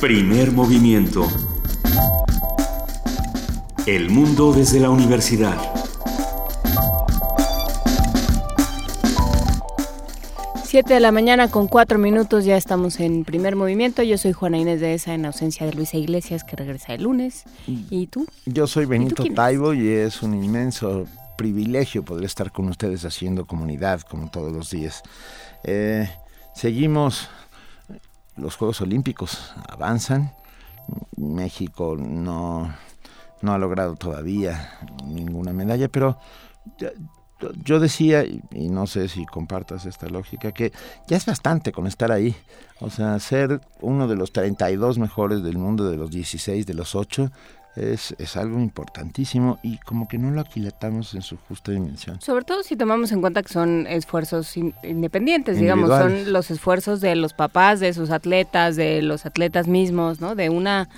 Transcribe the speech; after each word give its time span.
Primer 0.00 0.50
movimiento. 0.50 1.28
El 3.86 4.08
mundo 4.08 4.50
desde 4.50 4.80
la 4.80 4.88
universidad. 4.88 5.58
Siete 10.64 10.94
de 10.94 11.00
la 11.00 11.12
mañana 11.12 11.50
con 11.50 11.68
cuatro 11.68 11.98
minutos 11.98 12.46
ya 12.46 12.56
estamos 12.56 12.98
en 12.98 13.26
primer 13.26 13.56
movimiento. 13.56 14.02
Yo 14.02 14.16
soy 14.16 14.32
Juana 14.32 14.56
Inés 14.56 14.80
de 14.80 14.94
esa 14.94 15.12
en 15.12 15.26
ausencia 15.26 15.66
de 15.66 15.74
Luisa 15.74 15.98
Iglesias 15.98 16.44
que 16.44 16.56
regresa 16.56 16.94
el 16.94 17.02
lunes. 17.02 17.44
¿Y 17.66 18.06
tú? 18.06 18.26
Yo 18.46 18.66
soy 18.66 18.86
Benito 18.86 19.22
Taibo 19.34 19.74
y 19.74 19.86
es 19.86 20.22
un 20.22 20.42
inmenso 20.42 21.04
privilegio 21.36 22.06
poder 22.06 22.24
estar 22.24 22.52
con 22.52 22.70
ustedes 22.70 23.04
haciendo 23.04 23.46
comunidad 23.46 24.00
como 24.00 24.30
todos 24.30 24.50
los 24.50 24.70
días. 24.70 25.02
Eh, 25.62 26.08
seguimos, 26.54 27.28
los 28.40 28.56
Juegos 28.56 28.80
Olímpicos 28.80 29.52
avanzan, 29.68 30.32
México 31.16 31.96
no, 31.98 32.74
no 33.42 33.52
ha 33.52 33.58
logrado 33.58 33.96
todavía 33.96 34.78
ninguna 35.06 35.52
medalla, 35.52 35.88
pero 35.88 36.18
yo 37.64 37.80
decía, 37.80 38.24
y 38.24 38.68
no 38.68 38.86
sé 38.86 39.08
si 39.08 39.24
compartas 39.26 39.86
esta 39.86 40.08
lógica, 40.08 40.52
que 40.52 40.72
ya 41.06 41.16
es 41.16 41.26
bastante 41.26 41.72
con 41.72 41.86
estar 41.86 42.12
ahí. 42.12 42.36
O 42.80 42.90
sea, 42.90 43.18
ser 43.18 43.60
uno 43.80 44.08
de 44.08 44.16
los 44.16 44.32
32 44.32 44.98
mejores 44.98 45.42
del 45.42 45.58
mundo, 45.58 45.90
de 45.90 45.96
los 45.96 46.10
16, 46.10 46.66
de 46.66 46.74
los 46.74 46.94
8, 46.94 47.30
es, 47.80 48.14
es, 48.18 48.36
algo 48.36 48.60
importantísimo 48.60 49.58
y 49.62 49.78
como 49.78 50.06
que 50.08 50.18
no 50.18 50.30
lo 50.30 50.40
aquilatamos 50.40 51.14
en 51.14 51.22
su 51.22 51.36
justa 51.36 51.72
dimensión. 51.72 52.20
Sobre 52.20 52.44
todo 52.44 52.62
si 52.62 52.76
tomamos 52.76 53.12
en 53.12 53.20
cuenta 53.20 53.42
que 53.42 53.52
son 53.52 53.86
esfuerzos 53.86 54.56
independientes, 54.56 55.58
digamos, 55.58 55.88
son 55.88 56.32
los 56.32 56.50
esfuerzos 56.50 57.00
de 57.00 57.16
los 57.16 57.32
papás, 57.32 57.80
de 57.80 57.92
sus 57.92 58.10
atletas, 58.10 58.76
de 58.76 59.02
los 59.02 59.26
atletas 59.26 59.66
mismos, 59.66 60.20
¿no? 60.20 60.34
De 60.34 60.50
una 60.50 60.88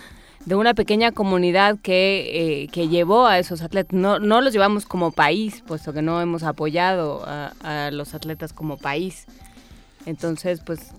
de 0.44 0.56
una 0.56 0.74
pequeña 0.74 1.12
comunidad 1.12 1.78
que, 1.80 2.62
eh, 2.64 2.68
que 2.72 2.88
llevó 2.88 3.26
a 3.28 3.38
esos 3.38 3.62
atletas. 3.62 3.96
No, 3.96 4.18
no 4.18 4.40
los 4.40 4.52
llevamos 4.52 4.86
como 4.86 5.12
país, 5.12 5.62
puesto 5.64 5.92
que 5.92 6.02
no 6.02 6.20
hemos 6.20 6.42
apoyado 6.42 7.22
a, 7.26 7.52
a 7.62 7.90
los 7.92 8.14
atletas 8.14 8.52
como 8.52 8.76
país. 8.76 9.26
Entonces, 10.04 10.60
pues 10.66 10.92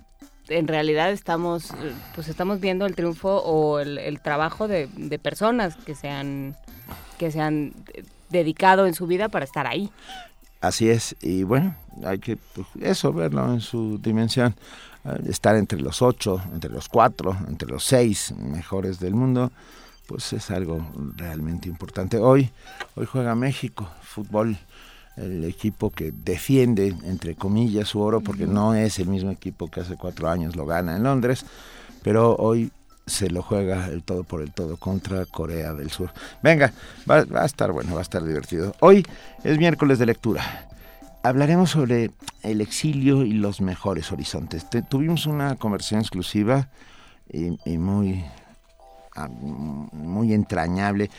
en 0.54 0.68
realidad 0.68 1.12
estamos 1.12 1.70
pues 2.16 2.28
estamos 2.28 2.60
viendo 2.60 2.86
el 2.86 2.96
triunfo 2.96 3.38
o 3.38 3.80
el, 3.80 4.20
trabajo 4.22 4.68
de, 4.68 4.88
personas 5.22 5.76
que 5.76 5.96
se 5.96 6.10
han 6.10 6.56
que 7.18 7.32
se 7.32 7.42
han 7.42 7.74
dedicado 8.30 8.86
en 8.86 8.94
su 8.94 9.08
vida 9.08 9.30
para 9.30 9.46
estar 9.46 9.68
ahí. 9.68 9.92
Así 10.62 10.90
es 10.90 11.16
y 11.22 11.44
bueno 11.44 11.76
hay 12.04 12.20
que 12.20 12.38
pues, 12.38 12.68
eso 12.82 13.14
verlo 13.14 13.52
en 13.54 13.62
su 13.62 13.98
dimensión. 13.98 14.56
Eh, 15.06 15.20
estar 15.30 15.56
entre 15.56 15.82
los 15.82 16.02
ocho 16.02 16.42
entre 16.54 16.70
los 16.70 16.88
cuatro 16.88 17.36
entre 17.48 17.68
los 17.68 17.84
seis 17.84 18.34
mejores 18.38 19.00
del 19.00 19.14
mundo 19.14 19.52
pues 20.08 20.34
es 20.34 20.52
algo 20.52 20.86
realmente 21.16 21.68
importante. 21.70 22.18
Hoy 22.18 22.50
hoy 22.96 23.06
juega 23.06 23.36
México 23.36 23.90
fútbol 24.02 24.58
el 25.18 25.44
equipo 25.44 25.90
que 25.90 26.12
defiende, 26.12 26.96
entre 27.04 27.36
comillas, 27.36 27.90
su 27.90 28.00
oro, 28.00 28.22
porque 28.22 28.48
no 28.48 28.74
es 28.74 29.00
el 29.00 29.08
mismo 29.08 29.32
equipo 29.32 29.70
que 29.70 29.82
hace 29.82 29.96
cuatro 29.96 30.30
años 30.30 30.56
lo 30.56 30.66
gana 30.66 30.96
en 30.96 31.04
Londres, 31.04 31.46
pero 32.02 32.36
hoy 32.36 32.72
se 33.06 33.30
lo 33.30 33.42
juega 33.42 33.88
el 33.88 34.04
todo 34.04 34.24
por 34.24 34.42
el 34.42 34.52
todo 34.52 34.78
contra 34.78 35.26
Corea 35.26 35.74
del 35.74 35.92
Sur. 35.92 36.12
Venga, 36.42 36.74
va, 37.10 37.26
a 37.42 37.46
estar 37.46 37.72
bueno, 37.72 37.94
va 37.94 38.00
a 38.00 38.04
estar 38.04 38.24
divertido. 38.24 38.76
Hoy 38.80 39.06
es 39.44 39.58
miércoles 39.58 40.00
de 40.00 40.06
lectura. 40.06 40.70
Hablaremos 41.22 41.72
sobre 41.72 42.12
el 42.42 42.62
exilio 42.62 43.24
y 43.24 43.34
los 43.34 43.62
mejores 43.62 44.12
horizontes. 44.12 44.66
tuvimos 44.90 45.26
una 45.26 45.56
conversación 45.56 46.02
exclusiva 46.02 46.70
y 47.30 47.78
muy 47.78 48.24
muy 49.30 50.34
entrañable, 50.34 51.10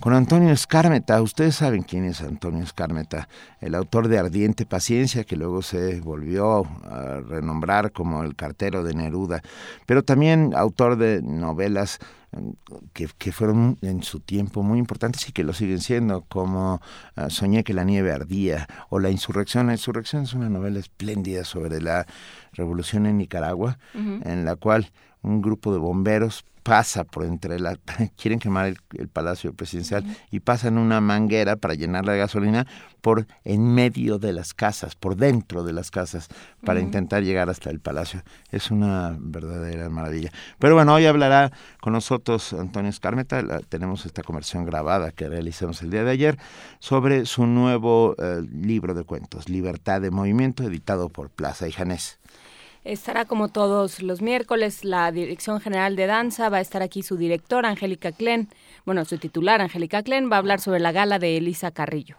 con 0.00 0.14
Antonio 0.14 0.52
Escármeta. 0.52 1.20
Ustedes 1.20 1.56
saben 1.56 1.82
quién 1.82 2.04
es 2.04 2.20
Antonio 2.20 2.62
Escármeta, 2.62 3.28
el 3.60 3.74
autor 3.74 4.08
de 4.08 4.18
Ardiente 4.18 4.66
Paciencia, 4.66 5.24
que 5.24 5.36
luego 5.36 5.62
se 5.62 6.00
volvió 6.00 6.64
a 6.84 7.20
renombrar 7.20 7.92
como 7.92 8.22
el 8.22 8.36
cartero 8.36 8.84
de 8.84 8.94
Neruda, 8.94 9.42
pero 9.86 10.04
también 10.04 10.52
autor 10.54 10.96
de 10.96 11.22
novelas 11.22 11.98
mm, 12.32 12.50
que, 12.92 13.32
fueron 13.32 13.78
en 13.82 14.02
su 14.02 14.20
tiempo 14.20 14.62
muy 14.62 14.78
importantes 14.78 15.28
y 15.28 15.32
que 15.32 15.44
lo 15.44 15.52
siguen 15.52 15.80
siendo, 15.80 16.22
como 16.22 16.80
ah, 17.16 17.30
Soñé 17.30 17.64
que 17.64 17.74
la 17.74 17.84
nieve 17.84 18.12
ardía 18.12 18.68
o 18.88 18.98
La 18.98 19.10
insurrección. 19.10 19.66
La 19.66 19.72
insurrección 19.72 20.22
es 20.22 20.34
una 20.34 20.48
novela 20.48 20.78
espléndida 20.78 21.44
sobre 21.44 21.80
la 21.80 22.06
revolución 22.52 23.06
en 23.06 23.18
Nicaragua, 23.18 23.78
en 23.94 24.44
la 24.44 24.56
cual 24.56 24.90
un 25.22 25.42
grupo 25.42 25.72
de 25.72 25.78
bomberos 25.78 26.44
pasa 26.62 27.04
por 27.04 27.24
entre 27.24 27.58
la 27.58 27.76
quieren 28.20 28.38
quemar 28.38 28.66
el, 28.66 29.08
palacio 29.08 29.52
presidencial 29.52 30.04
y 30.30 30.40
pasan 30.40 30.78
una 30.78 31.00
manguera 31.00 31.56
para 31.56 31.74
llenar 31.74 32.04
la 32.04 32.14
gasolina 32.14 32.66
por 33.00 33.26
en 33.44 33.74
medio 33.74 34.18
de 34.18 34.32
las 34.32 34.54
casas 34.54 34.94
por 34.94 35.16
dentro 35.16 35.64
de 35.64 35.72
las 35.72 35.90
casas 35.90 36.28
para 36.64 36.80
intentar 36.80 37.22
llegar 37.22 37.48
hasta 37.48 37.70
el 37.70 37.80
palacio. 37.80 38.22
Es 38.50 38.70
una 38.70 39.16
verdadera 39.18 39.88
maravilla. 39.88 40.30
Pero 40.58 40.74
bueno 40.74 40.94
hoy 40.94 41.06
hablará 41.06 41.50
con 41.80 41.94
nosotros 41.94 42.52
Antonio 42.52 42.90
Escarmeta. 42.90 43.60
Tenemos 43.68 44.06
esta 44.06 44.22
conversión 44.22 44.64
grabada 44.64 45.12
que 45.12 45.28
realizamos 45.28 45.82
el 45.82 45.90
día 45.90 46.04
de 46.04 46.10
ayer 46.10 46.38
sobre 46.78 47.26
su 47.26 47.46
nuevo 47.46 48.14
eh, 48.18 48.42
libro 48.52 48.94
de 48.94 49.04
cuentos 49.04 49.48
Libertad 49.48 50.00
de 50.00 50.10
Movimiento 50.10 50.62
editado 50.62 51.08
por 51.08 51.30
Plaza 51.30 51.66
y 51.68 51.72
Janés 51.72 52.19
Estará 52.84 53.26
como 53.26 53.48
todos 53.48 54.02
los 54.02 54.22
miércoles 54.22 54.84
la 54.84 55.12
Dirección 55.12 55.60
General 55.60 55.96
de 55.96 56.06
Danza, 56.06 56.48
va 56.48 56.58
a 56.58 56.60
estar 56.62 56.82
aquí 56.82 57.02
su 57.02 57.18
directora 57.18 57.68
Angélica 57.68 58.10
Klen, 58.10 58.48
bueno, 58.86 59.04
su 59.04 59.18
titular 59.18 59.60
Angélica 59.60 60.02
Klen 60.02 60.30
va 60.30 60.36
a 60.36 60.38
hablar 60.38 60.60
sobre 60.60 60.80
la 60.80 60.90
gala 60.90 61.18
de 61.18 61.36
Elisa 61.36 61.72
Carrillo. 61.72 62.16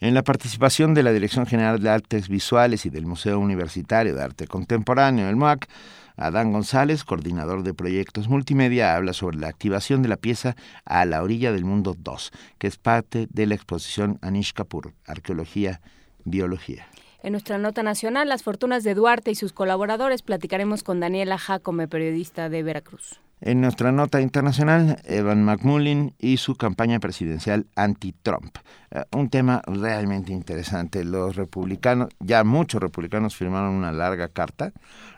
En 0.00 0.14
la 0.14 0.22
participación 0.22 0.94
de 0.94 1.02
la 1.02 1.12
Dirección 1.12 1.44
General 1.44 1.78
de 1.78 1.90
Artes 1.90 2.28
Visuales 2.28 2.86
y 2.86 2.90
del 2.90 3.04
Museo 3.04 3.38
Universitario 3.38 4.14
de 4.14 4.22
Arte 4.22 4.46
Contemporáneo, 4.46 5.28
el 5.28 5.36
MOAC, 5.36 5.68
Adán 6.16 6.52
González, 6.52 7.04
coordinador 7.04 7.62
de 7.62 7.74
proyectos 7.74 8.28
multimedia, 8.28 8.96
habla 8.96 9.12
sobre 9.12 9.36
la 9.38 9.48
activación 9.48 10.02
de 10.02 10.08
la 10.08 10.16
pieza 10.16 10.56
A 10.86 11.04
la 11.04 11.22
orilla 11.22 11.52
del 11.52 11.64
mundo 11.64 11.94
2, 11.98 12.32
que 12.58 12.66
es 12.66 12.78
parte 12.78 13.28
de 13.30 13.46
la 13.46 13.54
exposición 13.54 14.18
Anish 14.22 14.54
Kapoor, 14.54 14.94
Arqueología, 15.06 15.82
Biología. 16.24 16.86
En 17.22 17.32
nuestra 17.32 17.56
nota 17.56 17.84
nacional, 17.84 18.28
las 18.28 18.42
fortunas 18.42 18.82
de 18.82 18.94
Duarte 18.94 19.30
y 19.30 19.36
sus 19.36 19.52
colaboradores, 19.52 20.22
platicaremos 20.22 20.82
con 20.82 20.98
Daniela 20.98 21.38
Jacome, 21.38 21.86
periodista 21.86 22.48
de 22.48 22.64
Veracruz. 22.64 23.20
En 23.44 23.60
nuestra 23.60 23.90
nota 23.90 24.20
internacional, 24.20 25.00
Evan 25.04 25.44
McMullin 25.44 26.14
y 26.20 26.36
su 26.36 26.54
campaña 26.54 27.00
presidencial 27.00 27.66
anti-Trump. 27.74 28.56
Eh, 28.92 29.02
un 29.10 29.30
tema 29.30 29.62
realmente 29.66 30.32
interesante. 30.32 31.04
Los 31.04 31.34
republicanos, 31.34 32.10
ya 32.20 32.44
muchos 32.44 32.80
republicanos 32.80 33.34
firmaron 33.34 33.74
una 33.74 33.90
larga 33.90 34.28
carta 34.28 34.72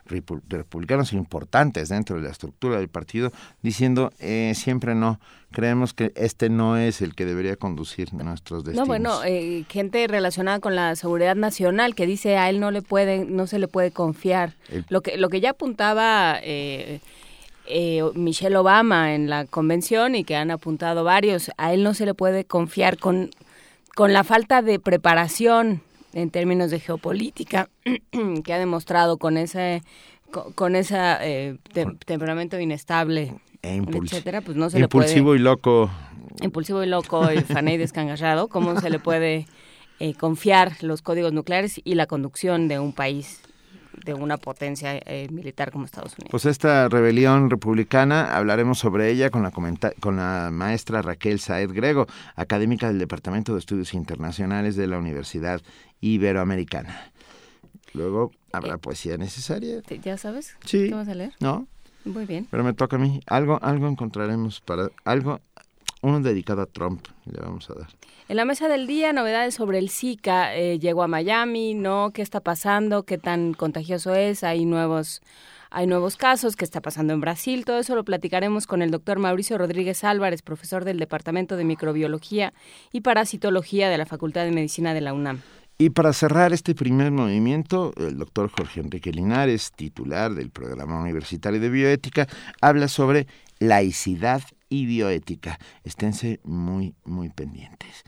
republicanos 0.06 1.12
importantes 1.12 1.88
dentro 1.88 2.16
de 2.16 2.22
la 2.22 2.30
estructura 2.30 2.78
del 2.78 2.88
partido 2.88 3.32
diciendo 3.62 4.12
eh, 4.18 4.52
siempre 4.54 4.94
no 4.94 5.18
creemos 5.50 5.94
que 5.94 6.12
este 6.16 6.50
no 6.50 6.76
es 6.76 7.00
el 7.00 7.14
que 7.14 7.24
debería 7.24 7.56
conducir 7.56 8.12
nuestros 8.12 8.64
destinos. 8.64 8.86
No, 8.86 8.90
bueno, 8.90 9.24
eh, 9.24 9.64
gente 9.68 10.06
relacionada 10.08 10.58
con 10.58 10.74
la 10.74 10.96
seguridad 10.96 11.36
nacional 11.36 11.94
que 11.94 12.06
dice 12.06 12.36
a 12.36 12.50
él 12.50 12.60
no 12.60 12.70
le 12.70 12.82
puede, 12.82 13.24
no 13.24 13.46
se 13.46 13.58
le 13.58 13.68
puede 13.68 13.92
confiar. 13.92 14.54
lo 14.88 15.00
que 15.00 15.16
lo 15.16 15.28
que 15.28 15.40
ya 15.40 15.50
apuntaba 15.50 16.38
eh, 16.42 17.00
Michelle 18.14 18.56
Obama 18.56 19.14
en 19.14 19.30
la 19.30 19.46
convención 19.46 20.14
y 20.14 20.24
que 20.24 20.36
han 20.36 20.50
apuntado 20.50 21.02
varios, 21.04 21.50
a 21.56 21.72
él 21.72 21.82
no 21.82 21.94
se 21.94 22.04
le 22.04 22.14
puede 22.14 22.44
confiar 22.44 22.98
con 22.98 23.30
con 23.94 24.12
la 24.12 24.24
falta 24.24 24.62
de 24.62 24.78
preparación 24.78 25.82
en 26.12 26.30
términos 26.30 26.70
de 26.70 26.80
geopolítica 26.80 27.68
que 28.44 28.52
ha 28.52 28.58
demostrado 28.58 29.18
con 29.18 29.36
ese 29.36 29.82
con, 30.56 30.74
ese 30.74 30.96
eh, 31.20 31.56
temperamento 32.06 32.58
inestable 32.58 33.34
e 33.62 33.76
etcétera 33.76 34.40
pues 34.40 34.56
no 34.56 34.68
se 34.68 34.80
impulsivo 34.80 35.32
le 35.32 35.38
puede, 35.38 35.40
y 35.40 35.42
loco. 35.44 35.90
Impulsivo 36.42 36.82
y 36.82 36.86
loco 36.86 37.30
y 37.32 37.40
fané 37.40 37.74
y 37.74 37.76
descangarrado 37.76 38.48
cómo 38.48 38.80
se 38.80 38.90
le 38.90 38.98
puede 38.98 39.46
eh, 40.00 40.14
confiar 40.14 40.72
los 40.82 41.02
códigos 41.02 41.32
nucleares 41.32 41.80
y 41.84 41.94
la 41.94 42.06
conducción 42.06 42.66
de 42.66 42.80
un 42.80 42.92
país 42.92 43.42
de 44.04 44.14
una 44.14 44.36
potencia 44.36 44.96
eh, 44.96 45.28
militar 45.30 45.70
como 45.70 45.84
Estados 45.84 46.12
Unidos. 46.12 46.30
Pues 46.30 46.46
esta 46.46 46.88
rebelión 46.88 47.50
republicana, 47.50 48.36
hablaremos 48.36 48.78
sobre 48.78 49.10
ella 49.10 49.30
con 49.30 49.42
la, 49.42 49.50
con 49.50 50.16
la 50.16 50.50
maestra 50.52 51.02
Raquel 51.02 51.40
Saed 51.40 51.72
Grego, 51.72 52.06
académica 52.36 52.88
del 52.88 52.98
Departamento 52.98 53.52
de 53.52 53.60
Estudios 53.60 53.94
Internacionales 53.94 54.76
de 54.76 54.86
la 54.86 54.98
Universidad 54.98 55.60
Iberoamericana. 56.00 57.12
Luego 57.92 58.32
habrá 58.52 58.74
eh, 58.74 58.78
poesía 58.78 59.16
necesaria. 59.16 59.80
¿Ya 60.02 60.16
sabes? 60.16 60.56
Sí. 60.64 60.88
¿Qué 60.88 60.94
vas 60.94 61.08
a 61.08 61.14
leer? 61.14 61.32
No. 61.40 61.66
Muy 62.04 62.26
bien. 62.26 62.46
Pero 62.50 62.62
me 62.64 62.74
toca 62.74 62.96
a 62.96 62.98
mí. 62.98 63.20
Algo, 63.26 63.58
algo 63.62 63.88
encontraremos 63.88 64.60
para 64.60 64.90
algo 65.04 65.40
uno 66.04 66.20
dedicado 66.20 66.62
a 66.62 66.66
Trump, 66.66 67.06
le 67.24 67.40
vamos 67.40 67.68
a 67.70 67.74
dar. 67.74 67.88
En 68.28 68.36
la 68.36 68.44
mesa 68.44 68.68
del 68.68 68.86
día, 68.86 69.12
novedades 69.12 69.54
sobre 69.54 69.78
el 69.78 69.90
Zika. 69.90 70.54
Eh, 70.54 70.78
llegó 70.78 71.02
a 71.02 71.08
Miami, 71.08 71.74
¿no? 71.74 72.10
¿Qué 72.12 72.22
está 72.22 72.40
pasando? 72.40 73.04
¿Qué 73.04 73.18
tan 73.18 73.54
contagioso 73.54 74.14
es? 74.14 74.44
Hay 74.44 74.64
nuevos, 74.66 75.22
hay 75.70 75.86
nuevos 75.86 76.16
casos. 76.16 76.56
¿Qué 76.56 76.64
está 76.64 76.80
pasando 76.80 77.12
en 77.12 77.20
Brasil? 77.20 77.64
Todo 77.64 77.78
eso 77.78 77.94
lo 77.94 78.04
platicaremos 78.04 78.66
con 78.66 78.82
el 78.82 78.90
doctor 78.90 79.18
Mauricio 79.18 79.58
Rodríguez 79.58 80.04
Álvarez, 80.04 80.42
profesor 80.42 80.84
del 80.84 80.98
Departamento 80.98 81.56
de 81.56 81.64
Microbiología 81.64 82.52
y 82.92 83.00
Parasitología 83.00 83.88
de 83.88 83.98
la 83.98 84.06
Facultad 84.06 84.44
de 84.44 84.52
Medicina 84.52 84.94
de 84.94 85.00
la 85.00 85.12
UNAM. 85.12 85.40
Y 85.76 85.90
para 85.90 86.12
cerrar 86.12 86.52
este 86.52 86.74
primer 86.74 87.10
movimiento, 87.10 87.92
el 87.96 88.16
doctor 88.16 88.48
Jorge 88.48 88.80
Enrique 88.80 89.10
Linares, 89.10 89.72
titular 89.72 90.32
del 90.32 90.50
Programa 90.50 91.00
Universitario 91.00 91.58
de 91.60 91.68
Bioética, 91.68 92.28
habla 92.60 92.86
sobre 92.86 93.26
laicidad 93.58 94.42
y 94.74 94.86
bioética. 94.86 95.58
Esténse 95.84 96.40
muy, 96.44 96.94
muy 97.04 97.30
pendientes. 97.30 98.04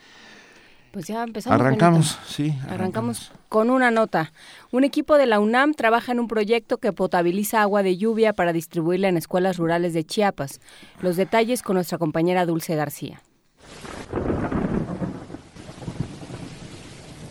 Pues 0.92 1.08
ya 1.08 1.22
empezamos. 1.22 1.60
Arrancamos, 1.60 2.18
sí. 2.26 2.54
Arrancamos. 2.70 3.30
con 3.50 3.68
una 3.68 3.90
nota. 3.90 4.32
Un 4.70 4.82
equipo 4.82 5.18
de 5.18 5.26
la 5.26 5.40
UNAM 5.40 5.74
trabaja 5.74 6.12
en 6.12 6.20
un 6.20 6.26
proyecto 6.26 6.78
que 6.78 6.92
potabiliza 6.92 7.60
agua 7.60 7.82
de 7.82 7.98
lluvia 7.98 8.32
para 8.32 8.54
distribuirla 8.54 9.08
en 9.08 9.18
escuelas 9.18 9.58
rurales 9.58 9.92
de 9.92 10.04
Chiapas. 10.04 10.60
Los 11.02 11.16
detalles 11.16 11.62
con 11.62 11.74
nuestra 11.74 11.98
compañera 11.98 12.46
Dulce 12.46 12.76
García. 12.76 13.20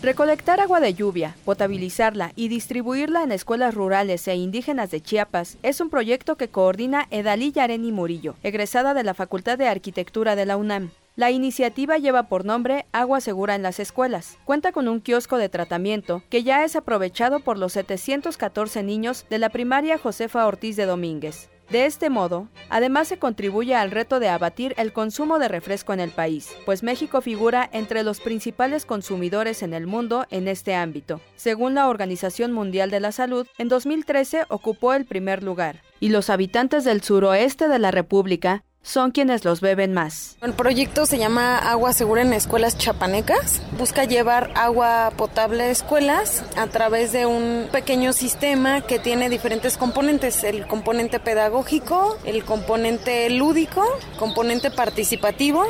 Recolectar 0.05 0.59
agua 0.59 0.81
de 0.81 0.93
lluvia, 0.93 1.35
potabilizarla 1.45 2.31
y 2.35 2.47
distribuirla 2.47 3.23
en 3.23 3.31
escuelas 3.31 3.73
rurales 3.73 4.27
e 4.27 4.35
indígenas 4.35 4.91
de 4.91 5.01
Chiapas 5.01 5.57
es 5.63 5.81
un 5.81 5.89
proyecto 5.89 6.35
que 6.35 6.47
coordina 6.47 7.07
Edalí 7.09 7.51
Yareni 7.51 7.91
Murillo, 7.91 8.35
egresada 8.43 8.93
de 8.93 9.03
la 9.03 9.15
Facultad 9.15 9.57
de 9.57 9.67
Arquitectura 9.67 10.35
de 10.35 10.45
la 10.45 10.57
UNAM. 10.57 10.91
La 11.15 11.31
iniciativa 11.31 11.97
lleva 11.97 12.29
por 12.29 12.45
nombre 12.45 12.85
Agua 12.91 13.19
Segura 13.19 13.55
en 13.55 13.63
las 13.63 13.79
Escuelas. 13.79 14.37
Cuenta 14.45 14.71
con 14.71 14.87
un 14.87 15.01
kiosco 15.01 15.39
de 15.39 15.49
tratamiento 15.49 16.21
que 16.29 16.43
ya 16.43 16.63
es 16.63 16.75
aprovechado 16.75 17.39
por 17.39 17.57
los 17.57 17.73
714 17.73 18.83
niños 18.83 19.25
de 19.31 19.39
la 19.39 19.49
primaria 19.49 19.97
Josefa 19.97 20.45
Ortiz 20.45 20.75
de 20.75 20.85
Domínguez. 20.85 21.49
De 21.69 21.85
este 21.85 22.09
modo, 22.09 22.47
además 22.69 23.07
se 23.07 23.17
contribuye 23.17 23.75
al 23.75 23.89
reto 23.89 24.19
de 24.19 24.29
abatir 24.29 24.75
el 24.77 24.93
consumo 24.93 25.39
de 25.39 25.47
refresco 25.47 25.93
en 25.93 25.99
el 25.99 26.11
país, 26.11 26.55
pues 26.65 26.83
México 26.83 27.21
figura 27.21 27.67
entre 27.73 28.03
los 28.03 28.19
principales 28.19 28.85
consumidores 28.85 29.63
en 29.63 29.73
el 29.73 29.87
mundo 29.87 30.25
en 30.29 30.47
este 30.47 30.75
ámbito. 30.75 31.21
Según 31.35 31.73
la 31.73 31.87
Organización 31.89 32.51
Mundial 32.51 32.91
de 32.91 32.99
la 32.99 33.11
Salud, 33.11 33.47
en 33.57 33.67
2013 33.67 34.45
ocupó 34.49 34.93
el 34.93 35.05
primer 35.05 35.43
lugar, 35.43 35.81
y 35.99 36.09
los 36.09 36.29
habitantes 36.29 36.83
del 36.83 37.01
suroeste 37.01 37.67
de 37.67 37.79
la 37.79 37.89
República 37.89 38.63
son 38.85 39.09
quienes 39.09 39.43
los 39.43 39.61
beben 39.61 39.93
más. 39.93 40.37
El 40.41 40.53
proyecto 40.53 41.07
se 41.07 41.17
llama 41.17 41.57
Agua 41.57 41.91
Segura 41.91 42.21
en 42.21 42.33
Escuelas 42.33 42.77
Chapanecas. 42.77 43.59
Busca 43.79 44.05
llevar 44.05 44.51
agua 44.55 45.11
potable 45.17 45.63
a 45.63 45.69
escuelas 45.71 46.43
a 46.55 46.67
través 46.67 47.11
de 47.11 47.25
un 47.25 47.67
pequeño 47.71 48.13
sistema 48.13 48.81
que 48.81 48.99
tiene 48.99 49.27
diferentes 49.27 49.75
componentes. 49.77 50.43
El 50.43 50.67
componente 50.67 51.19
pedagógico, 51.19 52.17
el 52.25 52.45
componente 52.45 53.27
lúdico, 53.31 53.83
componente 54.19 54.69
participativo. 54.69 55.65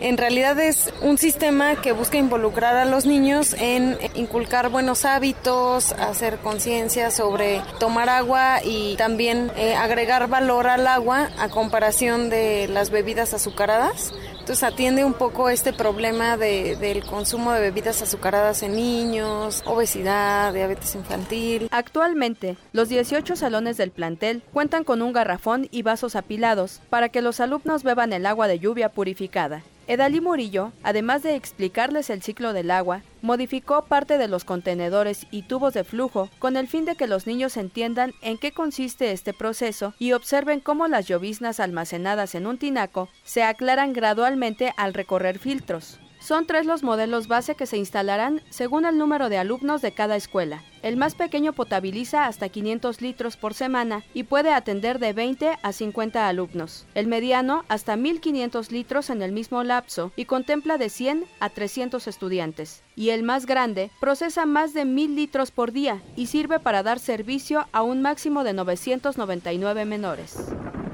En 0.00 0.18
realidad 0.18 0.58
es 0.60 0.92
un 1.00 1.16
sistema 1.16 1.80
que 1.80 1.92
busca 1.92 2.18
involucrar 2.18 2.76
a 2.76 2.84
los 2.84 3.06
niños 3.06 3.54
en 3.58 3.96
inculcar 4.14 4.68
buenos 4.68 5.04
hábitos, 5.06 5.92
hacer 5.92 6.38
conciencia 6.38 7.10
sobre 7.10 7.62
tomar 7.78 8.10
agua 8.10 8.60
y 8.62 8.96
también 8.96 9.50
eh, 9.56 9.74
agregar 9.74 10.28
valor 10.28 10.66
al 10.66 10.86
agua 10.86 11.30
a 11.38 11.48
comparación 11.48 12.28
de 12.28 12.55
las 12.68 12.90
bebidas 12.90 13.34
azucaradas. 13.34 14.12
Entonces 14.32 14.62
atiende 14.62 15.04
un 15.04 15.12
poco 15.12 15.48
este 15.48 15.72
problema 15.72 16.36
de, 16.36 16.76
del 16.76 17.04
consumo 17.04 17.52
de 17.52 17.60
bebidas 17.60 18.00
azucaradas 18.02 18.62
en 18.62 18.76
niños, 18.76 19.62
obesidad, 19.66 20.54
diabetes 20.54 20.94
infantil. 20.94 21.68
Actualmente, 21.70 22.56
los 22.72 22.88
18 22.88 23.36
salones 23.36 23.76
del 23.76 23.90
plantel 23.90 24.42
cuentan 24.52 24.84
con 24.84 25.02
un 25.02 25.12
garrafón 25.12 25.68
y 25.70 25.82
vasos 25.82 26.16
apilados 26.16 26.80
para 26.88 27.08
que 27.08 27.22
los 27.22 27.40
alumnos 27.40 27.82
beban 27.82 28.12
el 28.12 28.26
agua 28.26 28.48
de 28.48 28.58
lluvia 28.58 28.88
purificada. 28.88 29.62
Edalí 29.88 30.20
Murillo, 30.20 30.72
además 30.82 31.22
de 31.22 31.36
explicarles 31.36 32.10
el 32.10 32.20
ciclo 32.20 32.52
del 32.52 32.72
agua, 32.72 33.02
modificó 33.22 33.84
parte 33.84 34.18
de 34.18 34.26
los 34.26 34.44
contenedores 34.44 35.28
y 35.30 35.42
tubos 35.42 35.74
de 35.74 35.84
flujo 35.84 36.28
con 36.40 36.56
el 36.56 36.66
fin 36.66 36.84
de 36.84 36.96
que 36.96 37.06
los 37.06 37.28
niños 37.28 37.56
entiendan 37.56 38.12
en 38.20 38.36
qué 38.36 38.50
consiste 38.50 39.12
este 39.12 39.32
proceso 39.32 39.94
y 40.00 40.12
observen 40.12 40.58
cómo 40.58 40.88
las 40.88 41.06
lloviznas 41.06 41.60
almacenadas 41.60 42.34
en 42.34 42.48
un 42.48 42.58
tinaco 42.58 43.08
se 43.22 43.44
aclaran 43.44 43.92
gradualmente 43.92 44.72
al 44.76 44.92
recorrer 44.92 45.38
filtros. 45.38 46.00
Son 46.26 46.44
tres 46.44 46.66
los 46.66 46.82
modelos 46.82 47.28
base 47.28 47.54
que 47.54 47.66
se 47.66 47.76
instalarán 47.76 48.42
según 48.50 48.84
el 48.84 48.98
número 48.98 49.28
de 49.28 49.38
alumnos 49.38 49.80
de 49.80 49.92
cada 49.92 50.16
escuela. 50.16 50.64
El 50.82 50.96
más 50.96 51.14
pequeño 51.14 51.52
potabiliza 51.52 52.26
hasta 52.26 52.48
500 52.48 53.00
litros 53.00 53.36
por 53.36 53.54
semana 53.54 54.02
y 54.12 54.24
puede 54.24 54.52
atender 54.52 54.98
de 54.98 55.12
20 55.12 55.56
a 55.62 55.72
50 55.72 56.26
alumnos. 56.26 56.84
El 56.96 57.06
mediano 57.06 57.64
hasta 57.68 57.94
1500 57.94 58.72
litros 58.72 59.08
en 59.10 59.22
el 59.22 59.30
mismo 59.30 59.62
lapso 59.62 60.10
y 60.16 60.24
contempla 60.24 60.78
de 60.78 60.90
100 60.90 61.26
a 61.38 61.48
300 61.48 62.08
estudiantes. 62.08 62.82
Y 62.96 63.10
el 63.10 63.22
más 63.22 63.46
grande 63.46 63.92
procesa 64.00 64.46
más 64.46 64.74
de 64.74 64.84
1000 64.84 65.14
litros 65.14 65.52
por 65.52 65.70
día 65.70 66.02
y 66.16 66.26
sirve 66.26 66.58
para 66.58 66.82
dar 66.82 66.98
servicio 66.98 67.68
a 67.70 67.82
un 67.82 68.02
máximo 68.02 68.42
de 68.42 68.52
999 68.52 69.84
menores. 69.84 70.34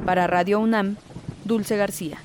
Para 0.05 0.27
Radio 0.27 0.61
UNAM, 0.61 0.97
Dulce 1.47 1.79
García. 1.79 2.19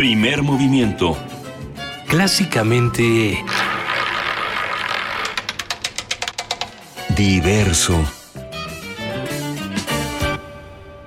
Primer 0.00 0.42
movimiento. 0.42 1.14
Clásicamente... 2.08 3.44
Diverso. 7.14 8.02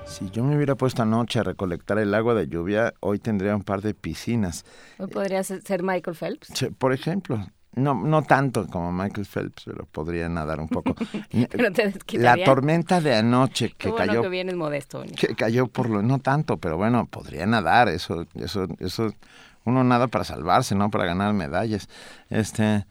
Si 0.06 0.30
yo 0.30 0.44
me 0.44 0.56
hubiera 0.56 0.76
puesto 0.76 1.02
anoche 1.02 1.40
a 1.40 1.44
recolectar 1.44 1.98
el 1.98 2.14
agua 2.14 2.36
de 2.36 2.48
lluvia, 2.48 2.94
hoy 3.00 3.18
tendría 3.18 3.56
un 3.56 3.64
par 3.64 3.82
de 3.82 3.96
piscinas. 3.96 4.64
¿O 5.00 5.08
podría 5.08 5.44
ser 5.44 5.82
Michael 5.82 6.16
Phelps? 6.16 6.68
Por 6.78 6.94
ejemplo, 6.94 7.48
no, 7.76 7.96
no 7.96 8.22
tanto 8.22 8.68
como 8.68 8.92
Michael 8.92 9.26
Phelps, 9.26 9.64
pero 9.66 9.86
podría 9.86 10.30
nadar 10.30 10.60
un 10.60 10.68
poco. 10.68 10.96
la 12.14 12.38
tormenta 12.44 13.02
de 13.02 13.16
anoche 13.16 13.74
que 13.78 13.94
cayó. 13.94 14.30
que 14.30 14.56
modesto. 14.56 15.04
Que 15.18 15.36
cayó 15.36 15.68
por 15.68 15.90
lo, 15.90 16.02
no 16.02 16.20
tanto, 16.20 16.58
pero 16.58 16.78
bueno, 16.78 17.06
podría 17.08 17.46
nadar. 17.46 17.90
Eso, 17.90 18.28
eso, 18.36 18.68
eso, 18.80 19.14
uno 19.66 19.84
nada 19.84 20.08
para 20.08 20.24
salvarse, 20.24 20.76
no 20.76 20.92
para 20.92 21.06
ganar 21.06 21.34
medallas. 21.34 21.90
Este, 22.30 22.86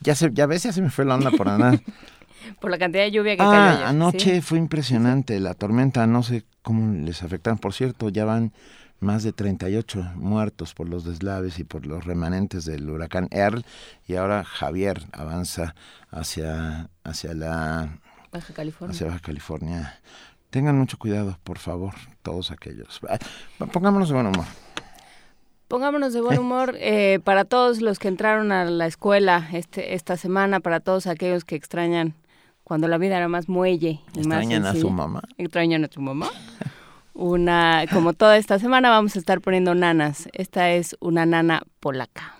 ya 0.00 0.14
se, 0.14 0.30
ya 0.32 0.46
ves, 0.46 0.62
ya 0.62 0.72
se 0.72 0.80
me 0.80 0.90
fue 0.90 1.04
la 1.04 1.16
onda 1.16 1.30
por 1.30 1.46
nadar. 1.46 1.80
por 2.60 2.70
la 2.70 2.78
cantidad 2.78 3.04
de 3.04 3.10
lluvia 3.10 3.36
que 3.36 3.42
ah, 3.42 3.74
cayó. 3.74 3.86
anoche 3.86 4.40
fue 4.40 4.58
impresionante 4.58 5.38
la 5.38 5.52
tormenta. 5.52 6.06
No 6.06 6.22
sé 6.22 6.44
cómo 6.62 6.94
les 7.04 7.22
afectan. 7.22 7.58
Por 7.58 7.74
cierto, 7.74 8.08
ya 8.08 8.24
van 8.24 8.52
más 9.00 9.22
de 9.22 9.32
38 9.32 10.12
muertos 10.14 10.74
por 10.74 10.88
los 10.88 11.04
deslaves 11.04 11.58
y 11.58 11.64
por 11.64 11.86
los 11.86 12.04
remanentes 12.04 12.64
del 12.64 12.88
huracán 12.88 13.28
Earl 13.30 13.64
y 14.06 14.14
ahora 14.14 14.44
Javier 14.44 15.06
avanza 15.12 15.74
hacia 16.10 16.90
hacia 17.02 17.34
la 17.34 17.98
Baja 18.32 18.54
California. 18.54 18.94
Hacia 18.94 19.06
Baja 19.08 19.20
California. 19.20 20.00
Tengan 20.50 20.78
mucho 20.78 20.98
cuidado, 20.98 21.38
por 21.44 21.58
favor, 21.58 21.94
todos 22.22 22.50
aquellos. 22.50 23.00
Pongámonos 23.72 24.08
de 24.08 24.14
buen 24.14 24.26
humor. 24.26 24.46
Pongámonos 25.68 26.12
de 26.12 26.20
buen 26.20 26.38
humor 26.40 26.74
eh, 26.78 27.20
para 27.24 27.44
todos 27.44 27.80
los 27.80 27.98
que 27.98 28.08
entraron 28.08 28.52
a 28.52 28.64
la 28.64 28.86
escuela 28.86 29.48
este, 29.52 29.94
esta 29.94 30.16
semana, 30.16 30.60
para 30.60 30.80
todos 30.80 31.06
aquellos 31.06 31.44
que 31.44 31.56
extrañan 31.56 32.14
cuando 32.64 32.88
la 32.88 32.98
vida 32.98 33.16
era 33.16 33.28
más 33.28 33.48
muelle. 33.48 34.00
Y 34.14 34.18
¿Extrañan 34.18 34.66
a 34.66 34.74
su 34.74 34.90
mamá? 34.90 35.22
¿Extrañan 35.38 35.84
a 35.84 35.88
su 35.90 36.00
mamá? 36.00 36.28
una, 37.14 37.84
como 37.92 38.12
toda 38.12 38.36
esta 38.36 38.58
semana 38.58 38.90
vamos 38.90 39.16
a 39.16 39.18
estar 39.18 39.40
poniendo 39.40 39.74
nanas. 39.74 40.28
Esta 40.32 40.70
es 40.70 40.96
una 41.00 41.26
nana 41.26 41.62
polaca. 41.80 42.36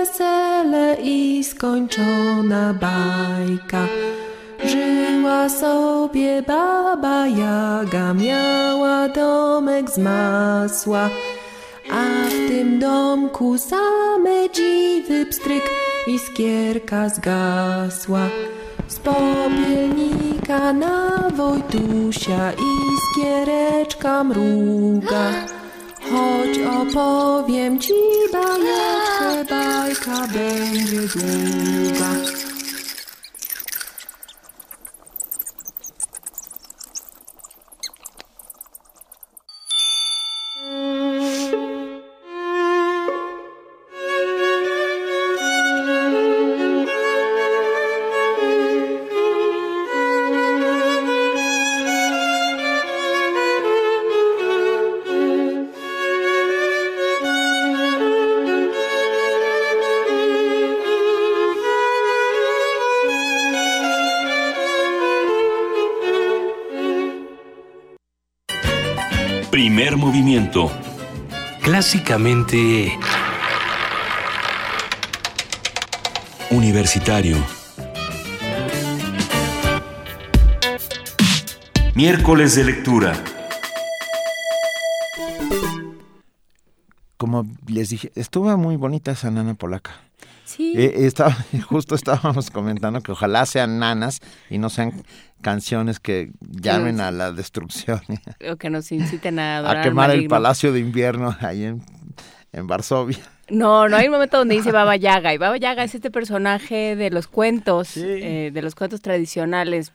Wesele 0.00 0.96
i 1.02 1.44
skończona 1.44 2.74
bajka. 2.74 3.86
Żyła 4.64 5.48
sobie 5.48 6.42
baba 6.42 7.26
Jaga, 7.26 8.14
miała 8.14 9.08
domek 9.08 9.90
z 9.90 9.98
masła, 9.98 11.10
a 11.90 12.28
w 12.28 12.48
tym 12.48 12.78
domku 12.78 13.58
same 13.58 14.50
dziwy 14.54 15.26
pstryk, 15.26 15.64
iskierka 16.06 17.08
zgasła. 17.08 18.28
Z 18.88 18.98
popielnika 18.98 20.72
na 20.72 21.28
Wojtusia 21.36 22.52
iskiereczka 22.52 24.24
mruga. 24.24 25.59
Choć 26.10 26.58
opowiem 26.58 27.78
ci 27.78 27.92
bajeczkę, 28.32 29.44
bajka 29.50 30.26
będzie 30.26 31.00
długa. 31.00 32.39
Clásicamente... 71.62 72.98
Universitario. 76.50 77.36
Miércoles 81.94 82.56
de 82.56 82.64
lectura. 82.64 83.12
Como 87.16 87.46
les 87.68 87.90
dije, 87.90 88.10
estuvo 88.16 88.56
muy 88.56 88.74
bonita 88.76 89.12
esa 89.12 89.30
nana 89.30 89.54
polaca. 89.54 90.00
Sí. 90.72 90.80
Eh, 90.80 91.06
estaba, 91.06 91.36
justo 91.68 91.94
estábamos 91.94 92.50
comentando 92.50 93.00
que 93.00 93.12
ojalá 93.12 93.46
sean 93.46 93.78
nanas 93.78 94.20
y 94.48 94.58
no 94.58 94.70
sean 94.70 95.02
canciones 95.40 96.00
que 96.00 96.30
llamen 96.40 97.00
a 97.00 97.10
la 97.10 97.32
destrucción. 97.32 98.00
O 98.50 98.56
que 98.56 98.70
nos 98.70 98.92
inciten 98.92 99.38
a 99.38 99.58
adorar 99.58 99.78
A 99.78 99.82
quemar 99.82 100.10
el 100.10 100.28
Palacio 100.28 100.72
de 100.72 100.80
Invierno 100.80 101.36
ahí 101.40 101.64
en, 101.64 101.82
en 102.52 102.66
Varsovia. 102.66 103.18
No, 103.48 103.88
no 103.88 103.96
hay 103.96 104.06
un 104.06 104.12
momento 104.12 104.38
donde 104.38 104.54
dice 104.54 104.72
Baba 104.72 104.96
Yaga. 104.96 105.34
Y 105.34 105.38
Baba 105.38 105.56
Yaga 105.56 105.84
es 105.84 105.94
este 105.94 106.10
personaje 106.10 106.96
de 106.96 107.10
los 107.10 107.26
cuentos, 107.26 107.96
eh, 107.96 108.50
de 108.52 108.62
los 108.62 108.74
cuentos 108.74 109.00
tradicionales, 109.00 109.92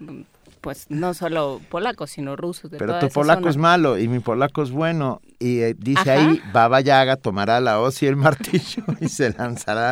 pues 0.65 0.88
no 0.89 1.13
solo 1.13 1.62
polacos, 1.69 2.10
sino 2.10 2.36
rusos. 2.36 2.72
De 2.72 2.79
Pero 2.79 2.98
tu 2.98 3.10
polaco 3.10 3.50
es 3.50 3.55
malo 3.55 4.00
y 4.00 4.07
mi 4.07 4.17
polaco 4.17 4.63
es 4.63 4.72
bueno. 4.72 5.22
Y 5.38 5.60
eh, 5.60 5.75
dice 5.77 6.10
ahí, 6.10 6.41
Baba 6.51 6.81
Yaga 6.81 7.17
tomará 7.17 7.60
la 7.60 7.79
hoz 7.79 8.01
y 8.01 8.07
el 8.07 8.15
martillo 8.15 8.84
y 9.00 9.07
se 9.07 9.31
lanzará 9.31 9.91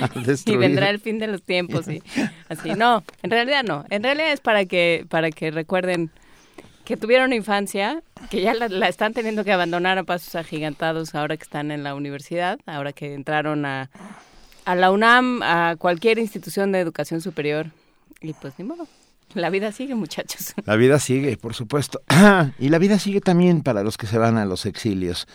a 0.00 0.08
destruir. 0.20 0.56
Y 0.56 0.56
vendrá 0.56 0.88
el 0.88 0.98
fin 0.98 1.18
de 1.18 1.26
los 1.26 1.42
tiempos. 1.42 1.88
Y 1.88 2.02
así, 2.48 2.70
no, 2.70 3.04
en 3.22 3.30
realidad 3.30 3.64
no. 3.64 3.84
En 3.90 4.02
realidad 4.02 4.32
es 4.32 4.40
para 4.40 4.64
que, 4.64 5.04
para 5.10 5.30
que 5.30 5.50
recuerden 5.50 6.10
que 6.86 6.96
tuvieron 6.96 7.34
infancia, 7.34 8.02
que 8.30 8.40
ya 8.40 8.54
la, 8.54 8.88
están 8.88 9.12
teniendo 9.12 9.44
que 9.44 9.52
abandonar 9.52 9.98
a 9.98 10.04
pasos 10.04 10.36
agigantados 10.36 11.14
ahora 11.14 11.36
que 11.36 11.42
están 11.42 11.70
en 11.70 11.84
la 11.84 11.94
universidad, 11.94 12.58
ahora 12.64 12.94
que 12.94 13.12
entraron 13.12 13.66
a, 13.66 13.90
a 14.64 14.74
la 14.74 14.90
UNAM, 14.90 15.42
a 15.42 15.76
cualquier 15.76 16.18
institución 16.18 16.72
de 16.72 16.80
educación 16.80 17.20
superior. 17.20 17.66
Y 18.22 18.32
pues 18.32 18.54
ni 18.56 18.64
modo. 18.64 18.88
La 19.34 19.50
vida 19.50 19.72
sigue, 19.72 19.94
muchachos. 19.94 20.54
La 20.64 20.76
vida 20.76 20.98
sigue, 20.98 21.36
por 21.36 21.54
supuesto. 21.54 22.00
y 22.58 22.68
la 22.68 22.78
vida 22.78 22.98
sigue 22.98 23.20
también 23.20 23.62
para 23.62 23.82
los 23.82 23.96
que 23.96 24.06
se 24.06 24.18
van 24.18 24.38
a 24.38 24.44
los 24.44 24.66
exilios, 24.66 25.26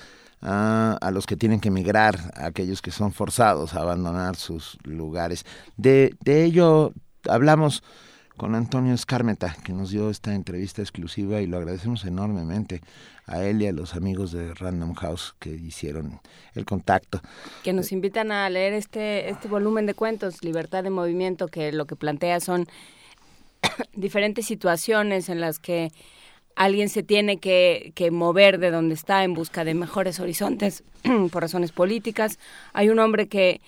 a 0.41 1.09
los 1.13 1.25
que 1.25 1.37
tienen 1.37 1.59
que 1.61 1.69
emigrar, 1.69 2.19
a 2.35 2.47
aquellos 2.47 2.81
que 2.81 2.91
son 2.91 3.13
forzados 3.13 3.75
a 3.75 3.81
abandonar 3.81 4.35
sus 4.35 4.77
lugares. 4.83 5.45
De, 5.77 6.15
de 6.21 6.43
ello 6.43 6.93
hablamos 7.29 7.83
con 8.35 8.55
Antonio 8.55 8.93
Escarmeta, 8.93 9.55
que 9.63 9.73
nos 9.73 9.91
dio 9.91 10.09
esta 10.09 10.33
entrevista 10.33 10.81
exclusiva 10.81 11.39
y 11.39 11.47
lo 11.47 11.57
agradecemos 11.57 12.03
enormemente 12.03 12.81
a 13.25 13.43
él 13.43 13.61
y 13.61 13.67
a 13.67 13.71
los 13.71 13.95
amigos 13.95 14.31
de 14.31 14.53
Random 14.53 14.95
House 14.95 15.35
que 15.39 15.51
hicieron 15.51 16.19
el 16.55 16.65
contacto. 16.65 17.21
Que 17.63 17.73
nos 17.73 17.91
invitan 17.91 18.31
a 18.31 18.49
leer 18.49 18.73
este, 18.73 19.29
este 19.29 19.47
volumen 19.47 19.85
de 19.85 19.93
cuentos, 19.93 20.43
Libertad 20.43 20.83
de 20.83 20.89
Movimiento, 20.89 21.47
que 21.47 21.71
lo 21.71 21.85
que 21.85 21.95
plantea 21.95 22.39
son 22.39 22.67
diferentes 23.93 24.45
situaciones 24.45 25.29
en 25.29 25.41
las 25.41 25.59
que 25.59 25.91
alguien 26.55 26.89
se 26.89 27.03
tiene 27.03 27.37
que, 27.37 27.91
que, 27.95 28.11
mover 28.11 28.59
de 28.59 28.71
donde 28.71 28.93
está 28.93 29.23
en 29.23 29.33
busca 29.33 29.63
de 29.63 29.73
mejores 29.73 30.19
horizontes 30.19 30.83
por 31.31 31.41
razones 31.41 31.71
políticas. 31.71 32.39
Hay 32.73 32.89
un 32.89 32.99
hombre 32.99 33.27
que, 33.27 33.61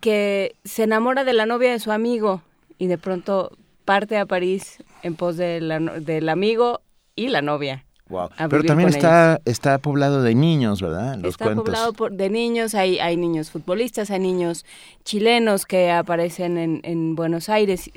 que 0.00 0.54
se 0.64 0.84
enamora 0.84 1.24
de 1.24 1.32
la 1.32 1.46
novia 1.46 1.72
de 1.72 1.78
su 1.78 1.92
amigo 1.92 2.42
y 2.78 2.86
de 2.86 2.98
pronto 2.98 3.56
parte 3.84 4.16
a 4.16 4.26
París 4.26 4.78
en 5.02 5.14
pos 5.14 5.36
de 5.36 5.60
la, 5.60 5.78
del 5.78 6.28
amigo 6.28 6.80
y 7.14 7.28
la 7.28 7.42
novia. 7.42 7.84
Wow. 8.08 8.28
Pero 8.50 8.64
también 8.64 8.90
está, 8.90 9.40
está 9.46 9.78
poblado 9.78 10.22
de 10.22 10.34
niños, 10.34 10.82
¿verdad? 10.82 11.16
Los 11.16 11.32
está 11.32 11.54
poblado 11.54 11.94
por, 11.94 12.12
de 12.12 12.28
niños, 12.28 12.74
hay, 12.74 12.98
hay 12.98 13.16
niños 13.16 13.50
futbolistas, 13.50 14.10
hay 14.10 14.20
niños 14.20 14.66
chilenos 15.04 15.64
que 15.64 15.90
aparecen 15.90 16.58
en, 16.58 16.80
en 16.84 17.14
Buenos 17.14 17.48
Aires 17.48 17.90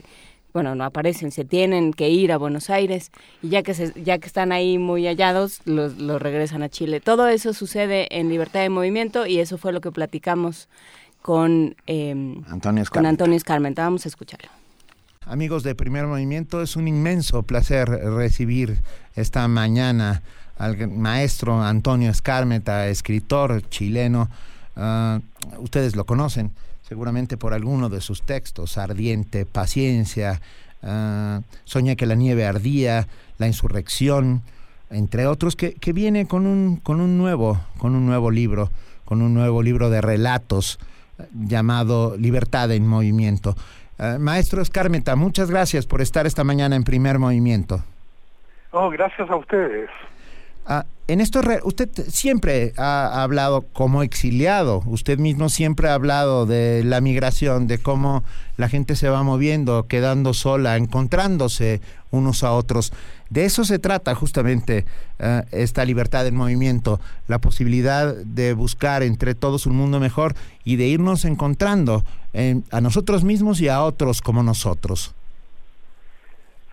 bueno, 0.57 0.73
no 0.73 0.85
aparecen, 0.85 1.31
se 1.31 1.45
tienen 1.45 1.93
que 1.93 2.09
ir 2.09 2.31
a 2.31 2.37
Buenos 2.39 2.71
Aires 2.71 3.11
y 3.43 3.49
ya 3.49 3.61
que, 3.61 3.75
se, 3.75 3.93
ya 4.01 4.17
que 4.17 4.25
están 4.25 4.51
ahí 4.51 4.79
muy 4.79 5.05
hallados, 5.05 5.61
los, 5.65 5.99
los 5.99 6.19
regresan 6.19 6.63
a 6.63 6.69
Chile. 6.69 6.99
Todo 6.99 7.27
eso 7.27 7.53
sucede 7.53 8.07
en 8.09 8.27
Libertad 8.29 8.61
de 8.61 8.69
Movimiento 8.69 9.27
y 9.27 9.37
eso 9.37 9.59
fue 9.59 9.71
lo 9.71 9.81
que 9.81 9.91
platicamos 9.91 10.67
con, 11.21 11.75
eh, 11.85 12.41
Antonio 12.47 12.83
con 12.91 13.05
Antonio 13.05 13.37
Escarmenta. 13.37 13.83
Vamos 13.83 14.07
a 14.07 14.09
escucharlo. 14.09 14.49
Amigos 15.27 15.61
de 15.61 15.75
Primer 15.75 16.07
Movimiento, 16.07 16.63
es 16.63 16.75
un 16.75 16.87
inmenso 16.87 17.43
placer 17.43 17.87
recibir 17.87 18.79
esta 19.15 19.47
mañana 19.47 20.23
al 20.57 20.87
maestro 20.87 21.61
Antonio 21.61 22.09
Escarmeta, 22.09 22.87
escritor 22.87 23.61
chileno. 23.69 24.27
Uh, 24.75 25.21
ustedes 25.61 25.95
lo 25.95 26.07
conocen 26.07 26.49
seguramente 26.87 27.37
por 27.37 27.53
alguno 27.53 27.89
de 27.89 28.01
sus 28.01 28.21
textos, 28.21 28.77
Ardiente, 28.77 29.45
Paciencia, 29.45 30.39
uh, 30.83 31.41
Soñé 31.65 31.95
que 31.95 32.05
la 32.05 32.15
nieve 32.15 32.45
ardía, 32.45 33.07
La 33.37 33.47
insurrección, 33.47 34.41
entre 34.89 35.27
otros, 35.27 35.55
que, 35.55 35.73
que, 35.73 35.93
viene 35.93 36.27
con 36.27 36.47
un, 36.47 36.77
con 36.77 37.01
un 37.01 37.17
nuevo, 37.17 37.59
con 37.77 37.95
un 37.95 38.05
nuevo 38.05 38.31
libro, 38.31 38.69
con 39.05 39.21
un 39.21 39.33
nuevo 39.33 39.61
libro 39.61 39.89
de 39.89 40.01
relatos 40.01 40.79
llamado 41.33 42.15
Libertad 42.17 42.71
en 42.71 42.87
Movimiento. 42.87 43.55
Uh, 43.99 44.19
maestro 44.19 44.61
Escarmeta, 44.61 45.15
muchas 45.15 45.49
gracias 45.49 45.85
por 45.85 46.01
estar 46.01 46.25
esta 46.25 46.43
mañana 46.43 46.75
en 46.75 46.83
primer 46.83 47.19
movimiento. 47.19 47.83
Oh, 48.71 48.89
gracias 48.89 49.29
a 49.29 49.35
ustedes. 49.35 49.89
Uh, 50.67 50.83
en 51.07 51.21
esto, 51.21 51.39
usted 51.63 51.89
siempre 52.09 52.73
ha 52.75 53.23
hablado 53.23 53.61
como 53.71 54.03
exiliado, 54.03 54.83
usted 54.85 55.17
mismo 55.17 55.47
siempre 55.47 55.87
ha 55.87 55.93
hablado 55.93 56.45
de 56.45 56.83
la 56.83 56.99
migración, 56.99 57.67
de 57.67 57.77
cómo 57.77 58.25
la 58.57 58.67
gente 58.67 58.97
se 58.97 59.07
va 59.07 59.23
moviendo, 59.23 59.87
quedando 59.87 60.33
sola, 60.33 60.75
encontrándose 60.75 61.79
unos 62.11 62.43
a 62.43 62.51
otros. 62.51 62.91
De 63.29 63.45
eso 63.45 63.63
se 63.63 63.79
trata 63.79 64.15
justamente 64.15 64.85
uh, 65.19 65.43
esta 65.51 65.85
libertad 65.85 66.27
en 66.27 66.35
movimiento, 66.35 66.99
la 67.29 67.39
posibilidad 67.39 68.13
de 68.13 68.51
buscar 68.51 69.01
entre 69.03 69.33
todos 69.35 69.65
un 69.65 69.77
mundo 69.77 70.01
mejor 70.01 70.33
y 70.65 70.75
de 70.75 70.87
irnos 70.87 71.23
encontrando 71.23 72.03
en, 72.33 72.65
a 72.71 72.81
nosotros 72.81 73.23
mismos 73.23 73.61
y 73.61 73.69
a 73.69 73.81
otros 73.81 74.21
como 74.21 74.43
nosotros. 74.43 75.15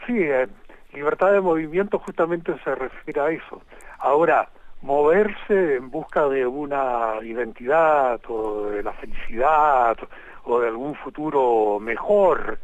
Sí, 0.07 0.15
eh, 0.17 0.49
libertad 0.93 1.33
de 1.33 1.41
movimiento 1.41 1.99
justamente 1.99 2.53
se 2.65 2.75
refiere 2.75 3.21
a 3.21 3.31
eso. 3.31 3.63
Ahora, 4.05 4.51
moverse 4.83 5.77
en 5.77 5.91
busca 5.91 6.29
de 6.29 6.47
una 6.47 7.15
identidad 7.23 8.21
o 8.29 8.67
de 8.67 8.83
la 8.83 8.93
felicidad 8.93 9.97
o 10.45 10.61
de 10.61 10.69
algún 10.69 10.95
futuro 10.95 11.81
mejor, 11.81 12.59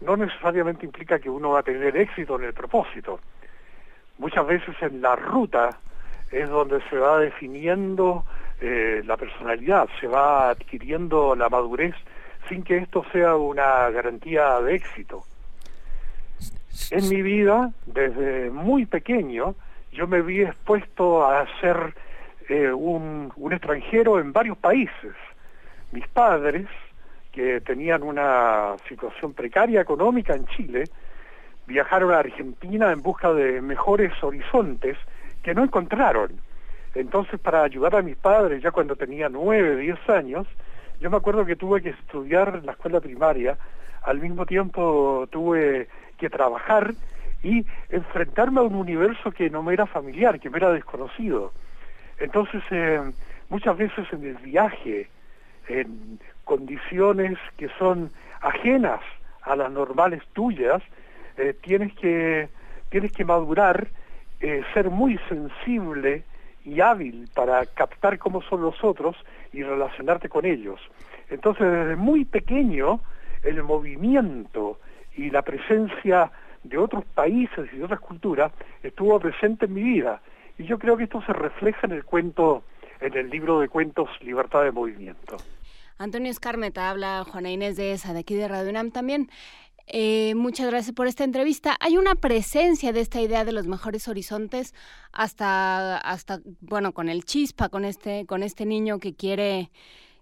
no 0.00 0.16
necesariamente 0.16 0.86
implica 0.86 1.18
que 1.18 1.28
uno 1.28 1.50
va 1.50 1.60
a 1.60 1.62
tener 1.62 1.94
éxito 1.98 2.36
en 2.36 2.44
el 2.44 2.54
propósito. 2.54 3.20
Muchas 4.16 4.46
veces 4.46 4.74
en 4.80 5.02
la 5.02 5.16
ruta 5.16 5.68
es 6.32 6.48
donde 6.48 6.80
se 6.88 6.96
va 6.96 7.18
definiendo 7.18 8.24
eh, 8.62 9.02
la 9.04 9.18
personalidad, 9.18 9.90
se 10.00 10.06
va 10.06 10.48
adquiriendo 10.48 11.36
la 11.36 11.50
madurez 11.50 11.94
sin 12.48 12.62
que 12.62 12.78
esto 12.78 13.04
sea 13.12 13.36
una 13.36 13.90
garantía 13.90 14.62
de 14.62 14.76
éxito. 14.76 15.24
En 16.90 17.06
mi 17.10 17.20
vida, 17.20 17.70
desde 17.84 18.50
muy 18.50 18.86
pequeño, 18.86 19.56
yo 19.96 20.06
me 20.06 20.20
vi 20.20 20.42
expuesto 20.42 21.26
a 21.26 21.46
ser 21.60 21.94
eh, 22.48 22.70
un, 22.70 23.32
un 23.34 23.52
extranjero 23.52 24.20
en 24.20 24.32
varios 24.32 24.58
países. 24.58 25.14
Mis 25.90 26.06
padres, 26.08 26.66
que 27.32 27.60
tenían 27.62 28.02
una 28.02 28.76
situación 28.88 29.32
precaria 29.32 29.80
económica 29.80 30.34
en 30.34 30.46
Chile, 30.46 30.84
viajaron 31.66 32.12
a 32.12 32.18
Argentina 32.18 32.92
en 32.92 33.02
busca 33.02 33.32
de 33.32 33.60
mejores 33.60 34.12
horizontes 34.22 34.96
que 35.42 35.54
no 35.54 35.64
encontraron. 35.64 36.32
Entonces, 36.94 37.40
para 37.40 37.62
ayudar 37.62 37.96
a 37.96 38.02
mis 38.02 38.16
padres, 38.16 38.62
ya 38.62 38.70
cuando 38.70 38.96
tenía 38.96 39.28
nueve, 39.28 39.76
diez 39.76 39.98
años, 40.08 40.46
yo 41.00 41.10
me 41.10 41.16
acuerdo 41.16 41.44
que 41.44 41.56
tuve 41.56 41.82
que 41.82 41.90
estudiar 41.90 42.56
en 42.56 42.66
la 42.66 42.72
escuela 42.72 43.00
primaria, 43.00 43.58
al 44.02 44.20
mismo 44.20 44.46
tiempo 44.46 45.26
tuve 45.30 45.88
que 46.16 46.30
trabajar 46.30 46.92
y 47.46 47.64
enfrentarme 47.90 48.58
a 48.58 48.64
un 48.64 48.74
universo 48.74 49.30
que 49.30 49.48
no 49.48 49.62
me 49.62 49.72
era 49.72 49.86
familiar, 49.86 50.40
que 50.40 50.50
me 50.50 50.56
era 50.58 50.72
desconocido. 50.72 51.52
Entonces, 52.18 52.60
eh, 52.72 53.00
muchas 53.50 53.76
veces 53.76 54.04
en 54.12 54.24
el 54.24 54.36
viaje, 54.38 55.08
en 55.68 56.18
condiciones 56.42 57.38
que 57.56 57.68
son 57.78 58.10
ajenas 58.40 59.00
a 59.42 59.54
las 59.54 59.70
normales 59.70 60.22
tuyas, 60.32 60.82
eh, 61.36 61.54
tienes 61.62 61.94
que 61.94 62.48
tienes 62.88 63.12
que 63.12 63.24
madurar, 63.24 63.88
eh, 64.40 64.62
ser 64.74 64.90
muy 64.90 65.18
sensible 65.28 66.24
y 66.64 66.80
hábil 66.80 67.28
para 67.32 67.64
captar 67.66 68.18
cómo 68.18 68.42
son 68.42 68.62
los 68.62 68.82
otros 68.82 69.16
y 69.52 69.62
relacionarte 69.62 70.28
con 70.28 70.44
ellos. 70.44 70.80
Entonces, 71.30 71.70
desde 71.70 71.94
muy 71.94 72.24
pequeño, 72.24 73.00
el 73.44 73.62
movimiento 73.62 74.80
y 75.14 75.30
la 75.30 75.42
presencia 75.42 76.32
de 76.68 76.78
otros 76.78 77.04
países 77.04 77.68
y 77.72 77.76
de 77.76 77.84
otras 77.84 78.00
culturas 78.00 78.52
estuvo 78.82 79.18
presente 79.18 79.66
en 79.66 79.74
mi 79.74 79.82
vida. 79.82 80.20
Y 80.58 80.64
yo 80.64 80.78
creo 80.78 80.96
que 80.96 81.04
esto 81.04 81.22
se 81.22 81.32
refleja 81.32 81.86
en 81.86 81.92
el 81.92 82.04
cuento, 82.04 82.64
en 83.00 83.16
el 83.16 83.30
libro 83.30 83.60
de 83.60 83.68
cuentos 83.68 84.08
Libertad 84.22 84.62
de 84.62 84.72
Movimiento. 84.72 85.36
Antonio 85.98 86.30
Escarmeta 86.30 86.90
habla 86.90 87.24
Juana 87.24 87.50
Inés 87.50 87.76
de 87.76 87.92
esa, 87.92 88.12
de 88.12 88.20
aquí 88.20 88.34
de 88.34 88.48
Radio 88.48 88.70
UNAM 88.70 88.90
también. 88.90 89.30
Eh, 89.86 90.34
muchas 90.34 90.68
gracias 90.68 90.94
por 90.94 91.06
esta 91.06 91.24
entrevista. 91.24 91.76
Hay 91.80 91.96
una 91.96 92.16
presencia 92.16 92.92
de 92.92 93.00
esta 93.00 93.20
idea 93.20 93.44
de 93.44 93.52
los 93.52 93.66
mejores 93.66 94.08
horizontes 94.08 94.74
hasta, 95.12 95.96
hasta 95.98 96.40
bueno, 96.60 96.92
con 96.92 97.08
el 97.08 97.24
chispa, 97.24 97.68
con 97.68 97.84
este, 97.84 98.26
con 98.26 98.42
este 98.42 98.66
niño 98.66 98.98
que 98.98 99.14
quiere 99.14 99.70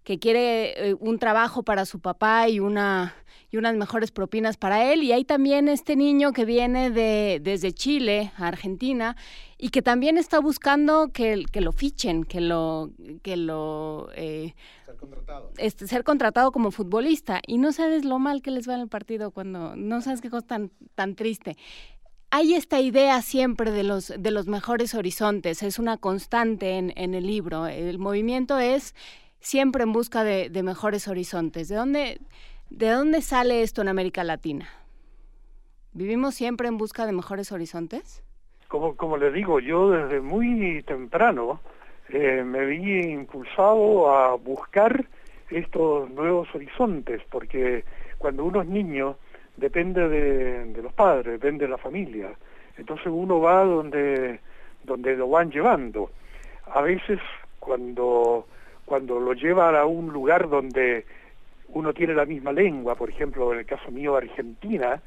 que 0.04 0.18
quiere 0.18 0.90
eh, 0.90 0.94
un 1.00 1.18
trabajo 1.18 1.62
para 1.62 1.86
su 1.86 1.98
papá 1.98 2.48
y 2.48 2.60
una 2.60 3.14
y 3.50 3.56
unas 3.56 3.76
mejores 3.76 4.10
propinas 4.10 4.56
para 4.56 4.92
él. 4.92 5.02
Y 5.02 5.12
hay 5.12 5.24
también 5.24 5.68
este 5.68 5.96
niño 5.96 6.32
que 6.32 6.44
viene 6.44 6.90
de 6.90 7.40
desde 7.42 7.72
Chile 7.72 8.32
a 8.36 8.48
Argentina 8.48 9.16
y 9.58 9.70
que 9.70 9.80
también 9.80 10.18
está 10.18 10.40
buscando 10.40 11.08
que, 11.12 11.44
que 11.50 11.60
lo 11.60 11.72
fichen 11.72 12.24
que 12.24 12.40
lo 12.40 12.90
que 13.22 13.36
lo 13.36 14.10
eh, 14.14 14.54
ser 14.84 14.96
contratado. 14.96 15.52
este, 15.56 15.86
ser 15.86 16.04
contratado 16.04 16.52
como 16.52 16.70
futbolista. 16.70 17.40
Y 17.46 17.58
no 17.58 17.72
sabes 17.72 18.04
lo 18.04 18.18
mal 18.18 18.42
que 18.42 18.50
les 18.50 18.68
va 18.68 18.74
en 18.74 18.80
el 18.82 18.88
partido 18.88 19.30
cuando 19.30 19.74
no 19.74 20.02
sabes 20.02 20.20
qué 20.20 20.30
cosa 20.30 20.46
tan 20.46 20.70
tan 20.94 21.14
triste. 21.14 21.56
Hay 22.30 22.54
esta 22.54 22.80
idea 22.80 23.22
siempre 23.22 23.70
de 23.70 23.84
los, 23.84 24.12
de 24.18 24.30
los 24.32 24.48
mejores 24.48 24.96
horizontes, 24.96 25.62
es 25.62 25.78
una 25.78 25.98
constante 25.98 26.78
en, 26.78 26.92
en 26.96 27.14
el 27.14 27.28
libro. 27.28 27.68
El 27.68 28.00
movimiento 28.00 28.58
es 28.58 28.92
siempre 29.44 29.82
en 29.82 29.92
busca 29.92 30.24
de, 30.24 30.62
mejores 30.62 31.06
horizontes. 31.06 31.68
¿De 31.68 31.76
dónde, 31.76 32.18
¿De 32.70 32.88
dónde 32.88 33.20
sale 33.20 33.62
esto 33.62 33.82
en 33.82 33.88
América 33.88 34.24
Latina? 34.24 34.68
¿Vivimos 35.92 36.34
siempre 36.34 36.66
en 36.66 36.78
busca 36.78 37.06
de 37.06 37.12
mejores 37.12 37.52
horizontes? 37.52 38.24
Como, 38.68 38.96
como 38.96 39.16
le 39.18 39.30
digo, 39.30 39.60
yo 39.60 39.90
desde 39.90 40.20
muy 40.20 40.82
temprano 40.84 41.60
eh, 42.08 42.42
me 42.42 42.64
vi 42.64 43.02
impulsado 43.02 44.10
a 44.10 44.34
buscar 44.34 45.06
estos 45.50 46.10
nuevos 46.10 46.48
horizontes, 46.54 47.20
porque 47.30 47.84
cuando 48.18 48.44
uno 48.44 48.62
es 48.62 48.68
niño 48.68 49.16
depende 49.58 50.08
de, 50.08 50.64
de, 50.72 50.82
los 50.82 50.92
padres, 50.94 51.34
depende 51.34 51.66
de 51.66 51.70
la 51.70 51.78
familia. 51.78 52.32
Entonces 52.78 53.06
uno 53.08 53.40
va 53.40 53.62
donde, 53.62 54.40
donde 54.82 55.14
lo 55.16 55.28
van 55.28 55.50
llevando. 55.50 56.10
A 56.72 56.80
veces 56.80 57.20
cuando 57.60 58.46
cuando 58.84 59.18
lo 59.20 59.32
llevan 59.32 59.74
a 59.76 59.84
un 59.84 60.12
lugar 60.12 60.48
donde 60.48 61.06
uno 61.68 61.92
tiene 61.92 62.14
la 62.14 62.24
misma 62.24 62.52
lengua, 62.52 62.94
por 62.94 63.10
ejemplo, 63.10 63.52
en 63.52 63.60
el 63.60 63.66
caso 63.66 63.90
mío 63.90 64.16
Argentina, 64.16 65.00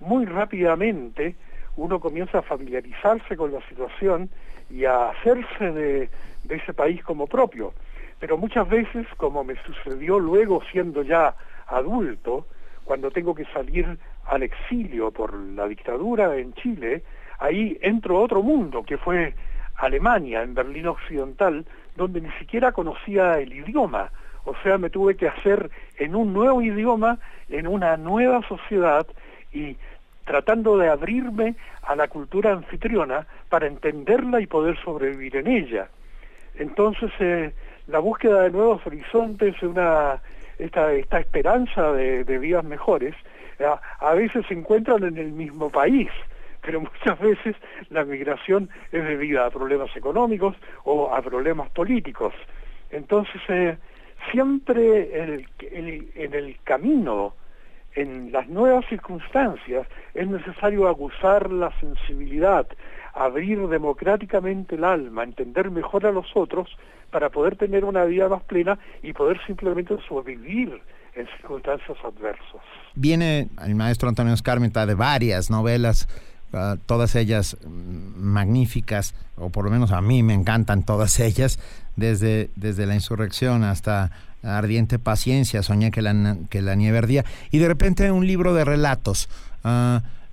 muy 0.00 0.24
rápidamente 0.24 1.36
uno 1.76 2.00
comienza 2.00 2.38
a 2.38 2.42
familiarizarse 2.42 3.36
con 3.36 3.52
la 3.52 3.60
situación 3.68 4.28
y 4.68 4.84
a 4.84 5.10
hacerse 5.10 5.72
de 5.72 6.08
ese 6.48 6.74
país 6.74 7.02
como 7.04 7.26
propio. 7.26 7.72
Pero 8.18 8.36
muchas 8.36 8.68
veces, 8.68 9.06
como 9.16 9.44
me 9.44 9.54
sucedió 9.62 10.18
luego 10.18 10.60
siendo 10.72 11.02
ya 11.02 11.34
adulto, 11.68 12.46
cuando 12.84 13.10
tengo 13.10 13.34
que 13.34 13.44
salir 13.46 13.98
al 14.26 14.42
exilio 14.42 15.10
por 15.10 15.34
la 15.34 15.68
dictadura 15.68 16.36
en 16.36 16.52
Chile, 16.54 17.04
ahí 17.38 17.78
entro 17.80 18.18
a 18.18 18.22
otro 18.22 18.42
mundo, 18.42 18.82
que 18.82 18.98
fue 18.98 19.34
Alemania, 19.76 20.42
en 20.42 20.54
Berlín 20.54 20.88
Occidental, 20.88 21.64
donde 21.98 22.22
ni 22.22 22.30
siquiera 22.38 22.72
conocía 22.72 23.38
el 23.38 23.52
idioma. 23.52 24.10
O 24.44 24.54
sea, 24.62 24.78
me 24.78 24.88
tuve 24.88 25.16
que 25.16 25.28
hacer 25.28 25.70
en 25.98 26.14
un 26.14 26.32
nuevo 26.32 26.62
idioma, 26.62 27.18
en 27.50 27.66
una 27.66 27.98
nueva 27.98 28.40
sociedad 28.48 29.06
y 29.52 29.76
tratando 30.24 30.78
de 30.78 30.88
abrirme 30.88 31.54
a 31.82 31.94
la 31.96 32.08
cultura 32.08 32.52
anfitriona 32.52 33.26
para 33.50 33.66
entenderla 33.66 34.40
y 34.40 34.46
poder 34.46 34.78
sobrevivir 34.82 35.36
en 35.36 35.48
ella. 35.48 35.88
Entonces, 36.54 37.10
eh, 37.18 37.52
la 37.88 37.98
búsqueda 37.98 38.42
de 38.42 38.50
nuevos 38.50 38.86
horizontes, 38.86 39.54
esta, 40.58 40.92
esperanza 41.18 41.92
de, 41.92 42.38
vidas 42.38 42.64
mejores, 42.64 43.14
a, 43.60 43.80
a 44.06 44.14
veces 44.14 44.46
se 44.46 44.54
encuentran 44.54 45.02
en 45.04 45.18
el 45.18 45.32
mismo 45.32 45.70
país 45.70 46.08
pero 46.68 46.80
muchas 46.92 47.18
veces 47.18 47.56
la 47.88 48.04
migración 48.04 48.68
es 48.92 49.02
debida 49.02 49.46
a 49.46 49.50
problemas 49.50 49.88
económicos 49.96 50.54
o 50.84 51.14
a 51.14 51.22
problemas 51.22 51.70
políticos. 51.70 52.34
Entonces, 52.90 53.40
eh, 53.48 53.78
siempre 54.30 55.18
en 55.18 56.34
el, 56.34 56.56
camino, 56.64 57.34
en 57.94 58.32
las 58.32 58.48
nuevas 58.48 58.84
circunstancias, 58.90 59.86
es 60.12 60.28
necesario 60.28 60.88
aguzar 60.88 61.50
la 61.50 61.72
sensibilidad, 61.80 62.66
abrir 63.14 63.66
democráticamente 63.68 64.74
el 64.74 64.84
alma, 64.84 65.24
entender 65.24 65.70
mejor 65.70 66.04
a 66.04 66.12
los 66.12 66.26
otros 66.34 66.68
para 67.10 67.30
poder 67.30 67.56
tener 67.56 67.86
una 67.86 68.04
vida 68.04 68.28
más 68.28 68.42
plena 68.42 68.78
y 69.02 69.14
poder 69.14 69.40
simplemente 69.46 69.96
sobrevivir 70.06 70.82
en 71.14 71.26
circunstancias 71.38 71.96
adversas. 72.04 72.60
Viene 72.94 73.48
el 73.64 73.74
maestro 73.74 74.10
Antonio 74.10 74.34
Escarmenta 74.34 74.84
de 74.84 74.94
varias 74.94 75.50
novelas 75.50 76.06
Ah, 76.52 76.76
todas 76.86 77.14
ellas 77.14 77.56
magníficas, 78.16 79.14
o 79.36 79.50
por 79.50 79.64
lo 79.66 79.70
menos 79.70 79.92
a 79.92 80.00
mí 80.00 80.22
me 80.22 80.32
encantan 80.32 80.82
todas 80.82 81.20
ellas, 81.20 81.58
desde, 81.96 82.50
desde 82.56 82.86
la 82.86 82.94
insurrección 82.94 83.64
hasta 83.64 84.10
Ardiente 84.42 84.98
Paciencia, 84.98 85.62
Soñé 85.62 85.90
que 85.90 86.00
la, 86.00 86.38
que 86.48 86.62
la 86.62 86.74
nieve 86.74 86.98
ardía, 86.98 87.24
y 87.50 87.58
de 87.58 87.68
repente 87.68 88.10
un 88.10 88.26
libro 88.26 88.54
de 88.54 88.64
relatos. 88.64 89.28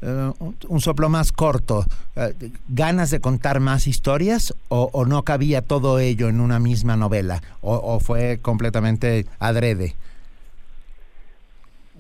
Eh, 0.02 0.32
un, 0.68 0.82
soplo 0.82 1.10
más 1.10 1.32
corto, 1.32 1.86
ah, 2.16 2.30
ganas 2.70 3.10
de 3.10 3.20
contar 3.20 3.60
más 3.60 3.88
historias 3.88 4.54
o, 4.70 5.06
no 5.06 5.24
cabía 5.24 5.62
todo 5.64 6.00
ello 6.00 6.30
en 6.30 6.42
una 6.42 6.60
misma 6.60 6.96
novela 6.96 7.42
o 7.62 8.00
fue 8.00 8.40
completamente 8.42 9.26
adrede? 9.40 9.96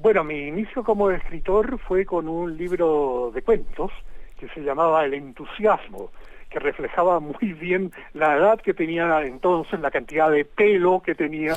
Bueno, 0.05 0.23
mi 0.23 0.49
inicio 0.49 0.83
como 0.83 1.09
escritor 1.09 1.79
fue 1.79 2.05
con 2.05 2.27
un 2.27 2.55
libro 2.55 3.31
de 3.33 3.41
cuentos 3.41 3.91
que 4.39 4.47
se 4.49 4.61
llamaba 4.61 5.03
El 5.03 5.15
entusiasmo, 5.15 6.11
que 6.47 6.59
reflejaba 6.59 7.19
muy 7.41 7.53
bien 7.53 7.91
la 8.13 8.35
edad 8.35 8.61
que 8.61 8.75
tenía 8.75 9.23
entonces, 9.23 9.79
la 9.79 9.89
cantidad 9.89 10.29
de 10.29 10.45
pelo 10.45 11.01
que 11.03 11.15
tenía 11.15 11.55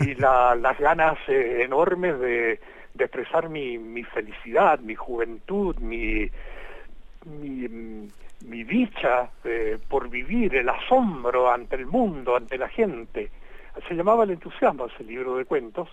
y 0.00 0.14
las 0.14 0.78
ganas 0.78 1.18
eh, 1.28 1.64
enormes 1.64 2.18
de, 2.18 2.60
expresar 2.98 3.50
mi, 3.50 4.02
felicidad, 4.04 4.78
mi 4.78 4.94
juventud, 4.94 5.76
mi, 5.76 6.30
dicha 8.40 9.28
eh, 9.44 9.76
por 9.86 10.08
vivir, 10.08 10.56
el 10.56 10.70
asombro 10.70 11.52
ante 11.52 11.76
el 11.76 11.84
mundo, 11.84 12.36
ante 12.36 12.56
la 12.56 12.70
gente. 12.70 13.30
Se 13.86 13.94
llamaba 13.94 14.24
El 14.24 14.30
entusiasmo 14.30 14.86
ese 14.86 15.04
libro 15.04 15.36
de 15.36 15.44
cuentos. 15.44 15.90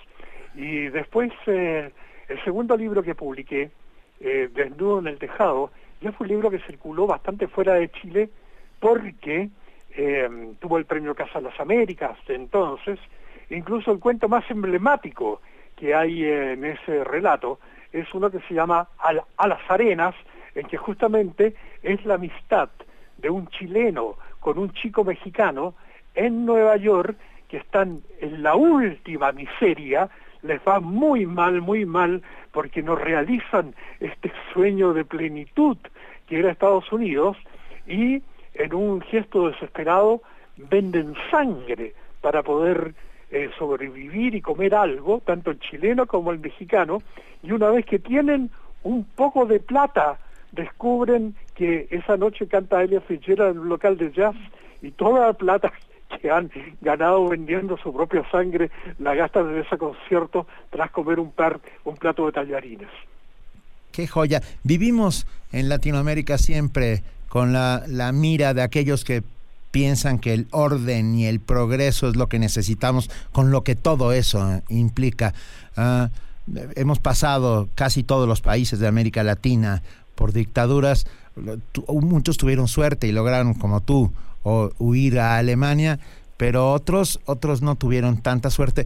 Y 0.56 0.88
después, 0.90 1.32
eh, 1.48 1.92
el 2.28 2.44
segundo 2.44 2.76
libro 2.76 3.04
que 3.04 3.16
publiqué, 3.16 3.72
eh, 4.20 4.50
Desnudo 4.54 5.00
en 5.00 5.08
el 5.08 5.18
Tejado, 5.18 5.72
ya 6.02 6.12
fue 6.12 6.26
un 6.26 6.32
libro 6.32 6.50
que 6.50 6.60
circuló 6.60 7.08
bastante 7.08 7.48
fuera 7.48 7.74
de 7.74 7.90
Chile 7.92 8.30
porque 8.80 9.50
tuvo 10.60 10.78
el 10.78 10.86
premio 10.86 11.14
Casa 11.14 11.40
de 11.40 11.50
las 11.50 11.60
Américas 11.60 12.18
de 12.26 12.36
entonces, 12.36 12.98
incluso 13.50 13.92
el 13.92 14.00
cuento 14.00 14.30
más 14.30 14.50
emblemático 14.50 15.42
que 15.76 15.94
hay 15.94 16.24
en 16.24 16.64
ese 16.64 17.04
relato 17.04 17.60
es 17.92 18.14
uno 18.14 18.30
que 18.30 18.40
se 18.48 18.54
llama 18.54 18.88
A 18.98 19.48
las 19.48 19.60
Arenas, 19.68 20.16
en 20.56 20.68
que 20.68 20.78
justamente 20.78 21.56
es 21.84 22.06
la 22.06 22.16
amistad 22.16 22.70
de 23.18 23.30
un 23.30 23.48
chileno 23.48 24.16
con 24.40 24.58
un 24.58 24.72
chico 24.74 25.04
mexicano 25.04 25.76
en 26.16 26.46
Nueva 26.46 26.78
York 26.78 27.18
que 27.48 27.58
están 27.58 28.02
en 28.20 28.44
la 28.44 28.56
última 28.56 29.32
miseria, 29.32 30.10
les 30.44 30.60
va 30.68 30.80
muy 30.80 31.26
mal, 31.26 31.62
muy 31.62 31.86
mal, 31.86 32.22
porque 32.52 32.82
no 32.82 32.96
realizan 32.96 33.76
este 34.00 34.32
sueño 34.54 34.94
de 34.94 35.06
plenitud 35.06 35.78
que 36.28 36.40
era 36.40 36.52
Estados 36.52 36.92
Unidos 36.92 37.38
y 37.88 38.22
en 38.54 38.74
un 38.74 39.02
gesto 39.02 39.50
desesperado 39.50 40.22
venden 40.58 41.16
sangre 41.32 41.94
para 42.22 42.44
poder 42.44 42.94
eh, 43.32 43.50
sobrevivir 43.58 44.36
y 44.36 44.42
comer 44.42 44.76
algo, 44.76 45.22
tanto 45.26 45.52
el 45.52 45.60
chileno 45.60 46.06
como 46.06 46.32
el 46.32 46.40
mexicano, 46.40 47.02
y 47.42 47.52
una 47.52 47.70
vez 47.70 47.86
que 47.86 48.00
tienen 48.00 48.50
un 48.84 49.04
poco 49.04 49.46
de 49.46 49.60
plata 49.60 50.20
descubren 50.52 51.36
que 51.56 51.88
esa 51.92 52.18
noche 52.18 52.48
canta 52.48 52.82
Elia 52.82 53.02
Fitzgerald 53.02 53.56
en 53.56 53.60
un 53.60 53.70
local 53.70 53.98
de 53.98 54.12
jazz 54.12 54.36
y 54.82 54.92
toda 54.92 55.28
la 55.28 55.34
plata 55.34 55.72
que 56.18 56.30
han 56.32 56.52
ganado 56.82 57.28
vendiendo 57.28 57.78
su 57.78 57.94
propia 57.94 58.30
sangre 58.32 58.72
la 58.98 59.16
gastan 59.16 59.50
en 59.50 59.60
ese 59.60 59.78
concierto 59.78 60.48
tras 60.70 60.92
comer 60.92 61.20
un, 61.20 61.32
par, 61.32 61.60
un 61.84 61.96
plato 61.96 62.26
de 62.26 62.32
tallarines. 62.32 62.90
Qué 63.92 64.08
joya. 64.08 64.42
Vivimos 64.64 65.28
en 65.52 65.70
Latinoamérica 65.70 66.38
siempre 66.38 67.04
con 67.28 67.54
la, 67.54 67.84
la 67.88 68.12
mira 68.12 68.54
de 68.54 68.62
aquellos 68.62 69.04
que 69.04 69.24
piensan 69.72 70.20
que 70.20 70.34
el 70.34 70.48
orden 70.52 71.16
y 71.16 71.26
el 71.26 71.40
progreso 71.40 72.10
es 72.10 72.16
lo 72.16 72.28
que 72.28 72.40
necesitamos, 72.40 73.10
con 73.32 73.52
lo 73.52 73.64
que 73.64 73.76
todo 73.76 74.14
eso 74.14 74.62
implica. 74.70 75.34
Ah, 75.76 76.10
hemos 76.76 77.00
pasado 77.00 77.70
casi 77.76 78.04
todos 78.04 78.28
los 78.28 78.42
países 78.42 78.80
de 78.80 78.88
América 78.88 79.24
Latina 79.24 79.84
por 80.20 80.34
dictaduras, 80.34 81.08
muchos 81.88 82.36
tuvieron 82.36 82.68
suerte 82.68 83.08
y 83.08 83.14
lograron, 83.14 83.54
como 83.54 83.80
tú, 83.80 84.12
o, 84.44 84.70
huir 84.78 85.18
a 85.18 85.38
Alemania, 85.38 85.98
pero 86.36 86.74
otros, 86.74 87.22
otros 87.24 87.62
no 87.62 87.76
tuvieron 87.76 88.22
tanta 88.22 88.50
suerte. 88.50 88.86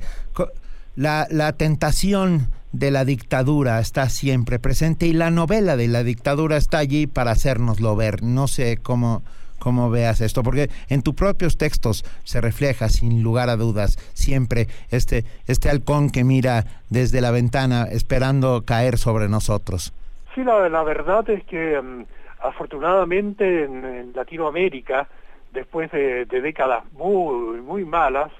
La, 0.95 1.25
la 1.31 1.53
tentación 1.53 2.49
de 2.71 2.91
la 2.91 3.03
dictadura 3.03 3.79
está 3.79 4.09
siempre 4.09 4.59
presente 4.59 5.07
y 5.07 5.13
la 5.13 5.31
novela 5.31 5.75
de 5.75 5.87
la 5.87 6.03
dictadura 6.03 6.55
está 6.55 6.77
allí 6.77 7.07
para 7.07 7.31
hacérnoslo 7.31 7.95
ver. 7.95 8.21
No 8.21 8.47
sé 8.47 8.77
cómo, 8.77 9.23
cómo 9.57 9.89
veas 9.89 10.21
esto, 10.21 10.43
porque 10.43 10.69
en 10.87 11.01
tus 11.01 11.15
propios 11.15 11.57
textos 11.57 12.05
se 12.25 12.41
refleja 12.41 12.89
sin 12.89 13.23
lugar 13.23 13.49
a 13.49 13.55
dudas 13.55 13.97
siempre 14.13 14.67
este, 14.91 15.25
este 15.47 15.71
halcón 15.71 16.11
que 16.11 16.23
mira 16.23 16.67
desde 16.91 17.21
la 17.21 17.31
ventana 17.31 17.87
esperando 17.89 18.61
caer 18.65 18.99
sobre 18.99 19.29
nosotros. 19.29 19.93
Sí, 20.33 20.43
la, 20.43 20.83
verdad 20.83 21.29
es 21.29 21.43
que 21.43 21.79
mm, 21.79 22.05
afortunadamente 22.39 23.65
en, 23.65 24.13
Latinoamérica, 24.13 25.07
después 25.51 25.91
de, 25.91 26.25
décadas 26.25 26.91
muy, 26.93 27.61
muy 27.61 27.85
malas, 27.85 28.31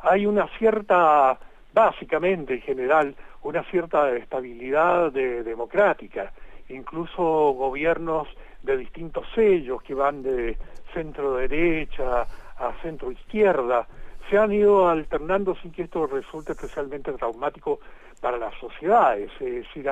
hay 0.00 0.24
una 0.24 0.48
cierta, 0.58 1.38
básicamente 1.74 2.54
en 2.54 2.62
general, 2.62 3.14
una 3.42 3.62
cierta 3.64 4.10
estabilidad 4.16 5.12
democrática, 5.12 6.32
incluso 6.70 7.22
gobiernos 7.52 8.28
de 8.62 8.78
distintos 8.78 9.26
sellos 9.34 9.82
que 9.82 9.94
van 9.94 10.22
de 10.22 10.56
centro 10.94 11.34
derecha 11.36 12.22
a 12.56 12.72
centro 12.80 13.12
izquierda, 13.12 13.86
se 14.30 14.38
han 14.38 14.52
ido 14.52 14.88
alternando 14.88 15.54
sin 15.56 15.72
que 15.72 15.82
esto 15.82 16.06
resulte 16.06 16.52
especialmente 16.52 17.12
traumático 17.12 17.80
para 18.20 18.38
las 18.38 18.54
sociedades. 18.58 19.30
Es 19.40 19.66
decir, 19.66 19.90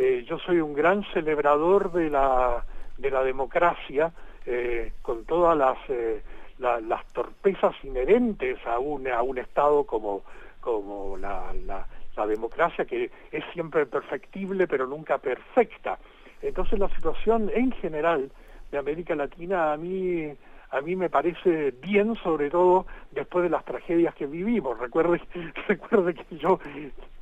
eh, 0.00 0.24
yo 0.28 0.38
soy 0.38 0.60
un 0.60 0.74
gran 0.74 1.02
celebrador 1.12 1.90
de 1.90 2.08
la, 2.08 2.64
de 2.96 3.10
la 3.10 3.24
democracia, 3.24 4.12
eh, 4.46 4.92
con 5.02 5.24
todas 5.24 5.58
las, 5.58 5.76
eh, 5.88 6.22
las 6.58 7.04
torpezas 7.12 7.74
inherentes 7.82 8.64
a 8.64 8.78
un, 8.78 9.08
a 9.08 9.22
un 9.22 9.38
Estado 9.38 9.82
como, 9.84 10.22
como 10.60 11.16
la, 11.16 11.52
la, 11.66 11.84
democracia, 12.26 12.84
que 12.84 13.12
es 13.30 13.44
siempre 13.52 13.86
perfectible 13.86 14.66
pero 14.66 14.88
nunca 14.88 15.18
perfecta. 15.18 15.98
Entonces 16.42 16.76
la 16.78 16.88
situación 16.88 17.48
en 17.54 17.70
general 17.70 18.30
de 18.72 18.78
América 18.78 19.14
Latina 19.14 19.72
a 19.72 19.76
mí 19.76 20.32
a 20.70 20.80
mí 20.80 20.96
me 20.96 21.08
parece 21.08 21.72
bien, 21.82 22.14
sobre 22.16 22.50
todo 22.50 22.86
después 23.10 23.44
de 23.44 23.50
las 23.50 23.64
tragedias 23.64 24.14
que 24.14 24.26
vivimos. 24.26 24.78
Recuerde, 24.78 25.20
recuerde 25.68 26.14
que 26.14 26.36
yo 26.36 26.58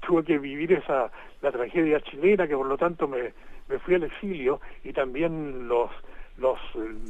tuve 0.01 0.25
que 0.25 0.39
vivir 0.39 0.73
esa 0.73 1.11
la 1.43 1.53
tragedia 1.53 2.01
chilena, 2.01 2.47
que 2.49 2.57
por 2.57 2.67
lo 2.67 2.77
tanto 2.77 3.07
me, 3.07 3.33
me 3.69 3.79
fui 3.79 3.95
al 3.95 4.05
exilio, 4.05 4.61
y 4.85 4.93
también 4.93 5.69
los 5.69 5.91
los, 6.39 6.59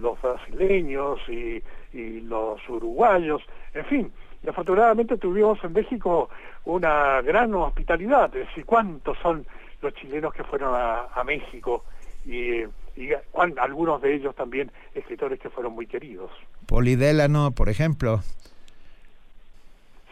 los 0.01 0.21
brasileños 0.23 1.19
y, 1.29 1.63
y 1.93 2.21
los 2.21 2.61
uruguayos, 2.69 3.43
en 3.75 3.85
fin, 3.87 4.13
y 4.43 4.49
afortunadamente 4.49 5.17
tuvimos 5.17 5.63
en 5.65 5.73
México 5.73 6.31
una 6.65 7.21
gran 7.23 7.53
hospitalidad, 7.55 8.27
es 8.37 8.47
decir, 8.47 8.65
cuántos 8.65 9.19
son 9.19 9.47
los 9.83 9.93
chilenos 9.95 10.33
que 10.33 10.45
fueron 10.45 10.75
a, 10.75 11.07
a 11.15 11.25
México 11.25 11.85
y 12.25 12.63
y 12.97 13.11
algunos 13.59 14.01
de 14.01 14.15
ellos 14.15 14.35
también 14.35 14.71
escritores 14.95 15.39
que 15.39 15.51
fueron 15.51 15.75
muy 15.75 15.87
queridos. 15.87 16.31
Polidélano, 16.67 17.53
por 17.53 17.69
ejemplo. 17.69 18.23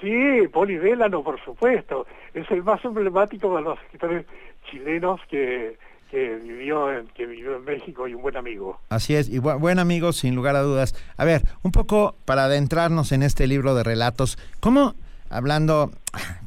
Sí, 0.01 0.47
Polidélano, 0.53 1.23
por 1.23 1.43
supuesto. 1.43 2.07
Es 2.35 2.51
el 2.51 2.63
más 2.63 2.85
emblemático 2.85 3.57
de 3.57 3.63
los 3.63 3.79
escritores 3.81 4.27
chilenos 4.71 5.21
que, 5.31 5.79
que 6.11 6.37
vivió 6.37 6.93
en, 6.93 7.07
que 7.09 7.27
vivió 7.27 7.57
en 7.57 7.65
México 7.65 8.07
y 8.07 8.15
un 8.15 8.23
buen 8.23 8.37
amigo. 8.37 8.79
Así 8.91 9.15
es, 9.15 9.29
y 9.29 9.39
buen 9.39 9.79
amigo 9.79 10.13
sin 10.13 10.35
lugar 10.35 10.57
a 10.57 10.63
dudas. 10.63 10.95
A 11.17 11.25
ver, 11.25 11.43
un 11.63 11.73
poco 11.73 12.15
para 12.25 12.45
adentrarnos 12.45 13.13
en 13.13 13.23
este 13.23 13.47
libro 13.47 13.75
de 13.75 13.83
relatos, 13.83 14.39
¿cómo, 14.61 14.95
hablando, 15.31 15.91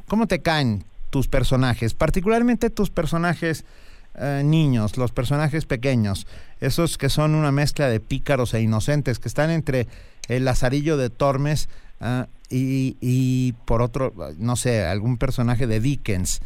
cómo 0.08 0.26
te 0.26 0.40
caen 0.40 0.84
tus 1.10 1.26
personajes, 1.26 1.94
particularmente 1.94 2.70
tus 2.70 2.90
personajes 2.90 3.64
eh, 4.14 4.42
niños, 4.44 4.96
los 4.96 5.12
personajes 5.12 5.66
pequeños, 5.66 6.26
esos 6.60 6.98
que 6.98 7.08
son 7.08 7.34
una 7.34 7.52
mezcla 7.52 7.88
de 7.88 8.00
pícaros 8.00 8.54
e 8.54 8.60
inocentes, 8.60 9.18
que 9.18 9.28
están 9.28 9.50
entre 9.50 9.86
el 10.28 10.44
Lazarillo 10.44 10.96
de 10.96 11.10
Tormes 11.10 11.68
ah, 12.00 12.26
y, 12.50 13.52
por 13.64 13.82
otro, 13.82 14.12
no 14.38 14.56
sé, 14.56 14.84
algún 14.84 15.18
personaje 15.18 15.66
de 15.66 15.80
Dickens. 15.80 16.40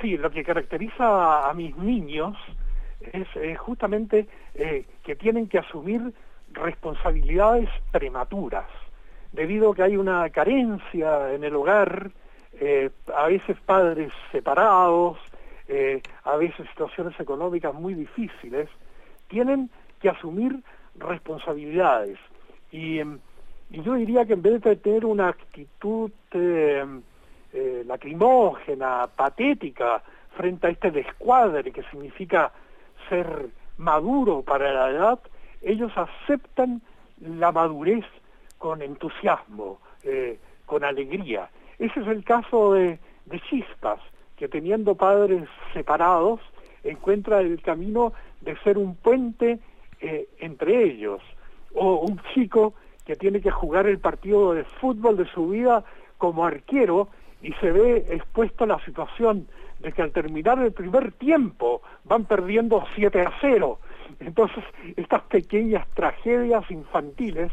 Sí, 0.00 0.16
lo 0.16 0.30
que 0.30 0.44
caracteriza 0.44 1.48
a, 1.48 1.54
mis 1.54 1.76
niños 1.76 2.36
es 3.12 3.58
justamente 3.58 4.26
eh, 4.54 4.84
que 5.04 5.16
tienen 5.16 5.48
que 5.48 5.58
asumir 5.58 6.12
responsabilidades 6.52 7.68
prematuras, 7.92 8.66
debido 9.32 9.70
a 9.70 9.74
que 9.74 9.82
hay 9.82 9.96
una 9.96 10.28
carencia 10.30 11.32
en 11.32 11.44
el 11.44 11.54
hogar, 11.54 12.10
eh, 12.60 12.90
a 13.14 13.26
veces 13.26 13.56
padres 13.66 14.12
separados, 14.32 15.18
eh, 15.68 16.00
a 16.24 16.36
veces 16.36 16.68
situaciones 16.68 17.18
económicas 17.18 17.74
muy 17.74 17.94
difíciles, 17.94 18.68
tienen 19.28 19.70
que 20.00 20.08
asumir 20.08 20.62
responsabilidades. 20.96 22.18
Y, 22.70 22.98
em, 23.00 23.18
yo 23.70 23.94
diría 23.94 24.24
que 24.24 24.34
en 24.34 24.42
vez 24.42 24.62
de 24.62 24.76
tener 24.76 25.04
una 25.04 25.28
actitud 25.28 26.12
em, 26.30 27.02
eh, 27.52 27.82
lacrimógena, 27.86 29.08
patética, 29.08 30.02
frente 30.36 30.66
a 30.66 30.70
este 30.70 30.90
descuadre 30.90 31.72
que 31.72 31.82
significa 31.84 32.52
ser 33.08 33.48
maduro 33.78 34.42
para 34.42 34.72
la 34.72 34.90
edad, 34.90 35.18
ellos 35.62 35.90
aceptan 35.96 36.80
la 37.20 37.50
madurez 37.50 38.04
con 38.58 38.82
entusiasmo, 38.82 39.80
eh, 40.04 40.38
con 40.64 40.84
alegría. 40.84 41.48
Ese 41.78 42.00
es 42.00 42.06
el 42.06 42.22
caso 42.24 42.74
de 42.74 42.98
Chispas 43.48 44.00
que 44.36 44.48
teniendo 44.48 44.94
padres 44.94 45.48
separados, 45.72 46.40
encuentra 46.84 47.40
el 47.40 47.60
camino 47.62 48.12
de 48.40 48.56
ser 48.58 48.78
un 48.78 48.94
puente 48.96 49.58
eh, 50.00 50.28
entre 50.38 50.84
ellos, 50.84 51.22
o 51.74 52.00
un 52.00 52.20
chico 52.34 52.74
que 53.04 53.16
tiene 53.16 53.40
que 53.40 53.50
jugar 53.50 53.86
el 53.86 53.98
partido 53.98 54.52
de 54.54 54.64
fútbol 54.64 55.16
de 55.16 55.26
su 55.26 55.48
vida 55.48 55.84
como 56.18 56.44
arquero 56.44 57.08
y 57.42 57.52
se 57.54 57.70
ve 57.70 58.06
expuesto 58.10 58.64
a 58.64 58.66
la 58.66 58.84
situación 58.84 59.46
de 59.80 59.92
que 59.92 60.02
al 60.02 60.10
terminar 60.10 60.58
el 60.58 60.72
primer 60.72 61.12
tiempo 61.12 61.82
van 62.04 62.24
perdiendo 62.24 62.84
7 62.94 63.20
a 63.20 63.32
0 63.40 63.78
Entonces, 64.20 64.64
estas 64.96 65.22
pequeñas 65.22 65.86
tragedias 65.94 66.68
infantiles 66.70 67.52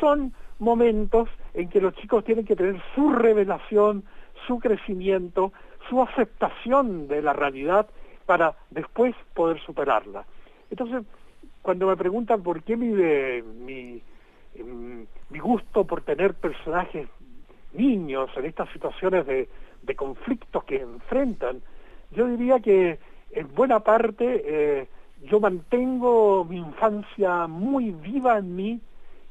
son 0.00 0.32
momentos 0.58 1.28
en 1.54 1.68
que 1.68 1.80
los 1.80 1.94
chicos 1.94 2.24
tienen 2.24 2.44
que 2.44 2.56
tener 2.56 2.80
su 2.94 3.10
revelación, 3.10 4.04
su 4.46 4.58
crecimiento, 4.58 5.52
su 5.88 6.02
aceptación 6.02 7.08
de 7.08 7.22
la 7.22 7.32
realidad 7.32 7.86
para 8.26 8.54
después 8.70 9.14
poder 9.34 9.60
superarla. 9.60 10.24
Entonces, 10.70 11.04
cuando 11.62 11.86
me 11.86 11.96
preguntan 11.96 12.42
por 12.42 12.62
qué 12.62 12.76
mi, 12.76 12.88
mi, 12.88 14.02
em, 14.54 15.06
mi 15.30 15.38
gusto 15.38 15.84
por 15.84 16.02
tener 16.02 16.34
personajes 16.34 17.08
niños 17.72 18.30
en 18.36 18.46
estas 18.46 18.68
situaciones 18.70 19.26
de, 19.26 19.48
de 19.82 19.94
conflictos 19.94 20.64
que 20.64 20.80
enfrentan, 20.80 21.62
yo 22.10 22.26
diría 22.26 22.60
que 22.60 22.98
en 23.30 23.54
buena 23.54 23.80
parte 23.80 24.42
eh, 24.44 24.88
yo 25.24 25.40
mantengo 25.40 26.44
mi 26.44 26.58
infancia 26.58 27.46
muy 27.46 27.90
viva 27.90 28.38
en 28.38 28.54
mí 28.54 28.80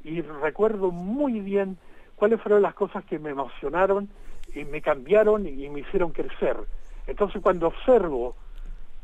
y 0.03 0.21
recuerdo 0.21 0.91
muy 0.91 1.39
bien 1.39 1.77
cuáles 2.15 2.41
fueron 2.41 2.61
las 2.61 2.73
cosas 2.73 3.03
que 3.05 3.19
me 3.19 3.31
emocionaron 3.31 4.09
y 4.55 4.65
me 4.65 4.81
cambiaron 4.81 5.45
y 5.45 5.69
me 5.69 5.81
hicieron 5.81 6.11
crecer. 6.11 6.57
Entonces 7.07 7.41
cuando 7.41 7.67
observo 7.67 8.35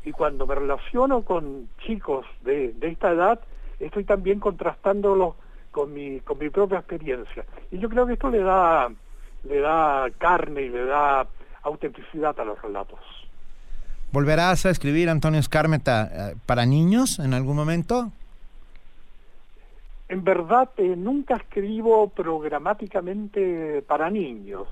y 0.04 0.12
cuando 0.12 0.46
me 0.46 0.54
relaciono 0.54 1.22
con 1.22 1.68
chicos 1.86 2.26
de, 2.42 2.74
esta 2.80 3.10
edad, 3.12 3.40
estoy 3.78 4.04
también 4.04 4.40
contrastándolo 4.40 5.36
con 5.70 5.94
mi, 5.94 6.20
con 6.20 6.38
mi 6.38 6.50
propia 6.50 6.78
experiencia. 6.78 7.44
Y 7.70 7.78
yo 7.78 7.88
creo 7.88 8.06
que 8.06 8.14
esto 8.14 8.28
le 8.28 8.40
da, 8.40 8.90
le 9.44 9.60
da 9.60 10.08
carne 10.18 10.62
y 10.62 10.68
le 10.68 10.84
da 10.84 11.26
autenticidad 11.62 12.38
a 12.40 12.44
los 12.44 12.60
relatos. 12.60 12.98
¿Volverás 14.10 14.66
a 14.66 14.70
escribir, 14.70 15.08
Antonio 15.08 15.40
Escármeta, 15.40 16.10
eh, 16.32 16.36
para 16.44 16.66
niños 16.66 17.18
en 17.18 17.32
algún 17.32 17.56
momento? 17.56 18.12
En 20.08 20.22
verdad, 20.24 20.68
eh, 20.76 20.94
nunca 20.96 21.36
escribo 21.36 22.08
programáticamente 22.08 23.82
para 23.86 24.10
niños. 24.10 24.66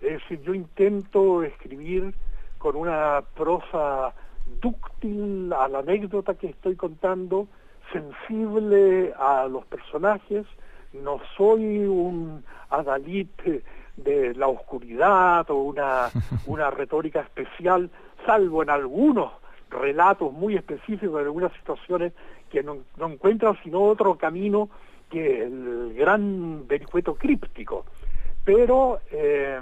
Es 0.00 0.20
decir, 0.20 0.40
yo 0.42 0.54
intento 0.54 1.42
escribir 1.42 2.14
con 2.58 2.76
una 2.76 3.22
prosa 3.36 4.14
dúctil 4.60 5.52
a 5.52 5.68
la 5.68 5.80
anécdota 5.80 6.34
que 6.34 6.48
estoy 6.48 6.76
contando, 6.76 7.48
sensible 7.92 9.12
a 9.18 9.46
los 9.48 9.64
personajes, 9.66 10.46
no 10.92 11.20
soy 11.36 11.84
un 11.86 12.44
adalid 12.70 13.28
de 13.96 14.34
la 14.34 14.48
oscuridad 14.48 15.50
o 15.50 15.56
una, 15.56 16.10
una 16.46 16.70
retórica 16.70 17.20
especial, 17.20 17.90
salvo 18.24 18.62
en 18.62 18.70
algunos 18.70 19.32
relatos 19.70 20.32
muy 20.32 20.56
específicos 20.56 21.16
de 21.16 21.26
algunas 21.26 21.52
situaciones 21.54 22.12
que 22.50 22.62
no, 22.62 22.78
encuentran 23.00 23.58
sino 23.62 23.82
otro 23.82 24.16
camino 24.16 24.70
que 25.10 25.42
el 25.42 25.94
gran 25.94 26.66
vericueto 26.66 27.14
críptico. 27.14 27.84
Pero 28.44 29.00
eh, 29.10 29.60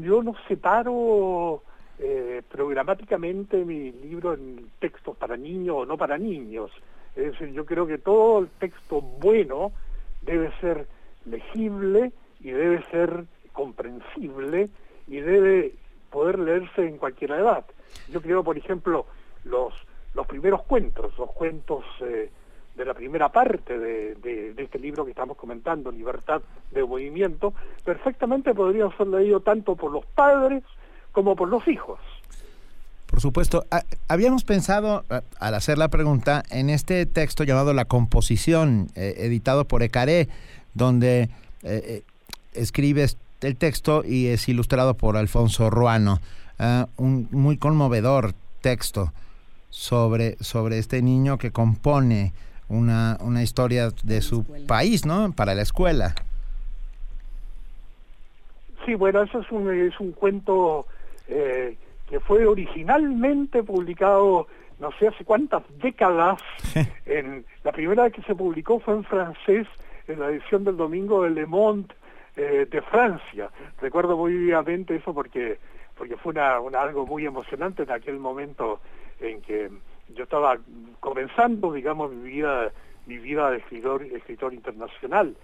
yo 0.00 0.22
no 0.22 0.34
separo 0.48 1.62
eh, 1.98 2.42
programáticamente 2.48 3.64
mi 3.64 3.92
libro 3.92 4.34
en 4.34 4.70
textos 4.78 5.16
para 5.16 5.36
niños 5.36 5.76
o 5.78 5.86
no 5.86 5.96
para 5.96 6.18
niños. 6.18 6.70
Es 7.14 7.32
decir, 7.32 7.52
yo 7.52 7.64
creo 7.64 7.86
que 7.86 7.98
todo 7.98 8.40
el 8.40 8.48
texto 8.48 9.00
bueno 9.00 9.72
debe 10.22 10.50
ser 10.60 10.86
legible 11.24 12.12
y 12.40 12.50
debe 12.50 12.82
ser 12.90 13.24
comprensible 13.52 14.68
y 15.06 15.20
debe 15.20 15.74
poder 16.10 16.38
leerse 16.38 16.86
en 16.86 16.98
cualquier 16.98 17.30
edad. 17.32 17.64
Yo 18.08 18.20
creo, 18.20 18.44
por 18.44 18.58
ejemplo, 18.58 19.06
los, 19.44 19.72
los 20.14 20.26
primeros 20.26 20.62
cuentos, 20.64 21.16
los 21.18 21.30
cuentos 21.32 21.84
eh, 22.00 22.30
de 22.76 22.84
la 22.84 22.94
primera 22.94 23.30
parte 23.30 23.78
de, 23.78 24.54
este 24.56 24.78
libro 24.78 25.04
que 25.04 25.10
estamos 25.10 25.36
comentando, 25.36 25.90
Libertad 25.90 26.42
de 26.70 26.84
Movimiento, 26.84 27.54
perfectamente 27.84 28.54
podrían 28.54 28.94
ser 28.96 29.06
leídos 29.06 29.44
tanto 29.44 29.76
por 29.76 29.92
los 29.92 30.04
padres 30.06 30.62
como 31.12 31.34
por 31.34 31.48
los 31.48 31.66
hijos. 31.68 31.98
Por 33.06 33.20
supuesto. 33.20 33.64
Ah, 33.70 33.82
habíamos 34.08 34.44
pensado, 34.44 35.04
ah, 35.08 35.22
al 35.38 35.54
hacer 35.54 35.78
la 35.78 35.88
pregunta, 35.88 36.42
en 36.50 36.68
este 36.70 37.06
texto 37.06 37.44
llamado 37.44 37.72
La 37.72 37.86
Composición, 37.86 38.88
eh, 38.94 39.14
editado 39.18 39.64
por 39.64 39.82
Ecaré, 39.82 40.28
donde 40.74 41.22
eh, 41.22 41.28
eh, 41.62 42.02
escribes 42.52 43.16
el 43.40 43.56
texto 43.56 44.02
y 44.04 44.26
es 44.26 44.48
ilustrado 44.48 44.94
por 44.94 45.16
Alfonso 45.16 45.70
Ruano. 45.70 46.20
Ah, 46.58 46.88
un 46.96 47.28
muy 47.30 47.56
conmovedor 47.56 48.34
texto 48.60 49.12
sobre, 49.70 50.36
sobre 50.40 50.78
este 50.78 51.00
niño 51.00 51.38
que 51.38 51.52
compone 51.52 52.32
una, 52.68 53.18
una 53.20 53.42
historia 53.42 53.90
de 54.02 54.20
su 54.22 54.44
país, 54.66 55.06
¿no? 55.06 55.32
Para 55.32 55.54
la 55.54 55.62
escuela. 55.62 56.14
Sí, 58.84 58.94
bueno, 58.94 59.22
eso 59.22 59.40
es 59.40 59.50
un, 59.50 59.72
es 59.72 59.98
un 59.98 60.12
cuento 60.12 60.86
eh, 61.28 61.76
que 62.08 62.20
fue 62.20 62.46
originalmente 62.46 63.62
publicado 63.62 64.46
no 64.78 64.90
sé 64.98 65.08
hace 65.08 65.24
cuántas 65.24 65.62
décadas. 65.78 66.40
en, 67.06 67.44
la 67.64 67.72
primera 67.72 68.04
vez 68.04 68.12
que 68.12 68.22
se 68.22 68.34
publicó 68.34 68.80
fue 68.80 68.94
en 68.94 69.04
francés, 69.04 69.66
en 70.08 70.20
la 70.20 70.28
edición 70.28 70.64
del 70.64 70.76
domingo 70.76 71.22
de 71.22 71.30
Le 71.30 71.46
Monde 71.46 71.94
eh, 72.36 72.66
de 72.70 72.82
Francia. 72.82 73.50
Recuerdo 73.80 74.16
muy 74.16 74.34
vivamente 74.34 74.96
eso 74.96 75.14
porque, 75.14 75.58
porque 75.96 76.16
fue 76.16 76.32
una, 76.32 76.56
algo 76.80 77.06
muy 77.06 77.26
emocionante 77.26 77.82
en 77.84 77.90
aquel 77.90 78.18
momento 78.18 78.80
en 79.20 79.40
que 79.40 79.70
yo 80.14 80.24
estaba 80.24 80.58
comenzando, 81.00 81.72
digamos, 81.72 82.12
mi 82.12 82.30
vida, 82.30 82.70
mi 83.06 83.18
vida 83.18 83.50
de 83.50 83.58
escritor, 83.58 84.02
escritor 84.02 84.54
internacional. 84.54 85.36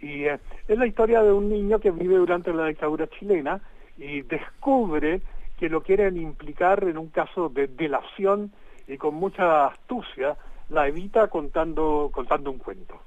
Y 0.00 0.24
eh, 0.24 0.38
es 0.68 0.78
la 0.78 0.86
historia 0.86 1.22
de 1.22 1.32
un 1.32 1.48
niño 1.48 1.78
que 1.78 1.90
vive 1.90 2.16
durante 2.16 2.52
la 2.52 2.66
dictadura 2.66 3.08
chilena 3.08 3.60
y 3.98 4.22
descubre 4.22 5.20
que 5.58 5.68
lo 5.68 5.82
quieren 5.82 6.16
implicar 6.16 6.84
en 6.84 6.98
un 6.98 7.08
caso 7.08 7.48
de 7.48 7.66
delación 7.66 8.52
y 8.86 8.98
con 8.98 9.14
mucha 9.14 9.66
astucia 9.66 10.36
la 10.68 10.86
evita 10.88 11.28
contando, 11.28 12.10
contando 12.12 12.50
un 12.50 12.58
cuento. 12.58 13.00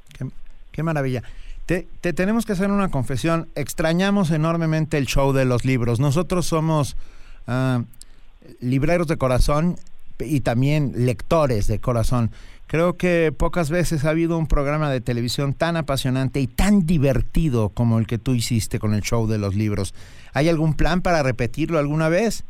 Qué, 0.72 0.84
maravilla. 0.84 1.24
Te, 1.66 1.84
tenemos 2.14 2.46
que 2.46 2.54
hacer 2.54 2.72
una 2.72 2.90
confesión. 2.90 3.50
Extrañamos 3.56 4.32
enormemente 4.32 4.98
el 4.98 5.06
show 5.06 5.34
de 5.34 5.46
los 5.46 5.66
libros. 5.66 6.00
Nosotros 6.00 6.48
somos 6.48 6.96
uh, 7.48 7.84
libreros 8.62 9.08
de 9.08 9.18
corazón 9.18 9.76
y 10.20 10.42
también 10.42 10.94
lectores 11.06 11.68
de 11.68 11.80
corazón. 11.80 12.32
Creo 12.68 12.98
que 12.98 13.32
pocas 13.36 13.72
veces 13.72 14.06
ha 14.06 14.12
habido 14.12 14.38
un 14.38 14.48
programa 14.48 14.92
de 14.92 15.02
televisión 15.02 15.54
tan 15.54 15.76
apasionante 15.76 16.40
y 16.40 16.48
tan 16.48 16.86
divertido 16.86 17.70
como 17.70 17.98
el 17.98 18.06
que 18.06 18.20
tú 18.20 18.36
hiciste 18.36 18.78
con 18.78 18.94
el 18.94 19.02
show 19.02 19.28
de 19.28 19.40
los 19.40 19.56
libros. 19.56 19.96
¿Hay 20.34 20.50
algún 20.50 20.76
plan 20.76 21.02
para 21.02 21.24
repetirlo 21.24 21.80
alguna 21.80 22.10
vez? 22.10 22.46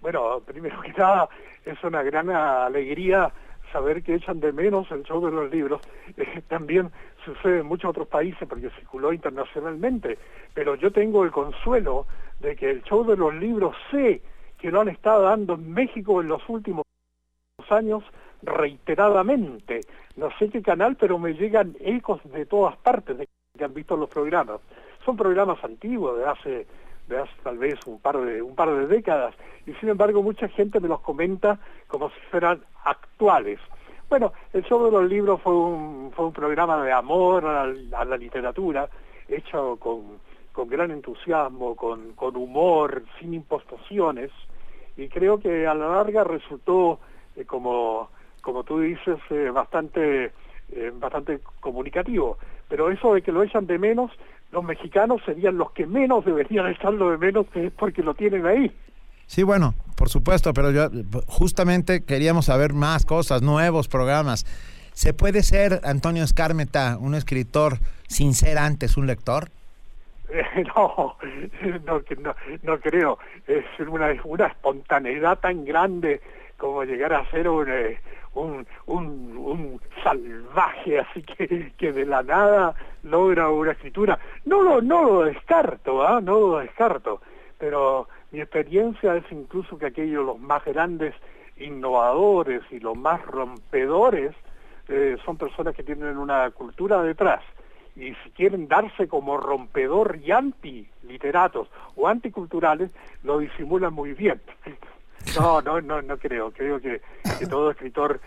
Bueno, 0.00 0.40
primero 0.46 0.80
que 0.80 0.92
nada, 0.92 1.28
es 1.66 1.82
una 1.84 2.02
gran 2.02 2.30
alegría 2.30 3.30
saber 3.70 4.02
que 4.02 4.14
echan 4.14 4.40
de 4.40 4.52
menos 4.52 4.90
el 4.90 5.02
show 5.02 5.24
de 5.24 5.32
los 5.32 5.50
libros. 5.50 5.80
Eh, 6.16 6.42
también 6.48 6.90
sucede 7.24 7.60
en 7.60 7.66
muchos 7.66 7.90
otros 7.90 8.08
países 8.08 8.46
porque 8.48 8.68
circuló 8.70 9.12
internacionalmente, 9.12 10.18
pero 10.54 10.74
yo 10.74 10.90
tengo 10.90 11.22
el 11.24 11.30
consuelo 11.30 12.06
de 12.40 12.56
que 12.56 12.68
el 12.68 12.82
show 12.82 13.06
de 13.06 13.16
los 13.16 13.32
libros 13.34 13.76
sé 13.90 14.20
que 14.60 14.70
lo 14.70 14.80
han 14.80 14.88
estado 14.88 15.22
dando 15.22 15.54
en 15.54 15.72
México 15.72 16.20
en 16.20 16.28
los 16.28 16.46
últimos 16.48 16.84
años 17.70 18.04
reiteradamente. 18.42 19.80
No 20.16 20.28
sé 20.38 20.48
qué 20.48 20.62
canal, 20.62 20.96
pero 20.96 21.18
me 21.18 21.34
llegan 21.34 21.76
ecos 21.80 22.20
de 22.24 22.46
todas 22.46 22.76
partes 22.76 23.18
de 23.18 23.28
que 23.56 23.64
han 23.64 23.74
visto 23.74 23.96
los 23.96 24.08
programas. 24.08 24.60
Son 25.04 25.16
programas 25.16 25.62
antiguos, 25.64 26.18
de 26.18 26.24
hace, 26.26 26.66
de 27.08 27.18
hace 27.18 27.32
tal 27.42 27.58
vez 27.58 27.78
un 27.86 28.00
par 28.00 28.18
de, 28.18 28.42
un 28.42 28.54
par 28.54 28.70
de 28.70 28.86
décadas, 28.86 29.34
y 29.66 29.72
sin 29.74 29.88
embargo 29.88 30.22
mucha 30.22 30.48
gente 30.48 30.80
me 30.80 30.88
los 30.88 31.00
comenta 31.00 31.58
como 31.86 32.10
si 32.10 32.20
fueran 32.30 32.62
actuales. 32.84 33.58
Bueno, 34.08 34.32
el 34.52 34.64
show 34.64 34.84
de 34.84 34.90
los 34.90 35.08
libros 35.08 35.40
fue 35.40 35.54
un, 35.54 36.10
fue 36.14 36.26
un 36.26 36.32
programa 36.32 36.82
de 36.82 36.92
amor 36.92 37.46
a 37.46 37.66
la, 37.66 38.16
literatura, 38.16 38.88
hecho 39.28 39.76
con, 39.76 40.18
con 40.52 40.68
gran 40.68 40.90
entusiasmo, 40.90 41.76
con, 41.76 42.12
con 42.12 42.36
humor, 42.36 43.04
sin 43.18 43.34
impostaciones, 43.34 44.30
y 44.96 45.08
creo 45.08 45.38
que 45.38 45.66
a 45.66 45.74
la 45.74 45.88
larga 45.88 46.24
resultó 46.24 46.98
eh, 47.36 47.44
como 47.44 48.08
como 48.40 48.64
tú 48.64 48.80
dices, 48.80 49.18
eh, 49.30 49.50
bastante, 49.52 50.32
eh, 50.70 50.92
bastante 50.94 51.40
comunicativo. 51.60 52.38
Pero 52.68 52.90
eso 52.90 53.14
de 53.14 53.22
que 53.22 53.32
lo 53.32 53.42
echan 53.42 53.66
de 53.66 53.78
menos, 53.78 54.10
los 54.52 54.64
mexicanos 54.64 55.20
serían 55.24 55.58
los 55.58 55.72
que 55.72 55.86
menos 55.86 56.24
deberían 56.24 56.66
echarlo 56.66 57.10
de 57.10 57.18
menos 57.18 57.46
porque 57.78 58.02
lo 58.02 58.14
tienen 58.14 58.46
ahí. 58.46 58.74
Sí, 59.26 59.42
bueno, 59.42 59.74
por 59.96 60.08
supuesto, 60.08 60.52
pero 60.52 60.70
yo 60.72 60.88
justamente 61.26 62.04
queríamos 62.04 62.46
saber 62.46 62.72
más 62.72 63.06
cosas, 63.06 63.42
nuevos 63.42 63.88
programas. 63.88 64.44
¿Se 64.92 65.14
puede 65.14 65.42
ser, 65.42 65.80
Antonio 65.84 66.24
Escármeta, 66.24 66.98
un 67.00 67.14
escritor 67.14 67.78
sin 68.08 68.34
ser 68.34 68.58
antes 68.58 68.96
un 68.96 69.06
lector? 69.06 69.50
no, 70.76 71.16
no, 71.84 72.02
no, 72.62 72.80
creo. 72.80 73.18
Es 73.46 73.64
una, 73.80 74.14
una 74.24 74.46
espontaneidad 74.46 75.38
tan 75.38 75.64
grande 75.64 76.20
como 76.56 76.84
llegar 76.84 77.12
a 77.12 77.28
ser 77.30 77.48
un, 77.48 77.68
eh, 77.68 77.98
un, 78.34 78.66
un, 78.86 79.80
salvaje, 80.04 81.00
así 81.00 81.22
que, 81.22 81.72
que 81.76 81.92
de 81.92 82.06
la 82.06 82.22
nada 82.22 82.74
logra 83.02 83.48
una 83.48 83.72
escritura. 83.72 84.18
No 84.44 84.62
lo, 84.62 84.80
no 84.80 85.04
lo 85.04 85.22
descarto, 85.24 86.06
¿ah? 86.06 86.20
no 86.20 86.38
lo 86.38 86.58
descarto, 86.58 87.20
pero 87.58 88.08
mi 88.30 88.40
experiencia 88.40 89.16
es 89.16 89.24
incluso 89.30 89.78
que 89.78 89.86
aquellos 89.86 90.24
los 90.24 90.38
más 90.38 90.64
grandes 90.64 91.14
innovadores 91.56 92.62
y 92.70 92.78
los 92.78 92.96
más 92.96 93.24
rompedores 93.26 94.34
eh, 94.88 95.16
son 95.24 95.36
personas 95.36 95.74
que 95.74 95.82
tienen 95.82 96.16
una 96.16 96.50
cultura 96.50 97.02
detrás 97.02 97.42
y 97.96 98.14
si 98.22 98.30
quieren 98.30 98.68
darse 98.68 99.08
como 99.08 99.36
rompedor 99.36 100.18
y 100.22 100.30
anti-literatos 100.30 101.68
o 101.96 102.08
anticulturales, 102.08 102.90
lo 103.22 103.38
disimulan 103.38 103.92
muy 103.94 104.14
bien. 104.14 104.40
No, 105.38 105.60
no, 105.60 105.82
no, 105.82 106.00
no 106.00 106.16
creo. 106.16 106.50
Creo 106.50 106.80
que, 106.80 107.02
todo 107.48 107.70
escritor 107.70 108.20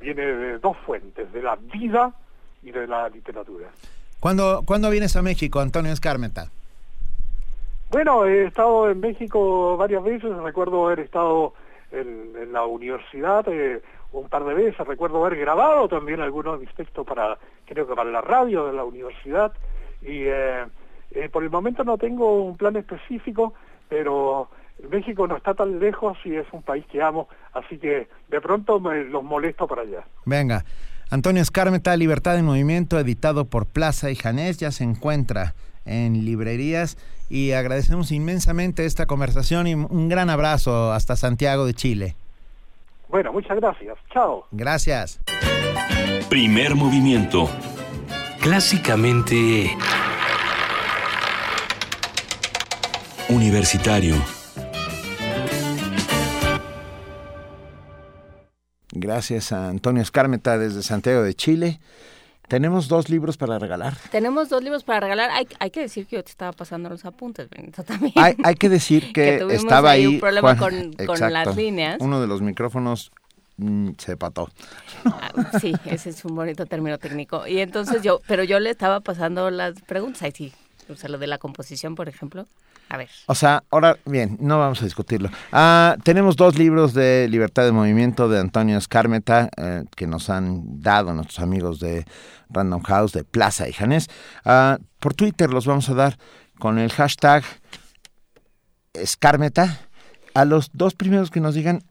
viene 0.00 0.24
de 0.24 0.58
dos 0.58 0.76
fuentes, 0.86 1.32
de 1.32 1.42
la 1.42 1.56
vida 1.56 2.14
y 2.62 2.70
de 2.70 2.86
la 2.86 3.08
literatura. 3.08 3.68
¿Cuándo, 4.20 4.62
¿cuándo 4.64 4.88
vienes 4.88 5.16
a 5.16 5.22
México, 5.22 5.58
Antonio 5.58 5.90
Escarmeta? 5.90 6.48
Bueno, 7.90 8.24
he 8.24 8.46
estado 8.46 8.88
en 8.88 9.00
México 9.00 9.76
varias 9.76 10.02
veces, 10.02 10.34
recuerdo 10.38 10.86
haber 10.86 11.00
estado 11.00 11.54
en, 11.90 12.52
la 12.52 12.64
universidad 12.64 13.44
eh, 13.48 13.82
un 14.12 14.28
par 14.28 14.44
de 14.44 14.54
veces, 14.54 14.86
recuerdo 14.86 15.24
haber 15.24 15.38
grabado 15.38 15.88
también 15.88 16.20
algunos 16.20 16.58
de 16.58 16.66
mis 16.66 16.74
textos 16.74 17.06
para, 17.06 17.38
creo 17.64 17.86
que 17.86 17.94
para 17.94 18.10
la 18.10 18.20
radio 18.20 18.66
de 18.66 18.72
la 18.72 18.84
universidad, 18.84 19.52
y 20.02 20.24
eh, 20.26 20.64
eh, 21.12 21.28
por 21.30 21.42
el 21.42 21.50
momento 21.50 21.84
no 21.84 21.96
tengo 21.98 22.42
un 22.42 22.56
plan 22.56 22.76
específico, 22.76 23.54
pero 23.88 24.48
México 24.90 25.26
no 25.26 25.36
está 25.36 25.54
tan 25.54 25.78
lejos 25.78 26.18
y 26.24 26.34
es 26.34 26.46
un 26.52 26.62
país 26.62 26.84
que 26.86 27.02
amo, 27.02 27.28
así 27.52 27.78
que 27.78 28.08
de 28.28 28.40
pronto 28.40 28.80
me 28.80 29.04
los 29.04 29.22
molesto 29.22 29.66
para 29.66 29.82
allá. 29.82 30.04
Venga, 30.24 30.64
Antonio 31.10 31.42
Escarmeta, 31.42 31.96
Libertad 31.96 32.34
de 32.34 32.42
Movimiento, 32.42 32.98
editado 32.98 33.46
por 33.46 33.66
Plaza 33.66 34.10
y 34.10 34.16
Janés, 34.16 34.58
ya 34.58 34.70
se 34.70 34.84
encuentra 34.84 35.54
en 35.84 36.24
librerías 36.24 36.96
y 37.28 37.52
agradecemos 37.52 38.12
inmensamente 38.12 38.84
esta 38.84 39.06
conversación 39.06 39.66
y 39.66 39.74
un 39.74 40.08
gran 40.08 40.30
abrazo 40.30 40.92
hasta 40.92 41.16
Santiago 41.16 41.66
de 41.66 41.74
Chile. 41.74 42.16
Bueno, 43.12 43.30
muchas 43.30 43.54
gracias. 43.58 43.98
Chao. 44.10 44.46
Gracias. 44.52 45.20
Primer 46.30 46.74
movimiento. 46.74 47.46
Clásicamente... 48.40 49.76
Universitario. 53.28 54.14
Gracias 58.92 59.52
a 59.52 59.68
Antonio 59.68 60.02
Escármeta 60.02 60.56
desde 60.56 60.82
Santiago 60.82 61.22
de 61.22 61.34
Chile. 61.34 61.80
Tenemos 62.52 62.86
dos 62.86 63.08
libros 63.08 63.38
para 63.38 63.58
regalar. 63.58 63.96
Tenemos 64.10 64.50
dos 64.50 64.62
libros 64.62 64.84
para 64.84 65.00
regalar. 65.00 65.30
Hay, 65.30 65.48
hay 65.58 65.70
que 65.70 65.80
decir 65.80 66.06
que 66.06 66.16
yo 66.16 66.22
te 66.22 66.32
estaba 66.32 66.52
pasando 66.52 66.90
los 66.90 67.02
apuntes, 67.06 67.48
también. 67.86 68.12
Hay, 68.14 68.34
hay 68.44 68.54
que 68.56 68.68
decir 68.68 69.10
que, 69.14 69.36
estaba 69.52 69.92
ahí, 69.92 70.06
un 70.06 70.20
problema 70.20 70.54
con, 70.58 70.94
las 71.32 71.56
líneas. 71.56 71.96
Uno 72.00 72.20
de 72.20 72.26
los 72.26 72.42
micrófonos 72.42 73.10
mm, 73.56 73.92
se 73.96 74.18
pató. 74.18 74.50
Ah, 75.06 75.58
sí, 75.58 75.72
ese 75.86 76.10
es 76.10 76.22
un 76.26 76.34
bonito 76.34 76.66
término 76.66 76.98
técnico. 76.98 77.46
Y 77.46 77.60
entonces 77.60 78.02
yo, 78.02 78.20
pero 78.26 78.44
yo 78.44 78.60
le 78.60 78.68
estaba 78.68 79.00
pasando 79.00 79.50
las 79.50 79.80
preguntas. 79.80 80.22
Ahí 80.22 80.32
sí, 80.32 80.52
o 80.90 80.94
sea, 80.94 81.08
lo 81.08 81.16
de 81.16 81.28
la 81.28 81.38
composición, 81.38 81.94
por 81.94 82.10
ejemplo. 82.10 82.46
O 83.26 83.34
sea, 83.34 83.64
ahora, 83.70 83.96
bien, 84.04 84.36
no 84.40 84.58
vamos 84.58 84.82
a 84.82 84.84
discutirlo. 84.84 85.30
Ah, 85.52 85.96
tenemos 86.04 86.36
dos 86.36 86.58
libros 86.58 86.94
de 86.94 87.28
Libertad 87.28 87.64
de 87.64 87.72
Movimiento 87.72 88.28
de 88.28 88.38
Antonio 88.38 88.78
Escarmeta 88.78 89.50
eh, 89.56 89.84
que 89.96 90.06
nos 90.06 90.30
han 90.30 90.80
dado 90.80 91.12
nuestros 91.14 91.40
amigos 91.40 91.80
de 91.80 92.04
Random 92.50 92.82
House, 92.82 93.12
de 93.12 93.24
Plaza 93.24 93.68
y 93.68 93.72
Janés. 93.72 94.08
Ah, 94.44 94.78
por 95.00 95.14
Twitter 95.14 95.50
los 95.50 95.66
vamos 95.66 95.88
a 95.88 95.94
dar 95.94 96.18
con 96.58 96.78
el 96.78 96.92
hashtag 96.92 97.44
Escarmeta 98.92 99.80
a 100.34 100.44
los 100.44 100.70
dos 100.72 100.94
primeros 100.94 101.30
que 101.30 101.40
nos 101.40 101.54
digan 101.54 101.82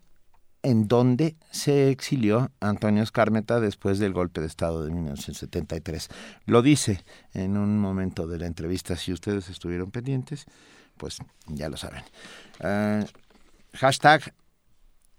en 0.64 0.88
dónde 0.88 1.36
se 1.50 1.90
exilió 1.90 2.52
Antonio 2.60 3.04
Escarmeta 3.04 3.60
después 3.60 4.00
del 4.00 4.14
golpe 4.14 4.42
de 4.42 4.48
Estado 4.48 4.84
de 4.84 4.92
1973. 4.92 6.10
Lo 6.46 6.62
dice 6.62 7.04
en 7.34 7.58
un 7.58 7.80
momento 7.80 8.28
de 8.28 8.38
la 8.40 8.46
entrevista, 8.46 8.96
si 8.96 9.12
ustedes 9.12 9.50
estuvieron 9.50 9.92
pendientes, 9.92 10.46
pues 11.02 11.18
ya 11.48 11.68
lo 11.68 11.78
saben. 11.78 12.04
Uh, 12.60 13.04
hashtag 13.74 14.36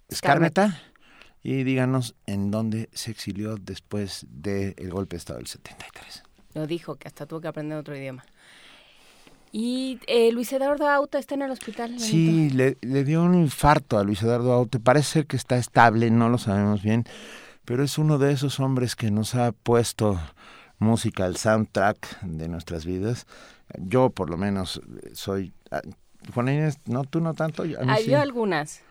Escarmeta 0.08 0.80
y 1.42 1.64
díganos 1.64 2.14
en 2.24 2.52
dónde 2.52 2.88
se 2.92 3.10
exilió 3.10 3.56
después 3.56 4.24
del 4.28 4.90
golpe 4.90 5.16
de 5.16 5.18
Estado 5.18 5.38
del 5.40 5.48
73. 5.48 6.22
Lo 6.54 6.68
dijo, 6.68 6.94
que 6.94 7.08
hasta 7.08 7.26
tuvo 7.26 7.40
que 7.40 7.48
aprender 7.48 7.76
otro 7.76 7.96
idioma. 7.96 8.24
Y 9.50 9.98
eh, 10.06 10.30
Luis 10.30 10.52
Eduardo 10.52 10.88
Aute 10.88 11.18
está 11.18 11.34
en 11.34 11.42
el 11.42 11.50
hospital. 11.50 11.98
Sí, 11.98 12.48
le, 12.50 12.76
dio 13.04 13.24
un 13.24 13.34
infarto 13.34 13.98
a 13.98 14.04
Luis 14.04 14.22
Eduardo 14.22 14.52
Aute. 14.52 14.78
Parece 14.78 15.10
ser 15.10 15.26
que 15.26 15.36
está 15.36 15.56
estable, 15.56 16.12
no 16.12 16.28
lo 16.28 16.38
sabemos 16.38 16.80
bien, 16.80 17.04
pero 17.64 17.82
es 17.82 17.98
uno 17.98 18.18
de 18.18 18.30
esos 18.30 18.60
hombres 18.60 18.94
que 18.94 19.10
nos 19.10 19.34
ha 19.34 19.50
puesto 19.50 20.20
música 20.82 21.24
al 21.24 21.36
soundtrack 21.36 22.20
de 22.22 22.48
nuestras 22.48 22.84
vidas. 22.84 23.26
Yo, 23.78 24.10
por 24.10 24.28
lo 24.28 24.36
menos, 24.36 24.80
soy 25.14 25.52
Ah, 25.72 25.80
Juan 26.34 26.48
Inés, 26.50 26.78
no, 26.86 27.04
tú 27.04 27.20
no 27.20 27.32
tanto. 27.34 27.64
Hay 27.88 28.14
algunas. 28.14 28.82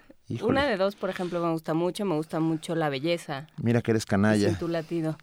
Una 0.41 0.65
de 0.65 0.77
dos, 0.77 0.95
por 0.95 1.09
ejemplo, 1.09 1.43
me 1.45 1.51
gusta 1.51 1.73
mucho, 1.73 2.05
me 2.05 2.15
gusta 2.15 2.39
mucho 2.39 2.73
la 2.73 2.89
belleza. 2.89 3.47
Mira 3.61 3.81
que 3.81 3.91
eres 3.91 4.05
canalla. 4.05 4.57
tu 4.57 4.67
latido. 4.67 5.17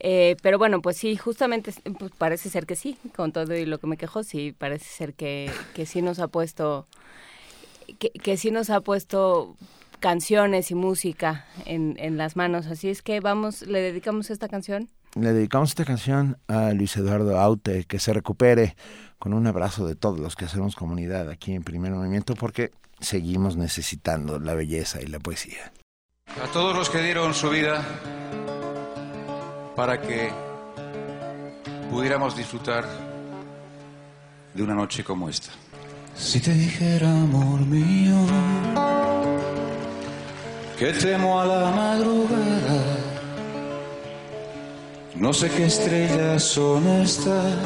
Eh, 0.00 0.36
pero 0.42 0.58
bueno, 0.58 0.80
pues 0.80 0.96
sí, 0.96 1.16
justamente 1.16 1.74
pues 1.98 2.12
parece 2.16 2.48
ser 2.48 2.64
que 2.64 2.76
sí, 2.76 2.96
con 3.16 3.32
todo 3.32 3.54
y 3.56 3.66
lo 3.66 3.78
que 3.78 3.88
me 3.88 3.96
quejó, 3.96 4.22
sí, 4.22 4.54
parece 4.56 4.84
ser 4.86 5.14
que, 5.14 5.50
que 5.74 5.86
sí 5.86 6.02
nos 6.02 6.20
ha 6.20 6.28
puesto, 6.28 6.86
que, 7.98 8.10
que 8.10 8.36
sí 8.36 8.52
nos 8.52 8.70
ha 8.70 8.80
puesto 8.80 9.56
canciones 9.98 10.70
y 10.70 10.76
música 10.76 11.46
en, 11.66 11.96
en 11.98 12.16
las 12.16 12.36
manos. 12.36 12.66
Así 12.66 12.88
es 12.88 13.02
que 13.02 13.18
vamos, 13.20 13.62
le 13.62 13.80
dedicamos 13.80 14.30
esta 14.30 14.48
canción. 14.48 14.88
Le 15.18 15.32
dedicamos 15.32 15.70
esta 15.70 15.84
canción 15.84 16.38
a 16.46 16.70
Luis 16.72 16.96
Eduardo 16.96 17.40
Aute, 17.40 17.84
que 17.84 17.98
se 17.98 18.12
recupere 18.12 18.76
con 19.18 19.32
un 19.32 19.48
abrazo 19.48 19.84
de 19.84 19.96
todos 19.96 20.20
los 20.20 20.36
que 20.36 20.44
hacemos 20.44 20.76
comunidad 20.76 21.28
aquí 21.28 21.54
en 21.54 21.64
Primer 21.64 21.90
Movimiento, 21.90 22.36
porque 22.36 22.70
seguimos 23.00 23.56
necesitando 23.56 24.38
la 24.38 24.54
belleza 24.54 25.02
y 25.02 25.06
la 25.06 25.18
poesía. 25.18 25.72
A 26.40 26.46
todos 26.52 26.76
los 26.76 26.88
que 26.88 27.02
dieron 27.02 27.34
su 27.34 27.50
vida 27.50 27.84
para 29.74 30.00
que 30.00 30.30
pudiéramos 31.90 32.36
disfrutar 32.36 32.84
de 34.54 34.62
una 34.62 34.74
noche 34.74 35.02
como 35.02 35.28
esta. 35.28 35.50
Si 36.14 36.38
te 36.38 36.54
dijera, 36.54 37.10
amor 37.10 37.60
mío, 37.62 38.24
que 40.78 40.92
temo 40.92 41.40
a 41.40 41.46
la 41.46 41.70
madrugada, 41.72 43.07
no 45.20 45.32
sé 45.32 45.50
qué 45.50 45.66
estrellas 45.66 46.42
son 46.42 46.86
estas 47.02 47.56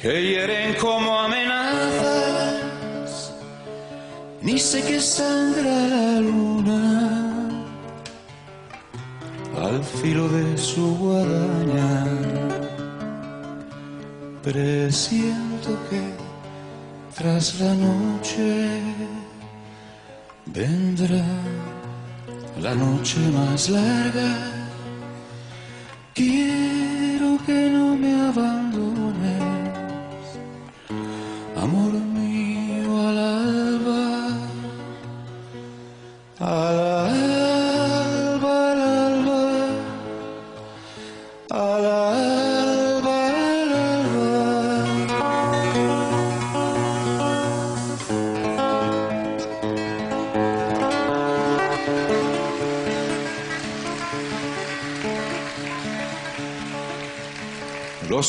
que 0.00 0.22
hieren 0.22 0.74
como 0.80 1.18
amenazas, 1.18 2.52
ni 4.42 4.58
sé 4.58 4.82
que 4.82 5.00
sangra 5.00 5.88
la 5.88 6.20
luna 6.20 7.48
al 9.56 9.82
filo 9.84 10.28
de 10.28 10.56
su 10.56 10.96
guadaña. 10.96 12.04
Presiento 14.42 15.76
que 15.90 16.00
tras 17.14 17.60
la 17.60 17.74
noche 17.74 18.80
vendrá 20.46 21.24
la 22.60 22.74
noche 22.74 23.18
más 23.34 23.68
larga. 23.68 24.59
Quiero 26.14 27.38
que 27.46 27.70
no 27.70 27.96
me 27.96 28.12
abandone 28.28 28.59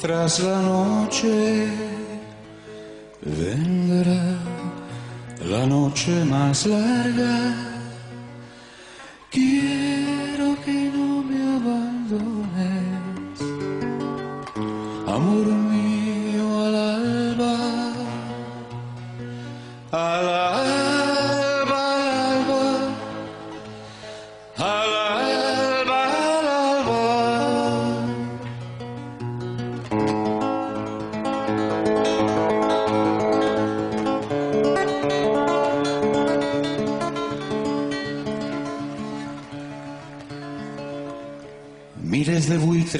tras 0.00 0.40
la 0.40 0.60
noche 0.60 1.68
vendrá 3.22 4.38
la 5.48 5.66
noche 5.66 6.24
más 6.24 6.66
larga 6.66 7.75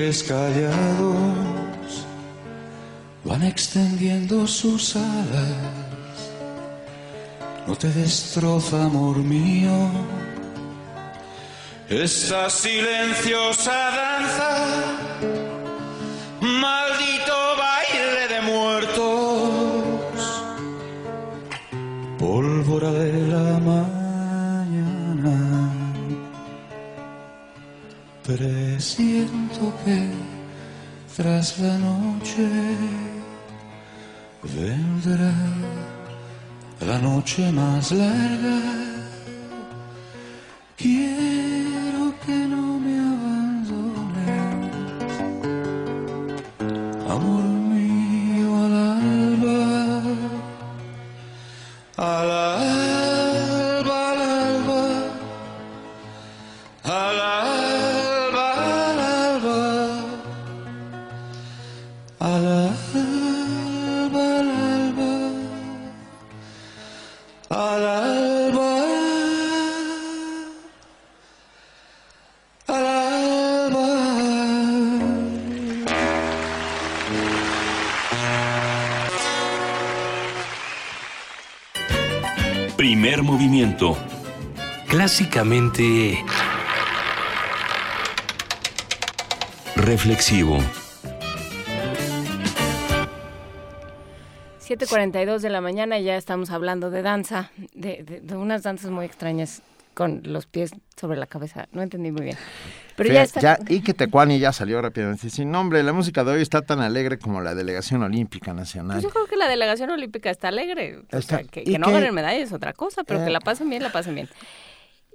callados 0.06 2.06
van 3.24 3.42
extendiendo 3.42 4.46
sus 4.46 4.94
alas. 4.94 6.30
No 7.66 7.74
te 7.74 7.88
destroza, 7.88 8.84
amor 8.84 9.16
mío, 9.16 9.90
esta 11.88 12.48
silenciosa 12.48 13.72
danza. 13.72 14.95
Presiento 29.56 29.72
que 29.84 30.02
tras 31.16 31.58
la 31.60 31.78
noche 31.78 32.46
vendrá 34.42 35.32
la 36.80 36.98
noche 36.98 37.50
más 37.52 37.90
larga. 37.92 38.75
Clásicamente 85.16 86.22
Reflexivo. 89.76 90.58
7.42 94.60 95.38
de 95.38 95.48
la 95.48 95.62
mañana 95.62 95.98
y 95.98 96.04
ya 96.04 96.16
estamos 96.18 96.50
hablando 96.50 96.90
de 96.90 97.00
danza, 97.00 97.50
de, 97.72 98.02
de- 98.02 98.20
de 98.20 98.36
unas 98.36 98.62
danzas 98.62 98.90
muy 98.90 99.06
extrañas 99.06 99.62
con 99.94 100.20
los 100.24 100.44
pies 100.44 100.72
sobre 101.00 101.16
la 101.16 101.24
cabeza. 101.26 101.66
No 101.72 101.80
entendí 101.80 102.10
muy 102.10 102.20
bien. 102.24 102.36
Pero 102.96 103.10
ya 103.10 103.22
está. 103.22 103.40
Ya, 103.40 103.58
y 103.68 103.80
que 103.80 103.94
Tecuani 103.94 104.38
ya 104.38 104.52
salió 104.52 104.82
rápidamente. 104.82 105.30
Sin 105.30 105.50
nombre, 105.50 105.82
la 105.82 105.94
música 105.94 106.24
de 106.24 106.32
hoy 106.32 106.42
está 106.42 106.60
tan 106.60 106.80
alegre 106.80 107.18
como 107.18 107.40
la 107.40 107.54
Delegación 107.54 108.02
Olímpica 108.02 108.52
Nacional. 108.52 108.96
Pues 109.00 109.04
yo 109.04 109.08
creo 109.08 109.26
que 109.26 109.36
la 109.38 109.48
delegación 109.48 109.88
olímpica 109.88 110.28
está 110.28 110.48
alegre. 110.48 110.98
O 111.10 111.22
sea, 111.22 111.42
que 111.42 111.64
no 111.78 111.86
que- 111.86 111.92
ganen 111.94 112.14
medallas 112.14 112.48
es 112.48 112.52
otra 112.52 112.74
cosa, 112.74 113.02
pero 113.04 113.20
que 113.20 113.30
Eh. 113.30 113.32
la 113.32 113.40
pasen 113.40 113.70
bien, 113.70 113.82
la 113.82 113.90
pasen 113.92 114.14
bien. 114.14 114.28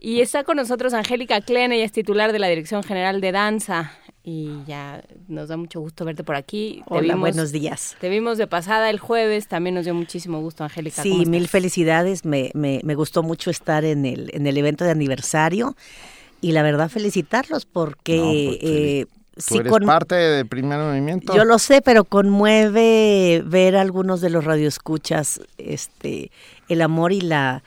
Y 0.03 0.21
está 0.21 0.43
con 0.43 0.57
nosotros 0.57 0.93
Angélica 0.95 1.41
Klen, 1.41 1.71
ella 1.71 1.85
es 1.85 1.91
titular 1.91 2.31
de 2.31 2.39
la 2.39 2.47
Dirección 2.47 2.81
General 2.81 3.21
de 3.21 3.31
Danza. 3.31 3.91
Y 4.23 4.49
ya 4.67 5.03
nos 5.27 5.49
da 5.49 5.57
mucho 5.57 5.79
gusto 5.79 6.05
verte 6.05 6.23
por 6.23 6.35
aquí. 6.35 6.81
Hola, 6.87 7.13
vimos- 7.13 7.19
buenos 7.19 7.51
días. 7.51 7.95
Te 7.99 8.09
vimos 8.09 8.37
de 8.39 8.47
pasada 8.47 8.89
el 8.89 8.99
jueves, 8.99 9.47
también 9.47 9.75
nos 9.75 9.85
dio 9.85 9.93
muchísimo 9.93 10.39
gusto, 10.41 10.63
Angélica. 10.63 11.01
¿cómo 11.03 11.19
Sí, 11.23 11.25
mil 11.29 11.47
felicidades. 11.47 12.25
Me, 12.25 12.49
me, 12.55 12.81
me 12.83 12.95
gustó 12.95 13.21
mucho 13.23 13.49
estar 13.51 13.85
en 13.85 14.05
el, 14.05 14.29
en 14.33 14.45
el 14.47 14.57
evento 14.57 14.83
de 14.85 14.91
aniversario 14.91 15.75
y 16.39 16.51
la 16.51 16.61
verdad 16.63 16.89
felicitarlos 16.89 17.65
porque 17.65 18.17
No, 18.17 18.23
pues, 18.25 18.57
eh, 18.61 19.05
Tú 19.35 19.41
sí 19.41 19.57
eres 19.59 19.71
con- 19.71 19.85
parte 19.85 20.15
del 20.15 20.47
primer 20.47 20.79
movimiento. 20.79 21.35
yo 21.35 21.45
lo 21.45 21.57
sé, 21.57 21.81
pero 21.83 22.03
conmueve 22.05 23.41
ver 23.45 23.75
a 23.75 23.81
algunos 23.81 24.21
de 24.21 24.29
los 24.31 24.43
radioescuchas 24.45 25.41
este 25.57 26.31
el 26.69 26.81
amor 26.81 27.11
y 27.11 27.21
la 27.21 27.63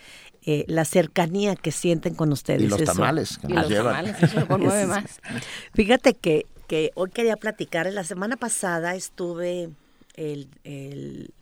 eh, 0.47 0.65
la 0.69 0.85
cercanía 0.85 1.57
que 1.57 1.73
sienten 1.73 2.15
con 2.15 2.33
ustedes. 2.33 2.63
Y 2.63 2.67
los 2.69 2.81
Eso- 2.81 2.93
tamales 2.93 3.39
que 3.39 3.47
Y 3.47 3.53
nos 3.55 3.63
los 3.65 3.71
llevan. 3.73 3.95
tamales, 4.07 4.23
eso 4.23 4.41
lo 4.41 4.49
conmueve 4.49 4.87
más. 4.87 5.05
Fíjate 5.75 6.15
que, 6.15 6.47
que 6.67 6.91
hoy 6.95 7.11
quería 7.11 7.37
platicar. 7.37 7.91
La 7.93 8.05
semana 8.05 8.37
pasada 8.37 8.95
estuve 8.95 9.71
el, 10.17 10.49
el- 10.65 11.33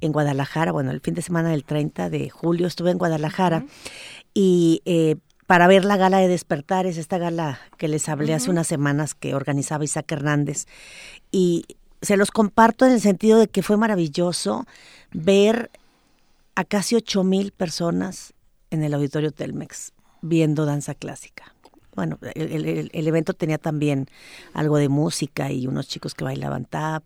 en 0.00 0.12
Guadalajara, 0.12 0.72
bueno, 0.72 0.90
el 0.90 1.00
fin 1.00 1.14
de 1.14 1.22
semana 1.22 1.50
del 1.50 1.64
30 1.64 2.08
de 2.10 2.30
julio 2.30 2.66
estuve 2.66 2.90
en 2.90 2.98
Guadalajara 2.98 3.64
y 4.32 4.80
eh, 4.86 5.16
para 5.46 5.66
ver 5.66 5.84
la 5.84 5.96
gala 5.98 6.18
de 6.18 6.28
Despertares, 6.28 6.96
esta 6.96 7.18
gala 7.18 7.60
que 7.76 7.86
les 7.88 8.08
hablé 8.08 8.32
hace 8.34 8.50
unas 8.50 8.66
semanas 8.66 9.14
que 9.14 9.34
organizaba 9.34 9.84
Isaac 9.84 10.10
Hernández. 10.12 10.66
Y 11.32 11.64
se 12.02 12.16
los 12.16 12.30
comparto 12.30 12.86
en 12.86 12.92
el 12.92 13.00
sentido 13.00 13.38
de 13.38 13.48
que 13.48 13.62
fue 13.62 13.76
maravilloso 13.76 14.64
ver 15.12 15.70
a 16.54 16.64
casi 16.64 16.94
ocho 16.96 17.24
mil 17.24 17.52
personas 17.52 18.32
en 18.70 18.82
el 18.84 18.94
auditorio 18.94 19.32
Telmex 19.32 19.92
viendo 20.22 20.66
danza 20.66 20.94
clásica. 20.94 21.54
Bueno, 21.94 22.18
el, 22.34 22.88
el- 22.92 23.08
evento 23.08 23.34
tenía 23.34 23.58
también 23.58 24.06
algo 24.54 24.76
de 24.76 24.88
música 24.88 25.50
y 25.50 25.66
unos 25.66 25.88
chicos 25.88 26.14
que 26.14 26.24
bailaban 26.24 26.64
tap, 26.64 27.02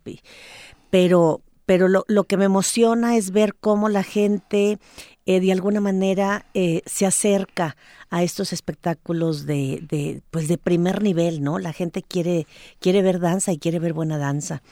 pero, 0.91 1.41
pero 1.67 1.89
lo, 1.89 2.05
lo 2.07 2.25
que 2.25 2.37
me 2.37 2.45
emociona 2.45 3.17
es 3.17 3.31
ver 3.31 3.55
cómo 3.55 3.89
la 3.89 4.03
gente 4.03 4.79
eh, 5.27 5.41
de 5.41 5.53
alguna 5.53 5.81
manera 5.81 6.45
eh, 6.53 6.83
se 6.85 7.07
acerca 7.07 7.77
a 8.11 8.23
estos 8.23 8.53
espectáculos 8.53 9.47
de, 9.47 9.83
de, 9.89 10.21
pues 10.31 10.49
de 10.49 10.59
primer 10.59 11.03
nivel, 11.03 11.43
¿no? 11.43 11.59
La 11.59 11.73
gente 11.73 12.03
quiere, 12.03 12.47
quiere 12.79 13.01
ver 13.03 13.21
danza 13.21 13.53
y 13.53 13.59
quiere 13.59 13.79
ver 13.79 13.95
buena 13.95 14.19
danza. 14.19 14.63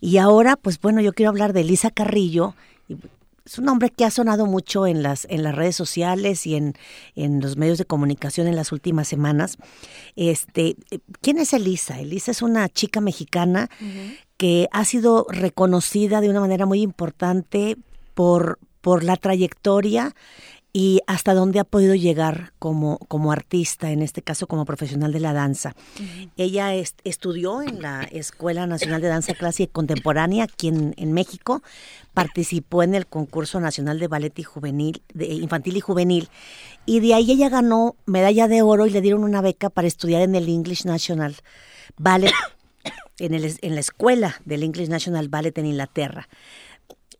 Y 0.00 0.18
ahora, 0.18 0.56
pues 0.56 0.80
bueno, 0.80 1.00
yo 1.00 1.12
quiero 1.12 1.30
hablar 1.30 1.52
de 1.52 1.62
Elisa 1.62 1.90
Carrillo. 1.90 2.54
Es 3.48 3.58
un 3.58 3.64
nombre 3.64 3.88
que 3.88 4.04
ha 4.04 4.10
sonado 4.10 4.44
mucho 4.44 4.86
en 4.86 5.02
las, 5.02 5.26
en 5.30 5.42
las 5.42 5.54
redes 5.54 5.74
sociales 5.74 6.46
y 6.46 6.54
en, 6.54 6.74
en 7.14 7.40
los 7.40 7.56
medios 7.56 7.78
de 7.78 7.86
comunicación 7.86 8.46
en 8.46 8.56
las 8.56 8.72
últimas 8.72 9.08
semanas. 9.08 9.56
Este, 10.16 10.76
¿Quién 11.22 11.38
es 11.38 11.54
Elisa? 11.54 11.98
Elisa 11.98 12.30
es 12.30 12.42
una 12.42 12.68
chica 12.68 13.00
mexicana 13.00 13.70
que 14.36 14.68
ha 14.70 14.84
sido 14.84 15.26
reconocida 15.30 16.20
de 16.20 16.28
una 16.28 16.40
manera 16.40 16.66
muy 16.66 16.82
importante 16.82 17.78
por, 18.12 18.58
por 18.82 19.02
la 19.02 19.16
trayectoria 19.16 20.14
y 20.72 21.00
hasta 21.06 21.34
dónde 21.34 21.60
ha 21.60 21.64
podido 21.64 21.94
llegar 21.94 22.52
como, 22.58 22.98
como 23.08 23.32
artista, 23.32 23.90
en 23.90 24.02
este 24.02 24.22
caso 24.22 24.46
como 24.46 24.64
profesional 24.64 25.12
de 25.12 25.20
la 25.20 25.32
danza. 25.32 25.74
Ella 26.36 26.74
estudió 26.74 27.62
en 27.62 27.80
la 27.80 28.02
Escuela 28.04 28.66
Nacional 28.66 29.00
de 29.00 29.08
Danza 29.08 29.34
Clásica 29.34 29.70
y 29.70 29.72
Contemporánea 29.72 30.44
aquí 30.44 30.68
en, 30.68 31.12
México, 31.12 31.62
participó 32.12 32.82
en 32.82 32.94
el 32.94 33.06
concurso 33.06 33.60
nacional 33.60 33.98
de 33.98 34.08
ballet 34.08 34.38
y 34.38 34.42
juvenil, 34.42 35.02
de, 35.14 35.26
infantil 35.26 35.76
y 35.76 35.80
juvenil, 35.80 36.28
y 36.84 37.00
de 37.00 37.14
ahí 37.14 37.30
ella 37.30 37.48
ganó 37.48 37.96
medalla 38.04 38.46
de 38.46 38.62
oro 38.62 38.86
y 38.86 38.90
le 38.90 39.00
dieron 39.00 39.24
una 39.24 39.40
beca 39.40 39.70
para 39.70 39.88
estudiar 39.88 40.22
en 40.22 40.34
el 40.34 40.48
English 40.48 40.84
National 40.84 41.34
Ballet, 41.96 42.32
en, 43.18 43.34
el, 43.34 43.58
en 43.62 43.74
la 43.74 43.80
escuela 43.80 44.40
del 44.44 44.62
English 44.62 44.88
National 44.88 45.28
Ballet 45.28 45.56
en 45.56 45.66
Inglaterra 45.66 46.28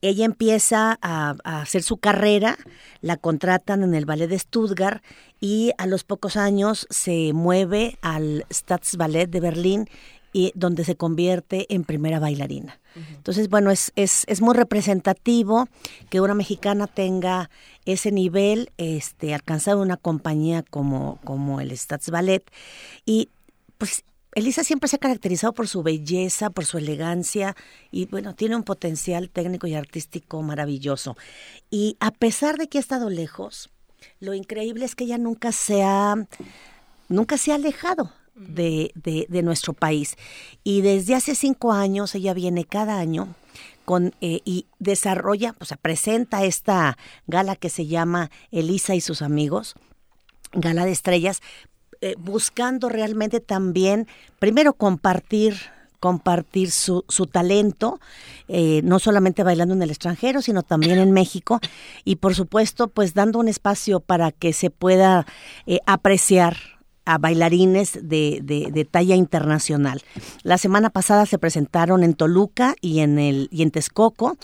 ella 0.01 0.25
empieza 0.25 0.99
a, 1.03 1.37
hacer 1.45 1.83
su 1.83 1.97
carrera, 1.97 2.57
la 3.01 3.17
contratan 3.17 3.83
en 3.83 3.95
el 3.95 4.07
ballet 4.07 4.29
de 4.29 4.39
Stuttgart 4.39 5.03
y 5.41 5.73
a 5.79 5.87
los 5.87 6.05
pocos 6.05 6.37
años 6.37 6.87
se 6.91 7.33
mueve 7.33 7.99
al 8.03 8.47
Staatsballet 8.51 9.29
de 9.29 9.41
Berlín 9.41 9.89
y 10.33 10.53
donde 10.55 10.85
se 10.85 10.97
convierte 10.97 11.67
en 11.75 11.85
primera 11.85 12.21
bailarina. 12.21 12.79
Entonces, 12.95 13.49
bueno, 13.49 13.71
es, 13.71 13.93
es, 13.95 14.25
es, 14.27 14.41
muy 14.41 14.55
representativo 14.55 15.69
que 16.11 16.21
una 16.21 16.35
mexicana 16.35 16.89
tenga 16.89 17.49
ese 17.85 18.11
nivel, 18.11 18.73
este, 18.77 19.35
alcanzado 19.35 19.81
una 19.81 19.97
compañía 19.97 20.65
como, 20.69 21.21
como 21.23 21.61
el 21.61 21.77
Staatsballet 21.77 22.43
y 23.07 23.29
pues 23.79 24.05
Elisa 24.39 24.63
siempre 24.63 24.89
se 24.89 24.97
ha 24.97 25.01
caracterizado 25.01 25.53
por 25.53 25.67
su 25.67 25.83
belleza, 25.83 26.51
por 26.51 26.65
su 26.65 26.79
elegancia 26.79 27.57
y 27.91 28.07
bueno, 28.07 28.35
tiene 28.35 28.55
un 28.55 28.63
potencial 28.63 29.31
técnico 29.31 29.67
y 29.67 29.75
artístico 29.75 30.43
maravilloso. 30.43 31.17
Y 31.71 31.97
a 31.99 32.13
pesar 32.13 32.57
de 32.57 32.69
que 32.69 32.79
ha 32.79 32.81
estado 32.81 33.11
lejos, 33.11 33.69
lo 34.21 34.35
increíble 34.35 34.85
es 34.85 34.95
que 34.95 35.05
ella 35.05 35.19
nunca 35.19 35.51
se 35.51 35.83
ha, 35.83 36.15
nunca 37.09 37.37
se 37.37 37.51
ha 37.51 37.57
alejado 37.57 38.13
de, 38.37 38.93
de, 38.95 39.43
nuestro 39.43 39.73
país. 39.73 40.15
Y 40.63 40.83
desde 40.83 41.17
hace 41.17 41.35
cinco 41.35 41.73
años 41.73 42.15
ella 42.15 42.33
viene 42.33 42.65
cada 42.65 42.99
año 42.99 43.35
con, 43.85 44.15
eh, 44.21 44.41
y 44.45 44.67
desarrolla, 44.79 45.57
o 45.59 45.65
sea, 45.65 45.77
presenta 45.77 46.45
esta 46.45 46.97
gala 47.27 47.57
que 47.57 47.71
se 47.71 47.87
llama 47.87 48.31
Elisa 48.53 48.95
y 48.95 49.01
sus 49.01 49.21
amigos, 49.21 49.75
Gala 50.53 50.87
de 50.87 50.93
Estrellas, 50.93 51.43
eh, 52.01 52.15
buscando 52.19 52.89
realmente 52.89 53.41
también, 53.41 54.07
primero 54.39 54.73
compartir 54.73 55.57
compartir 56.01 56.71
su, 56.71 57.05
su 57.09 57.27
talento, 57.27 58.01
eh, 58.47 58.81
no 58.85 58.99
solamente 58.99 59.43
bailando 59.43 59.75
en 59.75 59.83
el 59.83 59.91
extranjero, 59.91 60.43
sino 60.43 60.63
también 60.63 60.99
en 60.99 61.13
México, 61.13 61.61
y 62.05 62.17
por 62.17 62.35
supuesto, 62.35 62.89
pues 62.89 63.15
dando 63.15 63.39
un 63.39 63.49
espacio 63.49 64.01
para 64.01 64.33
que 64.33 64.53
se 64.53 64.71
pueda 64.71 65.27
eh, 65.67 65.81
apreciar 65.87 66.57
a 67.05 67.17
bailarines 67.17 67.99
de, 68.03 68.41
de, 68.43 68.85
talla 68.85 69.17
internacional. 69.17 70.03
La 70.43 70.59
semana 70.59 70.91
pasada 70.91 71.25
se 71.25 71.39
presentaron 71.39 72.05
en 72.05 72.13
Toluca 72.13 72.75
y 72.83 72.99
en 72.99 73.19
el 73.19 73.49
y 73.51 73.63
en 73.63 73.71
Texcoco 73.71 74.37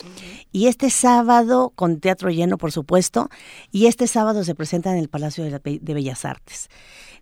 y 0.51 0.65
este 0.65 0.89
sábado 0.89 1.71
con 1.75 1.99
teatro 1.99 2.31
lleno 2.31 2.57
por 2.57 2.71
supuesto 2.71 3.29
y 3.71 3.85
este 3.85 4.07
sábado 4.07 4.43
se 4.43 4.55
presenta 4.55 4.91
en 4.91 4.97
el 4.97 5.09
Palacio 5.09 5.43
de 5.43 5.93
Bellas 5.93 6.25
Artes. 6.25 6.69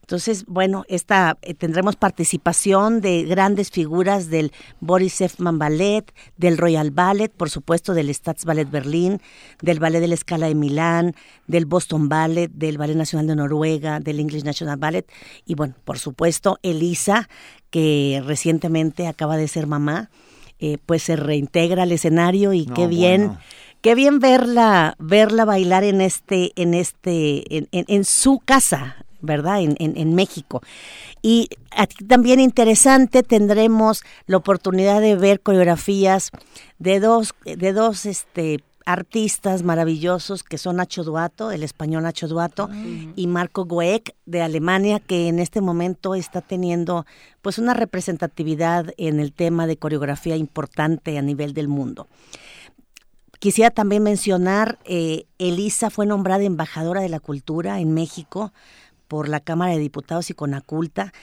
Entonces, 0.03 0.43
bueno, 0.47 0.83
esta, 0.89 1.37
eh, 1.43 1.53
tendremos 1.53 1.95
participación 1.95 2.99
de 2.99 3.23
grandes 3.23 3.71
figuras 3.71 4.29
del 4.29 4.51
Boris 4.81 5.21
Efman 5.21 5.57
Ballet, 5.57 6.13
del 6.35 6.57
Royal 6.57 6.91
Ballet, 6.91 7.31
por 7.31 7.49
supuesto 7.49 7.93
del 7.93 8.13
Staatsballet 8.13 8.69
Berlín, 8.69 9.21
del 9.61 9.79
Ballet 9.79 10.01
de 10.01 10.09
la 10.09 10.15
Escala 10.15 10.47
de 10.47 10.55
Milán, 10.55 11.15
del 11.47 11.65
Boston 11.65 12.09
Ballet, 12.09 12.51
del 12.51 12.77
Ballet 12.77 12.97
Nacional 12.97 13.27
de 13.27 13.37
Noruega, 13.37 14.01
del 14.01 14.19
English 14.19 14.43
National 14.43 14.75
Ballet 14.75 15.09
y 15.45 15.55
bueno, 15.55 15.75
por 15.85 15.97
supuesto 15.99 16.59
Elisa, 16.63 17.29
que 17.69 18.21
recientemente 18.25 19.07
acaba 19.07 19.37
de 19.37 19.47
ser 19.47 19.67
mamá, 19.67 20.09
eh, 20.59 20.79
pues 20.85 21.03
se 21.03 21.15
reintegra 21.15 21.83
al 21.83 21.93
escenario 21.93 22.51
y 22.51 22.65
qué 22.65 22.87
bien. 22.87 23.37
Qué 23.81 23.95
bien 23.95 24.19
verla, 24.19 24.95
verla 24.97 25.43
bailar 25.43 25.83
en 25.83 25.99
este, 25.99 26.53
en 26.55 26.73
este, 26.73 27.57
en, 27.57 27.67
en 27.73 28.05
su 28.05 28.39
casa, 28.39 29.02
¿verdad? 29.23 29.61
En, 29.61 29.75
en, 29.79 30.13
México. 30.13 30.61
Y 31.21 31.49
aquí 31.71 32.05
también 32.05 32.39
interesante 32.39 33.23
tendremos 33.23 34.03
la 34.27 34.37
oportunidad 34.37 35.01
de 35.01 35.15
ver 35.15 35.39
coreografías 35.39 36.29
de 36.77 36.99
dos, 36.99 37.33
de 37.45 37.73
dos 37.73 38.05
este, 38.05 38.59
artistas 38.85 39.63
maravillosos 39.63 40.43
que 40.43 40.57
son 40.57 40.75
Nacho 40.75 41.03
Duato, 41.03 41.51
el 41.51 41.63
español 41.63 42.03
Nacho 42.03 42.27
Duato, 42.27 42.69
ah. 42.71 42.75
y 43.15 43.27
Marco 43.27 43.65
Goek 43.65 44.13
de 44.25 44.41
Alemania, 44.41 44.99
que 44.99 45.29
en 45.29 45.39
este 45.39 45.61
momento 45.61 46.15
está 46.15 46.41
teniendo 46.41 47.05
pues 47.41 47.57
una 47.57 47.73
representatividad 47.73 48.93
en 48.97 49.19
el 49.19 49.31
tema 49.31 49.67
de 49.67 49.77
coreografía 49.77 50.35
importante 50.35 51.17
a 51.17 51.21
nivel 51.21 51.53
del 51.53 51.69
mundo. 51.69 52.07
Quisiera 53.39 53.71
también 53.71 54.03
mencionar, 54.03 54.79
eh, 54.85 55.25
Elisa 55.37 55.89
fue 55.89 56.05
nombrada 56.05 56.43
embajadora 56.43 57.01
de 57.01 57.09
la 57.09 57.19
cultura 57.19 57.81
en 57.81 57.93
México 57.93 58.53
por 59.13 59.29
la 59.29 59.41
Cámara 59.41 59.73
de 59.73 59.77
Diputados 59.77 60.31
y 60.31 60.33
Conaculta 60.33 61.13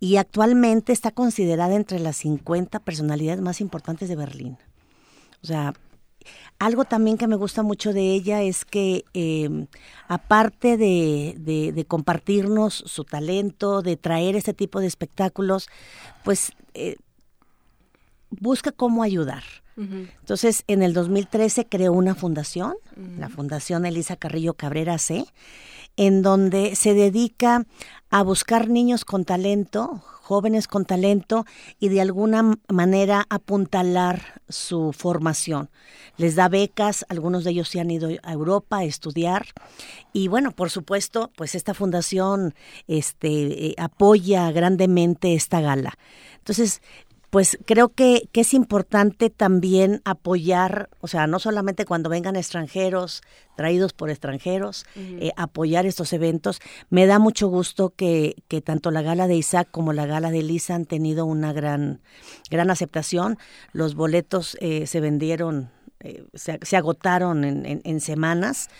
y 0.00 0.16
actualmente 0.16 0.92
está 0.92 1.12
considerada 1.12 1.76
entre 1.76 2.00
las 2.00 2.16
50 2.16 2.80
personalidades 2.80 3.40
más 3.40 3.60
importantes 3.60 4.08
de 4.08 4.16
Berlín. 4.16 4.58
O 5.44 5.46
sea, 5.46 5.72
algo 6.58 6.86
también 6.86 7.16
que 7.16 7.28
me 7.28 7.36
gusta 7.36 7.62
mucho 7.62 7.92
de 7.92 8.14
ella 8.14 8.42
es 8.42 8.64
que 8.64 9.04
em, 9.12 9.68
aparte 10.08 10.76
de, 10.76 11.84
compartirnos 11.86 12.82
su 12.84 13.04
talento, 13.04 13.80
de 13.80 13.96
traer 13.96 14.34
este 14.34 14.52
tipo 14.52 14.80
de 14.80 14.88
espectáculos, 14.88 15.68
pues 16.24 16.50
eh, 16.74 16.96
busca 18.28 18.72
cómo 18.72 19.04
ayudar. 19.04 19.44
Entonces, 19.76 20.64
en 20.66 20.82
el 20.82 20.94
2013 20.94 21.66
creó 21.66 21.92
una 21.92 22.16
fundación, 22.16 22.74
la 23.18 23.28
Fundación 23.28 23.84
Elisa 23.84 24.16
Carrillo 24.16 24.54
Cabrera 24.54 24.96
C, 24.98 25.26
en 25.96 26.22
donde 26.22 26.76
se 26.76 26.94
dedica 26.94 27.66
a 28.10 28.22
buscar 28.22 28.68
niños 28.68 29.04
con 29.04 29.24
talento, 29.24 30.02
jóvenes 30.26 30.66
con 30.66 30.84
talento 30.84 31.46
y 31.78 31.88
de 31.88 32.00
alguna 32.00 32.58
manera 32.68 33.26
apuntalar 33.30 34.40
su 34.48 34.92
formación. 34.92 35.70
Les 36.16 36.34
da 36.34 36.48
becas, 36.48 37.04
algunos 37.08 37.44
de 37.44 37.50
ellos 37.50 37.68
se 37.68 37.80
han 37.80 37.90
ido 37.90 38.08
a 38.22 38.32
Europa 38.32 38.78
a 38.78 38.84
estudiar 38.84 39.46
y 40.12 40.28
bueno, 40.28 40.50
por 40.50 40.70
supuesto, 40.70 41.30
pues 41.36 41.54
esta 41.54 41.74
fundación 41.74 42.54
este, 42.88 43.66
eh, 43.68 43.74
apoya 43.78 44.50
grandemente 44.50 45.34
esta 45.34 45.60
gala. 45.60 45.96
Entonces, 46.38 46.80
pues 47.36 47.58
creo 47.66 47.90
que, 47.90 48.30
que, 48.32 48.40
es 48.40 48.54
importante 48.54 49.28
también 49.28 50.00
apoyar, 50.06 50.88
o 51.02 51.06
sea, 51.06 51.26
no 51.26 51.38
solamente 51.38 51.84
cuando 51.84 52.08
vengan 52.08 52.34
extranjeros, 52.34 53.20
traídos 53.58 53.92
por 53.92 54.08
extranjeros, 54.08 54.86
eh, 54.96 55.32
apoyar 55.36 55.84
estos 55.84 56.14
eventos. 56.14 56.60
Me 56.88 57.04
da 57.04 57.18
mucho 57.18 57.48
gusto 57.48 57.92
que, 57.94 58.36
que, 58.48 58.62
tanto 58.62 58.90
la 58.90 59.02
gala 59.02 59.28
de 59.28 59.34
Isaac 59.34 59.68
como 59.70 59.92
la 59.92 60.06
gala 60.06 60.30
de 60.30 60.42
Lisa 60.42 60.76
han 60.76 60.86
tenido 60.86 61.26
una 61.26 61.52
gran, 61.52 62.00
gran 62.50 62.70
aceptación. 62.70 63.36
Los 63.72 63.96
boletos 63.96 64.56
eh, 64.62 64.86
se 64.86 65.00
vendieron, 65.00 65.68
eh, 66.00 66.24
se, 66.32 66.58
se, 66.62 66.76
agotaron 66.78 67.44
en, 67.44 67.66
en, 67.66 67.82
en 67.84 68.00
semanas 68.00 68.70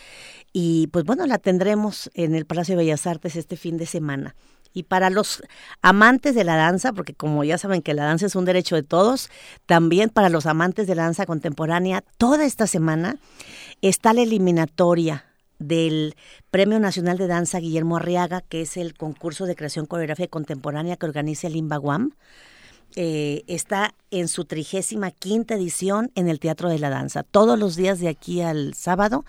y 0.54 0.86
pues 0.86 1.04
bueno, 1.04 1.26
la 1.26 1.36
tendremos 1.36 2.10
en 2.14 2.34
el 2.34 2.46
Palacio 2.46 2.72
de 2.72 2.84
Bellas 2.84 3.06
Artes 3.06 3.36
este 3.36 3.58
fin 3.58 3.76
de 3.76 3.84
semana. 3.84 4.34
Y 4.76 4.82
para 4.82 5.08
los 5.08 5.42
amantes 5.80 6.34
de 6.34 6.44
la 6.44 6.54
danza, 6.54 6.92
porque 6.92 7.14
como 7.14 7.42
ya 7.44 7.56
saben 7.56 7.80
que 7.80 7.94
la 7.94 8.04
danza 8.04 8.26
es 8.26 8.36
un 8.36 8.44
derecho 8.44 8.74
de 8.74 8.82
todos, 8.82 9.30
también 9.64 10.10
para 10.10 10.28
los 10.28 10.44
amantes 10.44 10.86
de 10.86 10.94
la 10.94 11.04
danza 11.04 11.24
contemporánea, 11.24 12.04
toda 12.18 12.44
esta 12.44 12.66
semana 12.66 13.16
está 13.80 14.12
la 14.12 14.20
eliminatoria 14.20 15.24
del 15.58 16.14
Premio 16.50 16.78
Nacional 16.78 17.16
de 17.16 17.26
Danza 17.26 17.58
Guillermo 17.58 17.96
Arriaga, 17.96 18.42
que 18.42 18.60
es 18.60 18.76
el 18.76 18.92
concurso 18.92 19.46
de 19.46 19.56
creación 19.56 19.86
coreografía 19.86 20.28
contemporánea 20.28 20.98
que 20.98 21.06
organiza 21.06 21.46
el 21.46 21.56
IMBAGUAM. 21.56 22.10
Eh, 22.94 23.44
está 23.46 23.94
en 24.10 24.28
su 24.28 24.44
trigésima 24.44 25.10
quinta 25.10 25.54
edición 25.54 26.10
en 26.14 26.28
el 26.28 26.38
Teatro 26.38 26.68
de 26.68 26.78
la 26.78 26.90
Danza. 26.90 27.22
Todos 27.22 27.58
los 27.58 27.76
días 27.76 27.98
de 27.98 28.08
aquí 28.08 28.42
al 28.42 28.74
sábado 28.74 29.24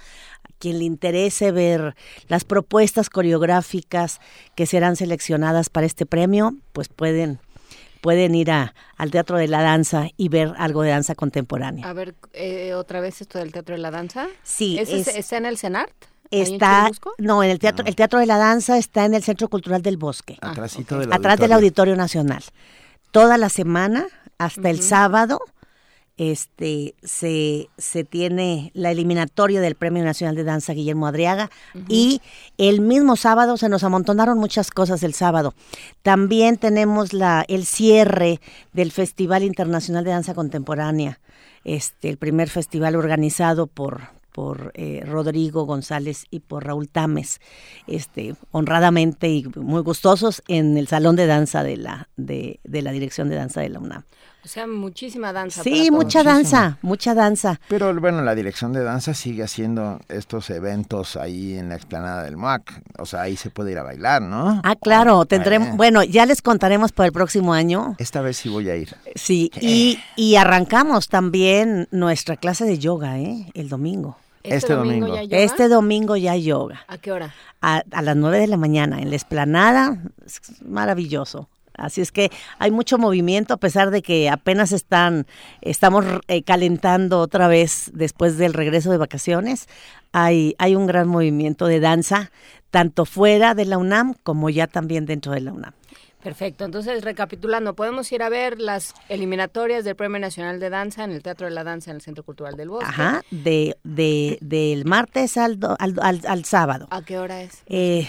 quien 0.60 0.80
le 0.80 0.86
interese 0.86 1.52
ver 1.52 1.96
las 2.28 2.44
propuestas 2.44 3.10
coreográficas 3.10 4.20
que 4.56 4.66
serán 4.66 4.96
seleccionadas 4.96 5.70
para 5.70 5.86
este 5.86 6.06
premio, 6.06 6.56
pues 6.74 6.90
pueden 6.90 7.40
pueden 8.02 8.36
ir 8.36 8.52
a, 8.52 8.74
al 8.96 9.12
Teatro 9.12 9.38
de 9.38 9.48
la 9.48 9.62
Danza 9.62 10.08
y 10.18 10.30
ver 10.30 10.54
algo 10.58 10.84
de 10.84 10.92
danza 10.92 11.16
contemporánea. 11.16 11.90
A 11.90 11.94
ver, 11.94 12.16
eh, 12.34 12.74
otra 12.74 13.02
vez 13.02 13.22
esto 13.22 13.40
del 13.40 13.52
Teatro 13.52 13.76
de 13.76 13.82
la 13.82 13.92
Danza. 13.92 14.28
Sí. 14.44 14.78
¿Está 14.80 15.38
en 15.38 15.46
el 15.46 15.58
CENART? 15.58 15.92
Está, 16.30 16.92
no, 17.18 17.44
en 17.44 17.50
el 17.50 17.60
teatro, 17.60 17.86
el 17.86 17.96
Teatro 17.96 18.20
de 18.20 18.26
la 18.26 18.38
Danza 18.38 18.78
está 18.78 19.06
en 19.06 19.14
el 19.14 19.24
Centro 19.24 19.48
Cultural 19.48 19.82
del 19.82 19.98
Bosque. 19.98 20.38
Ah, 20.42 20.54
Atrás 21.12 21.40
del 21.40 21.54
Auditorio 21.54 21.96
Nacional. 21.96 22.44
Toda 23.12 23.38
la 23.38 23.50
semana, 23.50 24.08
hasta 24.38 24.70
el 24.70 24.82
sábado, 24.82 25.40
este 26.18 26.96
se, 27.04 27.70
se 27.78 28.04
tiene 28.04 28.72
la 28.74 28.92
eliminatoria 28.92 29.62
del 29.62 29.76
Premio 29.76 30.04
Nacional 30.04 30.36
de 30.36 30.44
Danza 30.44 30.74
Guillermo 30.74 31.08
Adriaga 31.08 31.50
y 31.88 32.22
el 32.58 32.82
mismo 32.82 33.16
sábado 33.16 33.58
se 33.58 33.70
nos 33.70 33.84
amontonaron 33.84 34.38
muchas 34.38 34.72
cosas 34.72 35.04
el 35.04 35.14
sábado. 35.14 35.54
También 36.02 36.58
tenemos 36.58 37.14
la 37.14 37.46
el 37.48 37.66
cierre 37.66 38.42
del 38.74 38.92
Festival 38.92 39.44
Internacional 39.44 40.04
de 40.04 40.12
Danza 40.12 40.34
Contemporánea, 40.34 41.20
este 41.64 42.10
el 42.10 42.18
primer 42.18 42.50
festival 42.50 42.96
organizado 42.96 43.68
por 43.68 44.18
por 44.38 44.72
eh, 44.76 45.02
Rodrigo 45.04 45.66
González 45.66 46.26
y 46.30 46.42
por 46.42 46.64
Raúl 46.64 46.90
Tames, 46.90 47.42
este, 47.88 48.36
honradamente 48.52 49.30
y 49.30 49.44
muy 49.56 49.82
gustosos 49.82 50.44
en 50.48 50.78
el 50.78 50.88
salón 50.88 51.16
de 51.16 51.26
danza 51.26 51.64
de 51.64 51.76
la, 51.76 52.08
de, 52.18 52.60
de 52.64 52.84
la 52.84 52.92
Dirección 52.92 53.30
de 53.30 53.36
Danza 53.36 53.62
de 53.62 53.70
la 53.70 53.80
UNAM. 53.80 54.04
O 54.44 54.48
sea, 54.50 54.66
muchísima 54.66 55.34
danza. 55.34 55.62
Sí, 55.62 55.92
mucha 55.92 56.24
danza, 56.24 56.78
mucha 56.82 57.14
danza. 57.14 57.60
Pero 57.68 57.94
bueno, 58.00 58.22
la 58.22 58.34
dirección 58.34 58.72
de 58.72 58.82
danza 58.82 59.14
sigue 59.14 59.44
haciendo 59.44 60.00
estos 60.08 60.50
eventos 60.50 61.18
ahí 61.18 61.58
en 61.58 61.68
la 61.70 61.76
explanada 61.76 62.24
del 62.24 62.38
MUAC. 62.38 62.82
O 62.98 63.06
sea, 63.06 63.24
ahí 63.24 63.36
se 63.36 63.50
puede 63.50 63.74
ir 63.74 63.78
a 63.78 63.84
bailar, 63.84 64.22
¿no? 64.22 64.62
Ah, 64.64 64.76
claro, 64.76 65.26
tendremos, 65.26 65.76
bueno, 65.76 66.02
ya 66.04 66.26
les 66.26 66.42
contaremos 66.42 66.94
para 66.94 67.08
el 67.08 67.14
próximo 67.14 67.54
año. 67.54 67.96
Esta 67.98 68.22
vez 68.22 68.38
sí 68.38 68.48
voy 68.48 68.70
a 68.70 68.78
ir. 68.78 68.96
Sí, 69.16 69.52
y, 69.60 70.00
y 70.16 70.38
arrancamos 70.38 71.10
también 71.10 71.90
nuestra 71.92 72.38
clase 72.38 72.64
de 72.64 72.80
yoga, 72.80 73.20
¿eh? 73.20 73.52
El 73.54 73.68
domingo. 73.68 74.18
Este, 74.44 74.56
este 74.56 74.74
domingo. 74.76 75.14
ya 75.14 75.24
yoga? 75.24 75.38
Este 75.40 75.68
domingo 75.68 76.16
ya 76.16 76.36
yoga. 76.38 76.86
¿A 76.88 76.98
qué 76.98 77.12
hora? 77.12 77.34
A, 77.62 77.84
a 77.92 78.02
las 78.02 78.16
nueve 78.16 78.40
de 78.40 78.48
la 78.48 78.56
mañana, 78.56 79.02
en 79.02 79.10
la 79.10 79.18
esplanada. 79.18 79.98
Es 80.26 80.40
maravilloso. 80.62 81.50
Así 81.78 82.02
es 82.02 82.12
que 82.12 82.32
hay 82.60 82.72
mucho 82.72 82.98
movimiento 82.98 83.54
a 83.54 83.58
pesar 83.58 83.92
de 83.92 84.02
que 84.02 84.30
apenas 84.30 84.72
están, 84.72 85.28
estamos 85.62 86.04
eh, 86.28 86.44
calentando 86.44 87.20
otra 87.20 87.48
vez 87.48 87.92
después 87.94 88.38
del 88.38 88.54
regreso 88.54 88.92
de 88.92 88.98
vacaciones. 88.98 89.68
Hay, 90.12 90.56
hay 90.58 90.76
un 90.76 90.88
gran 90.88 91.08
movimiento 91.08 91.68
de 91.68 91.80
danza, 91.80 92.32
tanto 92.72 93.06
fuera 93.06 93.54
de 93.54 93.66
la 93.66 93.78
UNAM 93.78 94.16
como 94.24 94.50
ya 94.50 94.68
también 94.68 95.06
dentro 95.06 95.32
de 95.32 95.42
la 95.42 95.54
UNAM. 95.54 95.74
Perfecto, 96.24 96.66
entonces 96.66 97.04
recapitulando, 97.04 97.76
podemos 97.76 98.12
ir 98.12 98.24
a 98.24 98.28
ver 98.28 98.60
las 98.60 98.96
eliminatorias 99.08 99.86
del 99.86 99.96
Premio 99.96 100.20
Nacional 100.20 100.60
de 100.60 100.70
Danza 100.70 101.04
en 101.04 101.12
el 101.12 101.22
Teatro 101.22 101.46
de 101.48 101.54
la 101.54 101.64
Danza 101.64 101.92
en 101.92 101.98
el 101.98 102.02
Centro 102.02 102.24
Cultural 102.24 102.58
del 102.58 102.70
Bosque. 102.70 102.90
Ajá, 102.90 103.22
de, 103.30 103.78
de, 103.84 104.38
del 104.42 104.84
martes 104.86 105.38
al, 105.38 105.60
al, 105.78 105.94
al, 106.02 106.22
al 106.28 106.44
sábado. 106.44 106.88
¿A 106.90 107.04
qué 107.04 107.20
hora 107.20 107.44
es? 107.44 107.62
Eh, 107.68 108.08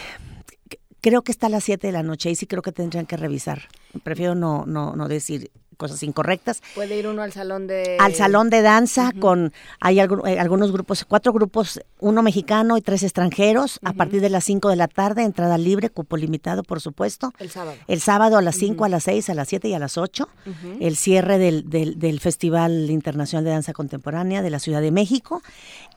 creo 1.00 1.22
que 1.22 1.32
está 1.32 1.46
a 1.46 1.50
las 1.50 1.64
7 1.64 1.86
de 1.86 1.92
la 1.92 2.02
noche 2.02 2.30
y 2.30 2.34
sí 2.34 2.46
creo 2.46 2.62
que 2.62 2.72
tendrían 2.72 3.06
que 3.06 3.16
revisar. 3.16 3.68
Prefiero 4.02 4.34
no, 4.34 4.64
no, 4.66 4.94
no 4.96 5.08
decir 5.08 5.50
cosas 5.78 6.02
incorrectas. 6.02 6.60
Puede 6.74 6.98
ir 6.98 7.06
uno 7.06 7.22
al 7.22 7.32
salón 7.32 7.66
de... 7.66 7.96
Al 8.00 8.14
salón 8.14 8.50
de 8.50 8.60
danza 8.60 9.12
con, 9.18 9.52
hay 9.80 10.00
alg 10.00 10.26
eh, 10.26 10.38
algunos 10.38 10.72
grupos, 10.72 11.06
cuatro 11.06 11.32
grupos, 11.32 11.80
uno 12.00 12.20
mexicano 12.22 12.76
y 12.76 12.82
tres 12.82 13.02
extranjeros, 13.04 13.76
uh 13.76 13.86
-huh. 13.86 13.90
a 13.90 13.92
partir 13.94 14.20
de 14.20 14.28
las 14.28 14.44
5 14.44 14.68
de 14.68 14.76
la 14.76 14.88
tarde, 14.88 15.22
entrada 15.22 15.56
libre, 15.56 15.88
cupo 15.88 16.16
limitado, 16.16 16.64
por 16.64 16.80
supuesto. 16.80 17.32
El 17.38 17.48
sábado. 17.50 17.78
El 17.86 18.00
sábado 18.00 18.36
a 18.36 18.42
las 18.42 18.56
5, 18.56 18.74
uh 18.74 18.76
-huh. 18.76 18.86
a 18.86 18.88
las 18.88 19.04
6, 19.04 19.30
a 19.30 19.34
las 19.34 19.48
7 19.48 19.68
y 19.68 19.74
a 19.74 19.78
las 19.78 19.96
8, 19.96 20.28
uh 20.46 20.50
-huh. 20.50 20.76
el 20.80 20.96
cierre 20.96 21.38
del, 21.38 21.70
del, 21.70 21.98
del 21.98 22.18
Festival 22.20 22.90
Internacional 22.90 23.44
de 23.44 23.50
Danza 23.50 23.72
Contemporánea 23.72 24.42
de 24.42 24.50
la 24.50 24.58
Ciudad 24.58 24.82
de 24.82 24.90
México 24.90 25.42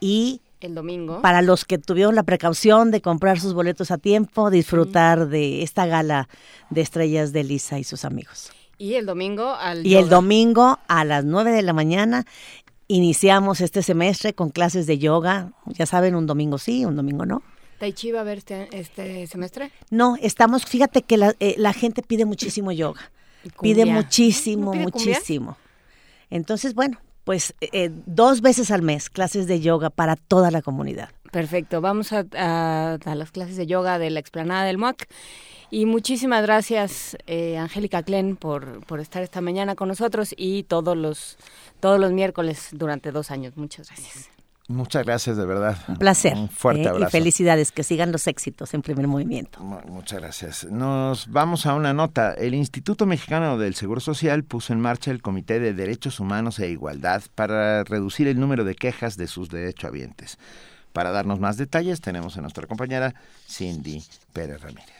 y 0.00 0.40
el 0.64 0.74
domingo. 0.74 1.22
Para 1.22 1.42
los 1.42 1.64
que 1.64 1.78
tuvieron 1.78 2.14
la 2.14 2.22
precaución 2.22 2.90
de 2.90 3.00
comprar 3.00 3.40
sus 3.40 3.54
boletos 3.54 3.90
a 3.90 3.98
tiempo, 3.98 4.50
disfrutar 4.50 5.28
de 5.28 5.62
esta 5.62 5.86
gala 5.86 6.28
de 6.70 6.80
estrellas 6.80 7.32
de 7.32 7.44
Lisa 7.44 7.78
y 7.78 7.84
sus 7.84 8.04
amigos. 8.04 8.50
Y 8.78 8.94
el 8.94 9.06
domingo 9.06 9.54
al 9.54 9.86
Y 9.86 9.96
el 9.96 10.08
domingo 10.08 10.78
a 10.88 11.04
las 11.04 11.24
9 11.24 11.52
de 11.52 11.62
la 11.62 11.72
mañana 11.72 12.24
iniciamos 12.88 13.60
este 13.60 13.82
semestre 13.82 14.34
con 14.34 14.50
clases 14.50 14.86
de 14.86 14.98
yoga. 14.98 15.52
Ya 15.66 15.86
saben, 15.86 16.14
un 16.14 16.26
domingo 16.26 16.58
sí, 16.58 16.84
un 16.84 16.96
domingo 16.96 17.24
no. 17.24 17.42
¿Tai 17.78 17.92
Chi 17.92 18.12
va 18.12 18.20
a 18.20 18.24
ver 18.24 18.38
este, 18.38 18.68
este 18.72 19.26
semestre? 19.26 19.72
No, 19.90 20.16
estamos, 20.20 20.64
fíjate 20.64 21.02
que 21.02 21.16
la, 21.16 21.34
eh, 21.40 21.54
la 21.58 21.72
gente 21.72 22.02
pide 22.02 22.24
muchísimo 22.24 22.70
yoga. 22.70 23.10
Pide 23.60 23.86
muchísimo, 23.86 24.66
¿No 24.66 24.72
pide 24.72 24.82
muchísimo. 24.84 25.46
Cumbia? 25.46 25.62
Entonces, 26.30 26.74
bueno, 26.74 26.98
pues 27.24 27.54
eh, 27.60 27.90
dos 28.06 28.40
veces 28.40 28.70
al 28.70 28.82
mes 28.82 29.10
clases 29.10 29.46
de 29.46 29.60
yoga 29.60 29.90
para 29.90 30.16
toda 30.16 30.50
la 30.50 30.62
comunidad. 30.62 31.10
Perfecto, 31.30 31.80
vamos 31.80 32.12
a, 32.12 32.26
a, 32.36 33.14
las 33.14 33.30
clases 33.30 33.56
de 33.56 33.66
yoga 33.66 33.98
de 33.98 34.10
la 34.10 34.20
explanada 34.20 34.64
del 34.64 34.76
MUAC. 34.76 35.08
Y 35.70 35.86
muchísimas 35.86 36.42
gracias, 36.42 37.16
eh, 37.26 37.56
Angélica 37.56 38.02
Klen, 38.02 38.36
por, 38.36 38.84
por 38.84 39.00
estar 39.00 39.22
esta 39.22 39.40
mañana 39.40 39.74
con 39.74 39.88
nosotros 39.88 40.34
y 40.36 40.64
todos 40.64 40.94
los, 40.94 41.38
todos 41.80 41.98
los 41.98 42.12
miércoles 42.12 42.68
durante 42.72 43.10
dos 43.10 43.30
años. 43.30 43.56
Muchas 43.56 43.88
gracias. 43.88 44.31
Muchas 44.72 45.04
gracias, 45.04 45.36
de 45.36 45.44
verdad. 45.44 45.76
Un 45.88 45.96
placer. 45.96 46.34
Un 46.34 46.48
fuerte 46.48 46.82
eh, 46.82 46.88
abrazo. 46.88 47.08
Y 47.08 47.10
felicidades, 47.10 47.72
que 47.72 47.82
sigan 47.82 48.10
los 48.10 48.26
éxitos 48.26 48.72
en 48.74 48.82
primer 48.82 49.06
movimiento. 49.06 49.60
Muchas 49.60 50.20
gracias. 50.20 50.64
Nos 50.64 51.30
vamos 51.30 51.66
a 51.66 51.74
una 51.74 51.92
nota. 51.92 52.32
El 52.32 52.54
Instituto 52.54 53.06
Mexicano 53.06 53.58
del 53.58 53.74
Seguro 53.74 54.00
Social 54.00 54.44
puso 54.44 54.72
en 54.72 54.80
marcha 54.80 55.10
el 55.10 55.22
Comité 55.22 55.60
de 55.60 55.74
Derechos 55.74 56.20
Humanos 56.20 56.58
e 56.58 56.68
Igualdad 56.68 57.22
para 57.34 57.84
reducir 57.84 58.28
el 58.28 58.40
número 58.40 58.64
de 58.64 58.74
quejas 58.74 59.16
de 59.16 59.26
sus 59.26 59.50
derechohabientes. 59.50 60.38
Para 60.92 61.10
darnos 61.10 61.40
más 61.40 61.56
detalles, 61.56 62.00
tenemos 62.00 62.36
a 62.36 62.42
nuestra 62.42 62.66
compañera 62.66 63.14
Cindy 63.48 64.02
Pérez 64.32 64.60
Ramírez. 64.60 64.91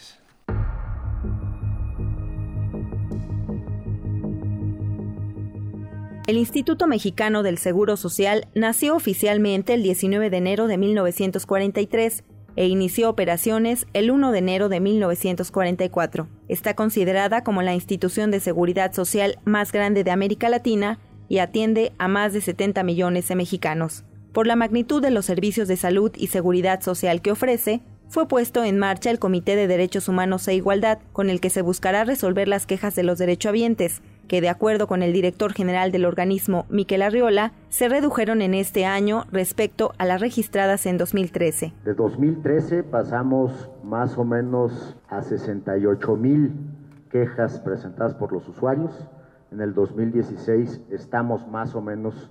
El 6.32 6.38
Instituto 6.38 6.86
Mexicano 6.86 7.42
del 7.42 7.58
Seguro 7.58 7.98
Social 7.98 8.48
nació 8.54 8.96
oficialmente 8.96 9.74
el 9.74 9.82
19 9.82 10.30
de 10.30 10.38
enero 10.38 10.66
de 10.66 10.78
1943 10.78 12.24
e 12.56 12.68
inició 12.68 13.10
operaciones 13.10 13.86
el 13.92 14.10
1 14.10 14.32
de 14.32 14.38
enero 14.38 14.70
de 14.70 14.80
1944. 14.80 16.28
Está 16.48 16.74
considerada 16.74 17.44
como 17.44 17.60
la 17.60 17.74
institución 17.74 18.30
de 18.30 18.40
seguridad 18.40 18.94
social 18.94 19.40
más 19.44 19.72
grande 19.72 20.04
de 20.04 20.10
América 20.10 20.48
Latina 20.48 21.00
y 21.28 21.36
atiende 21.36 21.92
a 21.98 22.08
más 22.08 22.32
de 22.32 22.40
70 22.40 22.82
millones 22.82 23.28
de 23.28 23.36
mexicanos. 23.36 24.04
Por 24.32 24.46
la 24.46 24.56
magnitud 24.56 25.02
de 25.02 25.10
los 25.10 25.26
servicios 25.26 25.68
de 25.68 25.76
salud 25.76 26.12
y 26.16 26.28
seguridad 26.28 26.80
social 26.80 27.20
que 27.20 27.32
ofrece, 27.32 27.82
fue 28.08 28.26
puesto 28.26 28.64
en 28.64 28.78
marcha 28.78 29.10
el 29.10 29.18
Comité 29.18 29.54
de 29.54 29.66
Derechos 29.66 30.08
Humanos 30.08 30.48
e 30.48 30.54
Igualdad, 30.54 30.98
con 31.12 31.28
el 31.28 31.42
que 31.42 31.50
se 31.50 31.60
buscará 31.60 32.04
resolver 32.04 32.48
las 32.48 32.64
quejas 32.64 32.94
de 32.94 33.02
los 33.02 33.18
derechohabientes, 33.18 34.00
que 34.32 34.40
de 34.40 34.48
acuerdo 34.48 34.86
con 34.86 35.02
el 35.02 35.12
director 35.12 35.52
general 35.52 35.92
del 35.92 36.06
organismo, 36.06 36.64
Miquel 36.70 37.02
Arriola, 37.02 37.52
se 37.68 37.90
redujeron 37.90 38.40
en 38.40 38.54
este 38.54 38.86
año 38.86 39.24
respecto 39.30 39.92
a 39.98 40.06
las 40.06 40.22
registradas 40.22 40.86
en 40.86 40.96
2013. 40.96 41.74
De 41.84 41.92
2013 41.92 42.82
pasamos 42.82 43.70
más 43.84 44.16
o 44.16 44.24
menos 44.24 44.96
a 45.10 45.20
68 45.20 46.16
mil 46.16 46.50
quejas 47.10 47.60
presentadas 47.60 48.14
por 48.14 48.32
los 48.32 48.48
usuarios. 48.48 49.06
En 49.50 49.60
el 49.60 49.74
2016 49.74 50.80
estamos 50.90 51.46
más 51.46 51.74
o 51.74 51.82
menos 51.82 52.30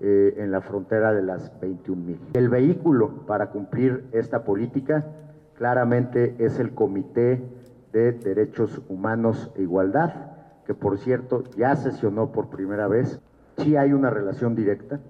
eh, 0.00 0.36
en 0.38 0.50
la 0.50 0.62
frontera 0.62 1.12
de 1.12 1.24
las 1.24 1.52
21 1.60 2.02
mil. 2.02 2.20
El 2.32 2.48
vehículo 2.48 3.26
para 3.26 3.50
cumplir 3.50 4.06
esta 4.12 4.44
política 4.44 5.04
claramente 5.58 6.36
es 6.38 6.58
el 6.58 6.72
Comité 6.72 7.44
de 7.92 8.12
Derechos 8.12 8.80
Humanos 8.88 9.52
e 9.56 9.60
Igualdad, 9.60 10.33
que 10.66 10.74
por 10.74 10.98
cierto 10.98 11.44
ya 11.56 11.76
sesionó 11.76 12.32
por 12.32 12.48
primera 12.48 12.88
vez. 12.88 13.20
Sí 13.58 13.76
hay 13.76 13.92
una 13.92 14.10
relación 14.10 14.54
directa 14.54 15.00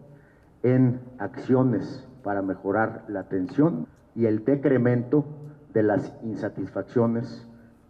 en 0.62 1.00
acciones 1.18 2.06
para 2.22 2.42
mejorar 2.42 3.04
la 3.08 3.20
atención 3.20 3.86
y 4.14 4.26
el 4.26 4.44
decremento 4.44 5.24
de 5.72 5.82
las 5.82 6.12
insatisfacciones 6.22 7.46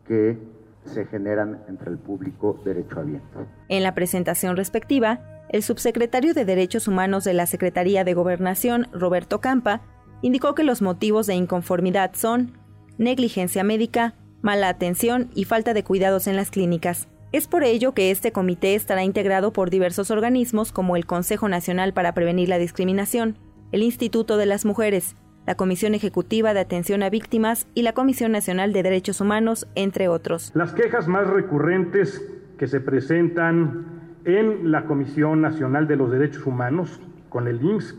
que 0.06 0.38
se 0.84 1.06
generan 1.06 1.62
entre 1.68 1.90
el 1.90 1.98
público 1.98 2.60
derechohabiente. 2.64 3.26
En 3.68 3.82
la 3.82 3.94
presentación 3.94 4.56
respectiva, 4.56 5.20
el 5.48 5.62
subsecretario 5.62 6.34
de 6.34 6.44
Derechos 6.44 6.88
Humanos 6.88 7.24
de 7.24 7.34
la 7.34 7.46
Secretaría 7.46 8.04
de 8.04 8.14
Gobernación, 8.14 8.88
Roberto 8.92 9.40
Campa, 9.40 9.82
indicó 10.20 10.54
que 10.54 10.64
los 10.64 10.82
motivos 10.82 11.26
de 11.26 11.34
inconformidad 11.34 12.12
son 12.14 12.58
negligencia 12.98 13.64
médica, 13.64 14.14
mala 14.42 14.68
atención 14.68 15.30
y 15.34 15.44
falta 15.44 15.74
de 15.74 15.84
cuidados 15.84 16.26
en 16.26 16.36
las 16.36 16.50
clínicas. 16.50 17.08
Es 17.34 17.48
por 17.48 17.64
ello 17.64 17.94
que 17.94 18.12
este 18.12 18.30
comité 18.30 18.76
estará 18.76 19.02
integrado 19.02 19.52
por 19.52 19.68
diversos 19.68 20.12
organismos 20.12 20.70
como 20.70 20.94
el 20.94 21.04
Consejo 21.04 21.48
Nacional 21.48 21.92
para 21.92 22.14
Prevenir 22.14 22.48
la 22.48 22.58
Discriminación, 22.58 23.36
el 23.72 23.82
Instituto 23.82 24.36
de 24.36 24.46
las 24.46 24.64
Mujeres, 24.64 25.16
la 25.44 25.56
Comisión 25.56 25.94
Ejecutiva 25.94 26.54
de 26.54 26.60
Atención 26.60 27.02
a 27.02 27.10
Víctimas 27.10 27.66
y 27.74 27.82
la 27.82 27.92
Comisión 27.92 28.30
Nacional 28.30 28.72
de 28.72 28.84
Derechos 28.84 29.20
Humanos, 29.20 29.66
entre 29.74 30.06
otros. 30.06 30.52
Las 30.54 30.74
quejas 30.74 31.08
más 31.08 31.26
recurrentes 31.26 32.24
que 32.56 32.68
se 32.68 32.78
presentan 32.78 34.12
en 34.24 34.70
la 34.70 34.84
Comisión 34.84 35.40
Nacional 35.40 35.88
de 35.88 35.96
los 35.96 36.12
Derechos 36.12 36.46
Humanos, 36.46 37.00
con 37.30 37.48
el 37.48 37.60
IMSS, 37.60 37.96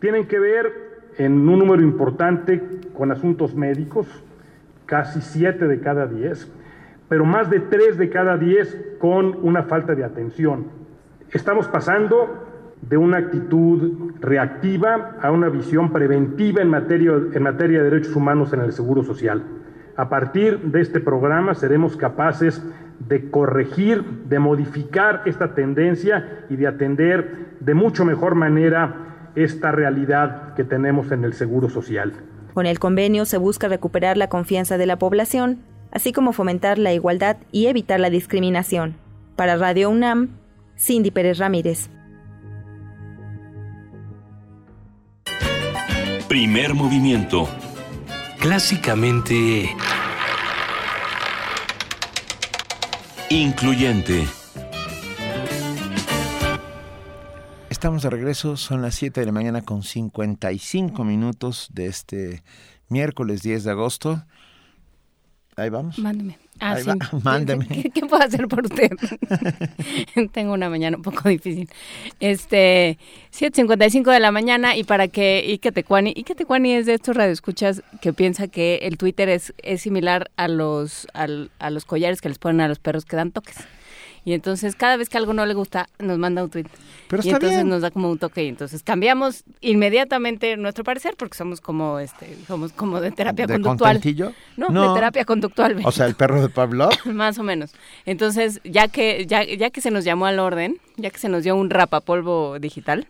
tienen 0.00 0.26
que 0.26 0.40
ver 0.40 0.72
en 1.18 1.48
un 1.48 1.60
número 1.60 1.80
importante 1.80 2.60
con 2.92 3.12
asuntos 3.12 3.54
médicos, 3.54 4.08
casi 4.84 5.20
siete 5.22 5.68
de 5.68 5.78
cada 5.78 6.08
diez, 6.08 6.50
pero 7.08 7.24
más 7.24 7.50
de 7.50 7.60
tres 7.60 7.98
de 7.98 8.10
cada 8.10 8.36
diez 8.36 8.78
con 8.98 9.38
una 9.42 9.64
falta 9.64 9.94
de 9.94 10.04
atención. 10.04 10.66
Estamos 11.30 11.68
pasando 11.68 12.44
de 12.80 12.96
una 12.96 13.18
actitud 13.18 14.12
reactiva 14.20 15.16
a 15.20 15.30
una 15.30 15.48
visión 15.48 15.92
preventiva 15.92 16.62
en 16.62 16.68
materia, 16.68 17.12
en 17.32 17.42
materia 17.42 17.82
de 17.82 17.90
derechos 17.90 18.14
humanos 18.14 18.52
en 18.52 18.60
el 18.60 18.72
Seguro 18.72 19.02
Social. 19.02 19.42
A 19.96 20.08
partir 20.08 20.58
de 20.58 20.80
este 20.80 21.00
programa 21.00 21.54
seremos 21.54 21.96
capaces 21.96 22.62
de 23.08 23.30
corregir, 23.30 24.04
de 24.28 24.38
modificar 24.38 25.22
esta 25.24 25.54
tendencia 25.54 26.44
y 26.50 26.56
de 26.56 26.66
atender 26.66 27.56
de 27.60 27.74
mucho 27.74 28.04
mejor 28.04 28.34
manera 28.34 29.30
esta 29.34 29.72
realidad 29.72 30.54
que 30.54 30.64
tenemos 30.64 31.10
en 31.12 31.24
el 31.24 31.32
Seguro 31.32 31.68
Social. 31.68 32.12
Con 32.54 32.66
el 32.66 32.78
convenio 32.78 33.24
se 33.24 33.38
busca 33.38 33.68
recuperar 33.68 34.16
la 34.16 34.28
confianza 34.28 34.78
de 34.78 34.86
la 34.86 34.98
población, 34.98 35.58
así 35.94 36.12
como 36.12 36.32
fomentar 36.32 36.78
la 36.78 36.92
igualdad 36.92 37.38
y 37.50 37.66
evitar 37.66 38.00
la 38.00 38.10
discriminación. 38.10 38.96
Para 39.36 39.56
Radio 39.56 39.88
UNAM, 39.88 40.36
Cindy 40.76 41.10
Pérez 41.10 41.38
Ramírez. 41.38 41.88
Primer 46.28 46.74
movimiento. 46.74 47.48
Clásicamente... 48.40 49.74
Incluyente. 53.30 54.26
Estamos 57.70 58.02
de 58.02 58.10
regreso, 58.10 58.56
son 58.56 58.82
las 58.82 58.94
7 58.94 59.20
de 59.20 59.26
la 59.26 59.32
mañana 59.32 59.62
con 59.62 59.82
55 59.82 61.04
minutos 61.04 61.68
de 61.72 61.86
este 61.86 62.42
miércoles 62.88 63.42
10 63.42 63.64
de 63.64 63.70
agosto. 63.70 64.24
Ahí 65.56 65.70
vamos. 65.70 65.98
Mándeme. 65.98 66.38
Ah, 66.60 66.76
sí. 66.78 66.90
Mándeme. 67.22 67.66
¿Qué, 67.66 68.00
puedo 68.02 68.22
hacer 68.22 68.48
por 68.48 68.64
usted? 68.64 68.90
Tengo 70.32 70.52
una 70.52 70.68
mañana 70.68 70.96
un 70.96 71.02
poco 71.02 71.28
difícil. 71.28 71.68
Este, 72.20 72.98
7.55 73.32 74.12
de 74.12 74.20
la 74.20 74.30
mañana 74.30 74.76
y 74.76 74.84
para 74.84 75.08
que 75.08 75.44
Ike 75.46 75.72
Tecuani, 75.72 76.14
Ike 76.16 76.34
Tecuani 76.34 76.74
es 76.74 76.86
de 76.86 76.94
estos 76.94 77.16
radioescuchas 77.16 77.82
que 78.00 78.12
piensa 78.12 78.48
que 78.48 78.76
el 78.82 78.98
Twitter 78.98 79.28
es, 79.28 79.54
es 79.58 79.82
similar 79.82 80.30
a 80.36 80.48
los, 80.48 81.06
a 81.14 81.70
los 81.70 81.84
collares 81.84 82.20
que 82.20 82.28
les 82.28 82.38
ponen 82.38 82.60
a 82.60 82.68
los 82.68 82.78
perros 82.78 83.04
que 83.04 83.16
dan 83.16 83.32
toques. 83.32 83.56
Y 84.24 84.32
entonces 84.32 84.74
cada 84.74 84.96
vez 84.96 85.08
que 85.08 85.18
algo 85.18 85.34
no 85.34 85.44
le 85.44 85.54
gusta, 85.54 85.88
nos 85.98 86.18
manda 86.18 86.42
un 86.42 86.50
tweet. 86.50 86.66
Pero 87.08 87.22
y 87.22 87.30
entonces 87.30 87.64
nos 87.64 87.82
da 87.82 87.90
como 87.90 88.10
un 88.10 88.18
toque 88.18 88.44
y 88.44 88.48
entonces 88.48 88.82
cambiamos 88.82 89.44
inmediatamente 89.60 90.56
nuestro 90.56 90.82
parecer 90.82 91.14
porque 91.18 91.36
somos 91.36 91.60
como 91.60 91.98
este 91.98 92.36
somos 92.46 92.72
como 92.72 93.00
de 93.00 93.10
terapia 93.10 93.46
¿De 93.46 93.54
conductual. 93.54 94.00
No, 94.56 94.70
no, 94.70 94.88
de 94.88 94.94
terapia 94.94 95.24
conductual. 95.24 95.80
O 95.84 95.92
sea, 95.92 96.06
el 96.06 96.14
perro 96.14 96.40
de 96.40 96.48
Pablo. 96.48 96.88
Más 97.04 97.38
o 97.38 97.42
menos. 97.42 97.72
Entonces, 98.06 98.60
ya 98.64 98.88
que 98.88 99.26
ya, 99.26 99.44
ya 99.44 99.70
que 99.70 99.80
se 99.80 99.90
nos 99.90 100.04
llamó 100.04 100.26
al 100.26 100.38
orden, 100.38 100.78
ya 100.96 101.10
que 101.10 101.18
se 101.18 101.28
nos 101.28 101.44
dio 101.44 101.54
un 101.56 101.68
rapapolvo 101.68 102.58
digital, 102.58 103.06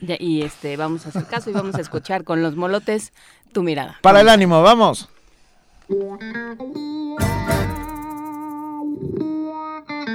y 0.00 0.42
este 0.42 0.76
vamos 0.76 1.06
a 1.06 1.10
hacer 1.10 1.24
caso 1.24 1.50
y 1.50 1.52
vamos 1.54 1.76
a 1.76 1.80
escuchar 1.80 2.24
con 2.24 2.42
los 2.42 2.56
molotes 2.56 3.12
tu 3.52 3.62
mirada. 3.62 3.98
Para 4.02 4.20
el 4.20 4.28
ánimo, 4.28 4.62
vamos. 4.62 5.08
thank 9.88 10.08
you 10.08 10.13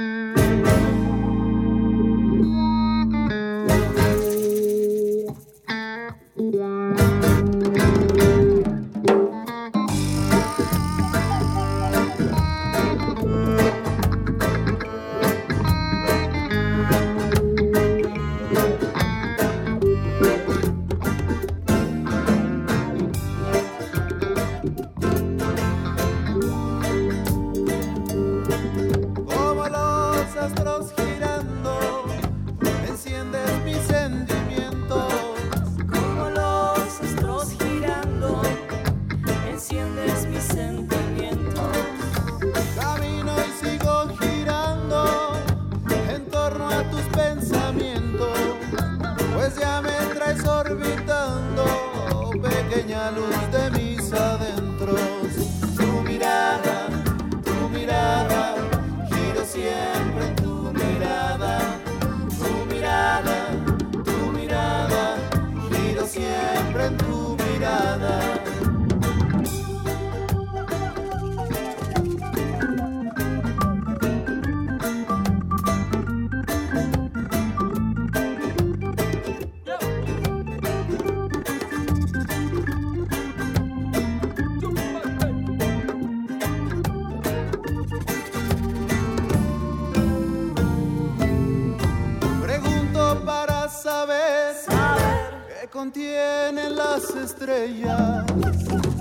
contienen 95.92 96.76
las 96.76 97.10
estrellas. 97.16 98.24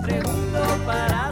Pregunto 0.01 0.85
para 0.87 1.31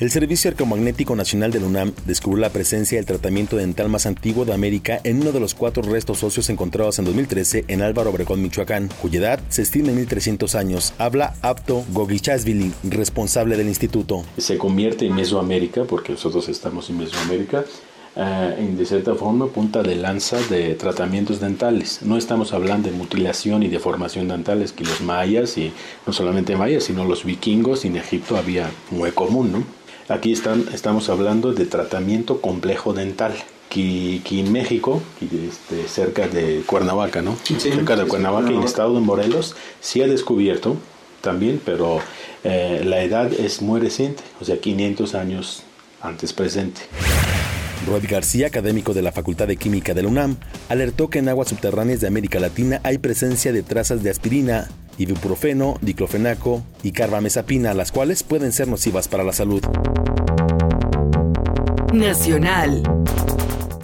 El 0.00 0.12
Servicio 0.12 0.48
Arqueomagnético 0.48 1.16
Nacional 1.16 1.50
de 1.50 1.58
la 1.58 1.66
UNAM 1.66 1.92
descubrió 2.06 2.40
la 2.40 2.50
presencia 2.50 2.98
del 2.98 3.04
tratamiento 3.04 3.56
dental 3.56 3.88
más 3.88 4.06
antiguo 4.06 4.44
de 4.44 4.54
América 4.54 5.00
en 5.02 5.20
uno 5.20 5.32
de 5.32 5.40
los 5.40 5.54
cuatro 5.54 5.82
restos 5.82 6.22
óseos 6.22 6.48
encontrados 6.50 7.00
en 7.00 7.04
2013 7.04 7.64
en 7.66 7.82
Álvaro 7.82 8.10
Obregón, 8.10 8.40
Michoacán, 8.40 8.90
cuya 9.02 9.18
edad 9.18 9.40
se 9.48 9.62
estima 9.62 9.88
en 9.88 9.96
1300 9.96 10.54
años. 10.54 10.94
Habla 10.98 11.34
Apto 11.42 11.84
Gogichasvili, 11.92 12.72
responsable 12.84 13.56
del 13.56 13.66
instituto. 13.66 14.22
se 14.36 14.56
convierte 14.56 15.04
en 15.04 15.16
Mesoamérica, 15.16 15.82
porque 15.82 16.12
nosotros 16.12 16.48
estamos 16.48 16.88
en 16.90 16.98
Mesoamérica, 16.98 17.64
eh, 18.14 18.54
en 18.56 18.76
de 18.76 18.86
cierta 18.86 19.16
forma 19.16 19.48
punta 19.48 19.82
de 19.82 19.96
lanza 19.96 20.36
de 20.48 20.76
tratamientos 20.76 21.40
dentales. 21.40 22.02
No 22.02 22.16
estamos 22.16 22.52
hablando 22.52 22.88
de 22.88 22.96
mutilación 22.96 23.64
y 23.64 23.68
deformación 23.68 24.28
dentales 24.28 24.70
que 24.70 24.84
los 24.84 25.00
mayas, 25.00 25.58
y 25.58 25.72
no 26.06 26.12
solamente 26.12 26.54
mayas, 26.54 26.84
sino 26.84 27.04
los 27.04 27.24
vikingos 27.24 27.84
en 27.84 27.96
Egipto 27.96 28.36
había 28.36 28.70
muy 28.92 29.10
común, 29.10 29.50
¿no? 29.50 29.77
Aquí 30.08 30.32
están, 30.32 30.64
estamos 30.72 31.10
hablando 31.10 31.52
de 31.52 31.66
tratamiento 31.66 32.40
complejo 32.40 32.92
dental. 32.92 33.34
Que, 33.68 34.22
que 34.24 34.40
en 34.40 34.50
México, 34.50 35.02
este, 35.20 35.86
cerca 35.88 36.26
de 36.26 36.62
Cuernavaca, 36.64 37.20
¿no? 37.20 37.36
cerca 37.58 37.96
de 37.96 38.06
Cuernavaca, 38.06 38.48
en 38.48 38.56
el 38.56 38.64
estado 38.64 38.94
de 38.94 39.00
Morelos, 39.00 39.56
sí 39.80 40.00
ha 40.00 40.06
descubierto 40.06 40.78
también, 41.20 41.60
pero 41.62 41.98
eh, 42.44 42.80
la 42.86 43.02
edad 43.02 43.30
es 43.30 43.60
muy 43.60 43.78
reciente, 43.78 44.22
o 44.40 44.46
sea, 44.46 44.58
500 44.58 45.14
años 45.14 45.64
antes 46.00 46.32
presente. 46.32 46.80
Rod 47.86 48.04
García, 48.08 48.46
académico 48.46 48.94
de 48.94 49.02
la 49.02 49.12
Facultad 49.12 49.46
de 49.46 49.58
Química 49.58 49.92
de 49.92 50.02
la 50.02 50.08
UNAM, 50.08 50.36
alertó 50.70 51.10
que 51.10 51.18
en 51.18 51.28
aguas 51.28 51.48
subterráneas 51.48 52.00
de 52.00 52.06
América 52.06 52.40
Latina 52.40 52.80
hay 52.84 52.96
presencia 52.96 53.52
de 53.52 53.62
trazas 53.62 54.02
de 54.02 54.08
aspirina, 54.08 54.68
ibuprofeno, 54.98 55.78
diclofenaco 55.80 56.62
y 56.82 56.92
carbamazepina, 56.92 57.74
las 57.74 57.92
cuales 57.92 58.22
pueden 58.22 58.52
ser 58.52 58.68
nocivas 58.68 59.08
para 59.08 59.24
la 59.24 59.32
salud. 59.32 59.62
Nacional. 61.92 62.82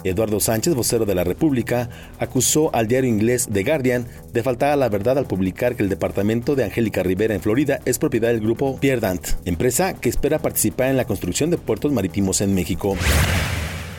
Eduardo 0.03 0.39
Sánchez, 0.39 0.75
vocero 0.75 1.05
de 1.05 1.15
la 1.15 1.23
República, 1.23 1.89
acusó 2.19 2.73
al 2.75 2.87
diario 2.87 3.09
inglés 3.09 3.49
The 3.51 3.63
Guardian 3.63 4.05
de 4.31 4.43
faltar 4.43 4.71
a 4.71 4.75
la 4.75 4.89
verdad 4.89 5.17
al 5.17 5.25
publicar 5.25 5.75
que 5.75 5.83
el 5.83 5.89
departamento 5.89 6.55
de 6.55 6.63
Angélica 6.63 7.03
Rivera 7.03 7.33
en 7.33 7.41
Florida 7.41 7.79
es 7.85 7.97
propiedad 7.97 8.29
del 8.29 8.41
grupo 8.41 8.77
Pierdant, 8.79 9.25
empresa 9.45 9.93
que 9.93 10.09
espera 10.09 10.39
participar 10.39 10.89
en 10.89 10.97
la 10.97 11.05
construcción 11.05 11.49
de 11.49 11.57
puertos 11.57 11.91
marítimos 11.91 12.41
en 12.41 12.53
México. 12.53 12.95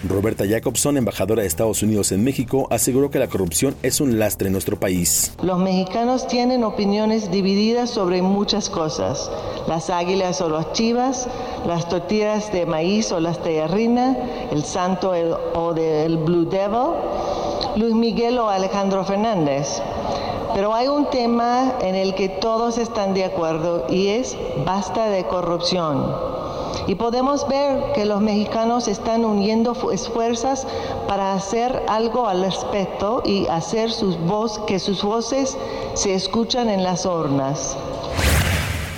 Roberta 0.09 0.45
Jacobson, 0.47 0.97
embajadora 0.97 1.43
de 1.43 1.49
Estados 1.49 1.83
Unidos 1.83 2.13
en 2.13 2.25
México, 2.25 2.67
aseguró 2.71 3.11
que 3.11 3.19
la 3.19 3.29
corrupción 3.29 3.75
es 3.83 4.01
un 4.01 4.19
lastre 4.19 4.49
en 4.49 4.53
nuestro 4.53 4.79
país. 4.79 5.33
Los 5.43 5.59
mexicanos 5.59 6.27
tienen 6.27 6.65
opiniones 6.65 7.31
divididas 7.31 7.91
sobre 7.91 8.23
muchas 8.23 8.71
cosas. 8.71 9.31
Las 9.69 9.91
águilas 9.91 10.41
o 10.41 10.49
las 10.49 10.73
chivas, 10.73 11.29
las 11.67 11.89
tortillas 11.89 12.53
de 12.53 12.67
maíz 12.67 13.13
o 13.13 13.21
las 13.21 13.43
terrina, 13.43 14.17
el 14.51 14.65
santo 14.65 15.13
o 15.55 15.75
del 15.75 16.19
Blue 16.19 16.47
Devil, 16.47 16.95
Luis 17.77 17.95
Miguel 17.95 18.39
o 18.39 18.49
Alejandro 18.49 19.05
Fernández. 19.05 19.81
Pero 20.55 20.75
hay 20.75 20.89
un 20.89 21.11
tema 21.11 21.75
en 21.83 21.95
el 21.95 22.15
que 22.15 22.29
todos 22.29 22.79
están 22.79 23.13
de 23.13 23.25
acuerdo 23.25 23.87
y 23.91 24.09
es 24.09 24.37
basta 24.65 25.09
de 25.09 25.25
corrupción. 25.25 26.37
Y 26.87 26.95
podemos 26.95 27.49
ver 27.49 27.93
que 27.95 28.05
los 28.05 28.21
mexicanos 28.21 28.87
están 28.89 29.25
uniendo 29.25 29.75
fu- 29.75 29.91
esfuerzos 29.91 30.67
para 31.09 31.33
hacer 31.35 31.83
algo 31.89 32.27
al 32.29 32.43
respecto 32.43 33.23
y 33.25 33.47
hacer 33.49 33.91
sus 33.91 34.17
que 34.67 34.79
sus 34.79 35.03
voces 35.03 35.57
se 35.95 36.15
escuchan 36.15 36.69
en 36.71 36.85
las 36.85 37.05
urnas. 37.05 37.77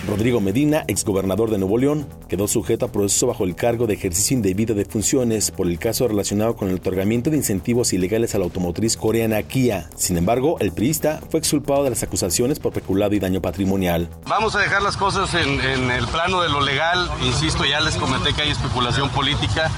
Rodrigo 0.09 0.41
Medina, 0.41 0.85
exgobernador 0.89 1.51
de 1.51 1.59
Nuevo 1.59 1.77
León, 1.77 2.09
quedó 2.31 2.49
sujeto 2.49 2.87
a 2.87 2.93
proceso 2.93 3.27
bajo 3.27 3.45
el 3.45 3.55
cargo 3.55 3.87
de 3.87 3.93
ejercicio 3.93 4.35
indebido 4.35 4.75
de 4.75 4.87
funciones 4.87 5.51
por 5.51 5.67
el 5.67 5.79
caso 5.79 6.09
relacionado 6.09 6.57
con 6.57 6.71
el 6.71 6.77
otorgamiento 6.77 7.29
de 7.29 7.37
incentivos 7.37 7.93
ilegales 7.93 8.35
a 8.35 8.39
la 8.39 8.45
automotriz 8.45 8.97
coreana 8.97 9.43
Kia. 9.43 9.91
Sin 9.97 10.17
embargo, 10.17 10.57
el 10.61 10.73
priista 10.73 11.21
fue 11.31 11.41
exculpado 11.41 11.85
de 11.85 11.91
las 11.91 12.03
acusaciones 12.03 12.59
por 12.59 12.73
peculado 12.73 13.15
y 13.15 13.19
daño 13.19 13.43
patrimonial. 13.43 14.09
Vamos 14.27 14.57
a 14.57 14.61
dejar 14.61 14.81
las 14.81 14.97
cosas 14.97 15.35
en, 15.35 15.61
el 15.91 16.07
plano 16.07 16.41
de 16.41 16.49
lo 16.49 16.63
legal. 16.63 17.11
Insisto, 17.27 17.67
ya 17.67 17.81
les 17.81 17.97
comenté 17.97 18.33
que 18.33 18.41
hay 18.41 18.51
especulación 18.51 19.11
política 19.11 19.71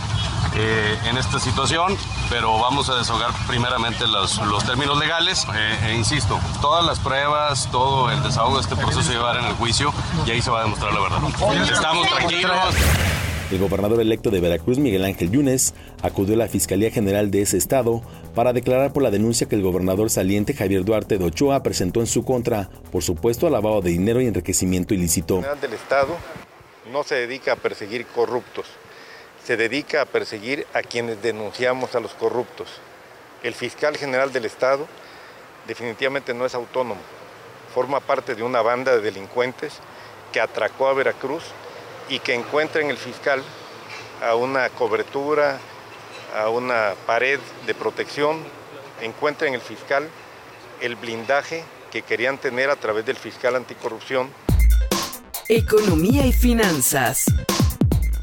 eh, 0.54 0.98
en 1.06 1.16
esta 1.16 1.38
situación, 1.40 1.96
pero 2.28 2.58
vamos 2.58 2.88
a 2.88 2.96
deshogar 2.96 3.30
primeramente 3.48 4.06
los, 4.06 4.38
términos 4.64 4.96
legales. 4.98 5.46
Eh, 5.54 5.88
e 5.88 5.94
insisto, 5.94 6.38
todas 6.60 6.84
las 6.84 7.00
pruebas, 7.00 7.68
todo 7.72 8.10
el 8.10 8.22
desahogo 8.22 8.56
de 8.56 8.62
este 8.62 8.76
proceso 8.76 9.02
se 9.02 9.12
llevará 9.12 9.40
en 9.40 9.46
el 9.46 9.54
juicio 9.54 9.92
y 10.26 10.30
ahí 10.30 10.42
se 10.42 10.50
va 10.50 10.60
a 10.60 10.64
demostrar 10.64 10.92
la 10.92 11.00
verdad. 11.00 11.18
Estamos 11.72 12.08
tranquilos. 12.08 12.74
El 13.50 13.58
gobernador 13.58 14.00
electo 14.00 14.30
de 14.30 14.40
Veracruz, 14.40 14.78
Miguel 14.78 15.04
Ángel 15.04 15.30
Yunes, 15.30 15.74
acudió 16.02 16.34
a 16.34 16.38
la 16.38 16.48
Fiscalía 16.48 16.90
General 16.92 17.32
de 17.32 17.42
ese 17.42 17.56
estado 17.56 18.00
para 18.34 18.52
declarar 18.52 18.92
por 18.92 19.02
la 19.02 19.10
denuncia 19.10 19.48
que 19.48 19.56
el 19.56 19.62
gobernador 19.62 20.08
saliente 20.08 20.54
Javier 20.54 20.84
Duarte 20.84 21.18
de 21.18 21.24
Ochoa 21.24 21.62
presentó 21.62 21.98
en 21.98 22.06
su 22.06 22.24
contra 22.24 22.68
por 22.92 23.02
supuesto 23.02 23.50
lavado 23.50 23.80
de 23.80 23.90
dinero 23.90 24.20
y 24.20 24.28
enriquecimiento 24.28 24.94
ilícito. 24.94 25.36
General 25.36 25.60
del 25.60 25.72
Estado 25.72 26.16
no 26.92 27.02
se 27.02 27.16
dedica 27.16 27.54
a 27.54 27.56
perseguir 27.56 28.06
corruptos, 28.06 28.66
se 29.44 29.56
dedica 29.56 30.02
a 30.02 30.06
perseguir 30.06 30.64
a 30.72 30.82
quienes 30.82 31.20
denunciamos 31.20 31.96
a 31.96 32.00
los 32.00 32.12
corruptos. 32.12 32.68
El 33.42 33.54
fiscal 33.54 33.96
general 33.96 34.32
del 34.32 34.44
Estado 34.44 34.86
definitivamente 35.66 36.34
no 36.34 36.46
es 36.46 36.54
autónomo, 36.54 37.00
forma 37.74 37.98
parte 37.98 38.36
de 38.36 38.44
una 38.44 38.62
banda 38.62 38.92
de 38.92 39.00
delincuentes 39.00 39.80
que 40.32 40.40
atracó 40.40 40.88
a 40.88 40.94
Veracruz 40.94 41.44
y 42.08 42.18
que 42.18 42.34
encuentra 42.34 42.80
en 42.80 42.90
el 42.90 42.96
fiscal 42.96 43.42
a 44.22 44.34
una 44.34 44.68
cobertura, 44.70 45.58
a 46.36 46.48
una 46.48 46.94
pared 47.06 47.40
de 47.66 47.74
protección, 47.74 48.44
encuentra 49.00 49.48
en 49.48 49.54
el 49.54 49.60
fiscal 49.60 50.08
el 50.80 50.96
blindaje 50.96 51.64
que 51.90 52.02
querían 52.02 52.38
tener 52.38 52.70
a 52.70 52.76
través 52.76 53.04
del 53.04 53.16
fiscal 53.16 53.56
anticorrupción 53.56 54.30
Economía 55.52 56.24
y 56.26 56.32
finanzas. 56.32 57.24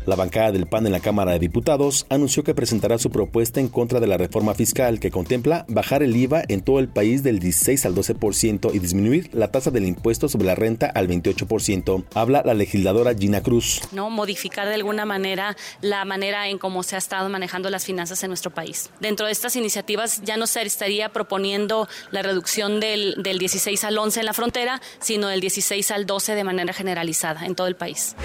La 0.08 0.16
bancada 0.16 0.53
del 0.53 0.68
PAN 0.68 0.86
en 0.86 0.93
la 0.93 1.01
Cámara 1.01 1.34
de 1.34 1.39
Diputados 1.39 2.05
anunció 2.10 2.41
que 2.41 2.55
presentará 2.55 2.97
su 2.97 3.10
propuesta 3.10 3.60
en 3.60 3.68
contra 3.68 3.99
de 3.99 4.08
la 4.08 4.16
reforma 4.16 4.53
fiscal 4.53 5.01
que 5.01 5.12
contempla 5.12 5.66
bajar 5.68 6.01
el 6.01 6.16
IVA 6.16 6.43
en 6.47 6.62
todo 6.62 6.80
el 6.80 6.88
país 6.88 7.24
del 7.24 7.39
16 7.39 7.86
al 7.86 7.93
12% 7.93 8.74
y 8.74 8.80
disminuir 8.80 9.30
la 9.34 9.51
tasa 9.51 9.70
del 9.70 9.86
impuesto 9.86 10.30
sobre 10.30 10.47
la 10.47 10.55
renta 10.55 10.86
al 10.86 11.10
28%. 11.10 12.05
Habla 12.14 12.41
la 12.45 12.53
legisladora 12.53 13.14
Gina 13.16 13.43
Cruz. 13.43 13.82
¿no? 13.91 14.10
modificar 14.10 14.70
de 14.70 14.76
alguna 14.76 15.05
manera 15.05 15.58
la 15.82 16.05
manera 16.05 16.47
en 16.47 16.58
cómo 16.58 16.84
se 16.84 16.95
ha 16.95 16.99
estado 16.99 17.28
manejando 17.28 17.70
las 17.70 17.84
finanzas 17.84 18.24
en 18.24 18.30
nuestro 18.30 18.51
país. 18.51 18.89
Dentro 19.01 19.26
de 19.26 19.34
estas 19.34 19.58
iniciativas 19.58 20.22
ya 20.24 20.38
no 20.38 20.47
se 20.47 20.62
estaría 20.62 21.10
proponiendo 21.10 21.89
la 22.12 22.22
reducción 22.22 22.80
del, 22.80 23.16
del 23.22 23.39
16 23.39 23.84
al 23.84 23.97
11 23.97 24.22
en 24.22 24.26
la 24.26 24.34
frontera, 24.34 24.82
sino 24.99 25.28
del 25.28 25.41
16 25.41 25.91
al 25.91 26.05
12 26.05 26.34
de 26.34 26.43
manera 26.45 26.72
generalizada 26.72 27.45
en 27.45 27.55
todo 27.55 27.68
el 27.68 27.76
país. 27.76 28.16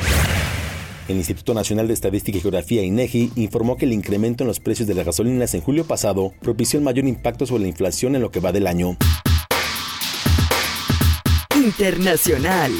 El 1.09 1.16
Instituto 1.16 1.53
Nacional 1.53 1.88
de 1.88 1.94
Estadística 1.94 2.38
y 2.38 2.40
Geografía 2.40 2.82
INEGI 2.82 3.32
informó 3.34 3.76
que 3.76 3.86
el 3.86 3.92
incremento 3.92 4.44
en 4.44 4.48
los 4.48 4.61
precios 4.61 4.86
de 4.86 4.94
las 4.94 5.05
gasolinas 5.05 5.53
en 5.55 5.61
julio 5.61 5.84
pasado 5.84 6.32
propició 6.40 6.78
el 6.78 6.84
mayor 6.84 7.07
impacto 7.07 7.44
sobre 7.44 7.62
la 7.62 7.68
inflación 7.68 8.14
en 8.14 8.22
lo 8.22 8.30
que 8.30 8.38
va 8.38 8.53
del 8.53 8.68
año. 8.68 8.96
Internacional. 11.57 12.72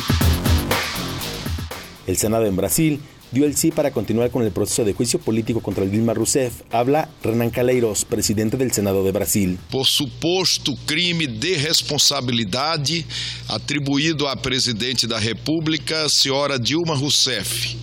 El 2.07 2.17
Senado 2.17 2.47
en 2.47 2.57
Brasil 2.57 3.01
dio 3.33 3.47
el 3.47 3.57
sí 3.57 3.71
para 3.71 3.91
continuar 3.91 4.31
con 4.31 4.43
el 4.43 4.53
proceso 4.53 4.85
de 4.85 4.93
juicio 4.93 5.19
político 5.19 5.61
contra 5.61 5.85
Dilma 5.85 6.15
Rousseff. 6.15 6.63
Habla 6.71 7.09
Renan 7.23 7.51
Calheiros, 7.51 8.05
presidente 8.05 8.57
del 8.57 8.73
Senado 8.73 9.03
de 9.03 9.11
Brasil. 9.11 9.59
Por 9.71 9.87
suposto 9.87 10.75
crime 10.87 11.27
de 11.27 11.57
responsabilidade 11.57 13.07
atribuído 13.49 14.29
à 14.29 14.37
presidente 14.37 15.07
da 15.07 15.19
República, 15.19 16.09
senhora 16.09 16.59
Dilma 16.59 16.95
Rousseff, 16.95 17.75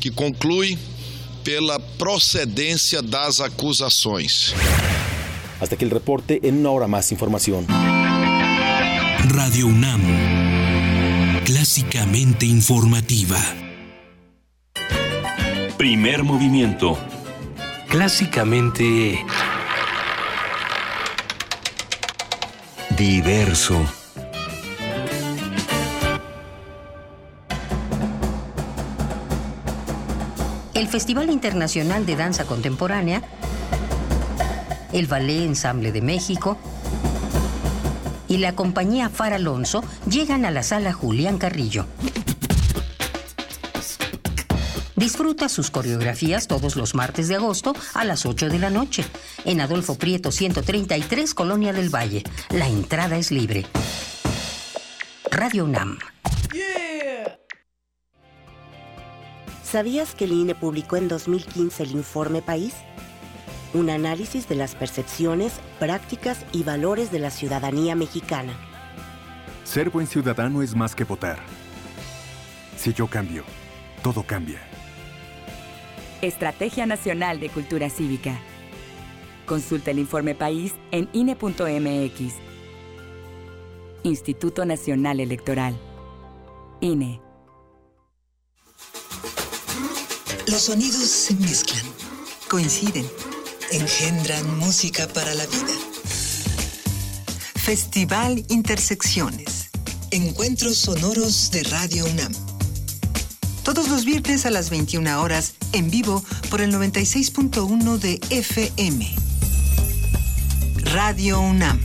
que 0.00 0.10
conclui 0.10 0.78
pela 1.44 1.78
procedência 1.78 3.00
das 3.02 3.40
acusações. 3.40 4.54
Hasta 5.60 5.74
aquí 5.76 5.84
el 5.84 5.90
reporte, 5.90 6.40
en 6.42 6.58
una 6.58 6.70
hora 6.70 6.86
más 6.86 7.12
información. 7.12 7.66
Radio 9.28 9.66
UNAM, 9.66 10.02
clásicamente 11.44 12.46
informativa. 12.46 13.38
Primer 15.78 16.24
movimiento. 16.24 16.98
Clásicamente... 17.88 19.24
Diverso. 22.96 24.05
El 30.76 30.88
Festival 30.88 31.30
Internacional 31.30 32.04
de 32.04 32.16
Danza 32.16 32.44
Contemporánea, 32.44 33.22
el 34.92 35.06
Ballet 35.06 35.46
Ensamble 35.46 35.90
de 35.90 36.02
México 36.02 36.58
y 38.28 38.36
la 38.36 38.54
compañía 38.54 39.08
Far 39.08 39.32
Alonso 39.32 39.82
llegan 40.06 40.44
a 40.44 40.50
la 40.50 40.62
sala 40.62 40.92
Julián 40.92 41.38
Carrillo. 41.38 41.86
Disfruta 44.96 45.48
sus 45.48 45.70
coreografías 45.70 46.46
todos 46.46 46.76
los 46.76 46.94
martes 46.94 47.28
de 47.28 47.36
agosto 47.36 47.74
a 47.94 48.04
las 48.04 48.26
8 48.26 48.50
de 48.50 48.58
la 48.58 48.68
noche 48.68 49.02
en 49.46 49.62
Adolfo 49.62 49.96
Prieto 49.96 50.30
133, 50.30 51.32
Colonia 51.32 51.72
del 51.72 51.88
Valle. 51.88 52.22
La 52.50 52.68
entrada 52.68 53.16
es 53.16 53.30
libre. 53.30 53.64
Radio 55.30 55.64
UNAM. 55.64 55.96
¿Sabías 59.76 60.14
que 60.14 60.24
el 60.24 60.32
INE 60.32 60.54
publicó 60.54 60.96
en 60.96 61.06
2015 61.06 61.82
el 61.82 61.90
Informe 61.90 62.40
País? 62.40 62.72
Un 63.74 63.90
análisis 63.90 64.48
de 64.48 64.54
las 64.54 64.74
percepciones, 64.74 65.60
prácticas 65.78 66.46
y 66.50 66.62
valores 66.62 67.12
de 67.12 67.18
la 67.18 67.28
ciudadanía 67.28 67.94
mexicana. 67.94 68.54
Ser 69.64 69.90
buen 69.90 70.06
ciudadano 70.06 70.62
es 70.62 70.74
más 70.74 70.94
que 70.94 71.04
votar. 71.04 71.40
Si 72.78 72.94
yo 72.94 73.06
cambio, 73.06 73.44
todo 74.02 74.22
cambia. 74.22 74.60
Estrategia 76.22 76.86
Nacional 76.86 77.38
de 77.38 77.50
Cultura 77.50 77.90
Cívica. 77.90 78.38
Consulta 79.44 79.90
el 79.90 79.98
informe 79.98 80.34
país 80.34 80.74
en 80.90 81.06
INE.mx. 81.12 82.34
Instituto 84.04 84.64
Nacional 84.64 85.20
Electoral. 85.20 85.76
INE. 86.80 87.25
Los 90.46 90.62
sonidos 90.62 91.08
se 91.08 91.34
mezclan, 91.34 91.84
coinciden, 92.48 93.04
engendran 93.72 94.58
música 94.58 95.08
para 95.08 95.34
la 95.34 95.44
vida. 95.44 95.74
Festival 97.56 98.44
Intersecciones. 98.48 99.70
Encuentros 100.12 100.78
sonoros 100.78 101.50
de 101.50 101.64
Radio 101.64 102.06
UNAM. 102.06 102.32
Todos 103.64 103.88
los 103.88 104.04
viernes 104.04 104.46
a 104.46 104.50
las 104.50 104.70
21 104.70 105.20
horas, 105.20 105.54
en 105.72 105.90
vivo 105.90 106.22
por 106.48 106.60
el 106.60 106.72
96.1 106.72 107.98
de 107.98 108.20
FM. 108.30 109.16
Radio 110.92 111.40
UNAM. 111.40 111.80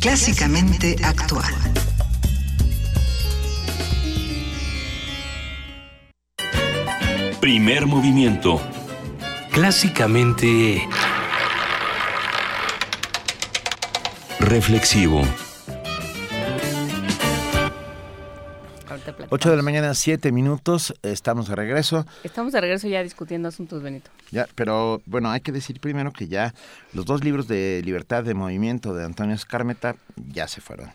Clásicamente 0.00 0.96
actual. 1.02 1.61
Primer 7.42 7.86
movimiento. 7.86 8.60
Clásicamente... 9.50 10.86
Reflexivo. 14.38 15.22
8 19.30 19.50
de 19.50 19.56
la 19.56 19.62
mañana, 19.64 19.92
7 19.92 20.30
minutos, 20.30 20.94
estamos 21.02 21.48
de 21.48 21.56
regreso. 21.56 22.06
Estamos 22.22 22.52
de 22.52 22.60
regreso 22.60 22.86
ya 22.86 23.02
discutiendo 23.02 23.48
asuntos, 23.48 23.82
Benito. 23.82 24.08
Ya, 24.30 24.46
pero 24.54 25.02
bueno, 25.06 25.28
hay 25.28 25.40
que 25.40 25.50
decir 25.50 25.80
primero 25.80 26.12
que 26.12 26.28
ya 26.28 26.54
los 26.92 27.06
dos 27.06 27.24
libros 27.24 27.48
de 27.48 27.82
Libertad 27.84 28.22
de 28.22 28.34
Movimiento 28.34 28.94
de 28.94 29.04
Antonio 29.04 29.34
Escármeta 29.34 29.96
ya 30.14 30.46
se 30.46 30.60
fueron. 30.60 30.92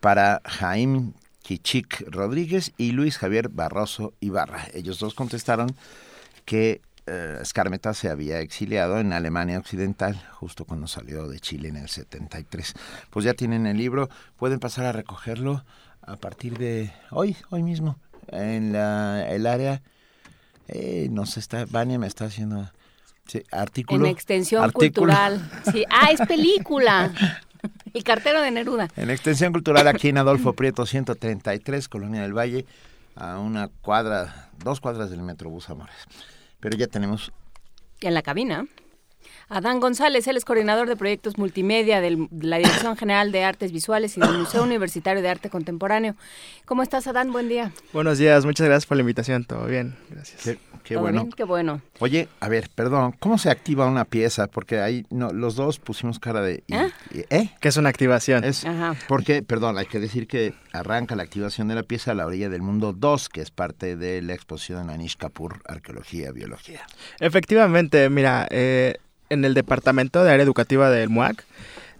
Para 0.00 0.40
Jaime 0.46 1.12
Kichik 1.48 2.04
Rodríguez 2.10 2.74
y 2.76 2.92
Luis 2.92 3.16
Javier 3.16 3.48
Barroso 3.48 4.12
Ibarra. 4.20 4.66
Ellos 4.74 4.98
dos 4.98 5.14
contestaron 5.14 5.74
que 6.44 6.82
eh, 7.06 7.38
Escármeta 7.40 7.94
se 7.94 8.10
había 8.10 8.40
exiliado 8.40 8.98
en 8.98 9.14
Alemania 9.14 9.58
Occidental 9.58 10.22
justo 10.32 10.66
cuando 10.66 10.86
salió 10.86 11.26
de 11.26 11.40
Chile 11.40 11.70
en 11.70 11.76
el 11.76 11.88
73. 11.88 12.74
Pues 13.08 13.24
ya 13.24 13.32
tienen 13.32 13.66
el 13.66 13.78
libro, 13.78 14.10
pueden 14.36 14.60
pasar 14.60 14.84
a 14.84 14.92
recogerlo 14.92 15.64
a 16.02 16.16
partir 16.16 16.58
de 16.58 16.92
hoy, 17.12 17.34
hoy 17.48 17.62
mismo, 17.62 17.98
en 18.26 18.74
la, 18.74 19.26
el 19.30 19.46
área, 19.46 19.80
eh, 20.66 21.08
no 21.10 21.24
sé, 21.24 21.40
está, 21.40 21.64
Vania 21.64 21.98
me 21.98 22.08
está 22.08 22.26
haciendo 22.26 22.70
sí, 23.26 23.42
artículo. 23.50 24.04
En 24.04 24.10
extensión 24.10 24.64
artículo. 24.64 24.90
cultural. 24.90 25.50
Sí. 25.72 25.86
Ah, 25.88 26.10
es 26.12 26.20
película. 26.28 27.10
El 27.94 28.04
cartero 28.04 28.40
de 28.40 28.50
Neruda. 28.50 28.88
En 28.96 29.10
extensión 29.10 29.52
cultural 29.52 29.88
aquí 29.88 30.08
en 30.08 30.18
Adolfo 30.18 30.52
Prieto 30.52 30.86
133, 30.86 31.88
Colonia 31.88 32.22
del 32.22 32.36
Valle, 32.36 32.66
a 33.16 33.38
una 33.38 33.68
cuadra, 33.68 34.50
dos 34.62 34.80
cuadras 34.80 35.10
del 35.10 35.22
Metrobús 35.22 35.68
Amores. 35.70 35.96
Pero 36.60 36.76
ya 36.76 36.86
tenemos... 36.86 37.32
En 38.00 38.14
la 38.14 38.22
cabina. 38.22 38.66
Adán 39.50 39.80
González, 39.80 40.26
él 40.26 40.36
es 40.36 40.44
coordinador 40.44 40.88
de 40.88 40.96
proyectos 40.96 41.38
multimedia 41.38 42.02
de 42.02 42.28
la 42.40 42.58
Dirección 42.58 42.96
General 42.98 43.32
de 43.32 43.44
Artes 43.44 43.72
Visuales 43.72 44.14
y 44.16 44.20
del 44.20 44.36
Museo 44.36 44.62
Universitario 44.62 45.22
de 45.22 45.28
Arte 45.30 45.48
Contemporáneo. 45.48 46.16
¿Cómo 46.66 46.82
estás, 46.82 47.06
Adán? 47.06 47.32
Buen 47.32 47.48
día. 47.48 47.72
Buenos 47.94 48.18
días, 48.18 48.44
muchas 48.44 48.66
gracias 48.66 48.84
por 48.84 48.98
la 48.98 49.00
invitación. 49.00 49.44
Todo 49.44 49.64
bien, 49.64 49.96
gracias. 50.10 50.42
Qué, 50.42 50.58
qué 50.84 50.94
¿Todo 50.94 51.04
bueno. 51.04 51.22
bien? 51.22 51.32
Qué 51.32 51.44
bueno. 51.44 51.80
Oye, 51.98 52.28
a 52.40 52.48
ver, 52.50 52.68
perdón, 52.74 53.14
¿cómo 53.18 53.38
se 53.38 53.48
activa 53.48 53.86
una 53.86 54.04
pieza? 54.04 54.48
Porque 54.48 54.80
ahí 54.80 55.06
no, 55.08 55.30
los 55.30 55.54
dos 55.56 55.78
pusimos 55.78 56.18
cara 56.18 56.42
de... 56.42 56.62
y- 56.66 56.74
¿Eh? 56.74 56.90
y- 57.14 57.34
¿Eh? 57.34 57.50
¿Qué 57.58 57.68
es 57.68 57.76
una 57.78 57.88
activación? 57.88 58.44
Es 58.44 58.66
Ajá. 58.66 58.96
porque, 59.08 59.42
perdón, 59.42 59.78
hay 59.78 59.86
que 59.86 59.98
decir 59.98 60.26
que 60.26 60.52
arranca 60.74 61.16
la 61.16 61.22
activación 61.22 61.68
de 61.68 61.74
la 61.74 61.84
pieza 61.84 62.10
a 62.10 62.14
la 62.14 62.26
orilla 62.26 62.50
del 62.50 62.60
mundo 62.60 62.92
2, 62.92 63.30
que 63.30 63.40
es 63.40 63.50
parte 63.50 63.96
de 63.96 64.20
la 64.20 64.34
exposición 64.34 64.90
Anish 64.90 65.16
Kapoor, 65.16 65.62
Arqueología, 65.66 66.32
Biología. 66.32 66.82
Efectivamente, 67.18 68.10
mira, 68.10 68.46
eh, 68.50 68.98
en 69.30 69.44
el 69.44 69.54
Departamento 69.54 70.24
de 70.24 70.32
Área 70.32 70.44
Educativa 70.44 70.90
del 70.90 71.08
MUAC, 71.08 71.44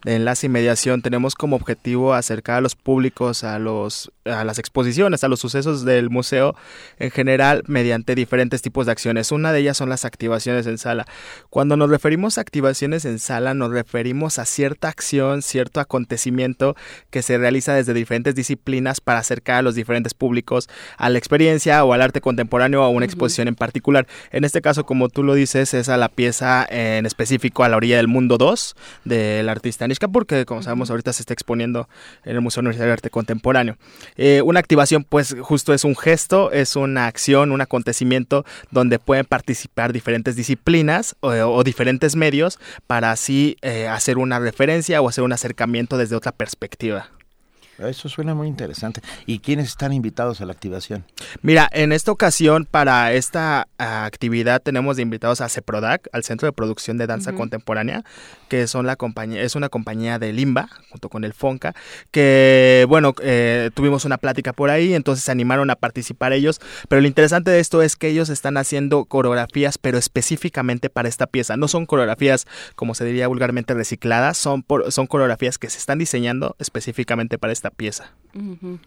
de 0.05 0.17
Enlace 0.17 0.47
y 0.47 0.51
Mediación, 0.51 1.03
tenemos 1.03 1.35
como 1.35 1.57
objetivo 1.57 2.15
acercar 2.15 2.59
a 2.59 2.61
los 2.61 2.75
públicos 2.75 3.45
a, 3.45 3.59
los, 3.59 4.13
a 4.29 4.45
las 4.45 4.59
exposiciones, 4.59 5.25
a 5.25 5.29
los 5.29 5.41
sucesos 5.41 5.85
del 5.85 6.11
museo 6.11 6.55
en 6.99 7.11
general 7.11 7.63
mediante 7.67 8.15
diferentes 8.15 8.63
tipos 8.63 8.87
de 8.87 8.93
acciones. 8.93 9.33
Una 9.33 9.53
de 9.53 9.61
ellas 9.61 9.77
son 9.77 9.89
las 9.89 10.05
activaciones 10.05 10.67
en 10.67 10.79
sala. 10.79 11.07
Cuando 11.51 11.77
nos 11.77 11.91
referimos 11.91 12.39
a 12.39 12.41
activaciones 12.41 13.05
en 13.05 13.19
sala, 13.19 13.55
nos 13.55 13.71
referimos 13.71 14.39
a 14.39 14.45
cierta 14.45 14.89
acción, 14.89 15.43
cierto 15.43 15.81
acontecimiento 15.81 16.77
que 17.11 17.23
se 17.23 17.39
realiza 17.39 17.75
desde 17.75 17.95
diferentes 17.95 18.35
disciplinas 18.35 19.01
para 19.01 19.19
acercar 19.19 19.57
a 19.57 19.63
los 19.63 19.75
diferentes 19.75 20.15
públicos 20.15 20.69
a 20.97 21.09
la 21.11 21.19
experiencia 21.19 21.85
o 21.85 21.93
al 21.93 22.03
arte 22.03 22.21
contemporáneo 22.21 22.83
o 22.83 22.85
a 22.85 22.89
una 22.89 23.05
exposición 23.05 23.49
en 23.49 23.55
particular. 23.55 24.07
En 24.31 24.45
este 24.45 24.61
caso, 24.61 24.85
como 24.85 25.09
tú 25.09 25.23
lo 25.23 25.35
dices, 25.35 25.75
es 25.75 25.89
a 25.89 25.97
la 25.97 26.09
pieza 26.09 26.67
en 26.69 27.07
específico 27.07 27.65
a 27.65 27.69
la 27.69 27.77
orilla 27.77 27.97
del 27.97 28.09
mundo 28.09 28.39
2 28.39 28.77
del 29.05 29.49
artista 29.49 29.85
Anish 29.85 29.99
Kapoor, 29.99 30.27
que 30.27 30.45
como 30.45 30.63
sabemos 30.63 30.91
ahorita 30.91 31.13
se 31.13 31.23
está 31.23 31.33
exponiendo 31.33 31.89
en 32.25 32.37
el 32.37 32.41
Museo 32.41 32.61
Universitario 32.61 32.89
de 32.89 32.93
Arte 32.95 33.11
Contemporáneo. 33.11 33.77
Eh, 34.19 34.43
una 34.43 34.61
activación, 34.61 35.05
pues 35.05 35.37
justo 35.41 35.73
es 35.73 35.85
un 35.85 35.97
gesto, 35.97 36.51
es 36.53 36.77
una 36.77 37.07
acción, 37.07 37.53
un 37.53 37.61
acontecimiento 37.61 38.45
donde 38.71 38.99
pueden 38.99 39.25
participar 39.25 39.93
diferentes 39.93 40.37
disciplinas 40.37 41.17
o, 41.21 41.63
diferentes 41.63 42.17
medios 42.17 42.59
para 42.87 43.13
así 43.13 43.57
eh, 43.63 43.87
hacer 43.89 44.19
una 44.19 44.39
referencia 44.39 45.01
o 45.01 45.09
hacer 45.09 45.25
un 45.25 45.33
acercamiento 45.33 45.97
desde 45.97 46.17
otra 46.17 46.33
perspectiva. 46.33 47.11
Eso 47.79 48.09
suena 48.09 48.35
muy 48.35 48.49
interesante. 48.49 49.01
¿Y 49.27 49.39
quiénes 49.39 49.69
están 49.69 49.93
invitados 49.93 50.41
a 50.41 50.47
la 50.47 50.53
activación? 50.53 51.05
Mira, 51.43 51.69
en 51.73 51.93
esta 51.93 52.11
ocasión, 52.11 52.67
para 52.69 53.13
esta 53.13 53.69
ah, 53.79 54.05
actividad, 54.05 54.61
tenemos 54.61 54.97
de 54.97 55.03
invitados 55.03 55.41
a 55.41 55.49
CEPRODAC, 55.49 56.09
al 56.13 56.25
Centro 56.25 56.47
de 56.47 56.53
Producción 56.53 56.99
de 56.99 57.07
Danza 57.07 57.35
Contemporánea, 57.35 58.05
que 58.49 58.67
son 58.67 58.87
la 58.87 58.97
compañía, 58.97 59.43
es 59.43 59.55
una 59.55 59.69
compañía 59.69 60.19
de 60.19 60.33
Limba, 60.33 60.69
junto 60.91 61.09
con 61.09 61.25
el 61.25 61.33
FONCA, 61.33 61.75
que, 62.11 62.85
bueno, 62.89 63.15
eh, 63.23 63.71
tuvimos 63.75 64.05
una 64.05 64.19
plática 64.19 64.53
por 64.53 64.71
ahí, 64.71 64.95
entonces 64.95 65.25
se 65.25 65.31
animaron 65.31 65.71
a 65.71 65.77
participar 65.77 66.33
ellos. 66.33 66.61
Pero 66.89 67.01
lo 67.01 67.07
interesante 67.07 67.51
de 67.51 67.61
esto 67.61 67.83
es 67.83 67.95
que 67.95 68.09
ellos 68.09 68.29
están 68.29 68.57
haciendo 68.57 69.05
coreografías, 69.05 69.79
pero 69.79 69.99
específicamente 69.99 70.91
para 70.91 71.09
esta 71.09 71.27
pieza. 71.27 71.57
No 71.57 71.69
son 71.69 71.87
coreografías, 71.87 72.47
como 72.75 72.95
se 72.95 73.05
diría 73.05 73.29
vulgarmente, 73.29 73.75
recicladas, 73.75 74.37
son, 74.37 74.65
son 74.89 75.07
coreografías 75.07 75.59
que 75.59 75.71
se 75.71 75.79
están 75.79 75.99
diseñando 75.99 76.57
específicamente 76.59 77.39
para 77.39 77.53
esta 77.53 77.68
pieza. 77.71 78.13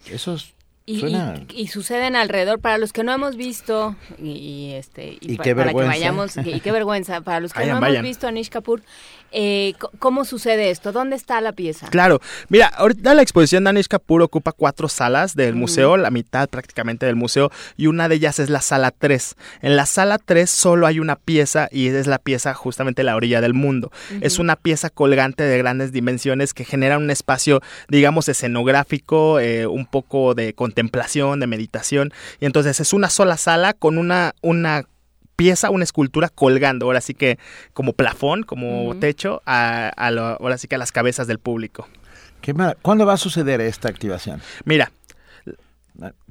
Eso 0.06 0.38
y, 0.86 1.68
suceden 1.68 2.16
alrededor. 2.16 2.60
Para 2.60 2.78
los 2.78 2.94
que 2.94 3.04
no 3.04 3.12
hemos 3.14 3.36
visto 3.36 3.96
y, 4.18 4.72
este 4.74 5.18
y, 5.22 5.38
qué 5.38 5.56
para 5.56 5.74
que 5.74 5.84
vayamos 5.84 6.38
y, 6.38 6.60
qué 6.60 6.72
vergüenza. 6.72 7.22
Para 7.22 7.40
los 7.40 7.54
que 7.54 7.66
no 7.66 7.78
hemos 7.78 8.02
visto 8.02 8.28
a 8.28 8.32
Nish 8.32 8.50
Kapoor 8.50 8.82
eh, 9.32 9.74
¿Cómo 10.00 10.26
sucede 10.26 10.70
esto? 10.70 10.92
¿Dónde 10.92 11.16
está 11.16 11.40
la 11.42 11.54
pieza? 11.54 11.88
Claro, 11.90 12.20
mira, 12.50 12.68
ahorita 12.68 13.14
la 13.14 13.22
exposición 13.22 13.64
de 13.64 13.70
Anish 13.70 13.88
Kapoor 13.88 14.22
ocupa 14.22 14.52
cuatro 14.52 14.90
salas 14.90 15.36
del 15.36 15.56
museo, 15.56 15.98
la 15.98 16.12
mitad 16.12 16.50
prácticamente 16.50 17.06
del 17.06 17.16
museo, 17.16 17.52
y 17.78 17.88
una 17.88 18.10
de 18.10 18.16
ellas 18.16 18.40
es 18.40 18.50
la 18.50 18.62
sala 18.62 18.92
3. 18.92 19.36
En 19.62 19.76
la 19.76 19.86
sala 19.86 20.18
3 20.18 20.50
solo 20.50 20.88
hay 20.88 21.00
una 21.00 21.16
pieza 21.16 21.70
y 21.72 21.88
es 21.88 22.08
la 22.08 22.18
pieza 22.18 22.54
justamente 22.54 23.04
la 23.04 23.16
orilla 23.16 23.42
del 23.42 23.54
mundo. 23.54 23.92
Es 24.22 24.40
una 24.40 24.56
pieza 24.56 24.90
colgante 24.90 25.44
de 25.44 25.58
grandes 25.58 25.92
dimensiones 25.92 26.54
que 26.54 26.66
genera 26.66 26.98
un 26.98 27.10
espacio, 27.10 27.62
digamos, 27.88 28.28
escenográfico, 28.28 29.40
eh, 29.40 29.66
un 29.66 29.86
poco 29.86 30.36
de 30.36 30.54
contemplación, 30.54 31.40
de 31.40 31.48
meditación, 31.48 32.14
y 32.40 32.46
entonces 32.46 32.80
es 32.80 32.94
una 32.94 33.10
sola 33.10 33.38
sala 33.38 33.74
con 33.74 33.98
una, 33.98 34.34
una 34.42 34.86
pieza, 35.42 35.72
una 35.72 35.84
escultura 35.84 36.30
colgando, 36.30 36.86
ahora 36.86 37.02
sí 37.02 37.16
que 37.16 37.40
como 37.74 37.94
plafón, 37.94 38.44
como 38.44 38.96
techo, 39.00 39.42
a, 39.48 39.90
ahora 39.90 40.60
sí 40.60 40.68
que 40.68 40.76
a 40.76 40.78
las 40.78 40.92
cabezas 40.92 41.26
del 41.26 41.40
público. 41.40 41.88
¿Qué 42.42 42.54
¿Cuándo 42.82 43.08
va 43.08 43.14
a 43.14 43.18
suceder 43.18 43.60
esta 43.60 43.90
activación? 43.90 44.40
Mira, 44.66 44.92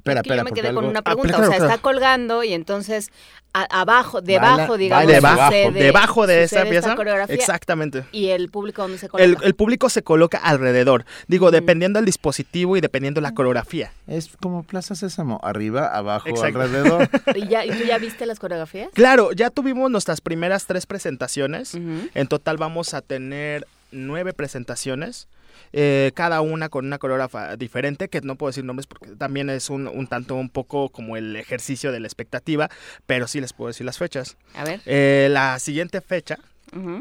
Espera, 0.01 0.21
espera, 0.21 0.37
yo 0.37 0.43
me 0.45 0.51
quedé 0.51 0.73
con 0.73 0.85
una 0.85 1.03
pregunta. 1.03 1.37
o 1.37 1.45
sea, 1.45 1.57
está 1.57 1.77
colgando 1.77 2.43
y 2.43 2.53
entonces 2.53 3.11
abajo, 3.53 4.21
debajo, 4.21 4.77
digamos, 4.77 5.07
debajo, 5.07 5.71
debajo 5.71 6.27
de 6.27 6.43
esa 6.43 6.63
pieza. 6.63 6.95
Exactamente. 7.27 8.05
¿Y 8.11 8.29
el 8.29 8.49
público 8.49 8.81
dónde 8.81 8.97
se 8.97 9.09
coloca? 9.09 9.45
El, 9.45 9.53
público 9.53 9.89
se 9.89 10.01
coloca 10.01 10.39
alrededor. 10.39 11.05
Digo, 11.27 11.51
dependiendo 11.51 11.99
del 11.99 12.05
dispositivo 12.05 12.77
y 12.77 12.81
dependiendo 12.81 13.21
la 13.21 13.33
coreografía. 13.33 13.91
Es 14.07 14.29
como 14.41 14.63
Plaza 14.63 14.95
Sésamo, 14.95 15.39
arriba, 15.43 15.87
abajo, 15.95 16.29
alrededor. 16.43 17.07
¿Y, 17.35 17.47
ya, 17.47 17.63
tú 17.63 17.83
ya 17.85 17.99
viste 17.99 18.25
las 18.25 18.39
coreografías? 18.39 18.89
Claro, 18.93 19.33
ya 19.33 19.51
tuvimos 19.51 19.91
nuestras 19.91 20.19
primeras 20.19 20.65
tres 20.65 20.87
presentaciones. 20.87 21.75
En 21.75 22.27
total 22.27 22.57
vamos 22.57 22.95
a 22.95 23.01
tener 23.01 23.67
nueve 23.91 24.33
presentaciones. 24.33 25.27
Eh, 25.73 26.11
cada 26.13 26.41
una 26.41 26.69
con 26.69 26.85
una 26.85 26.97
coreógrafa 26.97 27.55
diferente, 27.55 28.09
que 28.09 28.21
no 28.21 28.35
puedo 28.35 28.49
decir 28.49 28.63
nombres 28.63 28.87
porque 28.87 29.15
también 29.15 29.49
es 29.49 29.69
un, 29.69 29.87
un, 29.87 30.07
tanto 30.07 30.35
un 30.35 30.49
poco 30.49 30.89
como 30.89 31.17
el 31.17 31.35
ejercicio 31.35 31.91
de 31.91 31.99
la 31.99 32.07
expectativa, 32.07 32.69
pero 33.05 33.27
sí 33.27 33.41
les 33.41 33.53
puedo 33.53 33.69
decir 33.69 33.85
las 33.85 33.97
fechas. 33.97 34.37
A 34.55 34.63
ver. 34.63 34.81
Eh, 34.85 35.27
la 35.31 35.59
siguiente 35.59 36.01
fecha 36.01 36.37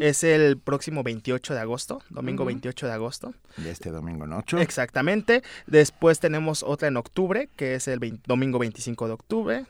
Es 0.01 0.24
el 0.24 0.59
próximo 0.59 1.05
28 1.05 1.55
de 1.55 1.61
agosto, 1.61 2.03
domingo 2.11 2.44
28 2.44 2.86
de 2.86 2.92
agosto. 2.92 3.34
De 3.57 3.70
este 3.70 3.90
domingo, 3.90 4.26
¿no? 4.26 4.42
Exactamente. 4.59 5.42
Después 5.66 6.18
tenemos 6.18 6.64
otra 6.64 6.88
en 6.88 6.96
octubre, 6.96 7.48
que 7.55 7.76
es 7.76 7.86
el 7.86 8.01
domingo 8.26 8.59
25 8.59 9.07
de 9.07 9.12
octubre. 9.12 9.66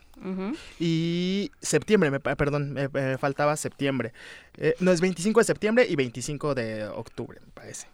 Y 0.79 1.51
septiembre, 1.61 2.09
me, 2.09 2.19
perdón, 2.19 2.73
me, 2.73 3.17
faltaba 3.17 3.55
septiembre. 3.57 4.11
Eh, 4.57 4.75
no, 4.79 4.91
es 4.91 5.01
25 5.01 5.39
de 5.39 5.43
septiembre 5.43 5.85
y 5.87 5.95
25 5.95 6.55
de 6.55 6.87
octubre, 6.87 7.39
me 7.39 7.51
parece. 7.51 7.87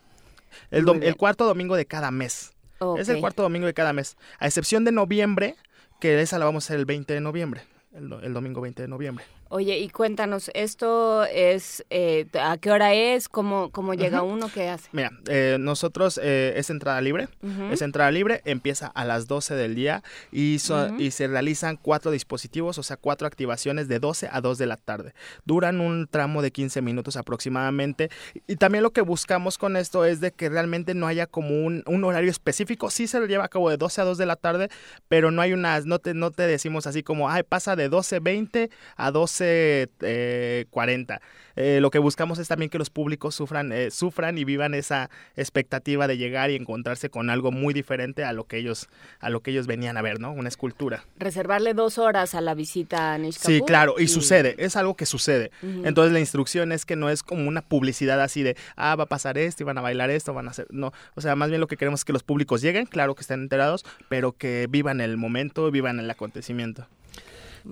El, 0.71 0.87
el 1.03 1.15
cuarto 1.15 1.45
domingo 1.45 1.75
de 1.75 1.85
cada 1.85 2.11
mes. 2.11 2.53
Es 2.97 3.09
el 3.09 3.19
cuarto 3.19 3.41
domingo 3.41 3.65
de 3.65 3.73
cada 3.73 3.93
mes. 3.93 4.17
A 4.39 4.45
excepción 4.45 4.83
de 4.83 4.91
noviembre, 4.91 5.55
que 5.99 6.21
esa 6.21 6.37
la 6.37 6.45
vamos 6.45 6.63
a 6.63 6.67
hacer 6.67 6.79
el 6.79 6.85
20 6.85 7.13
de 7.13 7.21
noviembre. 7.21 7.61
el 7.93 8.33
domingo 8.33 8.61
20 8.61 8.83
de 8.83 8.87
noviembre. 8.87 9.25
Oye, 9.49 9.79
y 9.79 9.89
cuéntanos, 9.89 10.51
¿esto 10.53 11.23
es, 11.23 11.85
eh, 11.89 12.27
a 12.39 12.57
qué 12.57 12.69
hora 12.69 12.93
es? 12.93 13.29
¿Cómo, 13.29 13.71
cómo 13.71 13.93
llega 13.93 14.21
uno? 14.21 14.49
¿Qué 14.53 14.67
hace? 14.67 14.89
Mira, 14.91 15.11
eh, 15.29 15.57
nosotros 15.59 16.19
eh, 16.21 16.53
es 16.57 16.69
entrada 16.69 16.99
libre, 16.99 17.29
es 17.71 17.81
entrada 17.81 18.11
libre, 18.11 18.41
empieza 18.43 18.87
a 18.87 19.05
las 19.05 19.27
12 19.27 19.55
del 19.55 19.75
día 19.75 20.03
y, 20.31 20.57
y 20.97 21.11
se 21.11 21.27
realizan 21.27 21.77
cuatro 21.77 22.11
dispositivos, 22.11 22.77
o 22.77 22.83
sea, 22.83 22.97
cuatro 22.97 23.25
activaciones 23.25 23.87
de 23.87 23.99
12 23.99 24.27
a 24.31 24.41
2 24.41 24.57
de 24.57 24.65
la 24.65 24.75
tarde. 24.75 25.13
Duran 25.45 25.79
un 25.79 26.07
tramo 26.07 26.41
de 26.41 26.51
15 26.51 26.81
minutos 26.81 27.15
aproximadamente 27.15 28.09
y 28.47 28.57
también 28.57 28.83
lo 28.83 28.91
que 28.91 29.01
buscamos 29.01 29.57
con 29.57 29.77
esto 29.77 30.03
es 30.03 30.19
de 30.19 30.31
que 30.31 30.49
realmente 30.49 30.93
no 30.93 31.07
haya 31.07 31.25
como 31.25 31.63
un, 31.63 31.83
un 31.85 32.03
horario 32.03 32.31
específico, 32.31 32.89
sí 32.89 33.07
se 33.07 33.19
lo 33.19 33.27
lleva 33.27 33.45
a 33.45 33.49
cabo 33.49 33.69
de 33.69 33.77
12 33.77 34.01
a 34.01 34.03
2 34.03 34.17
de 34.17 34.25
la 34.25 34.35
tarde, 34.35 34.69
pero 35.07 35.31
no 35.31 35.41
hay 35.41 35.53
unas, 35.53 35.85
no 35.85 35.99
te, 35.99 36.13
no 36.13 36.31
te 36.31 36.43
decimos 36.43 36.85
así 36.85 37.01
como, 37.01 37.29
ay, 37.29 37.43
pasa 37.43 37.77
de 37.77 37.89
12.20 37.89 38.69
a 38.97 39.11
12 39.11 39.36
eh, 39.41 40.65
40. 40.69 41.21
Eh, 41.57 41.79
lo 41.81 41.89
que 41.89 41.97
buscamos 41.97 42.37
es 42.37 42.47
también 42.47 42.69
que 42.69 42.77
los 42.77 42.91
públicos 42.91 43.33
sufran, 43.33 43.71
eh, 43.71 43.89
sufran 43.89 44.37
y 44.37 44.45
vivan 44.45 44.75
esa 44.75 45.09
expectativa 45.35 46.07
de 46.07 46.15
llegar 46.15 46.51
y 46.51 46.55
encontrarse 46.55 47.09
con 47.09 47.31
algo 47.31 47.51
muy 47.51 47.73
diferente 47.73 48.23
a 48.23 48.31
lo 48.31 48.43
que 48.43 48.57
ellos, 48.57 48.89
a 49.19 49.31
lo 49.31 49.41
que 49.41 49.49
ellos 49.51 49.65
venían 49.65 49.97
a 49.97 50.03
ver, 50.03 50.19
¿no? 50.19 50.31
Una 50.31 50.49
escultura. 50.49 51.03
Reservarle 51.17 51.73
dos 51.73 51.97
horas 51.97 52.35
a 52.35 52.41
la 52.41 52.53
visita 52.53 53.13
a 53.13 53.17
Nish 53.17 53.37
Sí, 53.39 53.61
claro, 53.65 53.95
y, 53.97 54.07
sucede, 54.07 54.55
es 54.59 54.75
algo 54.75 54.95
que 54.95 55.07
sucede. 55.07 55.49
Entonces 55.83 56.13
la 56.13 56.19
instrucción 56.19 56.71
es 56.71 56.85
que 56.85 56.95
no 56.95 57.09
es 57.09 57.23
como 57.23 57.47
una 57.47 57.63
publicidad 57.63 58.21
así 58.21 58.43
de, 58.43 58.55
ah, 58.75 58.95
va 58.95 59.05
a 59.05 59.07
pasar 59.07 59.39
esto 59.39 59.63
y 59.63 59.65
van 59.65 59.79
a 59.79 59.81
bailar 59.81 60.11
esto, 60.11 60.35
van 60.35 60.47
a 60.47 60.51
hacer, 60.51 60.67
no, 60.69 60.93
o 61.15 61.21
sea, 61.21 61.35
más 61.35 61.49
bien 61.49 61.59
lo 61.59 61.67
que 61.67 61.77
queremos 61.77 62.01
es 62.01 62.05
que 62.05 62.13
los 62.13 62.23
públicos 62.23 62.61
lleguen, 62.61 62.85
claro 62.85 63.15
que 63.15 63.21
estén 63.21 63.41
enterados, 63.41 63.83
pero 64.09 64.33
que 64.33 64.67
vivan 64.69 65.01
el 65.01 65.17
momento, 65.17 65.71
vivan 65.71 65.99
el 65.99 66.09
acontecimiento. 66.09 66.87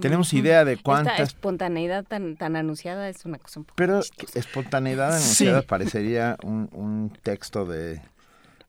Tenemos 0.02 0.34
idea 0.34 0.66
de 0.66 0.78
cuántas... 0.78 1.14
Esta 1.14 1.24
espontaneidad 1.24 2.04
tan, 2.04 2.36
tan 2.36 2.56
anunciada 2.56 3.10
es 3.10 3.26
una 3.26 3.38
cosa 3.38 3.60
un 3.60 3.66
poco 3.66 3.76
Pero 3.76 4.02
espontaneidad 4.34 5.16
anunciada 5.16 5.62
parecería 5.62 6.38
un, 6.44 6.70
un, 6.72 7.12
texto 7.22 7.66
de, 7.66 8.02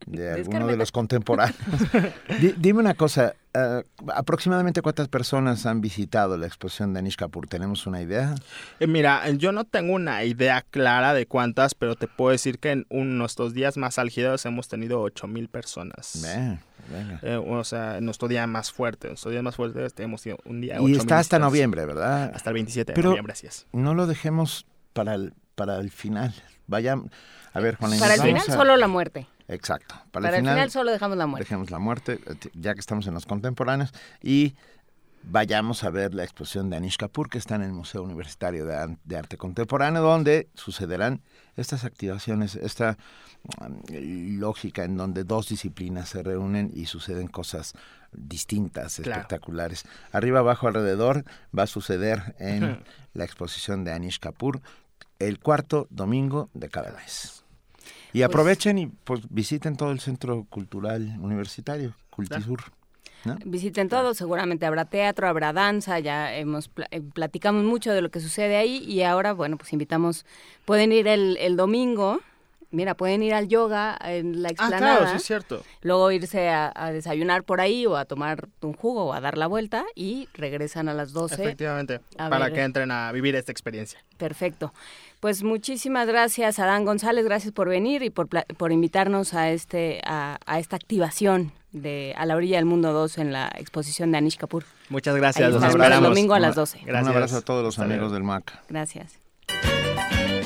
de 0.07 0.33
alguno 0.33 0.67
de 0.67 0.77
los 0.77 0.93
contemporáneos. 0.93 1.59
dime 2.59 2.81
una 2.81 2.95
cosa, 2.95 3.35
uh, 3.55 4.11
aproximadamente 4.13 4.83
cuántas 4.83 5.09
personas 5.09 5.67
han 5.67 5.81
visitado 5.81 6.37
la 6.37 6.47
exposición 6.47 6.93
de 6.93 7.01
Anish 7.01 7.17
Kapoor, 7.17 7.49
¿tenemos 7.49 7.87
una 7.87 8.01
idea? 8.01 8.35
Eh, 8.81 8.87
mira, 8.87 9.29
yo 9.31 9.53
no 9.53 9.65
tengo 9.65 9.95
una 9.95 10.25
idea 10.25 10.63
clara 10.71 11.15
de 11.15 11.27
cuántas, 11.27 11.75
pero 11.75 11.97
te 11.97 12.07
puedo 12.07 12.31
decir 12.31 12.59
que 12.59 12.71
en 12.71 13.19
nuestros 13.19 13.55
días 13.55 13.77
más 13.77 13.99
álgidos 13.99 14.45
hemos 14.47 14.69
tenido 14.69 15.01
ocho 15.01 15.27
mil 15.27 15.49
personas. 15.49 16.23
Eh, 17.23 17.37
o 17.37 17.65
sea, 17.65 18.01
nuestro 18.01 18.29
día 18.29 18.47
más 18.47 18.73
fuerte, 18.73 19.09
nuestro 19.09 19.31
día 19.31 19.43
más 19.43 19.57
fuerte 19.57 19.89
tenemos 19.91 20.25
un 20.45 20.61
día. 20.61 20.81
Y 20.81 20.97
está 20.97 21.19
hasta 21.19 21.39
noviembre, 21.39 21.85
¿verdad? 21.87 22.33
Hasta 22.35 22.51
el 22.51 22.55
27 22.55 22.93
de 22.93 23.03
noviembre, 23.03 23.33
así 23.33 23.47
es. 23.47 23.67
No 23.73 23.95
lo 23.95 24.07
dejemos 24.07 24.67
para 24.93 25.15
el, 25.15 25.35
para 25.55 25.79
el 25.79 25.91
final. 25.91 26.35
Vaya, 26.67 26.97
a 27.53 27.61
ver, 27.61 27.77
Juan 27.77 27.99
Para 27.99 28.15
el 28.15 28.23
final 28.23 28.43
solo 28.43 28.77
la 28.77 28.89
muerte. 28.89 29.27
Exacto. 29.49 29.95
Para, 30.11 30.31
el, 30.31 30.37
final, 30.37 30.71
solo 30.71 30.91
dejamos 30.91 31.17
la 31.17 31.27
muerte. 31.27 31.45
Dejemos 31.45 31.71
la 31.71 31.79
muerte, 31.79 32.19
ya 32.55 32.75
que 32.75 32.81
estamos 32.81 33.07
en 33.07 33.15
los 33.15 33.27
contemporáneos. 33.27 33.93
Y 34.21 34.57
vayamos 35.23 35.85
a 35.85 35.91
ver 35.91 36.15
la 36.15 36.25
exposición 36.25 36.71
de 36.71 36.77
Anish 36.77 36.97
Kapoor, 36.97 37.29
que 37.29 37.39
está 37.39 37.55
en 37.57 37.63
el 37.63 37.73
Museo 37.73 38.03
Universitario 38.03 38.67
de, 38.67 39.17
Arte 39.17 39.37
Contemporáneo, 39.37 40.03
donde 40.03 40.49
sucederán 40.55 41.23
estas 41.57 41.85
activaciones, 41.85 42.55
esta 42.57 42.99
mm, 43.61 44.39
lógica 44.39 44.85
en 44.85 44.97
donde 44.97 45.25
dos 45.25 45.49
disciplinas 45.49 46.11
se 46.11 46.23
reúnen 46.23 46.71
y 46.75 46.87
suceden 46.87 47.29
cosas 47.29 47.75
distintas, 48.13 48.99
espectaculares. 48.99 49.85
Arriba, 50.13 50.41
abajo, 50.41 50.69
alrededor 50.69 51.25
va 51.57 51.65
a 51.65 51.67
suceder 51.67 52.35
en 52.39 52.83
la 53.15 53.25
exposición 53.25 53.85
de 53.85 53.93
Anish 53.93 54.19
Kapoor 54.19 54.61
el 55.19 55.39
cuarto 55.39 55.87
domingo 55.91 56.51
de 56.55 56.69
cada 56.69 56.93
mes. 56.93 57.45
Y 58.13 58.19
pues 58.19 58.25
aprovechen 58.25 58.79
y 58.79 58.87
pues 58.87 59.23
visiten 59.31 59.77
todo 59.77 59.91
el 59.93 60.01
Centro 60.01 60.45
Cultural 60.49 61.17
Universitario, 61.21 61.95
Cultisur. 62.11 62.61
Visiten 63.45 63.89
todo, 63.89 64.15
seguramente 64.15 64.67
habrá 64.67 64.85
teatro, 64.85 65.29
habrá 65.29 65.53
danza, 65.53 65.99
ya 65.99 66.35
hemos 66.35 66.71
eh, 66.91 67.01
platicamos 67.01 67.65
mucho 67.65 67.93
de 67.93 68.03
lo 68.03 68.11
que 68.11 68.21
sucede 68.21 68.57
ahí 68.57 68.85
y 68.87 69.03
ahora, 69.03 69.33
bueno, 69.33 69.57
pues 69.57 69.73
invitamos, 69.73 70.25
pueden 70.65 70.93
ir 70.93 71.09
el, 71.09 71.37
el 71.39 71.57
domingo 71.57 72.21
Mira, 72.71 72.95
pueden 72.95 73.23
ir 73.23 73.33
al 73.33 73.49
yoga 73.49 73.97
en 74.03 74.43
la 74.43 74.49
Ah, 74.49 74.53
explanada. 74.53 74.97
claro, 74.99 75.11
sí 75.11 75.17
es 75.17 75.23
cierto. 75.25 75.63
Luego 75.83 76.11
irse 76.11 76.49
a, 76.49 76.73
a 76.75 76.91
desayunar 76.93 77.45
por 77.45 77.61
ahí 77.61 77.87
o 77.87 77.97
a 77.97 78.05
tomar 78.05 78.49
un 78.61 78.73
jugo 78.75 79.05
o 79.07 79.13
a 79.13 79.21
dar 79.21 79.39
la 79.39 79.47
vuelta 79.47 79.85
y 79.95 80.29
regresan 80.35 80.89
a 80.89 80.95
las 80.95 81.13
12. 81.13 81.35
Efectivamente, 81.43 82.01
para 82.17 82.39
ver. 82.47 82.53
que 82.55 82.63
entren 82.63 82.91
a 82.91 83.13
vivir 83.13 83.35
esta 83.37 83.53
experiencia. 83.53 83.99
Perfecto. 84.19 84.73
Pues 85.21 85.43
muchísimas 85.43 86.07
gracias, 86.09 86.59
Adán 86.59 86.85
González, 86.85 87.25
gracias 87.25 87.53
por 87.53 87.69
venir 87.69 88.03
y 88.03 88.11
por, 88.11 88.29
por 88.29 88.73
invitarnos 88.73 89.33
a 89.35 89.51
este 89.51 90.01
a, 90.05 90.39
a 90.45 90.59
esta 90.59 90.77
activación 90.77 91.53
de 91.73 92.15
A 92.17 92.27
la 92.27 92.37
orilla 92.37 92.57
del 92.57 92.65
mundo 92.67 92.93
2 92.93 93.19
en 93.19 93.33
la 93.33 93.51
exposición 93.57 94.11
de 94.13 94.19
Anish 94.19 94.37
Kapoor. 94.37 94.65
Muchas 94.89 95.15
gracias, 95.17 95.49
los 95.51 95.57
estaremos 95.57 95.75
el 95.75 95.81
esperamos. 95.83 96.09
domingo 96.11 96.35
a 96.35 96.41
las 96.41 96.55
12. 96.55 96.81
Un 96.89 96.95
abrazo 96.97 97.37
a 97.39 97.41
todos 97.43 97.63
los 97.63 97.79
amigos 97.79 98.13
del 98.13 98.23
MAC. 98.23 98.53
Gracias. 98.69 99.19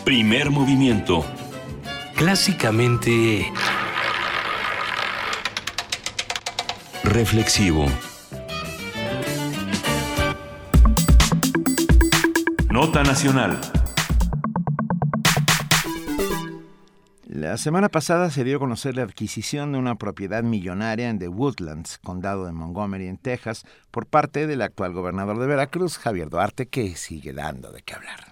Primer 0.04 0.50
movimiento. 0.50 1.24
Clásicamente 2.20 3.50
Reflexivo. 7.02 7.86
Nota 12.70 13.04
nacional. 13.04 13.58
La 17.26 17.56
semana 17.56 17.88
pasada 17.88 18.28
se 18.28 18.44
dio 18.44 18.58
a 18.58 18.60
conocer 18.60 18.96
la 18.96 19.04
adquisición 19.04 19.72
de 19.72 19.78
una 19.78 19.94
propiedad 19.94 20.42
millonaria 20.42 21.08
en 21.08 21.18
The 21.18 21.28
Woodlands, 21.28 21.96
condado 22.04 22.44
de 22.44 22.52
Montgomery, 22.52 23.06
en 23.06 23.16
Texas, 23.16 23.64
por 23.90 24.04
parte 24.04 24.46
del 24.46 24.60
actual 24.60 24.92
gobernador 24.92 25.38
de 25.38 25.46
Veracruz, 25.46 25.96
Javier 25.96 26.28
Duarte, 26.28 26.68
que 26.68 26.96
sigue 26.96 27.32
dando 27.32 27.72
de 27.72 27.80
qué 27.80 27.94
hablar. 27.94 28.29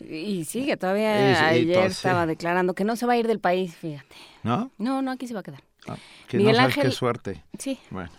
Y 0.00 0.44
sigue, 0.44 0.76
todavía 0.76 1.48
ayer 1.48 1.74
todo, 1.74 1.86
sí. 1.86 1.92
estaba 1.92 2.26
declarando 2.26 2.74
que 2.74 2.84
no 2.84 2.94
se 2.96 3.06
va 3.06 3.14
a 3.14 3.16
ir 3.16 3.26
del 3.26 3.40
país, 3.40 3.74
fíjate. 3.74 4.14
¿No? 4.42 4.70
No, 4.78 5.02
no, 5.02 5.10
aquí 5.10 5.26
se 5.26 5.34
va 5.34 5.40
a 5.40 5.42
quedar. 5.42 5.62
Que 6.28 6.36
Miguel 6.36 6.52
no 6.52 6.60
sabes 6.60 6.76
Ángel- 6.76 6.90
qué 6.90 6.96
suerte. 6.96 7.44
Sí. 7.58 7.78
Bueno. 7.90 8.10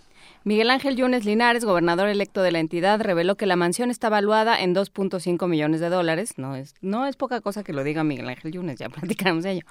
Miguel 0.49 0.71
Ángel 0.71 0.95
Yunes 0.95 1.25
Linares, 1.25 1.63
gobernador 1.63 2.09
electo 2.09 2.41
de 2.41 2.51
la 2.51 2.57
entidad, 2.57 2.99
reveló 2.99 3.37
que 3.37 3.45
la 3.45 3.55
mansión 3.55 3.91
está 3.91 4.09
valuada 4.09 4.59
en 4.59 4.73
2.5 4.73 5.47
millones 5.47 5.79
de 5.79 5.89
dólares. 5.89 6.39
No 6.39 6.55
es, 6.55 6.73
no 6.81 7.05
es 7.05 7.15
poca 7.17 7.39
cosa 7.39 7.63
que 7.63 7.71
lo 7.71 7.83
diga 7.83 8.03
Miguel 8.03 8.27
Ángel 8.27 8.53
Yunes, 8.53 8.79
ya 8.79 8.89
platicamos 8.89 9.43
de 9.43 9.51
ello. 9.51 9.65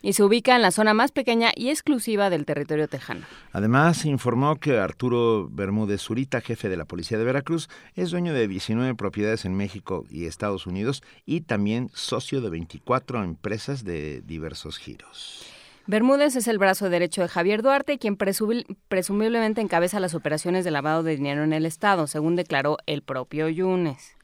Y 0.00 0.14
se 0.14 0.22
ubica 0.22 0.56
en 0.56 0.62
la 0.62 0.70
zona 0.70 0.94
más 0.94 1.12
pequeña 1.12 1.52
y 1.54 1.68
exclusiva 1.68 2.30
del 2.30 2.46
territorio 2.46 2.88
tejano. 2.88 3.26
Además, 3.52 4.06
informó 4.06 4.56
que 4.56 4.78
Arturo 4.78 5.50
Bermúdez 5.50 6.00
Zurita, 6.00 6.40
jefe 6.40 6.70
de 6.70 6.78
la 6.78 6.86
Policía 6.86 7.18
de 7.18 7.24
Veracruz, 7.24 7.68
es 7.94 8.10
dueño 8.10 8.32
de 8.32 8.48
19 8.48 8.94
propiedades 8.94 9.44
en 9.44 9.54
México 9.54 10.06
y 10.08 10.24
Estados 10.24 10.66
Unidos 10.66 11.02
y 11.26 11.42
también 11.42 11.90
socio 11.92 12.40
de 12.40 12.48
24 12.48 13.22
empresas 13.22 13.84
de 13.84 14.22
diversos 14.22 14.78
giros. 14.78 15.51
Bermúdez 15.86 16.36
es 16.36 16.46
el 16.46 16.58
brazo 16.58 16.90
derecho 16.90 17.22
de 17.22 17.28
Javier 17.28 17.60
Duarte, 17.60 17.98
quien 17.98 18.16
presumiblemente 18.16 19.60
encabeza 19.60 19.98
las 19.98 20.14
operaciones 20.14 20.64
de 20.64 20.70
lavado 20.70 21.02
de 21.02 21.16
dinero 21.16 21.42
en 21.42 21.52
el 21.52 21.66
Estado, 21.66 22.06
según 22.06 22.36
declaró 22.36 22.78
el 22.86 23.02
propio 23.02 23.48
Yunes. 23.48 24.16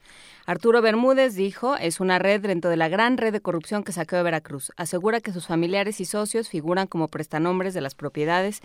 Arturo 0.45 0.81
Bermúdez 0.81 1.35
dijo, 1.35 1.75
es 1.75 1.99
una 1.99 2.17
red 2.17 2.41
dentro 2.41 2.71
de 2.71 2.77
la 2.77 2.87
gran 2.87 3.17
red 3.17 3.33
de 3.33 3.41
corrupción 3.41 3.83
que 3.83 3.91
saqueó 3.91 4.17
de 4.17 4.23
Veracruz. 4.23 4.71
Asegura 4.77 5.19
que 5.19 5.33
sus 5.33 5.47
familiares 5.47 5.99
y 5.99 6.05
socios 6.05 6.47
figuran 6.47 6.87
como 6.87 7.09
prestanombres 7.09 7.73
de 7.73 7.81
las 7.81 7.93
propiedades 7.93 8.61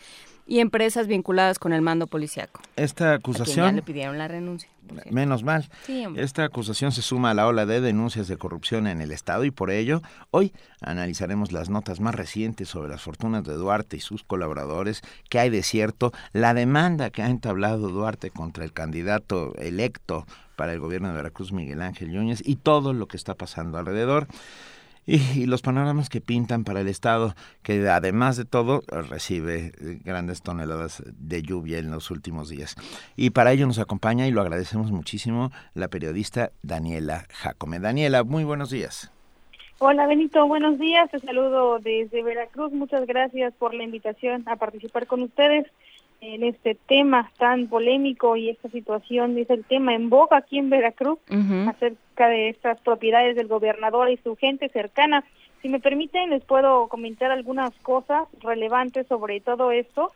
y 0.46 0.60
empresas 0.60 1.06
vinculadas 1.06 1.58
con 1.58 1.72
el 1.72 1.82
mando 1.82 2.06
policiaco. 2.06 2.60
Esta 2.76 3.14
A 3.14 3.18
quien 3.18 3.34
ya 3.36 3.42
acusación, 3.42 3.76
le 3.76 3.82
pidieron 3.82 4.18
la 4.18 4.28
renuncia. 4.28 4.68
menos 5.10 5.42
mal, 5.42 5.68
Sí, 5.86 6.04
esta 6.16 6.44
acusación 6.44 6.92
se 6.92 7.02
suma 7.02 7.30
a 7.30 7.34
la 7.34 7.46
ola 7.46 7.64
de 7.66 7.80
denuncias 7.80 8.28
de 8.28 8.36
corrupción 8.36 8.86
en 8.86 9.00
el 9.00 9.12
Estado 9.12 9.44
y 9.44 9.50
por 9.50 9.70
ello 9.70 10.02
hoy 10.30 10.52
analizaremos 10.80 11.52
las 11.52 11.70
notas 11.70 12.00
más 12.00 12.14
recientes 12.14 12.68
sobre 12.68 12.90
las 12.90 13.02
fortunas 13.02 13.44
de 13.44 13.54
Duarte 13.54 13.96
y 13.96 14.00
sus 14.00 14.22
colaboradores, 14.22 15.00
qué 15.30 15.38
hay 15.38 15.50
de 15.50 15.62
cierto, 15.62 16.12
la 16.32 16.52
demanda 16.52 17.10
que 17.10 17.22
ha 17.22 17.30
entablado 17.30 17.88
Duarte 17.88 18.30
contra 18.30 18.64
el 18.64 18.72
candidato 18.72 19.54
electo 19.56 20.26
para 20.56 20.72
el 20.72 20.80
gobierno 20.80 21.08
de 21.08 21.14
Veracruz, 21.14 21.52
Miguel 21.52 21.82
Ángel 21.82 22.12
Yúñez, 22.12 22.42
y 22.44 22.56
todo 22.56 22.92
lo 22.92 23.08
que 23.08 23.16
está 23.16 23.34
pasando 23.34 23.78
alrededor. 23.78 24.28
Y, 25.06 25.46
los 25.46 25.60
panoramas 25.60 26.08
que 26.08 26.20
pintan 26.20 26.64
para 26.64 26.80
el 26.80 26.88
Estado, 26.88 27.34
que 27.62 27.86
además 27.88 28.36
de 28.36 28.44
todo 28.44 28.82
recibe 28.88 29.72
eh, 29.80 29.98
grandes 30.02 30.42
toneladas 30.42 31.02
de 31.06 31.42
lluvia 31.42 31.78
en 31.78 31.90
los 31.90 32.10
últimos 32.10 32.48
días. 32.48 32.76
Y 33.16 33.30
para 33.30 33.52
ello 33.52 33.66
nos 33.66 33.78
acompaña, 33.78 34.26
y 34.26 34.30
lo 34.30 34.40
agradecemos 34.40 34.90
muchísimo, 34.90 35.50
la 35.74 35.88
periodista 35.88 36.52
Daniela 36.62 37.26
Jacome. 37.30 37.80
Daniela, 37.80 38.24
muy 38.24 38.44
buenos 38.44 38.70
días. 38.70 39.10
Hola 39.78 40.06
Benito, 40.06 40.46
buenos 40.46 40.78
días. 40.78 41.10
Te 41.10 41.18
saludo 41.18 41.78
desde 41.80 42.22
Veracruz. 42.22 42.72
Muchas 42.72 43.06
gracias 43.06 43.52
por 43.54 43.74
la 43.74 43.82
invitación 43.82 44.44
a 44.46 44.56
participar 44.56 45.06
con 45.06 45.22
ustedes 45.22 45.66
en 46.24 46.42
este 46.42 46.74
tema 46.74 47.30
tan 47.38 47.68
polémico 47.68 48.36
y 48.36 48.48
esta 48.48 48.68
situación 48.70 49.36
es 49.38 49.50
el 49.50 49.64
tema 49.64 49.94
en 49.94 50.08
boga 50.08 50.38
aquí 50.38 50.58
en 50.58 50.70
Veracruz 50.70 51.18
acerca 51.68 52.28
de 52.28 52.48
estas 52.48 52.80
propiedades 52.80 53.36
del 53.36 53.48
gobernador 53.48 54.10
y 54.10 54.16
su 54.18 54.34
gente 54.36 54.68
cercana. 54.70 55.24
Si 55.60 55.68
me 55.68 55.80
permiten, 55.80 56.30
les 56.30 56.44
puedo 56.44 56.88
comentar 56.88 57.30
algunas 57.30 57.72
cosas 57.82 58.28
relevantes 58.40 59.06
sobre 59.06 59.40
todo 59.40 59.70
esto. 59.70 60.12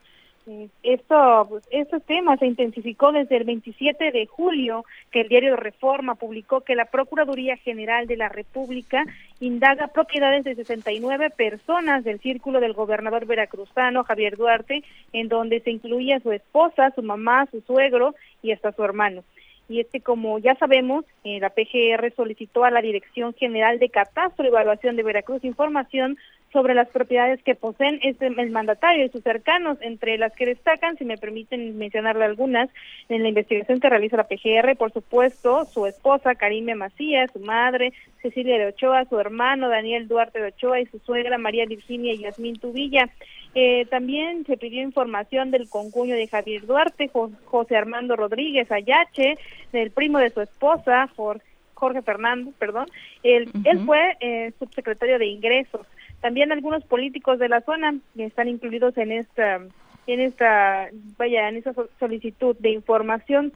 Eh, 0.47 0.69
Esto, 0.83 1.47
pues, 1.49 1.65
este 1.71 2.01
tema 2.01 2.37
se 2.39 2.47
intensificó 2.47 3.13
desde 3.13 3.37
el 3.37 3.45
27 3.45 4.11
de 4.13 4.27
julio, 4.27 4.85
que 5.11 5.21
el 5.21 5.29
diario 5.29 5.57
Reforma 5.57 6.15
publicó 6.15 6.63
que 6.63 6.75
la 6.75 6.87
Procuraduría 6.87 7.57
General 7.59 8.07
de 8.07 8.17
la 8.17 8.31
República 8.31 9.05
indaga 9.41 9.89
propiedades 9.89 10.45
de 10.45 10.55
69 10.55 11.31
personas 11.31 12.05
del 12.05 12.21
círculo 12.21 12.61
del 12.61 12.73
gobernador 12.73 13.27
veracruzano 13.27 14.05
Javier 14.05 14.37
Duarte, 14.37 14.83
en 15.13 15.29
donde 15.29 15.61
se 15.61 15.71
incluía 15.71 16.21
su 16.21 16.33
esposa, 16.33 16.93
su 16.95 17.03
mamá, 17.03 17.47
su 17.51 17.61
suegro 17.61 18.15
y 18.43 18.53
hasta 18.53 18.73
su 18.73 18.83
hermano. 18.85 19.23
Y 19.69 19.81
es 19.81 19.87
que, 19.89 20.01
como 20.01 20.39
ya 20.39 20.55
sabemos, 20.55 21.05
eh, 21.25 21.41
la 21.41 21.51
PGR 21.51 22.13
solicitó 22.17 22.65
a 22.65 22.71
la 22.71 22.81
Dirección 22.81 23.35
General 23.35 23.79
de 23.79 23.91
Catastro 23.91 24.45
y 24.45 24.49
Evaluación 24.49 24.97
de 24.97 25.03
Veracruz 25.03 25.45
información 25.45 26.17
sobre 26.53 26.75
las 26.75 26.89
propiedades 26.89 27.43
que 27.43 27.55
poseen 27.55 28.01
este, 28.03 28.27
el 28.27 28.51
mandatario 28.51 29.05
y 29.05 29.11
sus 29.11 29.23
cercanos, 29.23 29.77
entre 29.83 30.17
las 30.17 30.33
que 30.35 30.47
destacan, 30.47 30.97
si 30.97 31.05
me 31.05 31.19
permiten 31.19 31.77
mencionarle 31.77 32.25
algunas, 32.25 32.71
en 33.11 33.23
la 33.23 33.29
investigación 33.29 33.81
que 33.81 33.91
realiza 33.91 34.17
la 34.17 34.29
PGR, 34.29 34.75
por 34.77 34.91
supuesto, 34.93 35.67
su 35.67 35.87
esposa 35.87 36.35
Karime 36.37 36.75
Macías, 36.75 37.31
su 37.33 37.41
madre 37.41 37.93
Cecilia 38.23 38.59
de 38.59 38.67
Ochoa, 38.69 39.05
su 39.05 39.21
hermano 39.21 39.69
Daniel 39.69 40.09
Duarte 40.09 40.41
de 40.41 40.49
Ochoa 40.49 40.81
y 40.81 40.87
su 40.87 40.99
suegra 41.01 41.37
María 41.39 41.67
Virginia 41.67 42.15
y 42.15 42.19
Yasmín 42.21 42.59
Tubilla. 42.59 43.11
Eh, 43.55 43.87
también 43.91 44.45
se 44.47 44.57
pidió 44.57 44.83
información 44.83 45.51
del 45.51 45.69
concuño 45.69 46.15
de 46.15 46.29
Javier 46.29 46.65
Duarte, 46.67 47.09
Jo- 47.09 47.31
José 47.45 47.77
Armando 47.77 48.17
Rodríguez 48.17 48.71
Ayache, 48.73 49.37
del 49.73 49.91
primo 49.91 50.19
de 50.19 50.31
su 50.31 50.41
esposa, 50.41 51.09
Jor- 51.17 51.43
Jorge 51.75 52.03
Fernando, 52.03 52.53
perdón. 52.59 52.87
Él, 53.23 53.51
él 53.65 53.81
fue 53.87 54.17
eh, 54.21 54.53
subsecretario 54.59 55.19
de 55.19 55.27
Ingresos. 55.27 55.87
También 56.21 56.53
algunos 56.53 56.85
políticos 56.85 57.39
de 57.39 57.49
la 57.49 57.61
zona 57.61 57.95
que 58.17 58.25
están 58.25 58.49
incluidos 58.49 58.97
en 58.99 59.13
esta, 59.13 59.61
en 60.07 60.21
esta, 60.21 60.89
vaya, 61.17 61.49
en 61.49 61.57
esa 61.57 61.73
so- 61.75 61.89
solicitud 62.01 62.57
de 62.59 62.71
información, 62.71 63.53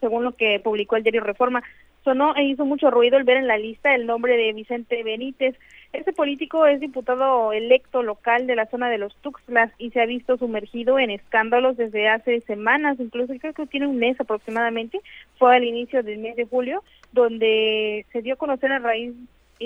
según 0.00 0.24
lo 0.24 0.32
que 0.32 0.60
publicó 0.60 0.96
el 0.96 1.02
diario 1.02 1.22
Reforma. 1.22 1.62
Sonó 2.02 2.36
e 2.36 2.44
hizo 2.44 2.66
mucho 2.66 2.90
ruido 2.90 3.16
el 3.16 3.24
ver 3.24 3.38
en 3.38 3.46
la 3.46 3.56
lista 3.56 3.94
el 3.94 4.04
nombre 4.04 4.36
de 4.36 4.52
Vicente 4.52 5.02
Benítez. 5.02 5.56
Este 5.94 6.12
político 6.12 6.66
es 6.66 6.78
diputado 6.78 7.54
electo 7.54 8.02
local 8.02 8.46
de 8.46 8.56
la 8.56 8.66
zona 8.66 8.90
de 8.90 8.98
los 8.98 9.16
Tuxtlas 9.22 9.72
y 9.78 9.90
se 9.90 10.02
ha 10.02 10.06
visto 10.06 10.36
sumergido 10.36 10.98
en 10.98 11.10
escándalos 11.10 11.78
desde 11.78 12.08
hace 12.08 12.42
semanas, 12.42 13.00
incluso 13.00 13.32
creo 13.40 13.54
que 13.54 13.66
tiene 13.66 13.86
un 13.86 13.96
mes 13.96 14.20
aproximadamente, 14.20 15.00
fue 15.38 15.56
al 15.56 15.64
inicio 15.64 16.02
del 16.02 16.18
mes 16.18 16.36
de 16.36 16.44
julio, 16.44 16.82
donde 17.12 18.04
se 18.12 18.20
dio 18.20 18.34
a 18.34 18.38
conocer 18.38 18.70
a 18.72 18.80
raíz 18.80 19.14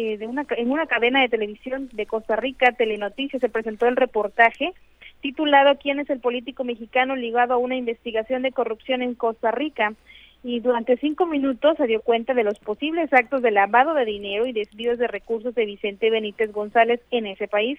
eh, 0.00 0.16
de 0.18 0.26
una, 0.26 0.46
en 0.56 0.70
una 0.70 0.86
cadena 0.86 1.20
de 1.22 1.28
televisión 1.28 1.88
de 1.92 2.06
Costa 2.06 2.36
Rica, 2.36 2.72
Telenoticias, 2.72 3.40
se 3.40 3.48
presentó 3.48 3.86
el 3.86 3.96
reportaje 3.96 4.72
titulado 5.20 5.76
¿Quién 5.78 5.98
es 5.98 6.08
el 6.10 6.20
político 6.20 6.62
mexicano 6.64 7.16
ligado 7.16 7.54
a 7.54 7.58
una 7.58 7.76
investigación 7.76 8.42
de 8.42 8.52
corrupción 8.52 9.02
en 9.02 9.14
Costa 9.14 9.50
Rica? 9.50 9.94
Y 10.44 10.60
durante 10.60 10.96
cinco 10.98 11.26
minutos 11.26 11.76
se 11.76 11.88
dio 11.88 12.00
cuenta 12.00 12.32
de 12.32 12.44
los 12.44 12.58
posibles 12.60 13.12
actos 13.12 13.42
de 13.42 13.50
lavado 13.50 13.92
de 13.94 14.04
dinero 14.04 14.46
y 14.46 14.52
desvíos 14.52 14.96
de 14.98 15.08
recursos 15.08 15.52
de 15.56 15.64
Vicente 15.66 16.10
Benítez 16.10 16.52
González 16.52 17.00
en 17.10 17.26
ese 17.26 17.48
país. 17.48 17.78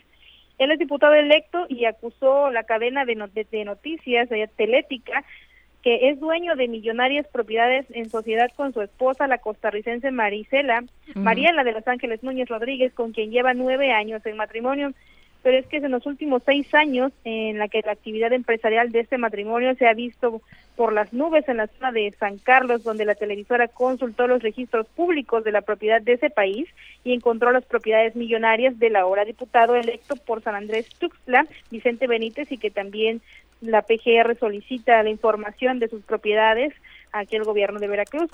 Él 0.57 0.71
es 0.71 0.79
diputado 0.79 1.13
electo 1.13 1.65
y 1.69 1.85
acusó 1.85 2.49
la 2.51 2.63
cadena 2.63 3.05
de, 3.05 3.15
no- 3.15 3.29
de- 3.29 3.47
de 3.49 3.63
noticias 3.63 4.27
de 4.27 4.45
Telética 4.57 5.23
que 5.83 6.09
es 6.09 6.19
dueño 6.19 6.55
de 6.55 6.67
millonarias 6.67 7.25
propiedades 7.27 7.85
en 7.91 8.09
sociedad 8.09 8.49
con 8.55 8.73
su 8.73 8.81
esposa, 8.81 9.27
la 9.27 9.37
costarricense 9.37 10.11
Marisela. 10.11 10.83
Mariela 11.15 11.63
de 11.63 11.71
Los 11.71 11.87
Ángeles 11.87 12.21
Núñez 12.23 12.49
Rodríguez, 12.49 12.93
con 12.93 13.13
quien 13.13 13.31
lleva 13.31 13.53
nueve 13.53 13.91
años 13.91 14.25
en 14.25 14.37
matrimonio. 14.37 14.93
pero 15.41 15.57
es 15.57 15.65
que 15.67 15.77
en 15.77 15.91
los 15.91 16.05
últimos 16.05 16.43
seis 16.45 16.73
años 16.73 17.11
en 17.23 17.57
la 17.57 17.67
que 17.69 17.81
la 17.81 17.93
actividad 17.93 18.33
empresarial 18.33 18.91
de 18.91 18.99
este 19.01 19.17
matrimonio 19.17 19.73
se 19.75 19.87
ha 19.87 19.93
visto 19.93 20.41
por 20.75 20.93
las 20.93 21.11
nubes 21.13 21.47
en 21.47 21.57
la 21.57 21.67
zona 21.67 21.91
de 21.91 22.13
San 22.19 22.37
Carlos, 22.37 22.83
donde 22.83 23.05
la 23.05 23.15
televisora 23.15 23.67
consultó 23.67 24.27
los 24.27 24.41
registros 24.41 24.87
públicos 24.87 25.43
de 25.43 25.51
la 25.51 25.61
propiedad 25.61 26.01
de 26.01 26.13
ese 26.13 26.29
país 26.29 26.67
y 27.03 27.13
encontró 27.13 27.51
las 27.51 27.65
propiedades 27.65 28.15
millonarias 28.15 28.77
del 28.79 28.95
ahora 28.95 29.25
diputado 29.25 29.75
electo 29.75 30.15
por 30.15 30.41
San 30.41 30.55
Andrés 30.55 30.87
Tuxtla, 30.99 31.47
Vicente 31.71 32.07
Benítez, 32.07 32.51
y 32.51 32.57
que 32.57 32.71
también 32.71 33.21
la 33.61 33.81
PGR 33.81 34.37
solicita 34.39 35.03
la 35.03 35.09
información 35.09 35.79
de 35.79 35.87
sus 35.87 36.03
propiedades 36.03 36.73
aquí 37.11 37.35
al 37.35 37.43
gobierno 37.43 37.79
de 37.79 37.87
Veracruz. 37.87 38.29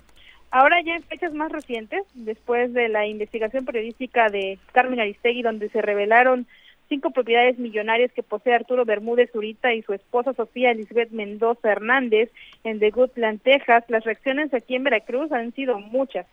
Ahora 0.51 0.81
ya 0.81 0.95
en 0.95 1.03
fechas 1.03 1.33
más 1.33 1.51
recientes, 1.51 2.03
después 2.13 2.73
de 2.73 2.87
la 2.87 3.05
investigación 3.05 3.65
periodística 3.65 4.29
de 4.29 4.57
Carmen 4.71 4.99
Aristegui, 4.99 5.41
donde 5.41 5.69
se 5.69 5.81
revelaron 5.81 6.47
cinco 6.87 7.11
propiedades 7.11 7.57
millonarias 7.57 8.11
que 8.11 8.23
posee 8.23 8.53
Arturo 8.53 8.85
Bermúdez 8.85 9.31
Zurita 9.31 9.73
y 9.73 9.81
su 9.81 9.93
esposa 9.93 10.33
Sofía 10.33 10.71
Elizabeth 10.71 11.11
Mendoza 11.11 11.71
Hernández 11.71 12.31
en 12.63 12.79
The 12.79 12.91
Goodland, 12.91 13.41
Texas, 13.41 13.83
las 13.87 14.03
reacciones 14.03 14.53
aquí 14.53 14.75
en 14.75 14.83
Veracruz 14.83 15.31
han 15.31 15.53
sido 15.53 15.79
muchas. 15.79 16.25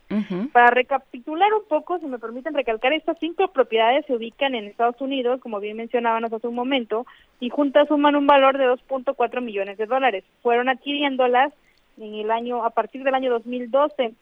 Para 0.52 0.70
recapitular 0.70 1.52
un 1.54 1.66
poco, 1.68 1.98
si 1.98 2.06
me 2.06 2.18
permiten 2.18 2.54
recalcar, 2.54 2.92
estas 2.92 3.18
cinco 3.18 3.48
propiedades 3.48 4.04
se 4.06 4.14
ubican 4.14 4.54
en 4.54 4.64
Estados 4.64 5.00
Unidos, 5.00 5.40
como 5.40 5.60
bien 5.60 5.76
mencionábamos 5.76 6.32
hace 6.32 6.48
un 6.48 6.54
momento, 6.54 7.06
y 7.40 7.50
juntas 7.50 7.88
suman 7.88 8.16
un 8.16 8.26
valor 8.26 8.58
de 8.58 8.68
2.4 8.68 9.40
millones 9.40 9.78
de 9.78 9.86
dólares. 9.86 10.24
Fueron 10.42 10.68
adquiriéndolas 10.68 11.52
en 11.98 12.14
el 12.14 12.30
año 12.30 12.64
a 12.64 12.70
partir 12.70 13.02
del 13.02 13.14
año 13.14 13.30
2012. 13.30 14.12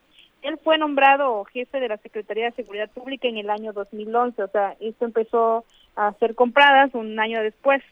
Él 0.42 0.58
fue 0.64 0.78
nombrado 0.78 1.44
jefe 1.44 1.80
de 1.80 1.88
la 1.88 1.98
Secretaría 1.98 2.46
de 2.46 2.52
Seguridad 2.52 2.90
Pública 2.90 3.28
en 3.28 3.36
el 3.36 3.50
año 3.50 3.72
2011, 3.72 4.42
o 4.42 4.48
sea, 4.48 4.74
esto 4.80 5.04
empezó 5.04 5.64
a 6.00 6.12
ser 6.14 6.34
compradas 6.34 6.94
un 6.94 7.18
año 7.20 7.42
después. 7.42 7.82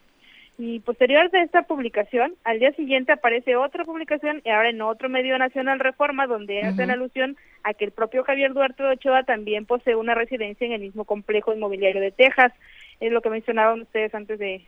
Y 0.56 0.80
posterior 0.80 1.30
de 1.30 1.43
esta 1.43 1.62
publicación, 1.62 2.35
al 2.43 2.59
día 2.59 2.72
siguiente 2.72 3.12
aparece 3.12 3.55
otra 3.55 3.85
publicación 3.85 4.43
y 4.44 4.51
ahora 4.51 4.70
en 4.70 4.82
otro 4.82 5.09
medio 5.09 5.39
nacional 5.39 5.78
Reforma 5.78 6.26
donde 6.26 6.62
hacen 6.62 6.90
alusión 6.90 7.36
a 7.62 7.74
que 7.74 7.85
el 7.85 7.93
propio 7.93 8.24
Javier 8.24 8.55
Duarte 8.55 8.82
de 8.82 8.89
Ochoa 8.90 9.22
también 9.22 9.66
posee 9.66 9.94
una 9.94 10.16
residencia 10.16 10.66
en 10.66 10.72
el 10.72 10.80
mismo 10.80 11.05
complejo 11.05 11.55
inmobiliario 11.55 12.01
de 12.01 12.10
Texas. 12.10 12.52
Es 12.98 13.12
lo 13.12 13.20
que 13.20 13.30
mencionaban 13.30 13.82
ustedes 13.82 14.12
antes 14.14 14.39
de, 14.40 14.62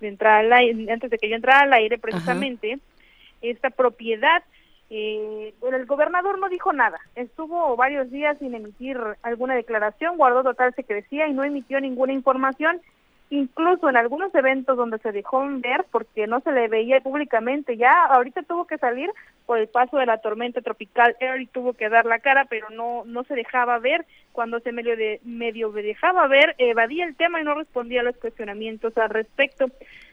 entrar 0.00 0.44
al 0.44 0.52
aire, 0.52 0.92
antes 0.92 1.10
de 1.10 1.18
que 1.18 1.28
yo 1.28 1.36
entrara 1.36 1.60
al 1.60 1.72
aire 1.74 1.98
precisamente. 1.98 2.78
Esta 3.40 3.70
propiedad 3.70 4.42
eh, 4.88 5.54
bueno, 5.60 5.76
el 5.76 5.86
gobernador 5.86 6.38
no 6.38 6.48
dijo 6.48 6.72
nada, 6.72 6.98
estuvo 7.14 7.74
varios 7.76 8.10
días 8.10 8.38
sin 8.38 8.54
emitir 8.54 8.98
alguna 9.22 9.54
declaración, 9.54 10.16
guardó 10.16 10.44
total 10.44 10.74
secrecía 10.74 11.26
y 11.26 11.32
no 11.32 11.42
emitió 11.42 11.80
ninguna 11.80 12.12
información, 12.12 12.80
incluso 13.30 13.88
en 13.88 13.96
algunos 13.96 14.34
eventos 14.34 14.76
donde 14.76 14.98
se 14.98 15.12
dejó 15.12 15.44
ver 15.60 15.84
porque 15.90 16.26
no 16.26 16.40
se 16.40 16.52
le 16.52 16.68
veía 16.68 17.00
públicamente, 17.00 17.76
ya 17.76 17.92
ahorita 18.06 18.42
tuvo 18.42 18.66
que 18.66 18.78
salir 18.78 19.10
por 19.46 19.58
el 19.58 19.68
paso 19.68 19.98
de 19.98 20.06
la 20.06 20.18
tormenta 20.18 20.60
tropical. 20.60 21.16
Eric 21.20 21.50
tuvo 21.52 21.72
que 21.72 21.88
dar 21.88 22.06
la 22.06 22.18
cara, 22.18 22.46
pero 22.48 22.70
no 22.70 23.04
no 23.04 23.24
se 23.24 23.34
dejaba 23.34 23.78
ver, 23.78 24.04
cuando 24.32 24.60
se 24.60 24.72
medio 24.72 24.96
de 24.96 25.20
medio 25.24 25.70
dejaba 25.72 26.26
ver, 26.28 26.54
evadía 26.58 27.04
el 27.04 27.16
tema 27.16 27.40
y 27.40 27.44
no 27.44 27.54
respondía 27.54 28.00
a 28.00 28.04
los 28.04 28.16
cuestionamientos 28.16 28.96
al 28.98 29.10
respecto. 29.10 29.66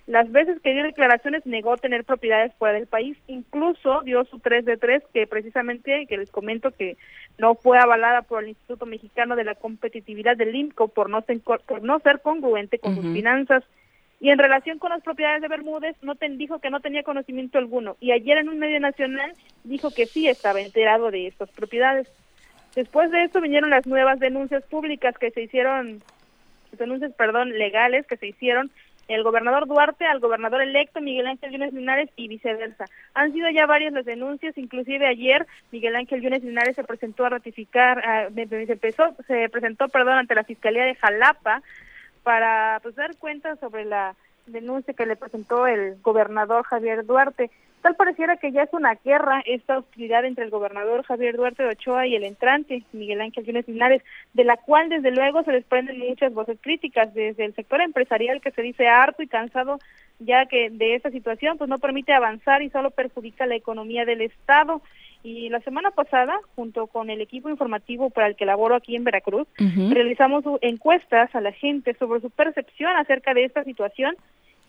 Las 0.06 0.30
veces 0.32 0.60
que 0.62 0.74
dio 0.74 0.84
declaraciones 0.84 1.46
negó 1.46 1.78
tener 1.78 2.04
propiedades 2.04 2.54
fuera 2.56 2.74
del 2.74 2.88
país, 2.88 3.18
incluso 3.28 4.02
dio 4.02 4.26
su 4.26 4.40
3 4.40 4.66
de 4.66 4.76
3 4.76 5.02
que 5.14 5.28
precisamente, 5.28 6.06
que 6.08 6.18
les 6.18 6.30
comento 6.30 6.72
que 6.72 6.98
no 7.38 7.56
fue 7.56 7.78
avalada 7.78 8.22
por 8.22 8.44
el 8.44 8.50
Instituto 8.50 8.86
Mexicano 8.86 9.38
de 9.38 9.46
la 9.46 9.56
Competitividad 9.56 10.36
del 10.36 10.56
INCO 10.56 10.90
por 10.90 11.10
no 11.10 11.22
ser, 11.22 11.40
por 11.40 11.84
no 11.84 12.00
ser 12.00 12.20
congruente 12.20 12.80
con 12.80 12.96
sus 13.04 13.14
finanzas. 13.14 13.64
Y 14.20 14.30
en 14.30 14.38
relación 14.38 14.80
con 14.80 14.92
las 14.92 15.04
propiedades 15.04 15.42
de 15.42 15.50
Bermúdez, 15.50 15.98
no 16.02 16.16
dijo 16.16 16.60
que 16.60 16.70
no 16.70 16.80
tenía 16.80 17.04
conocimiento 17.04 17.58
alguno. 17.58 17.98
Y 18.00 18.12
ayer 18.12 18.38
en 18.38 18.48
un 18.48 18.58
medio 18.58 18.80
nacional 18.80 19.34
dijo 19.66 19.92
que 19.92 20.06
sí 20.06 20.28
estaba 20.30 20.62
enterado 20.62 21.12
de 21.12 21.28
estas 21.28 21.50
propiedades. 21.52 22.08
Después 22.76 23.12
de 23.12 23.24
esto 23.24 23.42
vinieron 23.42 23.70
las 23.70 23.86
nuevas 23.86 24.20
denuncias 24.20 24.64
públicas 24.64 25.18
que 25.18 25.32
se 25.32 25.42
hicieron, 25.42 26.02
denuncias, 26.78 27.12
perdón, 27.14 27.58
legales 27.58 28.08
que 28.08 28.18
se 28.18 28.28
hicieron 28.28 28.72
el 29.08 29.24
gobernador 29.24 29.68
Duarte 29.68 30.06
al 30.06 30.20
gobernador 30.20 30.62
electo 30.62 31.02
Miguel 31.02 31.28
Ángel 31.28 31.52
Yunes 31.52 31.74
Linares 31.74 32.10
y 32.16 32.28
viceversa. 32.28 32.86
Han 33.14 33.34
sido 33.34 33.50
ya 33.50 33.66
varias 33.66 33.94
las 33.94 34.06
denuncias, 34.06 34.58
inclusive 34.58 35.06
ayer 35.06 35.46
Miguel 35.72 35.96
Ángel 35.96 36.22
Yunes 36.22 36.44
Linares 36.44 36.76
se 36.76 36.84
presentó 36.84 37.26
a 37.26 37.30
ratificar, 37.30 38.32
se, 38.34 38.72
empezó, 38.72 39.16
se 39.28 39.50
presentó, 39.50 39.90
perdón, 39.90 40.20
ante 40.20 40.36
la 40.36 40.44
Fiscalía 40.44 40.86
de 40.86 40.96
Jalapa 40.96 41.62
para 42.24 42.80
pues 42.82 42.96
dar 42.96 43.16
cuenta 43.18 43.56
sobre 43.58 43.86
la 43.86 44.16
denuncia 44.48 44.94
que 44.94 45.06
le 45.06 45.16
presentó 45.16 45.68
el 45.68 45.98
gobernador 46.02 46.64
Javier 46.64 47.06
Duarte. 47.06 47.50
Tal 47.82 47.96
pareciera 47.96 48.38
que 48.38 48.54
ya 48.54 48.64
es 48.64 48.70
una 48.72 48.96
guerra 48.96 49.44
esta 49.46 49.80
hostilidad 49.80 50.24
entre 50.24 50.46
el 50.46 50.50
gobernador 50.50 51.04
Javier 51.04 51.36
Duarte 51.36 51.64
de 51.64 51.70
Ochoa 51.70 52.08
y 52.08 52.16
el 52.16 52.24
entrante 52.24 52.84
Miguel 52.94 53.20
Ángel 53.20 53.46
Yunes 53.46 53.68
Linares, 53.68 54.02
de 54.34 54.46
la 54.46 54.56
cual 54.56 54.88
desde 54.88 55.12
luego 55.12 55.44
se 55.44 55.52
desprenden 55.52 56.00
muchas 56.00 56.34
voces 56.34 56.58
críticas 56.62 57.14
desde 57.14 57.44
el 57.44 57.54
sector 57.56 57.82
empresarial 57.82 58.40
que 58.40 58.52
se 58.52 58.62
dice 58.62 58.88
harto 58.88 59.22
y 59.22 59.28
cansado 59.28 59.80
ya 60.20 60.46
que 60.46 60.70
de 60.70 60.96
esta 60.96 61.12
situación 61.12 61.58
pues 61.58 61.70
no 61.70 61.80
permite 61.80 62.14
avanzar 62.14 62.62
y 62.62 62.70
solo 62.70 62.92
perjudica 62.92 63.46
la 63.46 63.56
economía 63.56 64.06
del 64.06 64.22
Estado. 64.22 64.82
Y 65.24 65.48
la 65.50 65.62
semana 65.62 65.92
pasada, 65.92 66.38
junto 66.56 66.88
con 66.88 67.10
el 67.10 67.22
equipo 67.22 67.50
informativo 67.50 68.10
para 68.10 68.28
el 68.28 68.36
que 68.36 68.46
laboro 68.46 68.76
aquí 68.76 68.96
en 68.96 69.06
Veracruz, 69.06 69.48
realizamos 69.58 70.44
encuestas 70.62 71.34
a 71.34 71.40
la 71.40 71.54
gente 71.54 71.94
sobre 71.94 72.20
su 72.20 72.30
percepción 72.30 72.96
acerca 72.98 73.34
de 73.34 73.46
esta 73.46 73.64
situación 73.64 74.18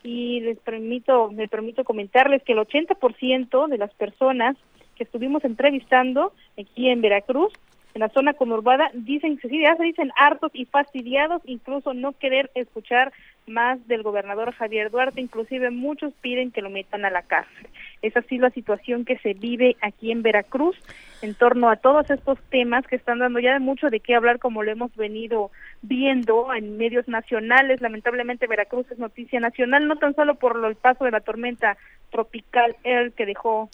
y 0.05 0.39
les 0.41 0.59
permito, 0.59 1.31
me 1.31 1.47
permito 1.47 1.83
comentarles 1.83 2.43
que 2.43 2.53
el 2.53 2.59
80% 2.59 3.67
de 3.67 3.77
las 3.77 3.93
personas 3.95 4.55
que 4.95 5.03
estuvimos 5.03 5.43
entrevistando 5.43 6.31
aquí 6.59 6.89
en 6.89 7.01
Veracruz, 7.01 7.51
en 7.95 8.01
la 8.01 8.09
zona 8.09 8.33
conurbada, 8.33 8.91
dicen 8.93 9.37
que 9.37 9.49
sí, 9.49 9.61
ya 9.61 9.75
se 9.75 9.83
dicen 9.83 10.11
hartos 10.15 10.51
y 10.53 10.65
fastidiados, 10.65 11.41
incluso 11.45 11.93
no 11.93 12.13
querer 12.13 12.51
escuchar 12.53 13.11
más 13.47 13.87
del 13.87 14.01
gobernador 14.01 14.53
Javier 14.53 14.89
Duarte, 14.89 15.21
inclusive 15.21 15.69
muchos 15.69 16.13
piden 16.21 16.51
que 16.51 16.61
lo 16.61 16.69
metan 16.69 17.05
a 17.05 17.11
la 17.11 17.21
cárcel. 17.21 17.67
Es 18.01 18.17
así 18.17 18.37
la 18.37 18.49
situación 18.49 19.05
que 19.05 19.17
se 19.19 19.33
vive 19.33 19.77
aquí 19.81 20.11
en 20.11 20.23
Veracruz 20.23 20.75
en 21.21 21.35
torno 21.35 21.69
a 21.69 21.75
todos 21.75 22.09
estos 22.09 22.39
temas 22.49 22.87
que 22.87 22.95
están 22.95 23.19
dando 23.19 23.39
ya 23.39 23.53
de 23.53 23.59
mucho 23.59 23.89
de 23.89 23.99
qué 23.99 24.15
hablar 24.15 24.39
como 24.39 24.63
lo 24.63 24.71
hemos 24.71 24.95
venido 24.95 25.51
viendo 25.83 26.53
en 26.53 26.77
medios 26.77 27.07
nacionales. 27.07 27.81
Lamentablemente 27.81 28.47
Veracruz 28.47 28.89
es 28.91 28.97
noticia 28.97 29.39
nacional, 29.39 29.87
no 29.87 29.97
tan 29.97 30.15
solo 30.15 30.35
por 30.35 30.63
el 30.65 30.75
paso 30.75 31.05
de 31.05 31.11
la 31.11 31.21
tormenta 31.21 31.77
tropical 32.11 32.75
el 32.83 33.13
que 33.13 33.27
dejó 33.27 33.69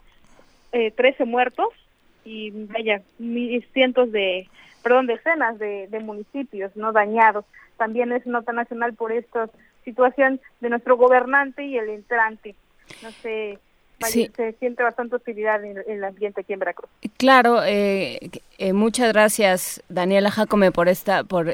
eh, 0.73 0.91
13 0.91 1.25
muertos 1.25 1.69
y 2.25 2.51
vaya, 2.51 3.01
cientos 3.73 4.11
de, 4.11 4.47
perdón, 4.81 5.07
decenas 5.07 5.59
de, 5.59 5.87
de 5.87 5.99
municipios 5.99 6.75
no 6.75 6.91
dañados, 6.91 7.45
también 7.77 8.11
es 8.11 8.25
nota 8.25 8.53
nacional 8.53 8.93
por 8.93 9.11
esta 9.11 9.49
situación 9.83 10.39
de 10.59 10.69
nuestro 10.69 10.97
gobernante 10.97 11.63
y 11.63 11.77
el 11.77 11.89
entrante. 11.89 12.55
No 13.01 13.11
sé, 13.11 13.59
se 14.07 14.53
siente 14.59 14.83
bastante 14.83 15.15
hostilidad 15.15 15.63
en, 15.63 15.77
el 15.87 16.03
ambiente 16.03 16.41
aquí 16.41 16.53
en 16.53 16.59
Veracruz. 16.59 16.89
Claro, 17.17 17.63
eh, 17.63 18.19
eh, 18.57 18.73
muchas 18.73 19.11
gracias 19.13 19.83
Daniela 19.89 20.31
Jacome 20.31 20.71
por 20.71 20.89
esta, 20.89 21.23
por 21.23 21.53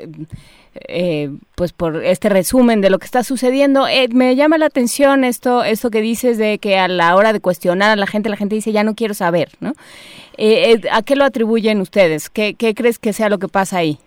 eh, 0.76 1.30
pues 1.56 1.74
por 1.74 2.04
este 2.04 2.30
resumen 2.30 2.82
de 2.82 2.90
lo 2.90 3.00
que 3.00 3.06
está 3.06 3.24
sucediendo. 3.24 3.86
me 4.12 4.36
llama 4.36 4.58
la 4.58 4.68
atención 4.68 5.24
esto, 5.24 5.64
esto 5.64 5.90
que 5.90 6.02
dices 6.02 6.38
de 6.38 6.60
que 6.60 6.78
a 6.78 6.88
la 6.88 7.16
hora 7.16 7.34
de 7.34 7.40
cuestionar 7.40 7.92
a 7.92 7.96
la 7.96 8.08
gente, 8.08 8.30
la 8.30 8.38
gente 8.38 8.56
dice 8.56 8.72
ya 8.72 8.84
no 8.84 8.96
quiero 8.96 9.14
saber, 9.14 9.50
¿no? 9.60 9.74
¿A 10.92 11.02
qué 11.02 11.16
lo 11.16 11.26
atribuyen 11.26 11.82
ustedes? 11.82 12.30
¿Qué, 12.30 12.54
¿Qué 12.54 12.76
crees 12.76 13.00
que 13.00 13.14
sea 13.14 13.30
lo 13.30 13.40
que 13.40 13.48
pasa 13.48 13.78
ahí? 13.78 14.00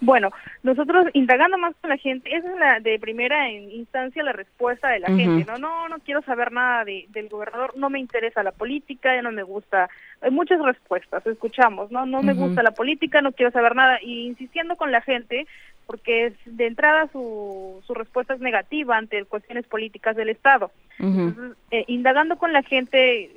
Bueno, 0.00 0.30
nosotros 0.62 1.06
indagando 1.14 1.56
más 1.56 1.74
con 1.80 1.88
la 1.88 1.96
gente, 1.96 2.34
esa 2.34 2.50
es 2.52 2.58
la 2.58 2.80
de 2.80 2.98
primera 2.98 3.50
instancia 3.50 4.22
la 4.22 4.32
respuesta 4.32 4.88
de 4.88 5.00
la 5.00 5.08
gente, 5.08 5.50
no, 5.50 5.58
no, 5.58 5.88
no 5.88 5.98
quiero 6.00 6.20
saber 6.22 6.52
nada 6.52 6.84
de, 6.84 7.06
del 7.10 7.28
gobernador, 7.28 7.72
no 7.76 7.88
me 7.88 7.98
interesa 7.98 8.42
la 8.42 8.52
política, 8.52 9.14
ya 9.14 9.22
no 9.22 9.32
me 9.32 9.42
gusta, 9.42 9.88
hay 10.20 10.30
muchas 10.30 10.60
respuestas, 10.60 11.26
escuchamos, 11.26 11.90
no, 11.90 12.04
no 12.04 12.22
me 12.22 12.34
gusta 12.34 12.62
la 12.62 12.72
política, 12.72 13.22
no 13.22 13.32
quiero 13.32 13.52
saber 13.52 13.74
nada, 13.74 13.98
y 14.02 14.26
insistiendo 14.26 14.76
con 14.76 14.92
la 14.92 15.00
gente, 15.00 15.46
porque 15.86 16.26
es, 16.26 16.34
de 16.44 16.66
entrada 16.66 17.08
su, 17.12 17.82
su 17.86 17.94
respuesta 17.94 18.34
es 18.34 18.40
negativa 18.40 18.96
ante 18.96 19.24
cuestiones 19.24 19.66
políticas 19.66 20.16
del 20.16 20.28
Estado. 20.28 20.70
Entonces, 20.98 21.56
eh, 21.70 21.84
indagando 21.88 22.36
con 22.36 22.52
la 22.52 22.62
gente, 22.62 23.30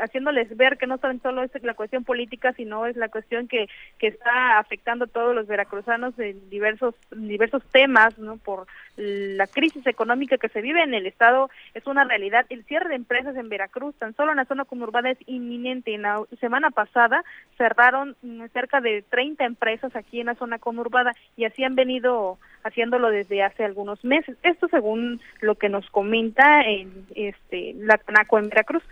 haciéndoles 0.00 0.56
ver 0.56 0.78
que 0.78 0.86
no 0.86 0.98
solo 0.98 1.42
es 1.42 1.50
la 1.62 1.74
cuestión 1.74 2.04
política, 2.04 2.52
sino 2.54 2.86
es 2.86 2.96
la 2.96 3.08
cuestión 3.08 3.48
que, 3.48 3.68
que 3.98 4.08
está 4.08 4.58
afectando 4.58 5.04
a 5.04 5.08
todos 5.08 5.34
los 5.34 5.46
veracruzanos 5.46 6.18
en 6.18 6.48
diversos, 6.50 6.94
diversos 7.10 7.62
temas, 7.70 8.18
¿no? 8.18 8.38
Por 8.38 8.66
la 8.96 9.46
crisis 9.46 9.86
económica 9.86 10.38
que 10.38 10.48
se 10.48 10.60
vive 10.60 10.82
en 10.82 10.94
el 10.94 11.06
estado, 11.06 11.50
es 11.74 11.86
una 11.86 12.04
realidad. 12.04 12.46
El 12.48 12.64
cierre 12.64 12.88
de 12.88 12.96
empresas 12.96 13.36
en 13.36 13.48
Veracruz, 13.48 13.94
tan 13.96 14.14
solo 14.16 14.32
en 14.32 14.38
la 14.38 14.44
zona 14.44 14.64
conurbada, 14.64 15.10
es 15.10 15.18
inminente. 15.26 15.94
En 15.94 16.02
la 16.02 16.22
semana 16.40 16.70
pasada 16.70 17.22
cerraron 17.56 18.16
mm, 18.22 18.46
cerca 18.52 18.80
de 18.80 19.02
30 19.08 19.44
empresas 19.44 19.94
aquí 19.94 20.20
en 20.20 20.26
la 20.26 20.34
zona 20.34 20.58
conurbada 20.58 21.14
y 21.36 21.44
así 21.44 21.62
han 21.62 21.74
venido 21.74 22.38
haciéndolo 22.64 23.10
desde 23.10 23.42
hace 23.42 23.64
algunos 23.64 24.04
meses. 24.04 24.36
Esto 24.42 24.68
según 24.68 25.20
lo 25.40 25.54
que 25.54 25.68
nos 25.68 25.88
comenta 25.90 26.62
en 26.62 27.06
este 27.14 27.74
la 27.76 27.98
CANACO 27.98 28.38
en 28.38 28.48
Veracruz. 28.48 28.82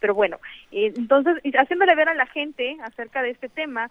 Pero 0.00 0.14
bueno, 0.14 0.38
eh, 0.72 0.92
entonces, 0.96 1.36
haciéndole 1.58 1.94
ver 1.94 2.08
a 2.08 2.14
la 2.14 2.26
gente 2.26 2.76
acerca 2.82 3.22
de 3.22 3.30
este 3.30 3.48
tema, 3.48 3.90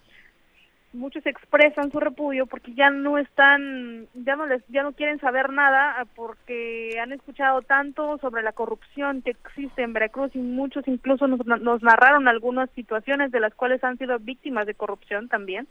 muchos 0.96 1.26
expresan 1.26 1.92
su 1.92 2.00
repudio 2.00 2.46
porque 2.46 2.74
ya 2.74 2.90
no 2.90 3.18
están, 3.18 4.08
ya 4.14 4.36
no 4.36 4.48
les, 4.48 4.64
ya 4.70 4.82
no 4.82 4.94
quieren 4.94 5.20
saber 5.20 5.52
nada 5.52 5.96
ah, 6.00 6.06
porque 6.16 6.98
han 7.02 7.12
escuchado 7.12 7.62
tanto 7.62 8.18
sobre 8.20 8.42
la 8.42 8.54
corrupción 8.54 9.22
que 9.22 9.32
existe 9.32 9.84
en 9.84 9.94
Veracruz 9.94 10.32
y 10.36 10.40
muchos 10.40 10.88
incluso 10.88 11.28
nos, 11.28 11.46
nos 11.46 11.84
narraron 11.84 12.28
algunas 12.28 12.70
situaciones 12.72 13.32
de 13.32 13.42
las 13.42 13.54
cuales 13.54 13.84
han 13.84 13.98
sido 13.98 14.18
víctimas 14.20 14.66
de 14.66 14.74
corrupción 14.74 15.28
también 15.28 15.68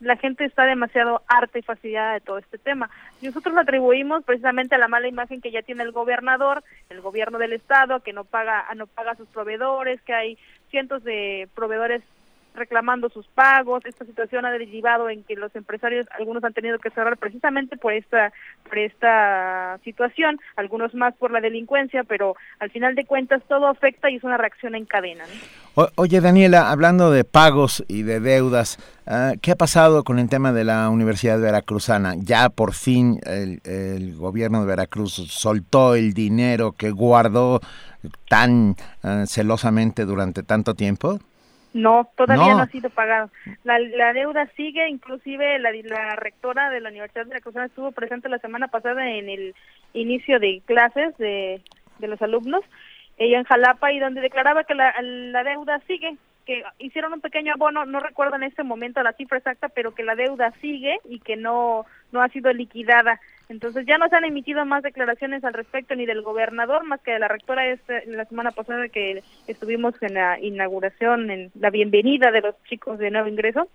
la 0.00 0.16
gente 0.16 0.44
está 0.44 0.64
demasiado 0.64 1.22
harta 1.28 1.58
y 1.58 1.62
fastidiada 1.62 2.14
de 2.14 2.20
todo 2.20 2.38
este 2.38 2.58
tema. 2.58 2.90
Nosotros 3.22 3.54
lo 3.54 3.60
atribuimos 3.60 4.24
precisamente 4.24 4.74
a 4.74 4.78
la 4.78 4.88
mala 4.88 5.08
imagen 5.08 5.40
que 5.40 5.50
ya 5.50 5.62
tiene 5.62 5.82
el 5.82 5.92
gobernador, 5.92 6.64
el 6.88 7.00
gobierno 7.00 7.38
del 7.38 7.52
estado, 7.52 8.00
que 8.00 8.12
no 8.12 8.24
paga, 8.24 8.66
no 8.74 8.86
paga 8.86 9.12
a 9.12 9.16
sus 9.16 9.28
proveedores, 9.28 10.00
que 10.02 10.14
hay 10.14 10.38
cientos 10.70 11.04
de 11.04 11.48
proveedores 11.54 12.02
reclamando 12.54 13.08
sus 13.08 13.26
pagos. 13.28 13.84
Esta 13.84 14.04
situación 14.04 14.44
ha 14.44 14.50
derivado 14.50 15.08
en 15.08 15.24
que 15.24 15.34
los 15.34 15.54
empresarios, 15.54 16.06
algunos 16.18 16.42
han 16.44 16.52
tenido 16.52 16.78
que 16.78 16.90
cerrar 16.90 17.16
precisamente 17.16 17.76
por 17.76 17.92
esta, 17.92 18.32
por 18.68 18.78
esta 18.78 19.78
situación, 19.84 20.38
algunos 20.56 20.94
más 20.94 21.14
por 21.16 21.30
la 21.30 21.40
delincuencia, 21.40 22.04
pero 22.04 22.36
al 22.58 22.70
final 22.70 22.94
de 22.94 23.04
cuentas 23.04 23.42
todo 23.48 23.66
afecta 23.66 24.10
y 24.10 24.16
es 24.16 24.24
una 24.24 24.36
reacción 24.36 24.74
en 24.74 24.84
cadena. 24.84 25.24
oye, 25.96 26.20
Daniela, 26.20 26.70
hablando 26.70 27.10
de 27.10 27.24
pagos 27.24 27.84
y 27.88 28.02
de 28.02 28.20
deudas, 28.20 28.78
ah, 29.06 29.32
¿qué 29.40 29.52
ha 29.52 29.56
pasado 29.56 30.04
con 30.04 30.18
el 30.18 30.28
tema 30.28 30.52
de 30.52 30.64
la 30.64 30.88
Universidad 30.90 31.40
Veracruzana? 31.40 32.14
Ya 32.18 32.48
por 32.48 32.74
fin 32.74 33.20
el, 33.24 33.60
el 33.64 34.16
gobierno 34.16 34.60
de 34.60 34.66
Veracruz 34.66 35.12
soltó 35.12 35.94
el 35.94 36.14
dinero 36.14 36.72
que 36.72 36.90
guardó 36.90 37.60
tan 38.28 38.76
ah, 39.02 39.24
celosamente 39.26 40.04
durante 40.04 40.42
tanto 40.42 40.74
tiempo. 40.74 41.18
No, 41.72 42.08
todavía 42.16 42.54
no, 42.54 42.58
ha 42.58 42.66
sido 42.66 42.90
pagado. 42.90 43.30
La, 43.62 43.78
la 43.78 44.12
deuda 44.12 44.46
sigue, 44.56 44.88
inclusive 44.88 45.58
la, 45.60 45.70
la 45.72 46.16
rectora 46.16 46.68
de 46.70 46.80
la 46.80 46.88
Universidad 46.88 47.24
de 47.24 47.30
Veracruz 47.30 47.54
estuvo 47.56 47.92
presente 47.92 48.28
la 48.28 48.38
semana 48.38 48.68
pasada 48.68 49.08
en 49.08 49.28
el 49.28 49.54
inicio 49.94 50.40
de 50.40 50.62
clases 50.66 51.16
de, 51.18 51.62
de 51.98 52.08
los 52.08 52.20
alumnos, 52.22 52.64
ella 53.18 53.38
en 53.38 53.44
Jalapa, 53.44 53.92
y 53.92 54.00
donde 54.00 54.20
declaraba 54.20 54.64
que 54.64 54.74
la, 54.74 54.94
la 55.00 55.44
deuda 55.44 55.80
sigue, 55.86 56.16
que 56.44 56.64
hicieron 56.78 57.12
un 57.12 57.20
pequeño 57.20 57.52
abono, 57.52 57.84
no 57.84 58.00
recuerdo 58.00 58.34
en 58.36 58.42
este 58.42 58.64
momento 58.64 59.02
la 59.02 59.12
cifra 59.12 59.38
exacta, 59.38 59.68
pero 59.68 59.94
que 59.94 60.02
la 60.02 60.16
deuda 60.16 60.52
sigue 60.60 60.98
y 61.04 61.20
que 61.20 61.36
no, 61.36 61.86
no 62.10 62.22
ha 62.22 62.28
sido 62.28 62.52
liquidada. 62.52 63.20
Entonces 63.50 63.84
ya 63.84 63.98
no 63.98 64.08
se 64.08 64.14
han 64.14 64.24
emitido 64.24 64.64
más 64.64 64.84
declaraciones 64.84 65.42
al 65.44 65.54
respecto 65.54 65.96
ni 65.96 66.06
del 66.06 66.22
gobernador 66.22 66.84
más 66.84 67.00
que 67.00 67.10
de 67.10 67.18
la 67.18 67.26
rectora 67.26 67.66
este, 67.66 68.06
la 68.06 68.24
semana 68.26 68.52
pasada 68.52 68.88
que 68.88 69.24
estuvimos 69.48 69.92
en 70.02 70.14
la 70.14 70.38
inauguración, 70.40 71.32
en 71.32 71.50
la 71.58 71.70
bienvenida 71.70 72.30
de 72.30 72.42
los 72.42 72.54
chicos 72.68 73.00
de 73.00 73.10
nuevo 73.10 73.26
ingreso, 73.26 73.68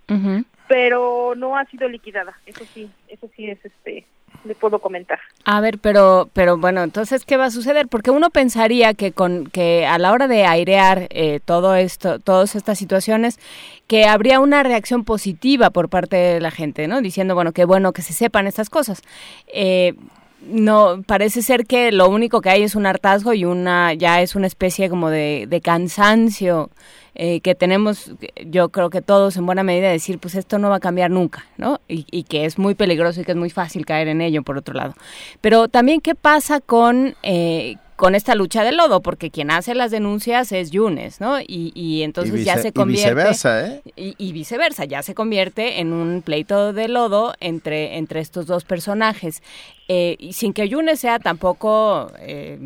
pero 0.68 1.34
no 1.36 1.58
ha 1.58 1.66
sido 1.66 1.88
liquidada. 1.88 2.38
Eso 2.46 2.66
sí, 2.74 2.90
eso 3.08 3.30
sí 3.36 3.50
es 3.50 3.64
este 3.64 4.06
le 4.46 4.56
puedo 4.56 4.80
comentar. 4.80 5.20
A 5.44 5.60
ver, 5.60 5.80
pero, 5.80 6.30
pero 6.34 6.58
bueno, 6.58 6.84
entonces, 6.84 7.26
¿qué 7.26 7.38
va 7.38 7.46
a 7.46 7.52
suceder? 7.52 7.88
Porque 7.88 8.12
uno 8.12 8.30
pensaría 8.30 8.94
que 8.94 9.12
con 9.12 9.48
que 9.48 9.86
a 9.86 9.98
la 9.98 10.12
hora 10.12 10.28
de 10.28 10.46
airear 10.46 11.08
eh, 11.10 11.40
todo 11.44 11.76
esto, 11.76 12.20
todas 12.20 12.56
estas 12.56 12.78
situaciones, 12.78 13.40
que 13.88 14.06
habría 14.06 14.40
una 14.40 14.64
reacción 14.64 15.04
positiva 15.04 15.70
por 15.70 15.90
parte 15.90 16.16
de 16.16 16.42
la 16.42 16.52
gente, 16.52 16.88
¿no? 16.88 17.02
Diciendo, 17.02 17.36
bueno, 17.36 17.52
qué 17.52 17.66
bueno 17.66 17.94
que 17.94 18.02
se 18.02 18.14
sepan 18.14 18.48
estas 18.48 18.70
cosas. 18.70 19.02
Eh, 19.48 19.96
no, 20.42 21.02
parece 21.08 21.42
ser 21.42 21.66
que 21.66 21.92
lo 21.92 22.08
único 22.08 22.42
que 22.42 22.50
hay 22.50 22.64
es 22.64 22.76
un 22.76 22.86
hartazgo 22.86 23.34
y 23.34 23.46
una, 23.46 23.94
ya 23.94 24.22
es 24.22 24.36
una 24.36 24.48
especie 24.48 24.90
como 24.90 25.10
de, 25.10 25.48
de 25.48 25.62
cansancio 25.62 26.70
eh, 27.16 27.40
que 27.40 27.56
tenemos, 27.56 28.12
yo 28.46 28.70
creo 28.70 28.90
que 28.90 29.02
todos 29.02 29.38
en 29.38 29.46
buena 29.46 29.64
medida 29.64 29.90
decir, 29.90 30.20
pues 30.20 30.36
esto 30.36 30.60
no 30.60 30.70
va 30.70 30.76
a 30.76 30.80
cambiar 30.82 31.12
nunca, 31.12 31.46
¿no? 31.58 31.80
Y, 31.88 32.06
y, 32.12 32.24
que 32.24 32.46
es 32.46 32.58
muy 32.58 32.76
peligroso 32.76 33.22
y 33.22 33.24
que 33.24 33.32
es 33.32 33.38
muy 33.38 33.50
fácil 33.50 33.86
caer 33.86 34.10
en 34.10 34.22
ello, 34.22 34.44
por 34.44 34.58
otro 34.58 34.74
lado. 34.74 34.94
Pero 35.40 35.68
también, 35.68 36.02
¿qué 36.02 36.16
pasa 36.16 36.60
con... 36.60 37.16
Eh, 37.24 37.78
con 37.96 38.14
esta 38.14 38.36
lucha 38.36 38.64
del 38.64 38.76
lodo, 38.76 39.02
porque 39.02 39.32
quien 39.32 39.52
hace 39.52 39.74
las 39.74 39.90
denuncias 39.90 40.52
es 40.52 40.70
Yunes, 40.72 41.22
¿no? 41.22 41.40
Y, 41.40 41.72
y 41.74 42.04
entonces 42.04 42.44
ya 42.44 42.58
se 42.58 42.74
convierte... 42.74 43.08
Y 43.08 43.16
viceversa, 43.16 43.68
¿eh? 43.68 43.82
Y, 43.96 44.34
viceversa, 44.34 44.84
ya 44.84 45.02
se 45.02 45.16
convierte 45.16 45.80
en 45.80 45.94
un 45.94 46.22
pleito 46.22 46.74
de 46.74 46.90
lodo 46.90 47.34
entre, 47.40 47.98
entre 47.98 48.20
estos 48.20 48.48
dos 48.48 48.66
personajes. 48.66 49.42
Eh, 49.88 50.18
y 50.20 50.34
sin 50.34 50.52
que 50.52 50.68
Yunes 50.68 51.00
sea 51.00 51.20
tampoco 51.20 52.12
eh, 52.20 52.60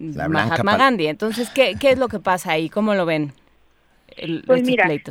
Mahatma 0.00 0.76
Gandhi. 0.76 1.06
Entonces, 1.06 1.50
¿qué, 1.50 1.76
¿qué 1.78 1.92
es 1.92 1.98
lo 1.98 2.08
que 2.08 2.18
pasa 2.18 2.52
ahí? 2.52 2.68
¿Cómo 2.68 2.94
lo 2.94 3.06
ven? 3.06 3.32
Pues 4.46 4.62
mira, 4.64 4.88
les, 4.88 5.02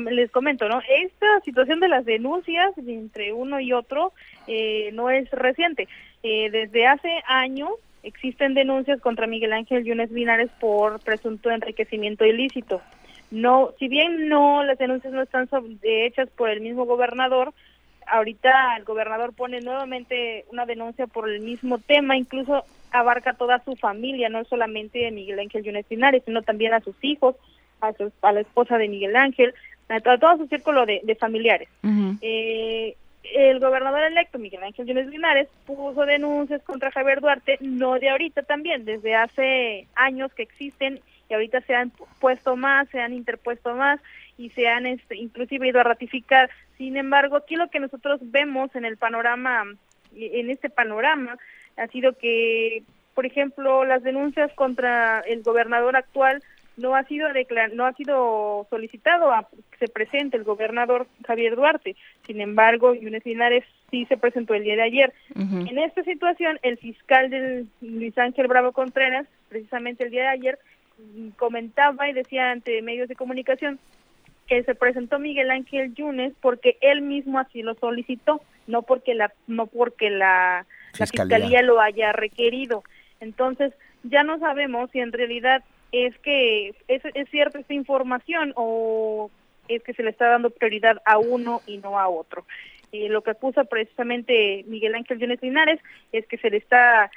les 0.00 0.30
comento, 0.30 0.68
¿no? 0.68 0.80
Esta 0.88 1.40
situación 1.40 1.80
de 1.80 1.88
las 1.88 2.04
denuncias 2.04 2.72
entre 2.78 3.32
uno 3.32 3.60
y 3.60 3.72
otro 3.72 4.12
eh, 4.46 4.90
no 4.92 5.10
es 5.10 5.30
reciente. 5.30 5.88
Eh, 6.22 6.50
desde 6.50 6.86
hace 6.86 7.22
años 7.26 7.70
existen 8.02 8.54
denuncias 8.54 9.00
contra 9.00 9.26
Miguel 9.26 9.52
Ángel 9.52 9.84
Yunes 9.84 10.10
Linares 10.10 10.50
por 10.60 11.00
presunto 11.00 11.50
enriquecimiento 11.50 12.24
ilícito. 12.24 12.80
No, 13.30 13.72
si 13.78 13.88
bien 13.88 14.28
no 14.28 14.62
las 14.62 14.78
denuncias 14.78 15.12
no 15.12 15.22
están 15.22 15.48
hechas 15.82 16.28
por 16.36 16.50
el 16.50 16.60
mismo 16.60 16.84
gobernador, 16.84 17.54
ahorita 18.06 18.76
el 18.76 18.84
gobernador 18.84 19.32
pone 19.32 19.60
nuevamente 19.60 20.44
una 20.52 20.66
denuncia 20.66 21.06
por 21.06 21.28
el 21.30 21.40
mismo 21.40 21.78
tema, 21.78 22.16
incluso 22.16 22.64
abarca 22.90 23.32
toda 23.34 23.62
su 23.64 23.74
familia, 23.76 24.28
no 24.28 24.44
solamente 24.44 25.08
a 25.08 25.10
Miguel 25.10 25.38
Ángel 25.38 25.64
Yunes 25.64 25.86
Linares, 25.88 26.22
sino 26.26 26.42
también 26.42 26.74
a 26.74 26.80
sus 26.80 26.94
hijos, 27.02 27.36
a, 27.82 28.32
la 28.32 28.40
esposa 28.40 28.78
de 28.78 28.88
Miguel 28.88 29.16
Ángel, 29.16 29.54
a, 29.88 30.00
todo 30.00 30.38
su 30.38 30.46
círculo 30.46 30.86
de, 30.86 31.16
familiares. 31.18 31.68
eh, 32.20 32.96
el 33.34 33.60
gobernador 33.60 34.02
electo 34.02 34.38
Miguel 34.38 34.62
Ángel 34.64 34.86
Yunes 34.86 35.06
Linares 35.06 35.48
puso 35.64 36.04
denuncias 36.04 36.62
contra 36.62 36.90
Javier 36.90 37.20
Duarte, 37.20 37.58
no 37.60 37.98
de 37.98 38.10
ahorita 38.10 38.42
también, 38.42 38.84
desde 38.84 39.14
hace 39.14 39.86
años 39.94 40.32
que 40.34 40.42
existen 40.42 41.00
y 41.28 41.34
ahorita 41.34 41.60
se 41.62 41.74
han 41.74 41.92
puesto 42.20 42.56
más, 42.56 42.88
se 42.90 43.00
han 43.00 43.12
interpuesto 43.12 43.74
más 43.74 44.00
y 44.36 44.50
se 44.50 44.68
han 44.68 44.86
este, 44.86 45.16
inclusive 45.16 45.68
ido 45.68 45.80
a 45.80 45.84
ratificar. 45.84 46.50
Sin 46.78 46.96
embargo, 46.96 47.36
aquí 47.36 47.56
lo 47.56 47.70
que 47.70 47.80
nosotros 47.80 48.20
vemos 48.22 48.74
en 48.74 48.84
el 48.84 48.96
panorama, 48.96 49.64
en 50.14 50.50
este 50.50 50.68
panorama, 50.68 51.36
ha 51.76 51.86
sido 51.86 52.12
que, 52.18 52.82
por 53.14 53.24
ejemplo, 53.24 53.84
las 53.84 54.02
denuncias 54.02 54.52
contra 54.54 55.20
el 55.20 55.42
gobernador 55.42 55.96
actual 55.96 56.42
no 56.76 56.94
ha 56.94 57.04
sido 57.04 57.28
no 57.74 57.86
ha 57.86 57.92
sido 57.92 58.66
solicitado 58.70 59.32
a 59.32 59.48
que 59.70 59.78
se 59.78 59.88
presente 59.88 60.36
el 60.36 60.44
gobernador 60.44 61.06
Javier 61.26 61.56
Duarte. 61.56 61.96
Sin 62.26 62.40
embargo, 62.40 62.94
Yunes 62.94 63.24
Linares 63.26 63.64
sí 63.90 64.06
se 64.06 64.16
presentó 64.16 64.54
el 64.54 64.64
día 64.64 64.76
de 64.76 64.82
ayer. 64.82 65.12
En 65.34 65.78
esta 65.78 66.02
situación, 66.02 66.58
el 66.62 66.78
fiscal 66.78 67.30
del 67.30 67.68
Luis 67.80 68.16
Ángel 68.16 68.48
Bravo 68.48 68.72
Contreras, 68.72 69.26
precisamente 69.48 70.04
el 70.04 70.10
día 70.10 70.22
de 70.22 70.28
ayer, 70.28 70.58
comentaba 71.36 72.08
y 72.08 72.12
decía 72.12 72.50
ante 72.50 72.80
medios 72.82 73.08
de 73.08 73.16
comunicación 73.16 73.78
que 74.46 74.62
se 74.62 74.74
presentó 74.74 75.18
Miguel 75.18 75.50
Ángel 75.50 75.94
Yunes 75.94 76.32
porque 76.40 76.76
él 76.80 77.02
mismo 77.02 77.38
así 77.38 77.62
lo 77.62 77.74
solicitó, 77.74 78.40
no 78.66 78.82
porque 78.82 79.14
la 79.14 79.32
no 79.46 79.66
porque 79.66 80.10
la 80.10 80.66
fiscalía, 80.92 81.24
la 81.24 81.46
fiscalía 81.46 81.62
lo 81.62 81.80
haya 81.80 82.12
requerido. 82.12 82.82
Entonces, 83.20 83.72
ya 84.02 84.24
no 84.24 84.38
sabemos 84.38 84.90
si 84.90 85.00
en 85.00 85.12
realidad 85.12 85.62
es 85.92 86.18
que 86.18 86.74
es, 86.88 87.02
cierta 87.30 87.60
esta 87.60 87.74
información 87.74 88.52
o 88.56 89.30
es 89.68 89.82
que 89.82 89.92
se 89.92 90.02
le 90.02 90.10
está 90.10 90.28
dando 90.28 90.50
prioridad 90.50 91.00
a 91.04 91.18
uno 91.18 91.60
y 91.66 91.78
no 91.78 91.98
a 91.98 92.08
otro. 92.08 92.44
Eh, 92.90 93.08
lo 93.08 93.22
que 93.22 93.30
acusa 93.30 93.64
precisamente 93.64 94.64
Miguel 94.66 94.94
Ángel 94.94 95.18
Jones 95.20 95.40
Linares 95.42 95.80
es 96.12 96.26
que 96.26 96.38
se 96.38 96.50
le 96.50 96.56
está 96.56 97.10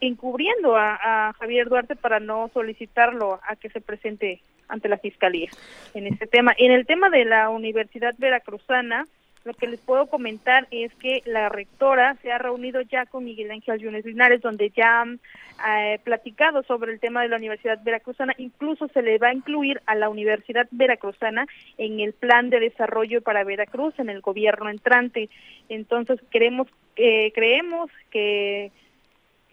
encubriendo 0.00 0.76
a, 0.76 1.34
Javier 1.38 1.68
Duarte 1.68 1.96
para 1.96 2.20
no 2.20 2.50
solicitarlo 2.52 3.40
a 3.46 3.56
que 3.56 3.70
se 3.70 3.80
presente 3.80 4.40
ante 4.68 4.88
la 4.88 4.98
fiscalía 4.98 5.50
en 5.94 6.06
este 6.06 6.26
tema. 6.26 6.54
En 6.56 6.72
el 6.72 6.86
tema 6.86 7.10
de 7.10 7.24
la 7.24 7.50
Universidad 7.50 8.14
Veracruzana, 8.18 9.06
Lo 9.44 9.52
que 9.52 9.66
les 9.66 9.80
puedo 9.80 10.06
comentar 10.06 10.66
es 10.70 10.94
que 10.94 11.22
la 11.26 11.48
rectora 11.48 12.16
se 12.22 12.32
ha 12.32 12.38
reunido 12.38 12.80
ya 12.80 13.04
con 13.04 13.24
Miguel 13.24 13.50
Ángel 13.50 13.78
Yunes 13.78 14.04
Linares, 14.04 14.40
donde 14.40 14.70
ya 14.70 15.02
han 15.02 15.20
eh, 15.68 15.98
platicado 16.02 16.62
sobre 16.62 16.92
el 16.92 17.00
tema 17.00 17.22
de 17.22 17.28
la 17.28 17.36
Universidad 17.36 17.82
Veracruzana. 17.82 18.34
Incluso 18.38 18.88
se 18.88 19.02
le 19.02 19.18
va 19.18 19.28
a 19.28 19.34
incluir 19.34 19.82
a 19.86 19.94
la 19.94 20.08
Universidad 20.08 20.66
Veracruzana 20.70 21.46
en 21.76 22.00
el 22.00 22.14
plan 22.14 22.48
de 22.48 22.60
desarrollo 22.60 23.20
para 23.20 23.44
Veracruz 23.44 23.98
en 23.98 24.08
el 24.08 24.22
gobierno 24.22 24.70
entrante. 24.70 25.28
Entonces 25.68 26.20
queremos, 26.30 26.68
eh, 26.96 27.30
creemos 27.34 27.90
que 28.10 28.72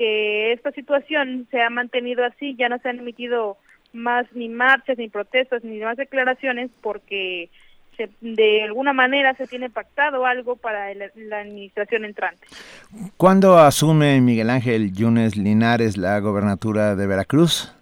que 0.01 0.53
esta 0.53 0.71
situación 0.71 1.47
se 1.51 1.61
ha 1.61 1.69
mantenido 1.69 2.25
así, 2.25 2.55
ya 2.55 2.69
no 2.69 2.79
se 2.79 2.89
han 2.89 2.97
emitido 2.97 3.57
más 3.93 4.25
ni 4.33 4.49
marchas, 4.49 4.97
ni 4.97 5.09
protestas, 5.09 5.63
ni 5.63 5.77
más 5.77 5.95
declaraciones, 5.95 6.71
porque 6.81 7.51
de 8.21 8.63
alguna 8.63 8.93
manera 8.93 9.33
se 9.35 9.47
tiene 9.47 9.69
pactado 9.69 10.25
algo 10.25 10.55
para 10.55 10.93
la 10.93 11.39
administración 11.39 12.05
entrante. 12.05 12.47
¿Cuándo 13.17 13.57
asume 13.59 14.19
Miguel 14.21 14.49
Ángel 14.49 14.93
Yunes 14.93 15.37
Linares 15.37 15.97
la 15.97 16.19
gobernatura 16.19 16.95
de 16.95 17.07
Veracruz? 17.07 17.73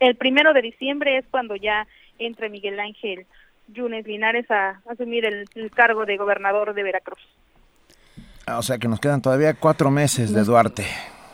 El 0.00 0.16
primero 0.16 0.52
de 0.52 0.62
diciembre 0.62 1.18
es 1.18 1.24
cuando 1.30 1.56
ya 1.56 1.86
entre 2.18 2.48
Miguel 2.48 2.78
Ángel 2.80 3.26
Yunes 3.68 4.06
Linares 4.06 4.50
a, 4.50 4.80
asumir 4.88 5.24
el, 5.24 5.70
cargo 5.72 6.06
de 6.06 6.16
gobernador 6.16 6.74
de 6.74 6.82
Veracruz. 6.82 7.20
O 8.46 8.62
sea 8.62 8.78
que 8.78 8.88
nos 8.88 9.00
quedan 9.00 9.20
todavía 9.20 9.54
cuatro 9.54 9.90
meses 9.90 10.32
de 10.32 10.42
Duarte. 10.42 10.86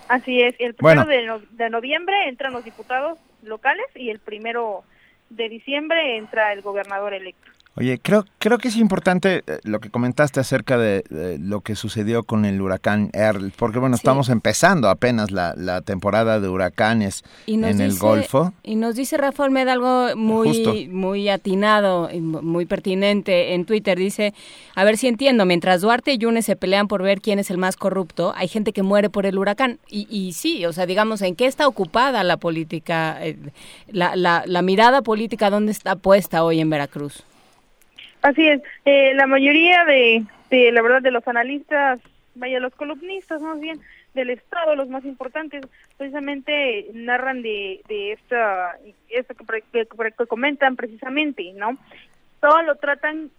Así 0.09 0.43
es, 0.43 0.55
el 0.59 0.75
primero 0.75 1.05
de, 1.05 1.41
de 1.53 1.71
noviembre 1.71 2.29
entran 2.29 2.53
los 2.53 2.65
diputados 2.65 3.19
locales 3.43 3.87
y 3.95 4.11
el 4.11 4.19
primero 4.19 4.85
de 5.31 5.49
diciembre 5.49 6.17
entra 6.17 6.53
el 6.53 6.63
gobernador 6.63 7.15
electo. 7.15 7.51
Oye, 7.77 7.99
creo, 8.01 8.25
creo 8.39 8.59
que 8.59 8.69
es 8.69 8.77
importante 8.77 9.43
eh, 9.49 9.59
lo 9.65 9.81
que 9.81 9.91
comentaste 9.91 10.39
acerca 10.39 10.79
de, 10.79 11.03
lo 11.41 11.61
que 11.61 11.75
sucedió 11.75 12.23
con 12.23 12.45
el 12.45 12.61
huracán 12.61 13.11
Earl, 13.13 13.53
porque 13.57 13.81
bueno, 13.81 13.97
estamos 13.97 14.29
empezando 14.29 14.89
apenas 14.89 15.33
la, 15.33 15.55
la, 15.57 15.81
temporada 15.81 16.39
de 16.39 16.49
huracanes 16.49 17.25
en 17.49 17.65
el 17.65 17.99
Golfo. 17.99 18.53
Y 18.63 18.77
nos 18.77 18.95
dice 18.95 19.17
Rafa 19.17 19.43
Olmeda 19.43 19.73
algo 19.73 20.15
muy, 20.15 20.89
muy 20.89 21.29
atinado, 21.29 22.09
y 22.13 22.21
muy 22.21 22.65
pertinente 22.65 23.55
en 23.55 23.65
Twitter. 23.65 23.99
Dice, 23.99 24.35
a 24.77 24.85
ver 24.85 24.97
si 24.97 25.09
entiendo, 25.09 25.45
mientras 25.45 25.81
Duarte 25.81 26.13
y 26.13 26.19
Yunes 26.19 26.47
se 26.47 26.55
pelean 26.55 26.87
por 26.87 27.03
ver 27.03 27.21
quién 27.21 27.41
es 27.41 27.51
el 27.51 27.59
más 27.59 27.77
corrupto, 27.77 28.33
hay 28.37 28.47
gente 28.47 28.73
que 28.73 28.85
muere 28.85 29.11
por 29.11 29.27
el 29.27 29.37
huracán. 29.37 29.81
Y, 29.91 30.07
y 30.09 30.35
sí, 30.35 30.65
o 30.65 30.73
sea, 30.73 30.87
digamos, 30.87 31.23
¿en 31.23 31.35
qué 31.35 31.47
está 31.47 31.67
ocupada 31.67 32.23
la 32.23 32.37
política, 32.37 33.19
eh, 33.27 33.37
la, 33.89 34.15
la, 34.15 34.45
la 34.47 34.63
mirada 34.63 35.03
política, 35.03 35.51
dónde 35.51 35.73
está 35.73 35.97
puesta 35.97 36.45
hoy 36.45 36.61
en 36.61 36.71
Veracruz? 36.71 37.25
Así 38.25 38.49
es, 38.49 38.63
eh, 38.87 39.13
la 39.13 39.27
mayoría 39.27 39.85
de, 39.85 40.25
de, 40.49 40.73
la 40.73 40.81
verdad, 40.81 41.03
de 41.03 41.11
los 41.11 41.29
analistas, 41.29 42.01
vaya, 42.35 42.59
los 42.59 42.75
columnistas 42.75 43.43
más 43.43 43.61
bien 43.61 43.79
del 44.15 44.31
Estado, 44.31 44.75
los 44.77 44.89
más 44.89 45.05
importantes, 45.05 45.61
precisamente 45.99 46.87
narran 46.95 47.43
de, 47.43 47.83
de 47.87 48.13
esta, 48.13 48.79
esto 49.11 49.35
que, 49.35 49.85
que 49.93 50.27
comentan 50.27 50.75
precisamente, 50.75 51.53
¿no? 51.53 51.77
Todo 52.41 52.63
lo 52.63 52.77
tratan 52.77 53.31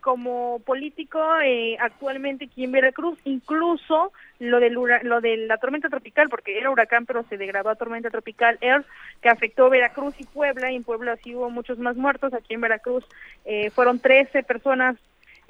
como 0.00 0.60
político 0.60 1.20
eh, 1.44 1.76
actualmente 1.80 2.46
aquí 2.46 2.64
en 2.64 2.72
Veracruz, 2.72 3.18
incluso 3.24 4.12
lo 4.38 4.58
del 4.58 4.74
lo 4.74 5.20
de 5.20 5.36
la 5.36 5.58
tormenta 5.58 5.88
tropical, 5.88 6.28
porque 6.28 6.58
era 6.58 6.70
huracán 6.70 7.06
pero 7.06 7.22
se 7.24 7.36
degradó 7.36 7.68
a 7.68 7.76
tormenta 7.76 8.10
tropical 8.10 8.58
Air, 8.60 8.84
que 9.20 9.28
afectó 9.28 9.70
Veracruz 9.70 10.14
y 10.18 10.24
Puebla, 10.24 10.72
y 10.72 10.76
en 10.76 10.84
Puebla 10.84 11.16
sí 11.16 11.34
hubo 11.34 11.50
muchos 11.50 11.78
más 11.78 11.96
muertos, 11.96 12.34
aquí 12.34 12.54
en 12.54 12.60
Veracruz 12.60 13.04
eh, 13.44 13.70
fueron 13.70 14.00
13 14.00 14.42
personas 14.42 14.96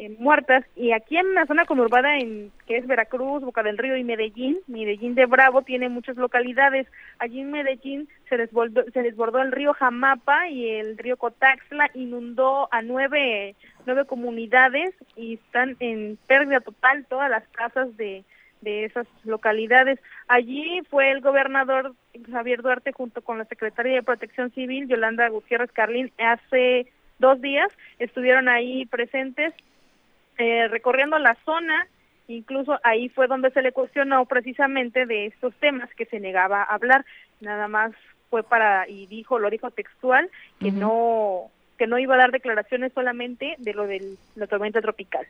eh, 0.01 0.17
muertas 0.19 0.65
y 0.77 0.93
aquí 0.93 1.19
en 1.19 1.35
la 1.35 1.45
zona 1.45 1.67
conurbada 1.67 2.17
en 2.17 2.51
que 2.67 2.79
es 2.79 2.87
Veracruz, 2.87 3.43
Boca 3.43 3.63
del 3.63 3.77
Río 3.77 3.99
y 3.99 4.03
Medellín, 4.03 4.59
Medellín 4.67 5.15
de 5.15 5.27
Bravo 5.27 5.61
tiene 5.61 5.91
muchas 5.91 6.17
localidades. 6.17 6.87
Allí 7.19 7.41
en 7.41 7.51
Medellín 7.51 8.09
se 8.31 8.39
desbordó, 8.39 8.83
se 8.95 9.03
desbordó 9.03 9.43
el 9.43 9.53
río 9.53 9.75
Jamapa 9.75 10.49
y 10.49 10.71
el 10.71 10.97
río 10.97 11.19
Cotaxla 11.19 11.91
inundó 11.93 12.73
a 12.73 12.81
nueve, 12.81 13.55
nueve 13.85 14.07
comunidades 14.07 14.95
y 15.17 15.35
están 15.35 15.77
en 15.81 16.17
pérdida 16.27 16.61
total 16.61 17.05
todas 17.05 17.29
las 17.29 17.47
casas 17.49 17.95
de, 17.99 18.25
de 18.63 18.87
esas 18.87 19.07
localidades. 19.25 19.99
Allí 20.29 20.81
fue 20.89 21.11
el 21.11 21.21
gobernador 21.21 21.95
Javier 22.33 22.63
Duarte 22.63 22.93
junto 22.93 23.21
con 23.21 23.37
la 23.37 23.45
secretaria 23.45 23.97
de 23.97 24.03
Protección 24.03 24.51
Civil, 24.53 24.89
Yolanda 24.89 25.29
Gutiérrez 25.29 25.71
Carlín, 25.73 26.11
hace 26.17 26.87
dos 27.19 27.39
días 27.43 27.71
estuvieron 27.99 28.49
ahí 28.49 28.87
presentes 28.87 29.53
eh, 30.41 30.69
recorriendo 30.69 31.19
la 31.19 31.37
zona, 31.45 31.87
incluso 32.27 32.81
ahí 32.83 33.11
fue 33.11 33.27
donde 33.27 33.51
se 33.51 33.61
le 33.61 33.73
cuestionó 33.73 34.25
precisamente 34.25 35.05
de 35.05 35.27
estos 35.27 35.55
temas 35.57 35.91
que 35.95 36.07
se 36.07 36.19
negaba 36.19 36.63
a 36.63 36.75
hablar, 36.75 37.05
nada 37.41 37.69
más 37.69 37.93
fue 38.31 38.43
para, 38.43 38.89
y 38.89 39.07
dijo, 39.07 39.39
lo 39.39 39.51
dijo 39.51 39.71
textual, 39.71 40.31
que 40.59 40.73
no 40.73 41.51
que 41.81 41.87
no 41.87 41.99
iba 41.99 42.15
a 42.15 42.19
dar 42.19 42.31
declaraciones 42.31 42.93
solamente 42.93 43.55
de 43.57 43.73
lo 43.73 43.87
de 43.87 44.03
la 44.37 44.47
tormenta 44.47 44.83
tropical. 44.83 45.27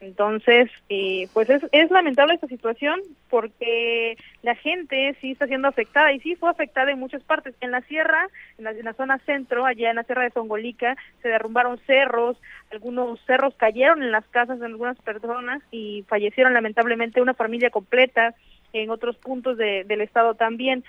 Entonces, 0.00 0.70
eh, 0.88 1.28
pues 1.34 1.50
es, 1.50 1.62
es 1.72 1.90
lamentable 1.90 2.32
esta 2.32 2.46
situación 2.46 3.02
porque 3.28 4.16
la 4.42 4.54
gente 4.54 5.14
sí 5.20 5.32
está 5.32 5.46
siendo 5.46 5.68
afectada 5.68 6.10
y 6.14 6.20
sí 6.20 6.36
fue 6.36 6.48
afectada 6.48 6.90
en 6.90 6.98
muchas 6.98 7.22
partes. 7.22 7.54
En 7.60 7.70
la 7.70 7.82
sierra, 7.82 8.28
en 8.56 8.64
la, 8.82 8.94
zona 8.94 9.18
centro, 9.26 9.66
allá 9.66 9.90
en 9.90 9.96
la 9.96 10.04
sierra 10.04 10.22
de 10.22 10.30
Tongolica, 10.30 10.96
se 11.20 11.28
derrumbaron 11.28 11.78
cerros, 11.86 12.38
algunos 12.72 13.20
cerros 13.26 13.54
cayeron 13.56 14.02
en 14.02 14.10
las 14.10 14.26
casas 14.28 14.58
de 14.58 14.64
algunas 14.64 14.96
personas 15.02 15.62
y 15.70 16.06
fallecieron 16.08 16.54
lamentablemente 16.54 17.20
una 17.20 17.34
familia 17.34 17.68
completa 17.68 18.34
en 18.72 18.88
otros 18.88 19.18
puntos 19.18 19.58
de, 19.58 19.84
del 19.84 20.00
estado 20.00 20.34
también 20.34 20.82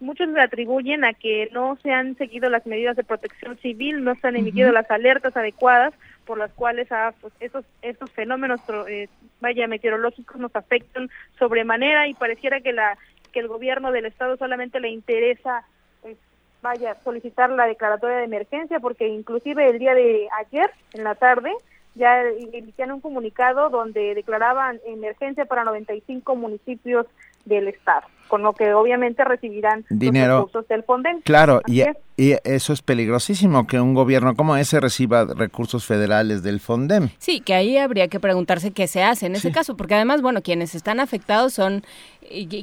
muchos 0.00 0.28
le 0.28 0.40
atribuyen 0.40 1.04
a 1.04 1.14
que 1.14 1.48
no 1.52 1.76
se 1.82 1.92
han 1.92 2.16
seguido 2.16 2.50
las 2.50 2.66
medidas 2.66 2.96
de 2.96 3.04
protección 3.04 3.56
civil, 3.58 4.02
no 4.02 4.14
se 4.16 4.28
han 4.28 4.36
emitido 4.36 4.72
las 4.72 4.90
alertas 4.90 5.36
adecuadas 5.36 5.94
por 6.24 6.38
las 6.38 6.52
cuales 6.52 6.90
a, 6.92 7.14
pues, 7.20 7.32
esos, 7.40 7.64
estos 7.82 8.10
fenómenos 8.10 8.60
eh, 8.88 9.08
vaya 9.40 9.66
meteorológicos 9.66 10.36
nos 10.38 10.54
afectan 10.54 11.10
sobremanera 11.38 12.08
y 12.08 12.14
pareciera 12.14 12.60
que 12.60 12.72
la 12.72 12.98
que 13.32 13.40
el 13.40 13.48
gobierno 13.48 13.92
del 13.92 14.06
estado 14.06 14.36
solamente 14.36 14.80
le 14.80 14.88
interesa 14.88 15.62
pues, 16.02 16.16
vaya 16.62 16.96
solicitar 17.04 17.50
la 17.50 17.66
declaratoria 17.66 18.18
de 18.18 18.24
emergencia 18.24 18.80
porque 18.80 19.06
inclusive 19.06 19.68
el 19.68 19.78
día 19.78 19.94
de 19.94 20.28
ayer 20.38 20.70
en 20.94 21.04
la 21.04 21.14
tarde 21.14 21.52
ya 21.94 22.22
emitían 22.22 22.92
un 22.92 23.00
comunicado 23.00 23.70
donde 23.70 24.14
declaraban 24.14 24.80
emergencia 24.86 25.44
para 25.46 25.64
95 25.64 26.36
municipios 26.36 27.06
del 27.44 27.68
Estado, 27.68 28.06
con 28.28 28.42
lo 28.42 28.52
que 28.52 28.72
obviamente 28.74 29.24
recibirán 29.24 29.84
dinero 29.90 30.34
los 30.34 30.46
recursos 30.46 30.68
del 30.68 30.84
Fonden. 30.84 31.20
Claro, 31.22 31.60
y, 31.66 31.82
y, 32.16 32.36
eso 32.44 32.72
es 32.72 32.82
peligrosísimo, 32.82 33.66
que 33.66 33.80
un 33.80 33.94
gobierno 33.94 34.34
como 34.36 34.56
ese 34.56 34.80
reciba 34.80 35.24
recursos 35.24 35.86
federales 35.86 36.42
del 36.42 36.60
Fondem. 36.60 37.08
Sí, 37.18 37.40
que 37.40 37.54
ahí 37.54 37.78
habría 37.78 38.08
que 38.08 38.20
preguntarse 38.20 38.72
qué 38.72 38.86
se 38.86 39.02
hace 39.02 39.26
en 39.26 39.34
ese 39.34 39.50
caso, 39.52 39.76
porque 39.76 39.94
además, 39.94 40.22
bueno, 40.22 40.42
quienes 40.42 40.74
están 40.74 41.00
afectados 41.00 41.54
son, 41.54 41.82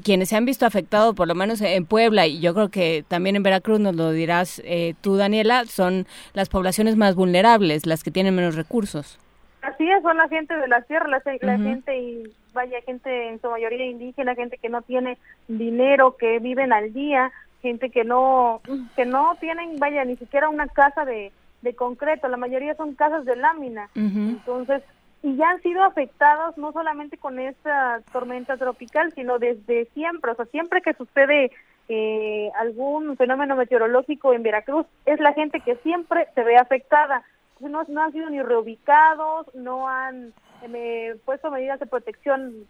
quienes 0.04 0.30
se 0.30 0.36
han 0.36 0.46
visto 0.46 0.66
afectados, 0.66 1.16
por 1.16 1.28
lo 1.28 1.36
menos 1.36 1.62
en 1.62 1.86
Puebla, 1.86 2.28
y 2.28 2.40
yo 2.40 2.54
creo 2.54 2.70
que 2.70 3.04
también 3.08 3.36
en 3.36 3.44
Veracruz, 3.44 3.80
nos 3.80 3.96
lo 3.96 4.12
dirás 4.12 4.62
eh, 4.66 4.94
tú, 5.02 5.18
Daniela, 5.18 5.66
son 5.66 6.06
las 6.34 6.50
poblaciones 6.50 6.96
más 6.96 7.16
vulnerables, 7.16 7.86
las 7.86 8.04
que 8.04 8.12
tienen 8.12 8.36
menos 8.36 8.56
recursos. 8.56 9.20
Así 9.62 9.90
es, 9.90 10.02
son 10.04 10.18
la 10.18 10.28
gente 10.28 10.56
de 10.56 10.68
la 10.68 10.84
sierra, 10.84 11.08
la, 11.08 11.58
gente 11.58 11.98
y 11.98 12.24
vaya 12.56 12.82
gente 12.82 13.30
en 13.30 13.40
su 13.40 13.50
mayoría 13.50 13.86
indígena, 13.86 14.34
gente 14.34 14.58
que 14.58 14.70
no 14.70 14.82
tiene 14.82 15.20
dinero, 15.48 16.18
que 16.18 16.40
viven 16.40 16.74
al 16.74 16.92
día, 16.94 17.32
gente 17.62 17.92
que 17.92 18.04
no 18.04 18.62
que 18.96 19.06
no 19.06 19.36
tienen, 19.40 19.78
vaya, 19.78 20.04
ni 20.06 20.16
siquiera 20.16 20.50
una 20.50 20.68
casa 20.68 21.06
de, 21.06 21.32
de 21.62 21.76
concreto, 21.76 22.28
la 22.28 22.38
mayoría 22.38 22.74
son 22.74 22.96
casas 22.96 23.26
de 23.26 23.36
lámina. 23.36 23.90
Entonces, 23.94 24.82
y 25.22 25.36
ya 25.36 25.50
han 25.50 25.62
sido 25.62 25.84
afectados 25.84 26.58
no 26.58 26.72
solamente 26.72 27.18
con 27.18 27.38
esta 27.40 28.02
tormenta 28.12 28.58
tropical, 28.58 29.12
sino 29.14 29.38
desde 29.38 29.86
siempre, 29.94 30.32
o 30.32 30.36
sea, 30.36 30.46
siempre 30.46 30.82
que 30.82 30.94
sucede 30.94 31.52
eh, 31.90 32.50
algún 32.58 33.16
fenómeno 33.18 33.56
meteorológico 33.56 34.34
en 34.34 34.44
Veracruz, 34.44 34.88
es 35.06 35.20
la 35.20 35.34
gente 35.34 35.60
que 35.60 35.76
siempre 35.78 36.28
se 36.34 36.44
ve 36.44 36.58
afectada 36.58 37.24
no, 37.60 37.84
no 37.88 38.04
han 38.04 38.12
sido 38.12 38.30
ni 38.30 38.42
reubicados, 38.42 39.54
no 39.56 39.88
han 39.88 40.34
eh, 40.64 41.16
puesto 41.26 41.52
medidas 41.52 41.80
de 41.80 41.86
protección 41.86 42.68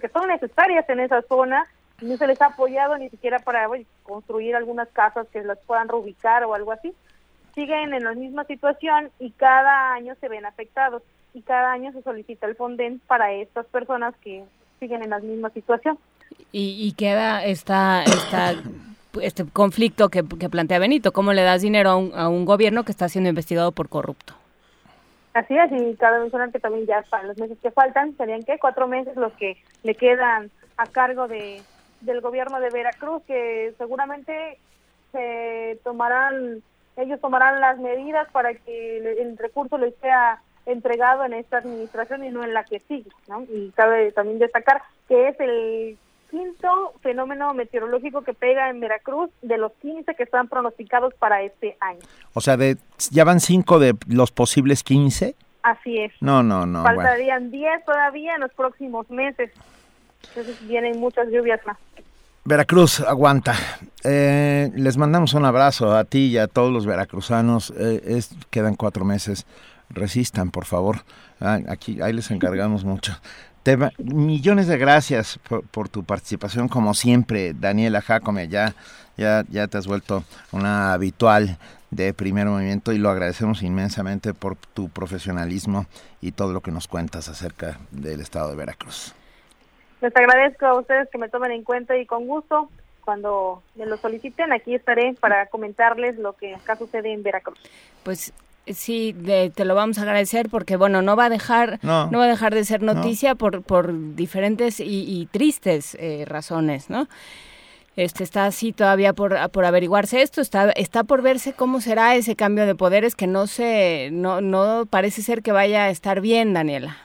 que 0.00 0.08
son 0.08 0.28
necesarias 0.28 0.88
en 0.88 1.00
esa 1.00 1.22
zona, 1.22 1.64
no 2.00 2.16
se 2.16 2.26
les 2.26 2.40
ha 2.40 2.46
apoyado 2.46 2.98
ni 2.98 3.08
siquiera 3.08 3.38
para 3.38 3.68
construir 4.02 4.56
algunas 4.56 4.88
casas 4.88 5.26
que 5.32 5.42
las 5.42 5.58
puedan 5.60 5.88
reubicar 5.88 6.44
o 6.44 6.54
algo 6.54 6.72
así. 6.72 6.92
Siguen 7.54 7.94
en 7.94 8.04
la 8.04 8.14
misma 8.14 8.44
situación 8.44 9.10
y 9.18 9.30
cada 9.30 9.94
año 9.94 10.14
se 10.20 10.28
ven 10.28 10.44
afectados 10.44 11.02
y 11.32 11.42
cada 11.42 11.72
año 11.72 11.92
se 11.92 12.02
solicita 12.02 12.46
el 12.46 12.56
Fonden 12.56 13.00
para 13.06 13.32
estas 13.32 13.66
personas 13.66 14.14
que 14.22 14.44
siguen 14.80 15.02
en 15.02 15.10
la 15.10 15.20
misma 15.20 15.50
situación. 15.50 15.98
Y, 16.50 16.86
y 16.86 16.92
queda 16.92 17.44
esta, 17.44 18.02
esta 18.02 18.54
este 19.20 19.44
conflicto 19.44 20.08
que, 20.08 20.24
plantea 20.24 20.78
Benito, 20.78 21.12
cómo 21.12 21.32
le 21.32 21.42
das 21.42 21.62
dinero 21.62 21.90
a 21.90 21.96
un, 21.96 22.12
a 22.14 22.28
un, 22.28 22.44
gobierno 22.44 22.84
que 22.84 22.92
está 22.92 23.08
siendo 23.08 23.30
investigado 23.30 23.72
por 23.72 23.88
corrupto. 23.88 24.34
Así 25.34 25.58
es, 25.58 25.70
y 25.72 25.96
cabe 25.96 26.20
mencionar 26.20 26.52
que 26.52 26.60
también 26.60 26.86
ya 26.86 27.02
para 27.10 27.24
los 27.24 27.36
meses 27.36 27.58
que 27.60 27.72
faltan, 27.72 28.16
serían 28.16 28.44
que 28.44 28.58
cuatro 28.58 28.86
meses 28.86 29.16
los 29.16 29.32
que 29.32 29.56
le 29.82 29.94
quedan 29.96 30.50
a 30.76 30.86
cargo 30.86 31.28
de 31.28 31.60
del 32.00 32.20
gobierno 32.20 32.60
de 32.60 32.70
Veracruz, 32.70 33.22
que 33.26 33.74
seguramente 33.78 34.58
se 35.10 35.78
tomarán, 35.82 36.62
ellos 36.96 37.20
tomarán 37.20 37.60
las 37.60 37.78
medidas 37.78 38.30
para 38.30 38.54
que 38.54 38.98
el 39.20 39.38
recurso 39.38 39.78
les 39.78 39.94
sea 39.96 40.42
entregado 40.66 41.24
en 41.24 41.34
esta 41.34 41.58
administración 41.58 42.24
y 42.24 42.30
no 42.30 42.44
en 42.44 42.54
la 42.54 42.64
que 42.64 42.80
sigue, 42.80 43.10
¿no? 43.28 43.42
Y 43.42 43.70
cabe 43.74 44.12
también 44.12 44.38
destacar 44.38 44.82
que 45.08 45.28
es 45.28 45.40
el 45.40 45.98
quinto 46.34 46.94
fenómeno 47.00 47.54
meteorológico 47.54 48.22
que 48.22 48.34
pega 48.34 48.68
en 48.68 48.80
Veracruz 48.80 49.30
de 49.42 49.56
los 49.56 49.72
15 49.80 50.14
que 50.16 50.24
están 50.24 50.48
pronosticados 50.48 51.14
para 51.14 51.42
este 51.42 51.76
año. 51.80 52.00
O 52.32 52.40
sea, 52.40 52.56
de, 52.56 52.76
¿ya 53.12 53.22
van 53.22 53.38
cinco 53.38 53.78
de 53.78 53.94
los 54.08 54.32
posibles 54.32 54.82
15? 54.82 55.36
Así 55.62 55.98
es. 55.98 56.12
No, 56.20 56.42
no, 56.42 56.66
no. 56.66 56.82
Faltarían 56.82 57.52
10 57.52 57.84
todavía 57.84 58.34
en 58.34 58.40
los 58.40 58.52
próximos 58.52 59.08
meses. 59.10 59.52
Entonces 60.28 60.66
vienen 60.66 60.98
muchas 60.98 61.28
lluvias 61.28 61.60
más. 61.66 61.76
Veracruz, 62.44 63.00
aguanta. 63.00 63.54
Eh, 64.02 64.70
les 64.74 64.96
mandamos 64.96 65.34
un 65.34 65.44
abrazo 65.44 65.96
a 65.96 66.04
ti 66.04 66.26
y 66.26 66.38
a 66.38 66.48
todos 66.48 66.72
los 66.72 66.84
veracruzanos. 66.84 67.72
Eh, 67.78 68.20
quedan 68.50 68.74
cuatro 68.74 69.04
meses. 69.04 69.46
Resistan, 69.88 70.50
por 70.50 70.64
favor. 70.64 70.96
Ah, 71.40 71.60
aquí, 71.68 72.02
ahí 72.02 72.12
les 72.12 72.30
encargamos 72.32 72.84
mucho 72.84 73.12
millones 73.98 74.66
de 74.66 74.78
gracias 74.78 75.38
por, 75.70 75.88
tu 75.88 76.04
participación, 76.04 76.68
como 76.68 76.94
siempre, 76.94 77.54
Daniela 77.54 78.02
Jacome, 78.02 78.48
ya, 78.48 78.74
ya, 79.16 79.44
ya 79.48 79.68
te 79.68 79.78
has 79.78 79.86
vuelto 79.86 80.24
una 80.52 80.92
habitual 80.92 81.58
de 81.90 82.12
primer 82.12 82.46
movimiento 82.46 82.92
y 82.92 82.98
lo 82.98 83.10
agradecemos 83.10 83.62
inmensamente 83.62 84.34
por 84.34 84.56
tu 84.56 84.88
profesionalismo 84.88 85.86
y 86.20 86.32
todo 86.32 86.52
lo 86.52 86.60
que 86.60 86.72
nos 86.72 86.88
cuentas 86.88 87.28
acerca 87.28 87.78
del 87.90 88.20
estado 88.20 88.50
de 88.50 88.56
Veracruz. 88.56 89.14
Les 90.00 90.14
agradezco 90.14 90.66
a 90.66 90.78
ustedes 90.78 91.08
que 91.10 91.18
me 91.18 91.28
tomen 91.28 91.52
en 91.52 91.62
cuenta 91.62 91.96
y 91.96 92.04
con 92.04 92.26
gusto, 92.26 92.68
cuando 93.04 93.62
me 93.74 93.86
lo 93.86 93.96
soliciten, 93.96 94.52
aquí 94.52 94.74
estaré 94.74 95.14
para 95.20 95.46
comentarles 95.46 96.18
lo 96.18 96.32
que 96.34 96.54
acá 96.54 96.76
sucede 96.76 97.12
en 97.12 97.22
Veracruz. 97.22 97.58
Pues 98.02 98.32
Sí, 98.66 99.14
te 99.54 99.64
lo 99.66 99.74
vamos 99.74 99.98
a 99.98 100.02
agradecer 100.02 100.48
porque 100.48 100.76
bueno, 100.76 101.02
no 101.02 101.16
va 101.16 101.26
a 101.26 101.30
dejar, 101.30 101.78
no, 101.82 102.10
va 102.10 102.24
a 102.24 102.28
dejar 102.28 102.54
de 102.54 102.64
ser 102.64 102.82
noticia 102.82 103.34
por, 103.34 103.62
por 103.62 104.14
diferentes 104.14 104.80
y, 104.80 105.28
tristes 105.30 105.96
eh, 106.00 106.24
razones, 106.26 106.88
¿no? 106.88 107.06
Este 107.96 108.24
está 108.24 108.46
así 108.46 108.72
todavía 108.72 109.12
por, 109.12 109.36
por 109.52 109.64
averiguarse 109.66 110.22
esto, 110.22 110.40
está, 110.40 110.70
está 110.72 111.04
por 111.04 111.22
verse 111.22 111.52
cómo 111.52 111.80
será 111.80 112.16
ese 112.16 112.34
cambio 112.34 112.66
de 112.66 112.74
poderes 112.74 113.14
que 113.14 113.26
no 113.26 113.46
se, 113.46 114.08
no, 114.12 114.40
no 114.40 114.86
parece 114.90 115.22
ser 115.22 115.42
que 115.42 115.52
vaya 115.52 115.84
a 115.84 115.90
estar 115.90 116.20
bien, 116.20 116.54
Daniela. 116.54 116.96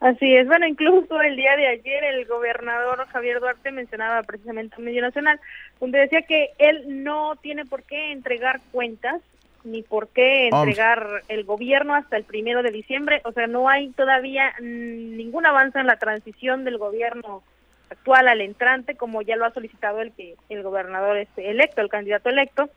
Así 0.00 0.34
es, 0.34 0.46
bueno, 0.46 0.66
incluso 0.66 1.20
el 1.20 1.36
día 1.36 1.56
de 1.56 1.66
ayer 1.66 2.04
el 2.04 2.26
gobernador 2.26 3.06
Javier 3.08 3.40
Duarte 3.40 3.70
mencionaba 3.70 4.22
precisamente 4.22 4.76
a 4.76 4.80
Medio 4.80 5.02
Nacional, 5.02 5.40
donde 5.80 5.98
decía 5.98 6.22
que 6.22 6.50
él 6.58 7.02
no 7.02 7.36
tiene 7.36 7.66
por 7.66 7.82
qué 7.82 8.12
entregar 8.12 8.60
cuentas 8.72 9.20
ni 9.64 9.82
por 9.82 10.08
qué 10.08 10.48
entregar 10.48 11.22
el 11.28 11.44
gobierno 11.44 11.94
hasta 11.94 12.16
el 12.16 12.24
primero 12.24 12.62
de 12.62 12.70
diciembre. 12.70 13.20
O 13.24 13.32
sea, 13.32 13.46
no 13.46 13.68
hay 13.68 13.90
todavía 13.90 14.52
ningún 14.60 15.46
avance 15.46 15.78
en 15.78 15.86
la 15.86 15.98
transición 15.98 16.64
del 16.64 16.78
gobierno 16.78 17.42
actual 17.90 18.28
al 18.28 18.40
entrante, 18.40 18.96
como 18.96 19.22
ya 19.22 19.36
lo 19.36 19.44
ha 19.44 19.52
solicitado 19.52 20.00
el 20.00 20.12
que 20.12 20.36
el 20.48 20.62
gobernador 20.62 21.16
este 21.16 21.50
electo, 21.50 21.80
el 21.80 21.88
candidato 21.88 22.28
electo. 22.28 22.70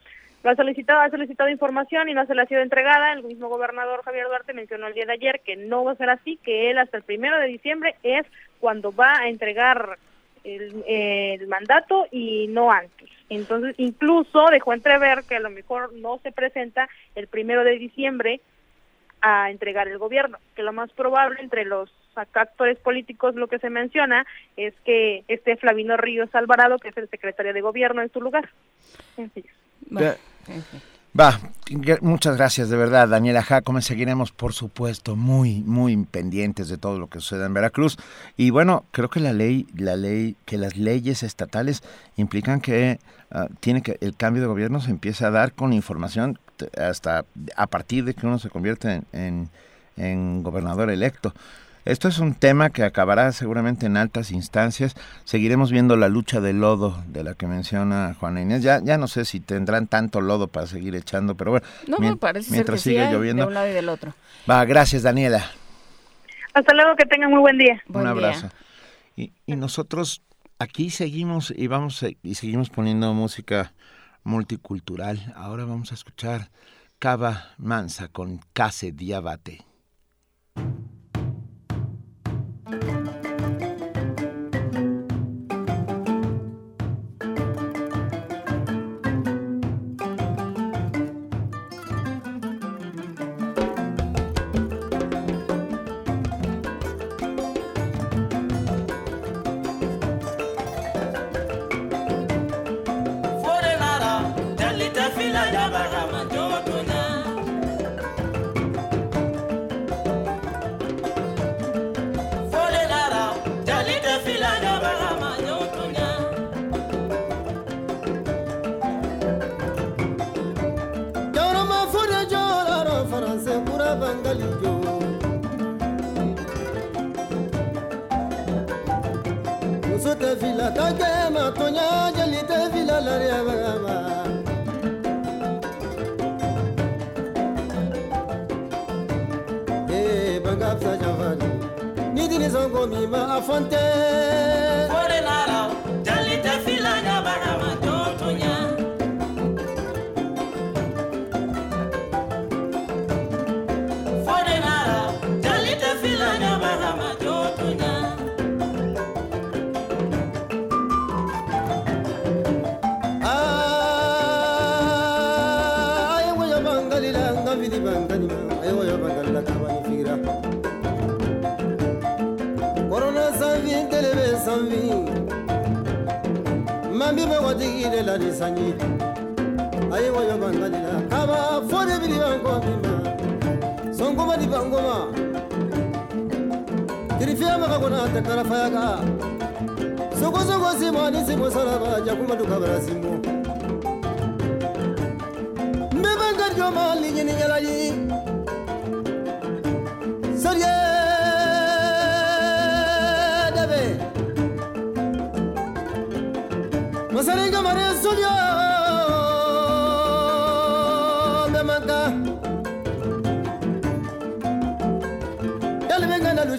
Lo 0.43 0.49
ha 0.49 0.55
solicitado, 0.55 0.99
ha 0.99 1.09
solicitado 1.09 1.49
información 1.49 2.09
y 2.09 2.13
no 2.13 2.25
se 2.25 2.35
le 2.35 2.41
ha 2.41 2.47
sido 2.47 2.61
entregada. 2.61 3.13
El 3.13 3.23
mismo 3.23 3.47
gobernador 3.47 4.03
Javier 4.03 4.27
Duarte 4.27 4.53
mencionó 4.53 4.87
el 4.87 4.93
día 4.93 5.05
de 5.05 5.13
ayer 5.13 5.41
que 5.45 5.55
no 5.55 5.85
va 5.85 5.93
a 5.93 5.95
ser 5.95 6.09
así, 6.09 6.37
que 6.43 6.69
él 6.69 6.77
hasta 6.79 6.97
el 6.97 7.03
primero 7.03 7.39
de 7.39 7.47
diciembre 7.47 7.95
es 8.03 8.25
cuando 8.59 8.91
va 8.91 9.19
a 9.19 9.29
entregar 9.29 9.97
el, 10.43 10.83
el 10.85 11.47
mandato 11.47 12.07
y 12.11 12.47
no 12.49 12.71
antes. 12.71 13.09
Entonces, 13.35 13.75
incluso 13.77 14.45
dejó 14.51 14.73
entrever 14.73 15.23
que 15.23 15.35
a 15.35 15.39
lo 15.39 15.49
mejor 15.49 15.93
no 15.93 16.19
se 16.23 16.31
presenta 16.31 16.89
el 17.15 17.27
primero 17.27 17.63
de 17.63 17.77
diciembre 17.77 18.41
a 19.21 19.49
entregar 19.49 19.87
el 19.87 19.97
gobierno, 19.97 20.37
que 20.55 20.63
lo 20.63 20.73
más 20.73 20.91
probable 20.91 21.41
entre 21.41 21.63
los 21.63 21.89
actores 22.15 22.77
políticos 22.79 23.35
lo 23.35 23.47
que 23.47 23.57
se 23.59 23.69
menciona 23.69 24.25
es 24.57 24.73
que 24.83 25.23
esté 25.27 25.55
Flavino 25.55 25.95
Ríos 25.97 26.29
Alvarado, 26.35 26.77
que 26.77 26.89
es 26.89 26.97
el 26.97 27.09
secretario 27.09 27.53
de 27.53 27.61
gobierno 27.61 28.01
en 28.01 28.11
su 28.11 28.19
lugar. 28.19 28.49
En 29.17 29.31
fin. 29.31 29.45
Va, 31.19 31.39
muchas 32.01 32.37
gracias 32.37 32.69
de 32.69 32.77
verdad, 32.77 33.07
Daniela 33.07 33.43
Jacome. 33.43 33.83
Seguiremos, 33.83 34.31
por 34.31 34.53
supuesto, 34.53 35.15
muy, 35.15 35.61
muy 35.61 35.95
pendientes 36.05 36.69
de 36.69 36.79
todo 36.79 36.97
lo 36.97 37.07
que 37.07 37.19
suceda 37.19 37.45
en 37.45 37.53
Veracruz. 37.53 37.97
Y 38.35 38.49
bueno, 38.49 38.85
creo 38.89 39.11
que 39.11 39.19
la 39.19 39.31
ley, 39.31 39.67
la 39.75 39.95
ley, 39.95 40.35
que 40.45 40.57
las 40.57 40.75
leyes 40.75 41.21
estatales 41.21 41.83
implican 42.15 42.61
que 42.61 42.99
ah, 43.29 43.47
tiene 43.59 43.83
que 43.83 43.99
el 44.01 44.15
cambio 44.15 44.41
de 44.41 44.47
gobierno 44.47 44.81
se 44.81 44.89
empieza 44.89 45.27
a 45.27 45.31
dar 45.31 45.53
con 45.53 45.71
información 45.71 46.39
hasta 46.77 47.25
a 47.55 47.67
partir 47.67 48.05
de 48.05 48.15
que 48.15 48.25
uno 48.25 48.39
se 48.39 48.49
convierte 48.49 49.03
en, 49.11 49.49
en 49.97 50.41
gobernador 50.41 50.89
electo. 50.89 51.31
Esto 51.85 52.07
es 52.07 52.19
un 52.19 52.33
tema 52.33 52.69
que 52.69 52.83
acabará 52.83 53.31
seguramente 53.33 53.85
en 53.85 53.97
altas 53.97 54.31
instancias. 54.31 54.95
Seguiremos 55.25 55.71
viendo 55.71 55.97
la 55.97 56.07
lucha 56.07 56.39
del 56.39 56.61
lodo 56.61 57.03
de 57.07 57.23
la 57.23 57.33
que 57.33 57.45
menciona 57.45 58.15
Juana 58.19 58.41
Inés. 58.41 58.63
Ya, 58.63 58.81
ya 58.81 58.97
no 58.97 59.07
sé 59.07 59.25
si 59.25 59.41
tendrán 59.41 59.87
tanto 59.87 60.21
lodo 60.21 60.47
para 60.47 60.65
seguir 60.65 60.95
echando, 60.95 61.35
pero 61.35 61.51
bueno, 61.51 61.65
no, 61.87 62.17
parece 62.17 62.51
mientras 62.51 62.81
sigue 62.81 63.11
lloviendo. 63.11 63.43
De 63.43 63.47
un 63.47 63.53
lado 63.53 63.67
y 63.67 63.73
del 63.73 63.89
otro. 63.89 64.13
Va, 64.49 64.63
gracias 64.65 65.03
Daniela. 65.03 65.45
Hasta 66.53 66.73
luego, 66.73 66.95
que 66.95 67.05
tengan 67.05 67.31
muy 67.31 67.39
buen 67.39 67.57
día. 67.57 67.81
un 67.87 68.07
abrazo. 68.07 68.49
Y, 69.15 69.33
y 69.45 69.55
nosotros 69.55 70.21
aquí 70.59 70.89
seguimos 70.89 71.51
y 71.55 71.67
vamos 71.67 72.05
y 72.21 72.35
seguimos 72.35 72.69
poniendo 72.69 73.13
música 73.13 73.73
multicultural. 74.23 75.33
Ahora 75.35 75.65
vamos 75.65 75.91
a 75.91 75.95
escuchar 75.95 76.49
Cava 76.99 77.49
Mansa 77.57 78.07
con 78.07 78.39
Case 78.53 78.91
Diabate. 78.91 79.65
Thank 82.73 82.85
you. 82.85 83.02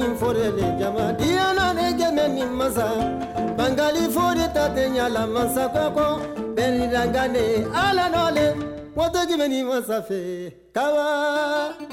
For 0.00 0.32
the 0.34 0.76
jama. 0.78 1.14
Diana 1.18 1.72
ne 1.74 1.92
jɛmɛ 1.98 2.34
nin 2.34 2.52
masa. 2.58 2.86
Bangali 3.56 4.08
fori 4.14 4.46
ta 4.54 4.68
tɛ 4.74 4.84
ɲala 4.94 5.22
masakɛ 5.34 5.84
kɔ 5.96 6.06
bɛnirangane 6.56 7.44
ala 7.74 8.04
nɔle 8.14 8.46
woto 8.96 9.20
jɛmɛ 9.28 9.46
nin 9.48 9.66
masa 9.66 10.00
fɛ 10.08 10.52
kawa. 10.74 11.89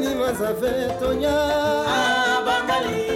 Masafe 0.00 0.90
tonya 0.98 1.36
Bangali 2.46 3.06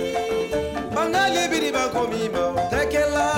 Bangali 0.95 1.43
biri 1.51 1.71
bakomi 1.75 2.31
ma 2.31 2.63
tekela 2.71 3.29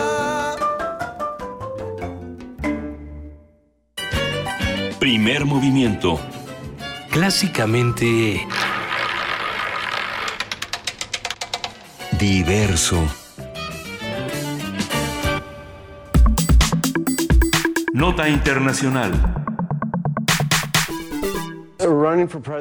Primer 5.00 5.46
movimiento. 5.46 6.20
Clásicamente... 7.08 8.46
Diverso. 12.18 13.08
Nota 17.94 18.28
internacional. 18.28 19.39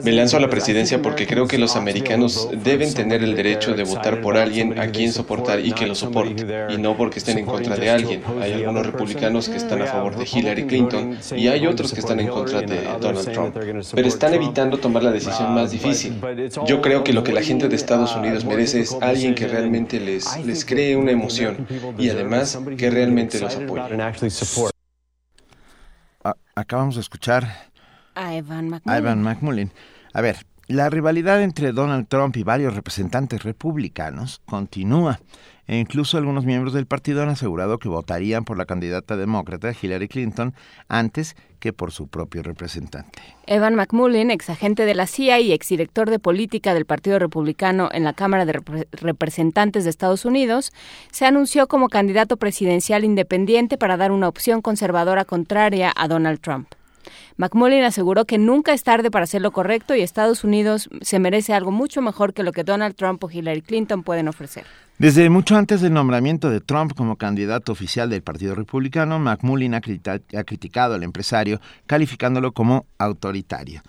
Me 0.04 0.12
lanzo 0.12 0.38
a 0.38 0.40
la 0.40 0.50
presidencia 0.50 1.02
porque 1.02 1.26
creo 1.28 1.48
que 1.48 1.58
los 1.58 1.76
americanos 1.76 2.50
deben 2.64 2.94
tener 2.94 3.24
el 3.24 3.36
derecho 3.36 3.74
de 3.74 3.84
votar 3.84 4.22
por 4.22 4.38
alguien 4.38 4.80
a 4.80 4.88
quien 4.88 5.12
soportar 5.12 5.60
y 5.66 5.72
que 5.74 5.88
lo 5.88 5.96
soporte, 5.96 6.46
y 6.70 6.78
no 6.78 6.96
porque 6.98 7.20
estén 7.20 7.38
en 7.40 7.46
contra 7.46 7.76
de 7.76 7.90
alguien. 7.90 8.22
Hay 8.42 8.54
algunos 8.54 8.86
republicanos 8.86 9.50
que 9.50 9.58
están 9.58 9.82
a 9.82 9.86
favor 9.86 10.16
de 10.16 10.26
Hillary 10.32 10.66
Clinton 10.68 11.18
y 11.36 11.48
hay 11.48 11.66
otros 11.68 11.94
que 11.94 12.00
están 12.00 12.20
en 12.20 12.28
contra 12.28 12.62
de 12.62 12.84
Donald 13.00 13.32
Trump, 13.32 13.56
pero 13.94 14.08
están 14.08 14.34
evitando 14.34 14.78
tomar 14.78 15.04
la 15.04 15.12
decisión 15.12 15.54
más 15.54 15.72
difícil. 15.72 16.20
Yo 16.66 16.82
creo 16.82 17.04
que 17.04 17.14
lo 17.14 17.24
que 17.24 17.34
la 17.34 17.42
gente 17.42 17.68
de 17.68 17.76
Estados 17.76 18.16
Unidos 18.16 18.46
merece 18.46 18.82
es 18.82 18.96
alguien 19.02 19.36
que 19.36 19.48
realmente 19.48 20.00
les, 20.00 20.44
les 20.46 20.66
cree 20.66 20.96
una 20.96 21.12
emoción 21.12 21.68
y 21.98 22.10
además 22.10 22.60
que 22.78 22.90
realmente 22.90 23.40
los 23.40 23.56
apoye. 23.56 23.82
A- 26.24 26.36
acabamos 26.56 26.96
de 26.96 27.02
escuchar 27.02 27.69
A 28.86 28.98
Evan 28.98 29.24
McMullin. 29.24 29.72
A 30.14 30.22
ver, 30.22 30.38
la 30.68 30.90
rivalidad 30.90 31.42
entre 31.42 31.72
Donald 31.72 32.08
Trump 32.08 32.36
y 32.38 32.44
varios 32.44 32.76
representantes 32.76 33.44
republicanos 33.44 34.42
continúa. 34.46 35.20
E 35.66 35.78
incluso 35.78 36.18
algunos 36.18 36.46
miembros 36.46 36.74
del 36.74 36.88
partido 36.88 37.22
han 37.22 37.30
asegurado 37.30 37.78
que 37.78 37.90
votarían 37.90 38.44
por 38.44 38.58
la 38.58 38.66
candidata 38.66 39.16
demócrata 39.16 39.72
Hillary 39.80 40.08
Clinton 40.08 40.56
antes 40.88 41.36
que 41.60 41.74
por 41.74 41.92
su 41.92 42.08
propio 42.08 42.42
representante. 42.42 43.20
Evan 43.46 43.76
McMullin, 43.76 44.32
exagente 44.32 44.86
de 44.86 44.96
la 44.96 45.06
CIA 45.06 45.40
y 45.42 45.52
exdirector 45.52 46.10
de 46.10 46.18
política 46.18 46.74
del 46.74 46.86
Partido 46.86 47.20
Republicano 47.20 47.90
en 47.92 48.04
la 48.04 48.14
Cámara 48.14 48.46
de 48.46 48.54
Repre- 48.54 48.88
Representantes 48.94 49.84
de 49.84 49.92
Estados 49.92 50.26
Unidos, 50.26 50.72
se 51.12 51.28
anunció 51.28 51.68
como 51.68 51.88
candidato 51.88 52.38
presidencial 52.38 53.04
independiente 53.04 53.78
para 53.78 53.96
dar 53.96 54.12
una 54.12 54.28
opción 54.28 54.62
conservadora 54.62 55.24
contraria 55.24 55.94
a 55.96 56.08
Donald 56.08 56.40
Trump. 56.40 56.68
McMullin 57.38 57.84
aseguró 57.84 58.26
que 58.26 58.38
nunca 58.38 58.74
es 58.74 58.84
tarde 58.84 59.12
para 59.12 59.24
hacer 59.24 59.42
lo 59.42 59.52
correcto 59.52 59.96
y 59.96 60.02
Estados 60.02 60.44
Unidos 60.44 60.90
se 61.02 61.20
merece 61.20 61.54
algo 61.54 61.72
mucho 61.72 62.02
mejor 62.02 62.34
que 62.34 62.44
lo 62.44 62.52
que 62.52 62.64
Donald 62.64 62.96
Trump 62.96 63.24
o 63.24 63.30
Hillary 63.30 63.62
Clinton 63.62 64.04
pueden 64.04 64.28
ofrecer. 64.28 64.66
Desde 64.98 65.30
mucho 65.30 65.56
antes 65.56 65.80
del 65.80 65.94
nombramiento 65.94 66.50
de 66.50 66.60
Trump 66.60 66.94
como 66.94 67.16
candidato 67.16 67.72
oficial 67.72 68.10
del 68.10 68.22
Partido 68.22 68.54
Republicano, 68.54 69.18
McMullin 69.18 69.76
ha, 69.76 69.78
ha 69.78 70.44
criticado 70.44 70.96
al 70.96 71.04
empresario, 71.04 71.62
calificándolo 71.88 72.52
como 72.52 72.86
autoritario. 72.98 73.82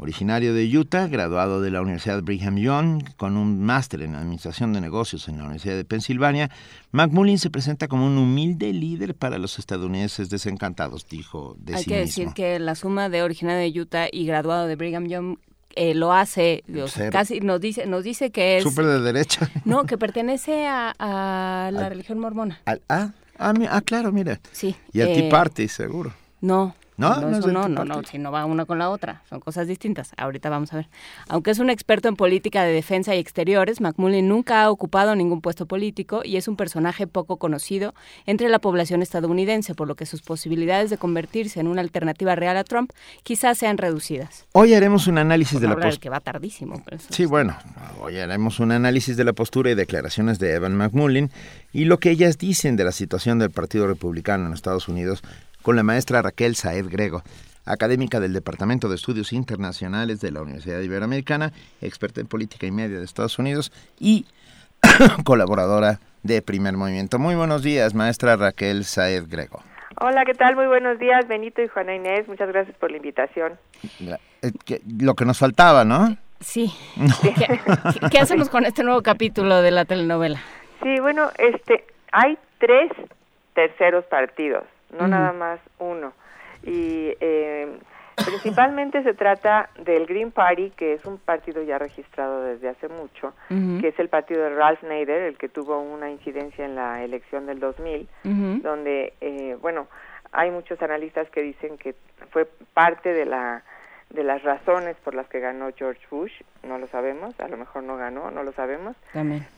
Originario 0.00 0.54
de 0.54 0.64
Utah, 0.78 1.08
graduado 1.08 1.60
de 1.60 1.70
la 1.72 1.80
Universidad 1.82 2.22
Brigham 2.22 2.56
Young 2.56 3.02
con 3.16 3.36
un 3.36 3.60
máster 3.64 4.02
en 4.02 4.14
Administración 4.14 4.72
de 4.72 4.80
Negocios 4.80 5.28
en 5.28 5.38
la 5.38 5.44
Universidad 5.44 5.74
de 5.74 5.84
Pensilvania, 5.84 6.50
McMullin 6.92 7.38
se 7.38 7.50
presenta 7.50 7.88
como 7.88 8.06
un 8.06 8.16
humilde 8.16 8.72
líder 8.72 9.16
para 9.16 9.38
los 9.38 9.58
estadounidenses 9.58 10.30
desencantados, 10.30 11.08
dijo 11.08 11.56
de 11.58 11.74
Hay 11.74 11.82
sí 11.82 11.90
que 11.90 12.00
mismo. 12.02 12.06
decir 12.22 12.28
que 12.34 12.58
la 12.60 12.76
suma 12.76 13.08
de 13.08 13.22
originario 13.22 13.60
de 13.72 13.80
Utah 13.80 14.06
y 14.12 14.24
graduado 14.24 14.68
de 14.68 14.76
Brigham 14.76 15.08
Young 15.08 15.36
eh, 15.74 15.94
lo 15.94 16.12
hace, 16.12 16.62
casi 17.12 17.40
nos 17.40 17.60
dice, 17.60 17.86
nos 17.86 18.02
dice 18.04 18.30
que 18.30 18.58
es 18.58 18.62
Súper 18.62 18.86
de 18.86 19.00
derecha. 19.00 19.50
no, 19.64 19.84
que 19.84 19.98
pertenece 19.98 20.66
a, 20.66 20.94
a 20.98 21.70
la 21.72 21.80
Al- 21.86 21.88
religión 21.90 22.18
mormona. 22.20 22.60
Al- 22.66 22.82
ah, 22.88 23.10
ah, 23.38 23.52
ah, 23.70 23.80
claro, 23.82 24.10
mira. 24.12 24.40
Sí. 24.52 24.74
Y 24.92 25.00
al 25.00 25.08
eh, 25.08 25.14
Tea 25.22 25.28
Party, 25.28 25.66
seguro. 25.68 26.12
No. 26.40 26.74
¿No? 26.98 27.20
No, 27.20 27.68
¿No 27.68 27.84
no, 27.84 28.02
si 28.02 28.18
no 28.18 28.32
va 28.32 28.44
una 28.44 28.64
con 28.64 28.78
la 28.78 28.90
otra, 28.90 29.22
son 29.28 29.38
cosas 29.38 29.68
distintas. 29.68 30.10
Ahorita 30.16 30.50
vamos 30.50 30.72
a 30.72 30.78
ver. 30.78 30.88
Aunque 31.28 31.52
es 31.52 31.60
un 31.60 31.70
experto 31.70 32.08
en 32.08 32.16
política 32.16 32.64
de 32.64 32.72
defensa 32.72 33.14
y 33.14 33.20
exteriores, 33.20 33.80
McMullin 33.80 34.28
nunca 34.28 34.64
ha 34.64 34.70
ocupado 34.70 35.14
ningún 35.14 35.40
puesto 35.40 35.66
político 35.66 36.22
y 36.24 36.36
es 36.36 36.48
un 36.48 36.56
personaje 36.56 37.06
poco 37.06 37.36
conocido 37.36 37.94
entre 38.26 38.48
la 38.48 38.58
población 38.58 39.00
estadounidense, 39.00 39.76
por 39.76 39.86
lo 39.86 39.94
que 39.94 40.06
sus 40.06 40.22
posibilidades 40.22 40.90
de 40.90 40.98
convertirse 40.98 41.60
en 41.60 41.68
una 41.68 41.82
alternativa 41.82 42.34
real 42.34 42.56
a 42.56 42.64
Trump 42.64 42.90
quizás 43.22 43.58
sean 43.58 43.78
reducidas. 43.78 44.46
Hoy 44.52 44.74
haremos 44.74 45.06
un 45.06 45.18
análisis 45.18 45.60
de 45.60 45.68
la 45.68 45.74
postura. 45.74 45.96
que 46.00 46.10
va 46.10 46.18
tardísimo. 46.18 46.82
Sí, 47.10 47.26
bueno, 47.26 47.56
hoy 48.00 48.18
haremos 48.18 48.58
un 48.58 48.72
análisis 48.72 49.16
de 49.16 49.22
la 49.22 49.34
postura 49.34 49.70
y 49.70 49.76
declaraciones 49.76 50.40
de 50.40 50.52
Evan 50.54 50.76
McMullin 50.76 51.30
y 51.72 51.84
lo 51.84 51.98
que 51.98 52.10
ellas 52.10 52.38
dicen 52.38 52.74
de 52.74 52.82
la 52.82 52.92
situación 52.92 53.38
del 53.38 53.50
Partido 53.50 53.86
Republicano 53.86 54.46
en 54.46 54.52
Estados 54.52 54.88
Unidos 54.88 55.22
con 55.62 55.76
la 55.76 55.82
maestra 55.82 56.22
Raquel 56.22 56.56
Saed 56.56 56.86
Grego, 56.88 57.22
académica 57.64 58.20
del 58.20 58.32
Departamento 58.32 58.88
de 58.88 58.96
Estudios 58.96 59.32
Internacionales 59.32 60.20
de 60.20 60.32
la 60.32 60.42
Universidad 60.42 60.80
Iberoamericana, 60.80 61.52
experta 61.80 62.20
en 62.20 62.26
política 62.26 62.66
y 62.66 62.70
media 62.70 62.98
de 62.98 63.04
Estados 63.04 63.38
Unidos 63.38 63.72
y 63.98 64.26
colaboradora 65.24 66.00
de 66.22 66.42
Primer 66.42 66.76
Movimiento. 66.76 67.18
Muy 67.18 67.34
buenos 67.34 67.62
días, 67.62 67.94
maestra 67.94 68.36
Raquel 68.36 68.84
Saed 68.84 69.24
Grego. 69.28 69.62
Hola, 70.00 70.24
¿qué 70.24 70.34
tal? 70.34 70.54
Muy 70.54 70.66
buenos 70.66 70.98
días, 70.98 71.26
Benito 71.26 71.60
y 71.60 71.68
Juana 71.68 71.94
Inés. 71.94 72.28
Muchas 72.28 72.48
gracias 72.48 72.76
por 72.76 72.90
la 72.90 72.98
invitación. 72.98 73.58
Eh, 74.00 74.80
lo 75.00 75.14
que 75.14 75.24
nos 75.24 75.38
faltaba, 75.38 75.84
¿no? 75.84 76.16
Sí. 76.40 76.72
¿Qué, 78.10 78.18
hacemos 78.18 78.48
con 78.48 78.64
este 78.64 78.84
nuevo 78.84 79.02
capítulo 79.02 79.60
de 79.60 79.72
la 79.72 79.84
telenovela? 79.84 80.40
Sí, 80.82 81.00
bueno, 81.00 81.30
este, 81.38 81.84
hay 82.12 82.38
tres 82.58 82.92
terceros 83.54 84.04
partidos, 84.04 84.62
no 84.96 85.08
nada 85.08 85.32
más 85.32 85.60
uno. 85.78 86.12
Y 86.62 87.14
eh, 87.20 87.78
Principalmente 88.24 89.02
se 89.02 89.14
trata 89.14 89.70
del 89.78 90.06
Green 90.06 90.30
Party, 90.30 90.70
que 90.70 90.94
es 90.94 91.04
un 91.04 91.18
partido 91.18 91.62
ya 91.62 91.78
registrado 91.78 92.42
desde 92.42 92.68
hace 92.68 92.88
mucho, 92.88 93.34
que 93.48 93.88
es 93.88 93.98
el 93.98 94.08
partido 94.08 94.42
de 94.42 94.50
Ralph 94.50 94.82
Nader, 94.82 95.22
el 95.22 95.36
que 95.36 95.48
tuvo 95.48 95.80
una 95.80 96.10
incidencia 96.10 96.64
en 96.64 96.74
la 96.74 97.02
elección 97.04 97.46
del 97.46 97.60
2000, 97.60 98.08
donde, 98.62 99.14
eh, 99.20 99.56
bueno, 99.60 99.86
hay 100.32 100.50
muchos 100.50 100.80
analistas 100.82 101.30
que 101.30 101.42
dicen 101.42 101.78
que 101.78 101.94
fue 102.30 102.46
parte 102.74 103.12
de 103.12 103.24
la 103.24 103.62
de 104.10 104.24
las 104.24 104.42
razones 104.42 104.96
por 105.04 105.14
las 105.14 105.28
que 105.28 105.38
ganó 105.38 105.68
George 105.76 106.00
Bush, 106.10 106.32
no 106.62 106.78
lo 106.78 106.86
sabemos, 106.86 107.38
a 107.40 107.46
lo 107.46 107.58
mejor 107.58 107.82
no 107.82 107.98
ganó, 107.98 108.30
no 108.30 108.42
lo 108.42 108.52
sabemos, 108.52 108.96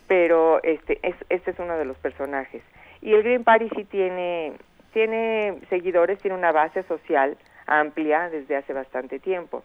pero 0.08 0.60
este 0.64 0.98
es, 1.04 1.14
este 1.28 1.52
es 1.52 1.58
uno 1.60 1.78
de 1.78 1.84
los 1.84 1.96
personajes. 1.98 2.60
Y 3.00 3.12
el 3.12 3.22
Green 3.22 3.44
Party 3.44 3.68
sí 3.76 3.84
tiene 3.84 4.54
tiene 4.92 5.58
seguidores, 5.68 6.18
tiene 6.18 6.36
una 6.36 6.52
base 6.52 6.82
social 6.84 7.36
amplia 7.66 8.28
desde 8.30 8.56
hace 8.56 8.72
bastante 8.72 9.18
tiempo. 9.18 9.62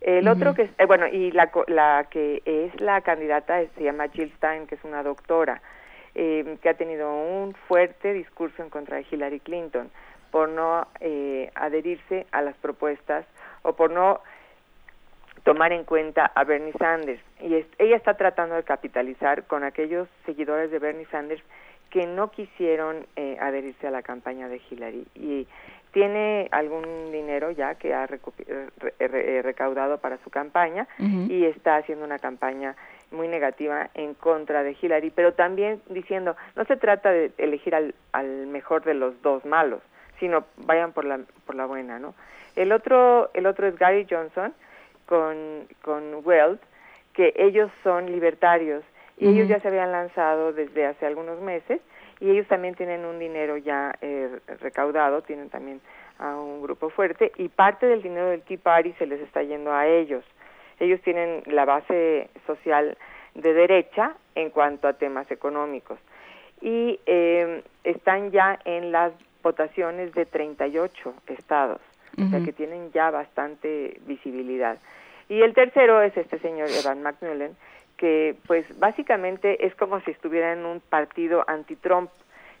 El 0.00 0.28
otro 0.28 0.54
que, 0.54 0.68
eh, 0.76 0.86
bueno, 0.86 1.06
y 1.06 1.30
la, 1.30 1.50
la 1.66 2.06
que 2.10 2.42
es 2.44 2.78
la 2.78 3.00
candidata 3.00 3.62
se 3.74 3.84
llama 3.84 4.08
Jill 4.08 4.32
Stein, 4.36 4.66
que 4.66 4.74
es 4.74 4.84
una 4.84 5.02
doctora, 5.02 5.62
eh, 6.14 6.58
que 6.60 6.68
ha 6.68 6.74
tenido 6.74 7.10
un 7.10 7.54
fuerte 7.54 8.12
discurso 8.12 8.62
en 8.62 8.68
contra 8.68 8.98
de 8.98 9.06
Hillary 9.10 9.40
Clinton 9.40 9.90
por 10.30 10.48
no 10.48 10.86
eh, 11.00 11.50
adherirse 11.54 12.26
a 12.32 12.42
las 12.42 12.54
propuestas 12.56 13.24
o 13.62 13.74
por 13.74 13.90
no 13.90 14.20
tomar 15.44 15.72
en 15.72 15.84
cuenta 15.84 16.26
a 16.34 16.44
Bernie 16.44 16.72
Sanders. 16.78 17.22
Y 17.40 17.54
ella 17.54 17.96
está 17.96 18.14
tratando 18.14 18.56
de 18.56 18.62
capitalizar 18.64 19.44
con 19.44 19.64
aquellos 19.64 20.08
seguidores 20.26 20.70
de 20.70 20.78
Bernie 20.78 21.06
Sanders 21.06 21.42
que 21.94 22.08
no 22.08 22.32
quisieron 22.32 23.06
adherirse 23.38 23.86
a 23.86 23.92
la 23.92 24.02
campaña 24.02 24.48
de 24.48 24.60
Hillary. 24.68 25.06
Y 25.14 25.46
tiene 25.92 26.48
algún 26.50 27.12
dinero 27.12 27.52
ya 27.52 27.76
que 27.76 27.94
ha 27.94 28.08
recaudado 29.42 29.98
para 29.98 30.18
su 30.24 30.28
campaña 30.28 30.88
y 30.98 31.44
está 31.44 31.76
haciendo 31.76 32.04
una 32.04 32.18
campaña 32.18 32.74
muy 33.12 33.28
negativa 33.28 33.90
en 33.94 34.14
contra 34.14 34.64
de 34.64 34.76
Hillary, 34.82 35.10
pero 35.10 35.34
también 35.34 35.80
diciendo, 35.88 36.34
no 36.56 36.64
se 36.64 36.76
trata 36.76 37.12
de 37.12 37.30
elegir 37.38 37.76
al, 37.76 37.94
al 38.10 38.48
mejor 38.48 38.82
de 38.82 38.94
los 38.94 39.22
dos 39.22 39.44
malos, 39.44 39.80
sino 40.18 40.46
vayan 40.66 40.90
por 40.90 41.04
la, 41.04 41.20
por 41.46 41.54
la 41.54 41.66
buena, 41.66 42.00
¿no? 42.00 42.16
El 42.56 42.72
otro, 42.72 43.30
el 43.34 43.46
otro 43.46 43.68
es 43.68 43.78
Gary 43.78 44.04
Johnson 44.10 44.52
con, 45.06 45.68
con 45.82 46.22
Weld, 46.24 46.58
que 47.12 47.32
ellos 47.36 47.70
son 47.84 48.06
libertarios 48.06 48.82
y 49.16 49.28
ellos 49.28 49.48
ya 49.48 49.60
se 49.60 49.68
habían 49.68 49.92
lanzado 49.92 50.52
desde 50.52 50.86
hace 50.86 51.06
algunos 51.06 51.40
meses 51.40 51.80
y 52.20 52.30
ellos 52.30 52.46
también 52.48 52.74
tienen 52.74 53.04
un 53.04 53.18
dinero 53.18 53.56
ya 53.56 53.94
eh, 54.00 54.38
recaudado, 54.60 55.22
tienen 55.22 55.50
también 55.50 55.80
a 56.18 56.36
un 56.36 56.62
grupo 56.62 56.90
fuerte 56.90 57.32
y 57.36 57.48
parte 57.48 57.86
del 57.86 58.02
dinero 58.02 58.30
del 58.30 58.42
Tea 58.42 58.58
Party 58.62 58.92
se 58.98 59.06
les 59.06 59.20
está 59.20 59.42
yendo 59.42 59.72
a 59.72 59.86
ellos. 59.86 60.24
Ellos 60.80 61.00
tienen 61.02 61.42
la 61.46 61.64
base 61.64 62.30
social 62.46 62.96
de 63.34 63.52
derecha 63.52 64.14
en 64.34 64.50
cuanto 64.50 64.88
a 64.88 64.94
temas 64.94 65.30
económicos 65.30 65.98
y 66.60 66.98
eh, 67.06 67.62
están 67.84 68.30
ya 68.30 68.58
en 68.64 68.92
las 68.92 69.12
votaciones 69.42 70.14
de 70.14 70.24
38 70.24 71.14
estados, 71.26 71.80
o 72.16 72.30
sea 72.30 72.40
que 72.40 72.52
tienen 72.52 72.90
ya 72.92 73.10
bastante 73.10 74.00
visibilidad. 74.06 74.78
Y 75.28 75.42
el 75.42 75.52
tercero 75.52 76.00
es 76.00 76.16
este 76.16 76.38
señor 76.38 76.68
Evan 76.70 77.02
McMullen, 77.02 77.56
que 78.04 78.36
pues 78.46 78.66
básicamente 78.78 79.64
es 79.66 79.74
como 79.76 79.98
si 80.00 80.10
estuviera 80.10 80.52
en 80.52 80.66
un 80.66 80.80
partido 80.80 81.42
anti-Trump, 81.46 82.10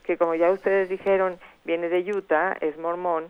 que 0.02 0.16
como 0.16 0.34
ya 0.34 0.50
ustedes 0.50 0.88
dijeron, 0.88 1.38
viene 1.66 1.90
de 1.90 2.00
Utah, 2.14 2.56
es 2.62 2.78
mormón, 2.78 3.26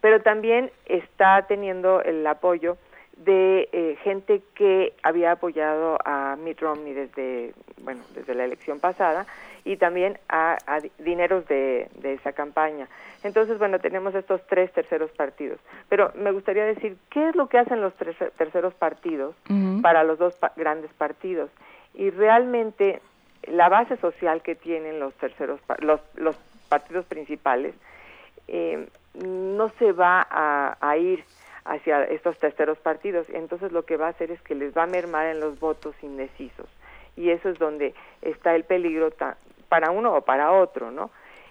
pero 0.00 0.22
también 0.22 0.70
está 0.86 1.46
teniendo 1.48 2.00
el 2.00 2.24
apoyo 2.28 2.76
de 3.18 3.68
eh, 3.72 3.96
gente 4.04 4.42
que 4.54 4.92
había 5.02 5.32
apoyado 5.32 5.98
a 6.04 6.36
Mitt 6.36 6.60
Romney 6.60 6.92
desde 6.92 7.52
bueno 7.82 8.02
desde 8.14 8.34
la 8.34 8.44
elección 8.44 8.78
pasada 8.78 9.26
y 9.64 9.76
también 9.76 10.18
a, 10.28 10.56
dineros 10.98 11.46
de, 11.48 11.88
de, 11.96 12.14
esa 12.14 12.32
campaña. 12.32 12.88
Entonces 13.24 13.58
bueno 13.58 13.80
tenemos 13.80 14.14
estos 14.14 14.40
tres 14.46 14.72
terceros 14.72 15.10
partidos. 15.10 15.58
Pero 15.88 16.12
me 16.14 16.30
gustaría 16.30 16.64
decir 16.64 16.96
qué 17.10 17.28
es 17.28 17.36
lo 17.36 17.48
que 17.48 17.58
hacen 17.58 17.80
los 17.80 17.92
tres 17.94 18.16
terceros 18.36 18.72
partidos 18.74 19.34
para 19.82 20.04
los 20.04 20.18
dos 20.18 20.38
grandes 20.56 20.92
partidos 20.92 21.50
y 21.94 22.10
realmente 22.10 23.00
la 23.48 23.68
base 23.68 23.96
social 23.96 24.42
que 24.42 24.54
tienen 24.54 25.00
los 25.00 25.12
terceros 25.14 25.60
los 25.80 26.00
los 26.14 26.36
partidos 26.68 27.04
principales 27.06 27.74
eh, 28.46 28.88
no 29.14 29.70
se 29.70 29.90
va 29.90 30.26
a 30.30 30.96
ir 30.96 31.24
hacia 31.68 32.04
estos 32.04 32.38
terceros 32.38 32.78
partidos. 32.78 33.26
Entonces 33.30 33.72
lo 33.72 33.84
que 33.84 33.96
va 33.96 34.06
a 34.06 34.10
hacer 34.10 34.30
es 34.30 34.40
que 34.42 34.54
les 34.54 34.76
va 34.76 34.84
a 34.84 34.86
mermar 34.86 35.26
en 35.26 35.40
los 35.40 35.60
votos 35.60 35.94
indecisos. 36.02 36.66
Y 37.16 37.30
eso 37.30 37.48
es 37.48 37.58
donde 37.58 37.94
está 38.22 38.54
el 38.54 38.64
peligro 38.64 39.10
para 39.68 39.90
uno 39.90 40.14
o 40.14 40.22
para 40.22 40.52
otro, 40.52 40.90
¿no? 40.90 41.10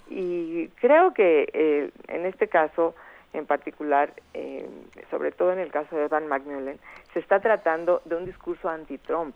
Y 0.09 0.69
creo 0.79 1.13
que 1.13 1.49
eh, 1.53 1.91
en 2.07 2.25
este 2.25 2.47
caso 2.47 2.95
en 3.33 3.45
particular, 3.45 4.13
eh, 4.33 4.67
sobre 5.11 5.31
todo 5.31 5.51
en 5.51 5.59
el 5.59 5.71
caso 5.71 5.95
de 5.95 6.05
Evan 6.05 6.27
McMullen, 6.27 6.79
se 7.13 7.19
está 7.19 7.39
tratando 7.39 8.01
de 8.05 8.15
un 8.15 8.25
discurso 8.25 8.69
anti-Trump. 8.69 9.35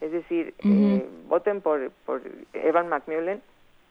Es 0.00 0.12
decir, 0.12 0.54
eh, 0.64 1.06
voten 1.26 1.60
por, 1.60 1.90
por 2.04 2.22
Evan 2.52 2.88
McMullen 2.88 3.42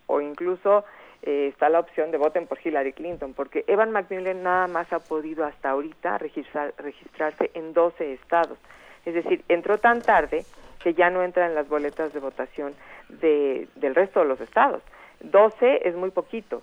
o 0.08 0.22
incluso 0.22 0.86
eh, 1.22 1.48
está 1.48 1.70
la 1.70 1.80
opción 1.80 2.12
de 2.12 2.18
voten 2.18 2.48
por 2.48 2.60
Hillary 2.64 2.94
Clinton, 2.94 3.34
porque 3.34 3.64
Evan 3.68 3.92
McMillan 3.92 4.44
nada 4.44 4.68
más 4.68 4.92
ha 4.94 5.00
podido 5.00 5.46
hasta 5.46 5.70
ahorita 5.70 6.18
registrar, 6.18 6.74
registrarse 6.78 7.52
en 7.54 7.74
12 7.74 8.14
estados. 8.14 8.58
Es 9.06 9.14
decir, 9.14 9.44
entró 9.48 9.78
tan 9.78 10.02
tarde 10.02 10.46
que 10.80 10.94
ya 10.94 11.10
no 11.10 11.24
entra 11.24 11.46
en 11.46 11.56
las 11.56 11.68
boletas 11.68 12.14
de 12.14 12.20
votación 12.20 12.74
de, 13.10 13.68
del 13.76 13.96
resto 13.96 14.20
de 14.20 14.28
los 14.28 14.42
estados. 14.42 14.84
12 15.22 15.88
es 15.88 15.96
muy 15.96 16.12
poquito. 16.12 16.62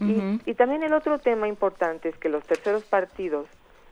y, 0.00 0.40
y 0.44 0.54
también 0.54 0.82
el 0.82 0.92
otro 0.92 1.18
tema 1.18 1.48
importante 1.48 2.10
es 2.10 2.16
que 2.18 2.28
los 2.28 2.44
terceros 2.44 2.84
partidos 2.84 3.46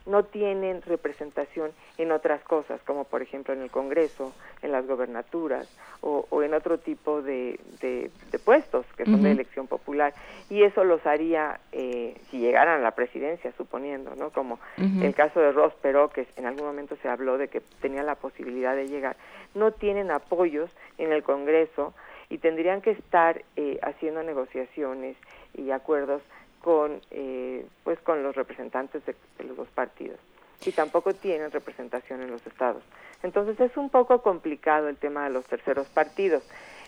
no 0.07 0.25
tienen 0.25 0.83
representación 0.83 1.73
en 1.99 2.13
otras 2.13 2.43
cosas, 2.43 2.81
como 2.83 3.05
por 3.05 3.23
ejemplo 3.23 3.53
en 3.53 3.63
el 3.63 3.71
Congreso, 3.71 4.33
en 4.63 4.73
las 4.73 4.87
gobernaturas 4.87 5.69
o, 6.01 6.43
en 6.43 6.55
otro 6.55 6.79
tipo 6.79 7.23
de, 7.23 7.59
de, 7.81 8.11
puestos 8.45 8.87
que 8.97 9.05
son 9.05 9.23
de 9.23 9.33
elección 9.33 9.67
popular. 9.67 10.15
Y 10.49 10.63
eso 10.63 10.85
los 10.85 11.05
haría, 11.05 11.59
eh, 11.73 12.17
si 12.31 12.39
llegaran 12.39 12.81
a 12.81 12.83
la 12.83 12.93
presidencia, 12.93 13.53
suponiendo, 13.57 14.15
¿no? 14.15 14.31
Como 14.31 14.61
el 14.77 15.15
caso 15.15 15.41
de 15.41 15.51
Ross 15.51 15.75
Perot, 15.83 16.13
que 16.13 16.29
en 16.37 16.47
algún 16.47 16.65
momento 16.65 16.97
se 17.03 17.09
habló 17.09 17.39
de 17.39 17.49
que 17.49 17.61
tenía 17.81 18.05
la 18.05 18.15
posibilidad 18.15 18.77
de 18.77 18.87
llegar, 18.87 19.17
no 19.55 19.73
tienen 19.73 20.13
apoyos 20.13 20.71
en 20.99 21.13
el 21.13 21.25
Congreso 21.25 21.95
y 22.29 22.39
tendrían 22.39 22.83
que 22.83 22.91
estar 22.91 23.43
eh, 23.57 23.79
haciendo 23.83 24.23
negociaciones 24.23 25.17
y 25.55 25.71
acuerdos 25.71 26.23
con 26.67 27.01
eh, 27.13 27.65
pues 27.85 27.97
con 28.01 28.25
los 28.25 28.35
representantes 28.35 29.01
de, 29.07 29.15
los 29.45 29.57
dos 29.57 29.69
partidos 29.69 30.19
y 30.65 30.73
tampoco 30.73 31.15
tienen 31.15 31.53
representación 31.53 32.23
en 32.23 32.33
los 32.33 32.45
estados. 32.45 32.83
Entonces 33.23 33.61
es 33.61 33.77
un 33.77 33.89
poco 33.89 34.21
complicado 34.21 34.89
el 34.89 34.97
tema 34.97 35.23
de 35.23 35.31
los 35.31 35.45
terceros 35.47 35.87
partidos. 35.87 36.43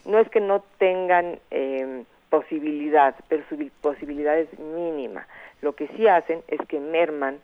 No 0.05 0.18
es 0.18 0.28
que 0.30 0.40
no 0.40 0.64
tengan 0.78 1.38
eh, 1.52 2.02
posibilidad, 2.28 3.14
pero 3.28 3.44
su 3.48 3.70
posibilidad 3.80 4.36
es 4.36 4.59
mínima. 4.59 5.28
Lo 5.62 5.76
que 5.76 5.86
sí 5.96 6.09
hacen 6.09 6.42
es 6.48 6.59
que 6.66 6.80
merman 6.80 7.38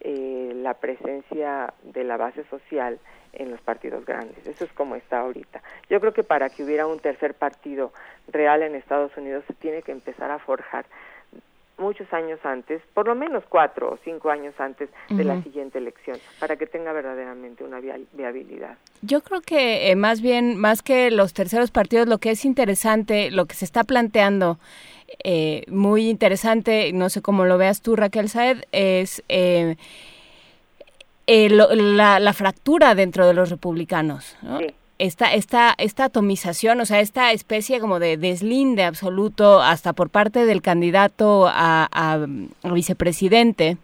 eh, 0.00 0.52
la 0.56 0.74
presencia 0.74 1.72
de 1.84 2.04
la 2.04 2.18
base 2.18 2.44
social 2.50 2.98
en 3.32 3.50
los 3.50 3.62
partidos 3.62 4.04
grandes. 4.04 4.46
Eso 4.46 4.64
es 4.64 4.72
como 4.74 4.94
está 4.94 5.20
ahorita. 5.20 5.62
Yo 5.88 6.00
creo 6.00 6.12
que 6.12 6.22
para 6.22 6.50
que 6.50 6.64
hubiera 6.64 6.86
un 6.86 7.00
tercer 7.00 7.32
partido 7.32 7.94
real 8.30 8.62
en 8.62 8.74
Estados 8.74 9.16
Unidos 9.16 9.44
se 9.46 9.54
tiene 9.54 9.80
que 9.80 9.92
empezar 9.92 10.30
a 10.30 10.38
forjar 10.38 10.84
muchos 11.78 12.12
años 12.12 12.38
antes, 12.44 12.82
por 12.94 13.06
lo 13.06 13.14
menos 13.14 13.44
cuatro 13.48 13.90
o 13.92 13.98
cinco 14.04 14.30
años 14.30 14.54
antes 14.58 14.90
de 15.08 15.24
la 15.24 15.42
siguiente 15.42 15.78
elección, 15.78 16.18
para 16.40 16.56
que 16.56 16.66
tenga 16.66 16.92
verdaderamente 16.92 17.64
una 17.64 17.80
viabilidad. 17.80 18.76
Yo 19.02 19.22
creo 19.22 19.40
que 19.40 19.90
eh, 19.90 19.96
más 19.96 20.20
bien, 20.20 20.56
más 20.56 20.82
que 20.82 21.10
los 21.10 21.32
terceros 21.32 21.70
partidos, 21.70 22.08
lo 22.08 22.18
que 22.18 22.30
es 22.30 22.44
interesante, 22.44 23.30
lo 23.30 23.46
que 23.46 23.54
se 23.54 23.64
está 23.64 23.84
planteando, 23.84 24.58
eh, 25.24 25.64
muy 25.68 26.08
interesante, 26.08 26.92
no 26.92 27.08
sé 27.08 27.22
cómo 27.22 27.44
lo 27.44 27.58
veas 27.58 27.82
tú, 27.82 27.96
Raquel 27.96 28.28
Saed, 28.28 28.64
es... 28.72 29.22
Eh, 29.28 29.76
la, 31.28 32.32
fractura 32.32 32.94
dentro 32.94 33.26
de 33.26 33.34
los 33.34 33.50
republicanos. 33.50 34.34
Esta, 34.98 35.32
esta, 35.32 35.74
esta 35.78 36.04
atomización, 36.04 36.80
o 36.80 36.84
sea, 36.84 37.00
esta 37.00 37.32
especie 37.32 37.80
como 37.80 38.00
de 38.00 38.16
deslinde 38.16 38.82
absoluto 38.82 39.60
hasta 39.60 39.92
por 39.92 40.10
parte 40.10 40.44
del 40.44 40.60
candidato 40.60 41.46
a, 41.48 42.26
vicepresidente. 42.64 43.76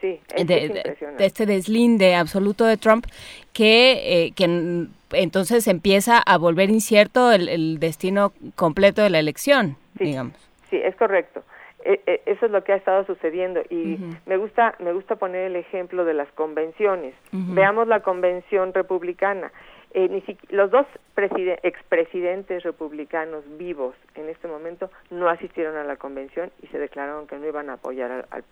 Sí, 0.00 0.20
de, 0.36 0.96
este 1.18 1.46
deslinde 1.46 2.14
absoluto 2.14 2.66
de 2.66 2.76
Trump 2.76 3.06
que, 3.54 4.26
eh, 4.26 4.32
que 4.36 4.88
entonces 5.12 5.66
empieza 5.68 6.18
a 6.18 6.36
volver 6.36 6.68
incierto 6.68 7.32
el, 7.32 7.78
destino 7.78 8.32
completo 8.54 9.02
de 9.02 9.10
la 9.10 9.18
elección, 9.18 9.76
digamos. 9.94 10.34
Sí, 10.68 10.76
es 10.76 10.94
correcto. 10.96 11.42
E, 11.84 12.00
e, 12.06 12.22
eso 12.26 12.46
es 12.46 12.52
lo 12.52 12.62
que 12.62 12.72
ha 12.72 12.76
estado 12.76 13.06
sucediendo 13.06 13.62
y 13.70 13.98
me 14.26 14.36
gusta 14.36 14.74
me 14.80 14.92
gusta 14.92 15.16
poner 15.16 15.46
el 15.46 15.56
ejemplo 15.56 16.04
de 16.04 16.14
las 16.14 16.30
convenciones. 16.32 17.14
Veamos 17.32 17.88
la 17.88 18.00
convención 18.00 18.74
republicana. 18.74 19.50
Eh, 19.96 20.10
ni 20.10 20.22
los 20.50 20.70
dos 20.70 20.86
expresidentes 21.62 22.62
republicanos 22.64 23.44
vivos 23.56 23.94
en 24.14 24.28
este 24.28 24.46
momento 24.46 24.90
no 25.08 25.26
asistieron 25.30 25.74
a 25.78 25.84
la 25.84 25.96
convención 25.96 26.52
y 26.62 26.66
se 26.66 26.78
declararon 26.78 27.26
que 27.26 27.38
no 27.38 27.46
iban 27.46 27.70
a 27.70 27.74
apoyar 27.74 28.26
al, 28.30 28.44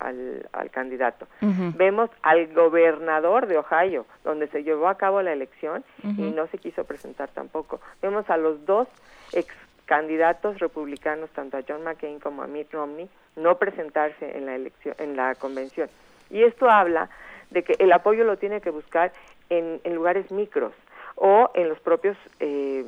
al, 0.00 0.48
al, 0.50 0.70
candidato. 0.70 1.28
Vemos 1.76 2.10
al 2.22 2.52
gobernador 2.52 3.46
de 3.46 3.58
Ohio, 3.58 4.06
donde 4.24 4.48
se 4.48 4.64
llevó 4.64 4.88
a 4.88 4.96
cabo 4.96 5.22
la 5.22 5.32
elección 5.32 5.84
y 6.02 6.32
no 6.32 6.48
se 6.48 6.58
quiso 6.58 6.82
presentar 6.82 7.28
tampoco. 7.28 7.80
Vemos 8.02 8.28
a 8.28 8.36
los 8.36 8.66
dos 8.66 8.88
ex 9.32 9.54
candidatos 9.86 10.58
republicanos, 10.58 11.30
tanto 11.30 11.58
a 11.58 11.62
John 11.66 11.84
McCain 11.84 12.18
como 12.18 12.42
a 12.42 12.48
Mitt 12.48 12.72
Romney, 12.72 13.08
no 13.36 13.56
presentarse 13.56 14.36
en 14.36 14.46
la 14.46 14.56
elección, 14.56 14.96
en 14.98 15.16
la 15.16 15.36
convención. 15.36 15.88
Y 16.28 16.42
esto 16.42 16.68
habla 16.68 17.08
de 17.50 17.62
que 17.62 17.76
el 17.78 17.92
apoyo 17.92 18.24
lo 18.24 18.36
tiene 18.36 18.60
que 18.60 18.70
buscar 18.70 19.12
en, 19.50 19.80
lugares 19.94 20.30
micros 20.30 20.72
o 21.20 21.50
en 21.54 21.68
los 21.68 21.80
propios 21.80 22.16
eh, 22.38 22.84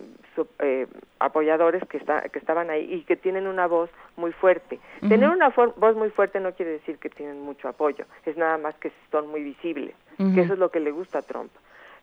eh, 0.61 0.87
apoyadores 1.19 1.83
que, 1.89 1.97
está, 1.97 2.23
que 2.29 2.39
estaban 2.39 2.71
ahí 2.71 2.95
y 2.95 3.03
que 3.03 3.17
tienen 3.17 3.49
una 3.49 3.67
voz 3.67 3.91
muy 4.17 4.33
fuerte. 4.33 4.79
Tener 5.01 5.29
una 5.29 5.49
voz 5.49 5.97
muy 5.97 6.11
fuerte 6.11 6.39
no 6.39 6.53
quiere 6.53 6.73
decir 6.73 6.99
que 6.99 7.11
tienen 7.11 7.41
mucho 7.43 7.69
apoyo, 7.69 8.05
es 8.25 8.37
nada 8.37 8.57
más 8.57 8.77
que 8.77 8.93
son 9.11 9.29
muy 9.29 9.43
visibles, 9.43 9.95
que 10.17 10.43
eso 10.43 10.53
es 10.53 10.59
lo 10.59 10.71
que 10.71 10.81
le 10.81 10.93
gusta 10.93 11.19
a 11.19 11.23
Trump. 11.23 11.51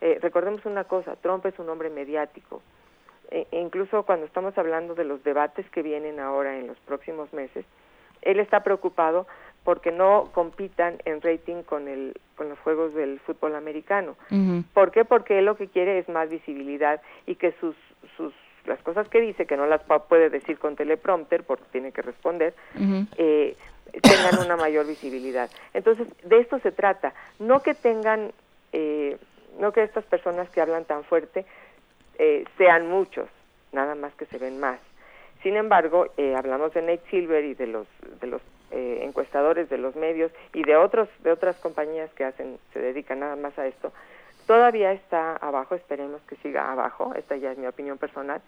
Eh, 0.01 0.19
recordemos 0.21 0.65
una 0.65 0.83
cosa, 0.83 1.15
Trump 1.15 1.45
es 1.45 1.57
un 1.59 1.69
hombre 1.69 1.89
mediático, 1.89 2.61
e 3.31 3.47
incluso 3.51 4.03
cuando 4.03 4.25
estamos 4.25 4.57
hablando 4.57 4.95
de 4.95 5.05
los 5.05 5.23
debates 5.23 5.69
que 5.69 5.81
vienen 5.81 6.19
ahora 6.19 6.57
en 6.57 6.67
los 6.67 6.77
próximos 6.79 7.31
meses, 7.31 7.65
él 8.21 8.39
está 8.39 8.63
preocupado 8.63 9.27
porque 9.67 9.91
no 9.91 10.29
compitan 10.33 10.95
en 11.03 11.21
rating 11.21 11.61
con 11.63 11.89
el 11.89 12.17
con 12.37 12.47
los 12.47 12.57
juegos 12.59 12.93
del 12.93 13.19
fútbol 13.19 13.53
americano. 13.53 14.15
¿Por 14.73 14.91
qué? 14.91 15.03
Porque 15.03 15.39
él 15.39 15.45
lo 15.45 15.57
que 15.57 15.67
quiere 15.67 15.99
es 15.99 16.07
más 16.07 16.29
visibilidad 16.29 17.01
y 17.25 17.35
que 17.35 17.51
sus 17.59 17.75
sus 18.15 18.33
las 18.65 18.81
cosas 18.81 19.09
que 19.09 19.19
dice 19.19 19.45
que 19.45 19.57
no 19.57 19.65
las 19.65 19.81
puede 20.07 20.29
decir 20.29 20.57
con 20.57 20.77
teleprompter 20.77 21.43
porque 21.43 21.65
tiene 21.73 21.91
que 21.91 22.01
responder 22.01 22.53
eh, 23.17 23.57
tengan 24.01 24.45
una 24.45 24.55
mayor 24.55 24.87
visibilidad. 24.87 25.49
Entonces 25.73 26.07
de 26.23 26.39
esto 26.39 26.59
se 26.59 26.71
trata, 26.71 27.13
no 27.37 27.61
que 27.61 27.73
tengan 27.73 28.31
eh, 28.71 29.17
no 29.59 29.73
que 29.73 29.83
estas 29.83 30.05
personas 30.05 30.49
que 30.49 30.61
hablan 30.61 30.85
tan 30.85 31.03
fuerte 31.03 31.45
eh, 32.19 32.45
sean 32.57 32.87
muchos, 32.87 33.27
nada 33.73 33.95
más 33.95 34.13
que 34.13 34.27
se 34.27 34.37
ven 34.37 34.61
más. 34.61 34.79
Sin 35.43 35.57
embargo, 35.57 36.07
eh, 36.15 36.35
hablamos 36.37 36.73
de 36.73 36.83
Nate 36.83 37.03
Silver 37.09 37.43
y 37.43 37.53
de 37.53 37.67
los 37.67 37.87
de 38.21 38.27
los 38.27 38.41
eh, 38.71 38.99
encuestadores 39.03 39.69
de 39.69 39.77
los 39.77 39.95
medios 39.95 40.31
y 40.53 40.63
de 40.63 40.75
otros 40.75 41.07
de 41.23 41.31
otras 41.31 41.55
compañías 41.57 42.11
que 42.13 42.25
hacen 42.25 42.59
se 42.73 42.79
dedican 42.79 43.19
nada 43.19 43.35
más 43.35 43.57
a 43.57 43.67
esto. 43.67 43.93
Todavía 44.45 44.91
está 44.93 45.35
abajo, 45.37 45.75
esperemos 45.75 46.21
que 46.23 46.35
siga 46.37 46.71
abajo. 46.71 47.13
Esta 47.15 47.35
ya 47.35 47.51
es 47.51 47.57
mi 47.57 47.67
opinión 47.67 47.97
personal 47.97 48.41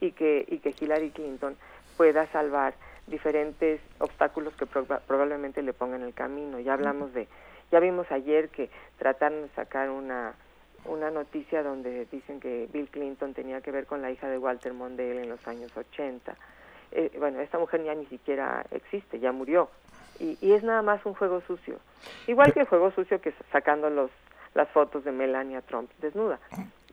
y 0.00 0.12
que 0.12 0.44
y 0.48 0.58
que 0.58 0.74
Hillary 0.78 1.10
Clinton 1.10 1.56
pueda 1.96 2.26
salvar 2.28 2.74
diferentes 3.06 3.80
obstáculos 3.98 4.54
que 4.54 4.66
probablemente 4.66 5.62
le 5.62 5.72
pongan 5.72 6.02
en 6.02 6.08
el 6.08 6.14
camino. 6.14 6.60
Ya 6.60 6.74
hablamos 6.74 7.12
de 7.14 7.26
ya 7.70 7.80
vimos 7.80 8.10
ayer 8.10 8.48
que 8.50 8.70
trataron 8.98 9.42
de 9.42 9.48
sacar 9.50 9.90
una 9.90 10.34
una 10.84 11.10
noticia 11.10 11.62
donde 11.62 12.06
dicen 12.06 12.40
que 12.40 12.68
Bill 12.72 12.88
Clinton 12.88 13.34
tenía 13.34 13.60
que 13.60 13.70
ver 13.70 13.86
con 13.86 14.02
la 14.02 14.10
hija 14.10 14.28
de 14.28 14.38
Walter 14.38 14.72
Mondale 14.72 15.22
en 15.22 15.28
los 15.28 15.46
años 15.46 15.76
80. 15.76 16.36
Eh, 16.92 17.10
bueno, 17.18 17.40
esta 17.40 17.58
mujer 17.58 17.84
ya 17.84 17.94
ni 17.94 18.06
siquiera 18.06 18.64
existe, 18.70 19.20
ya 19.20 19.32
murió. 19.32 19.68
Y, 20.20 20.36
y, 20.40 20.52
es 20.52 20.64
nada 20.64 20.82
más 20.82 21.04
un 21.06 21.14
juego 21.14 21.40
sucio. 21.46 21.78
Igual 22.26 22.52
que 22.52 22.60
el 22.60 22.66
juego 22.66 22.90
sucio 22.90 23.20
que 23.20 23.32
sacando 23.52 23.88
los, 23.88 24.10
las 24.54 24.68
fotos 24.70 25.04
de 25.04 25.12
Melania 25.12 25.62
Trump 25.62 25.90
desnuda. 26.00 26.40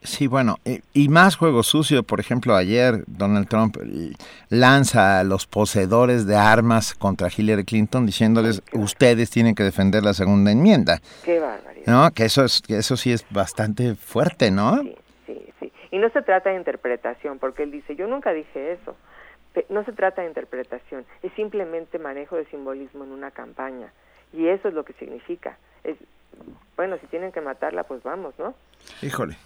Sí, 0.06 0.28
bueno, 0.28 0.58
y 0.94 1.10
más 1.10 1.36
juego 1.36 1.64
sucio, 1.64 2.04
por 2.04 2.20
ejemplo, 2.20 2.56
ayer 2.56 3.04
Donald 3.08 3.48
Trump 3.48 3.78
lanza 4.50 5.20
a 5.20 5.24
los 5.24 5.48
poseedores 5.48 6.28
de 6.28 6.36
armas 6.36 6.94
contra 6.94 7.30
Hillary 7.36 7.66
Clinton 7.66 8.06
diciéndoles, 8.06 8.62
ustedes 8.74 9.32
tienen 9.32 9.56
que 9.56 9.64
defender 9.64 10.04
la 10.04 10.14
segunda 10.14 10.52
enmienda. 10.52 11.00
Qué 11.24 11.40
barbaridad. 11.40 11.86
¿No? 11.88 12.12
Que 12.12 12.26
eso, 12.26 12.46
es, 12.46 12.62
que 12.62 12.78
eso 12.78 12.98
sí 12.98 13.12
es 13.12 13.26
bastante 13.32 13.96
fuerte, 13.96 14.52
¿no? 14.52 14.82
Sí, 14.84 14.96
sí, 15.26 15.54
sí. 15.60 15.72
Y 15.92 15.98
no 15.98 16.10
se 16.10 16.22
trata 16.22 16.52
de 16.52 16.58
interpretación, 16.58 17.40
porque 17.40 17.64
él 17.64 17.72
dice, 17.72 17.96
yo 17.96 18.08
nunca 18.08 18.32
dije 18.32 18.74
eso. 18.74 18.96
No 19.70 19.84
se 19.84 19.94
trata 19.94 20.22
de 20.22 20.28
interpretación, 20.28 21.06
es 21.24 21.32
simplemente 21.34 22.00
manejo 22.00 22.36
de 22.36 22.46
simbolismo 22.46 23.04
en 23.04 23.12
una 23.12 23.32
campaña. 23.32 23.92
Y 24.34 24.48
eso 24.48 24.68
es 24.68 24.74
lo 24.74 24.84
que 24.84 24.94
significa. 24.94 25.58
Es, 25.84 25.98
bueno, 26.76 26.98
si 26.98 27.08
tienen 27.08 27.32
que 27.32 27.42
matarla, 27.42 27.84
pues 27.84 28.04
vamos, 28.04 28.38
¿no? 28.38 28.54
Híjole 29.02 29.38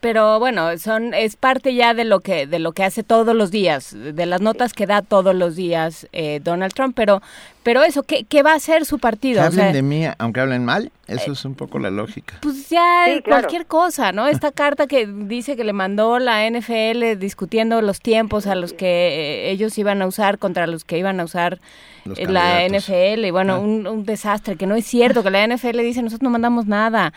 pero 0.00 0.38
bueno, 0.38 0.78
son 0.78 1.14
es 1.14 1.36
parte 1.36 1.74
ya 1.74 1.94
de 1.94 2.04
lo 2.04 2.20
que 2.20 2.46
de 2.46 2.58
lo 2.58 2.72
que 2.72 2.84
hace 2.84 3.02
todos 3.02 3.34
los 3.34 3.50
días, 3.50 3.94
de 3.96 4.26
las 4.26 4.40
notas 4.40 4.72
que 4.72 4.86
da 4.86 5.02
todos 5.02 5.34
los 5.34 5.56
días 5.56 6.08
eh, 6.12 6.40
Donald 6.42 6.72
Trump. 6.72 6.94
Pero 6.94 7.22
pero 7.62 7.82
eso, 7.82 8.02
¿qué, 8.02 8.24
qué 8.24 8.42
va 8.42 8.52
a 8.52 8.56
hacer 8.56 8.86
su 8.86 8.98
partido? 8.98 9.40
Que 9.40 9.46
hablen 9.46 9.72
de 9.72 9.82
mí, 9.82 10.04
aunque 10.18 10.40
hablen 10.40 10.64
mal, 10.64 10.90
eso 11.06 11.32
es 11.32 11.44
un 11.44 11.54
poco 11.54 11.78
la 11.78 11.90
lógica. 11.90 12.38
Pues 12.40 12.70
ya 12.70 13.04
cualquier 13.22 13.66
cosa, 13.66 14.12
¿no? 14.12 14.28
Esta 14.28 14.50
carta 14.52 14.86
que 14.86 15.06
dice 15.06 15.56
que 15.56 15.64
le 15.64 15.72
mandó 15.72 16.18
la 16.18 16.48
NFL 16.48 17.18
discutiendo 17.18 17.82
los 17.82 18.00
tiempos 18.00 18.46
a 18.46 18.54
los 18.54 18.72
que 18.72 18.86
eh, 18.86 19.50
ellos 19.50 19.76
iban 19.76 20.00
a 20.00 20.06
usar 20.06 20.38
contra 20.38 20.66
los 20.66 20.84
que 20.84 20.96
iban 20.96 21.20
a 21.20 21.24
usar 21.24 21.54
eh, 21.54 21.99
la 22.04 22.66
NFL, 22.66 23.24
y 23.24 23.30
bueno, 23.30 23.54
ah. 23.54 23.58
un, 23.58 23.86
un, 23.86 24.04
desastre, 24.04 24.56
que 24.56 24.66
no 24.66 24.74
es 24.74 24.86
cierto, 24.86 25.22
que 25.22 25.30
la 25.30 25.46
NFL 25.46 25.78
dice 25.78 26.02
nosotros 26.02 26.22
no 26.22 26.30
mandamos 26.30 26.66
nada. 26.66 27.12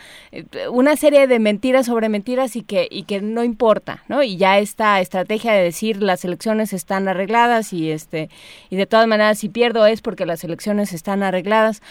Una 0.70 0.96
serie 0.96 1.26
de 1.26 1.38
mentiras 1.38 1.86
sobre 1.86 2.08
mentiras 2.08 2.56
y 2.56 2.62
que, 2.62 2.88
y 2.90 3.04
que 3.04 3.20
no 3.20 3.44
importa, 3.44 4.04
¿no? 4.08 4.22
Y 4.22 4.36
ya 4.36 4.58
esta 4.58 5.00
estrategia 5.00 5.52
de 5.52 5.62
decir 5.62 6.02
las 6.02 6.24
elecciones 6.24 6.72
están 6.72 7.08
arregladas 7.08 7.72
y 7.72 7.90
este, 7.90 8.28
y 8.70 8.76
de 8.76 8.86
todas 8.86 9.06
maneras 9.06 9.38
si 9.38 9.48
pierdo 9.48 9.86
es 9.86 10.00
porque 10.00 10.26
las 10.26 10.44
elecciones 10.44 10.92
están 10.92 11.22
arregladas. 11.22 11.82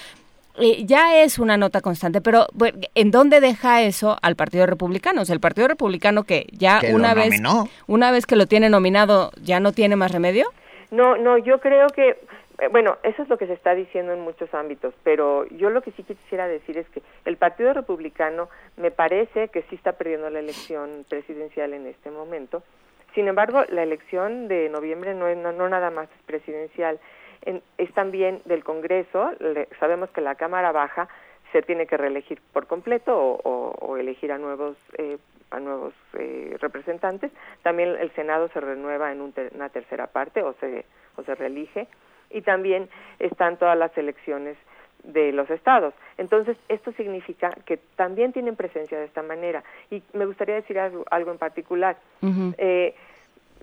Eh, 0.59 0.85
ya 0.85 1.23
es 1.23 1.39
una 1.39 1.57
nota 1.57 1.81
constante, 1.81 2.21
pero 2.21 2.45
¿en 2.93 3.09
dónde 3.09 3.39
deja 3.39 3.81
eso 3.81 4.17
al 4.21 4.35
Partido 4.35 4.67
Republicano? 4.67 5.23
O 5.23 5.25
sea, 5.25 5.33
el 5.33 5.39
Partido 5.39 5.67
Republicano 5.67 6.23
que 6.25 6.45
ya 6.51 6.79
una 6.91 7.15
vez 7.15 7.41
una 7.87 8.11
vez 8.11 8.27
que 8.27 8.35
lo 8.35 8.45
tiene 8.45 8.69
nominado 8.69 9.31
ya 9.41 9.59
no 9.59 9.71
tiene 9.71 9.95
más 9.95 10.11
remedio? 10.11 10.45
No, 10.91 11.17
no, 11.17 11.39
yo 11.39 11.59
creo 11.59 11.87
que 11.87 12.09
eh, 12.09 12.17
bueno, 12.71 12.97
eso 13.03 13.23
es 13.23 13.29
lo 13.29 13.37
que 13.37 13.47
se 13.47 13.53
está 13.53 13.73
diciendo 13.73 14.13
en 14.13 14.21
muchos 14.21 14.53
ámbitos, 14.53 14.93
pero 15.03 15.45
yo 15.47 15.69
lo 15.69 15.81
que 15.81 15.91
sí 15.91 16.03
quisiera 16.03 16.47
decir 16.47 16.77
es 16.77 16.87
que 16.89 17.01
el 17.25 17.37
Partido 17.37 17.73
Republicano 17.73 18.49
me 18.77 18.91
parece 18.91 19.47
que 19.47 19.63
sí 19.63 19.75
está 19.75 19.93
perdiendo 19.93 20.29
la 20.29 20.39
elección 20.39 21.05
presidencial 21.09 21.73
en 21.73 21.87
este 21.87 22.11
momento. 22.11 22.63
Sin 23.15 23.27
embargo, 23.27 23.63
la 23.69 23.83
elección 23.83 24.47
de 24.47 24.69
noviembre 24.69 25.13
no, 25.13 25.27
es, 25.27 25.37
no 25.37 25.69
nada 25.69 25.91
más 25.91 26.09
es 26.09 26.23
presidencial, 26.25 26.99
es 27.77 27.93
también 27.93 28.41
del 28.45 28.63
Congreso. 28.63 29.31
sabemos 29.79 30.09
que 30.11 30.21
la 30.21 30.35
Cámara 30.35 30.71
Baja 30.71 31.07
se 31.51 31.61
tiene 31.61 31.85
que 31.85 31.97
reelegir 31.97 32.41
por 32.51 32.67
completo 32.67 33.15
o, 33.15 33.97
elegir 33.97 34.31
a 34.31 34.37
nuevos 34.39 34.75
eh, 34.97 35.17
a 35.51 35.59
nuevos 35.59 35.93
eh, 36.17 36.57
representantes. 36.59 37.31
También 37.61 37.89
el 37.89 38.11
Senado 38.15 38.49
se 38.49 38.59
renueva 38.59 39.11
en 39.11 39.21
una 39.21 39.69
tercera 39.69 40.07
parte 40.07 40.41
o 40.41 40.53
se 40.53 40.83
o 41.15 41.23
se 41.23 41.35
reelige 41.35 41.87
y 42.29 42.41
también 42.41 42.89
están 43.19 43.57
todas 43.57 43.77
las 43.77 43.97
elecciones 43.97 44.57
de 45.03 45.33
los 45.33 45.49
estados. 45.49 45.93
Entonces, 46.17 46.57
esto 46.69 46.91
significa 46.93 47.49
que 47.65 47.77
también 47.95 48.31
tienen 48.31 48.55
presencia 48.55 48.97
de 48.97 49.05
esta 49.05 49.21
manera. 49.21 49.63
Y 49.91 50.01
me 50.13 50.25
gustaría 50.25 50.55
decir 50.55 50.79
algo, 50.79 51.31
en 51.31 51.37
particular 51.37 51.97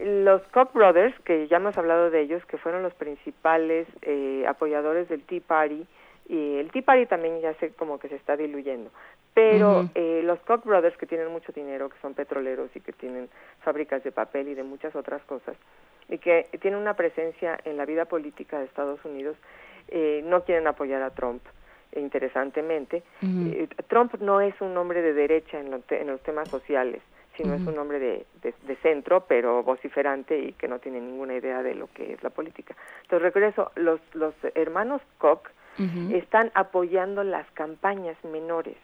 los 0.01 0.43
Koch 0.49 0.73
brothers, 0.73 1.19
que 1.21 1.47
ya 1.49 1.59
hemos 1.59 1.77
hablado 1.77 2.11
de 2.11 2.23
ellos, 2.23 2.45
que 2.47 2.57
fueron 2.57 2.83
los 2.83 2.95
principales 2.95 3.87
eh, 4.03 4.45
apoyadores 4.49 5.09
del 5.09 5.23
Tea 5.23 5.41
Party, 5.47 5.87
y 6.29 6.59
el 6.59 6.71
Tea 6.71 6.83
Party 6.83 7.07
también 7.07 7.41
ya 7.41 7.55
sé 7.55 7.71
como 7.71 7.99
que 7.99 8.09
se 8.09 8.17
está 8.17 8.37
diluyendo, 8.37 8.91
pero 9.35 9.89
eh, 9.95 10.23
los 10.25 10.39
Koch 10.41 10.65
brothers, 10.65 10.97
que 10.97 11.07
tienen 11.07 11.29
mucho 11.29 11.53
dinero, 11.53 11.89
que 11.89 11.99
son 12.01 12.15
petroleros 12.15 12.71
y 12.75 12.81
que 12.81 12.93
tienen 12.93 13.29
fábricas 13.63 14.03
de 14.05 14.13
papel 14.13 14.49
y 14.49 14.55
de 14.55 14.63
muchas 14.63 14.95
otras 14.95 15.23
cosas, 15.23 15.57
y 16.09 16.19
que 16.19 16.49
tienen 16.61 16.81
una 16.81 16.95
presencia 16.95 17.59
en 17.65 17.77
la 17.77 17.85
vida 17.85 18.05
política 18.05 18.59
de 18.59 18.67
Estados 18.67 19.05
Unidos, 19.05 19.37
eh, 19.89 20.23
no 20.25 20.45
quieren 20.45 20.67
apoyar 20.67 21.03
a 21.03 21.11
Trump 21.11 21.43
interesantemente. 21.97 23.03
Trump 23.89 24.15
no 24.21 24.41
es 24.41 24.55
un 24.61 24.77
hombre 24.77 25.03
de 25.03 25.13
derecha 25.13 25.59
en, 25.59 25.83
en 25.89 26.07
los 26.07 26.21
temas 26.23 26.49
sociales 26.49 27.03
sino 27.37 27.55
es 27.55 27.67
un 27.67 27.79
hombre 27.79 27.99
de, 27.99 28.27
de, 28.43 28.77
centro, 28.77 29.25
pero 29.27 29.63
vociferante 29.63 30.39
y 30.39 30.53
que 30.53 30.69
no 30.69 30.79
tiene 30.79 31.01
ninguna 31.01 31.35
idea 31.35 31.63
de 31.63 31.75
lo 31.75 31.89
que 31.93 32.13
es 32.13 32.23
la 32.23 32.31
política. 32.31 32.77
Entonces, 33.03 33.33
regreso, 33.33 33.71
los, 33.77 34.01
los 34.15 34.35
hermanos 34.55 35.01
Koch 35.19 35.49
están 36.13 36.51
apoyando 36.55 37.25
las 37.25 37.51
campañas 37.53 38.17
menores 38.25 38.77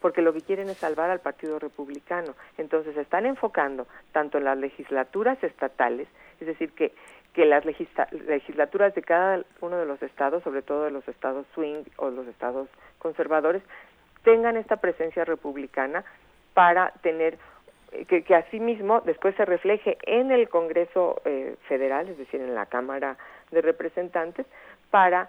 porque 0.00 0.20
lo 0.20 0.32
que 0.32 0.40
quieren 0.40 0.68
es 0.68 0.78
salvar 0.78 1.10
al 1.10 1.20
Partido 1.20 1.60
Republicano. 1.60 2.34
Entonces, 2.58 2.96
están 2.96 3.24
enfocando 3.24 3.86
tanto 4.10 4.38
en 4.38 4.44
las 4.44 4.58
legislaturas 4.58 5.40
estatales, 5.44 6.08
es 6.40 6.48
decir, 6.48 6.72
que 6.72 6.92
que 7.32 7.46
las 7.46 7.64
legislaturas 7.64 8.94
de 8.94 9.02
cada 9.02 9.42
uno 9.60 9.78
de 9.78 9.86
los 9.86 10.02
estados, 10.02 10.42
sobre 10.42 10.62
todo 10.62 10.84
de 10.84 10.90
los 10.90 11.06
estados 11.08 11.46
swing 11.54 11.84
o 11.96 12.10
los 12.10 12.26
estados 12.26 12.68
conservadores, 12.98 13.62
tengan 14.22 14.56
esta 14.56 14.76
presencia 14.76 15.24
republicana 15.24 16.04
para 16.52 16.90
tener 17.02 17.38
eh, 17.92 18.04
que, 18.04 18.22
que 18.22 18.34
asimismo 18.34 19.00
después 19.00 19.34
se 19.36 19.44
refleje 19.44 19.96
en 20.02 20.30
el 20.30 20.48
Congreso 20.48 21.22
eh, 21.24 21.56
Federal, 21.68 22.08
es 22.08 22.18
decir, 22.18 22.40
en 22.40 22.54
la 22.54 22.66
Cámara 22.66 23.16
de 23.50 23.62
Representantes, 23.62 24.46
para 24.90 25.28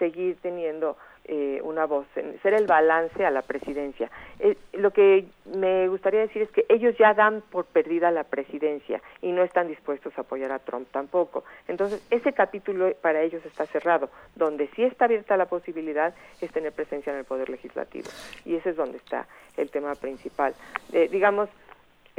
seguir 0.00 0.38
teniendo 0.42 0.96
eh, 1.26 1.60
una 1.62 1.84
voz, 1.86 2.06
ser 2.14 2.54
el 2.54 2.66
balance 2.66 3.24
a 3.24 3.30
la 3.30 3.42
presidencia. 3.42 4.10
Eh, 4.40 4.56
lo 4.72 4.90
que 4.90 5.26
me 5.44 5.86
gustaría 5.86 6.20
decir 6.20 6.42
es 6.42 6.50
que 6.50 6.66
ellos 6.68 6.96
ya 6.98 7.14
dan 7.14 7.42
por 7.52 7.66
perdida 7.66 8.10
la 8.10 8.24
presidencia 8.24 9.00
y 9.22 9.30
no 9.30 9.44
están 9.44 9.68
dispuestos 9.68 10.12
a 10.18 10.22
apoyar 10.22 10.50
a 10.50 10.58
Trump 10.58 10.88
tampoco. 10.90 11.44
Entonces, 11.68 12.04
ese 12.10 12.32
capítulo 12.32 12.92
para 13.00 13.22
ellos 13.22 13.44
está 13.46 13.66
cerrado. 13.66 14.10
Donde 14.34 14.68
sí 14.74 14.82
está 14.82 15.04
abierta 15.04 15.36
la 15.36 15.46
posibilidad 15.46 16.14
es 16.40 16.50
tener 16.50 16.72
presencia 16.72 17.12
en 17.12 17.20
el 17.20 17.24
Poder 17.24 17.48
Legislativo. 17.48 18.08
Y 18.44 18.56
ese 18.56 18.70
es 18.70 18.76
donde 18.76 18.96
está 18.96 19.28
el 19.56 19.70
tema 19.70 19.94
principal. 19.94 20.54
Eh, 20.92 21.08
digamos, 21.12 21.48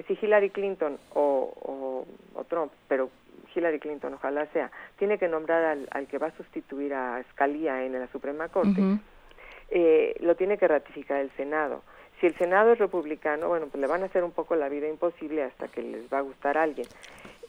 si 0.08 0.18
Hillary 0.22 0.52
Clinton 0.52 0.98
o, 1.14 2.06
o 2.36 2.44
Trump, 2.46 2.72
pero 2.88 3.10
Hillary 3.54 3.80
Clinton, 3.80 4.14
ojalá 4.14 4.46
sea, 4.48 4.72
tiene 4.98 5.18
que 5.18 5.28
nombrar 5.28 5.78
al, 5.90 6.08
que 6.08 6.18
va 6.18 6.28
a 6.28 6.38
sustituir 6.38 6.94
a 6.94 7.24
Scalia 7.32 7.84
en 7.84 7.94
la 7.94 8.08
Suprema 8.08 8.50
Corte, 8.50 8.82
eh, 9.70 10.16
lo 10.20 10.36
tiene 10.36 10.58
que 10.58 10.68
ratificar 10.68 11.20
el 11.20 11.32
Senado. 11.32 11.82
Si 12.20 12.28
el 12.28 12.38
Senado 12.38 12.74
es 12.74 12.80
republicano, 12.80 13.48
bueno, 13.48 13.68
pues 13.68 13.82
le 13.82 13.88
van 13.88 14.04
a 14.04 14.06
hacer 14.06 14.24
un 14.24 14.32
poco 14.32 14.56
la 14.56 14.70
vida 14.70 14.88
imposible 14.88 15.44
hasta 15.44 15.68
que 15.68 15.82
les 15.82 16.12
va 16.14 16.20
a 16.20 16.22
gustar 16.22 16.58
a 16.58 16.64
alguien. 16.64 16.86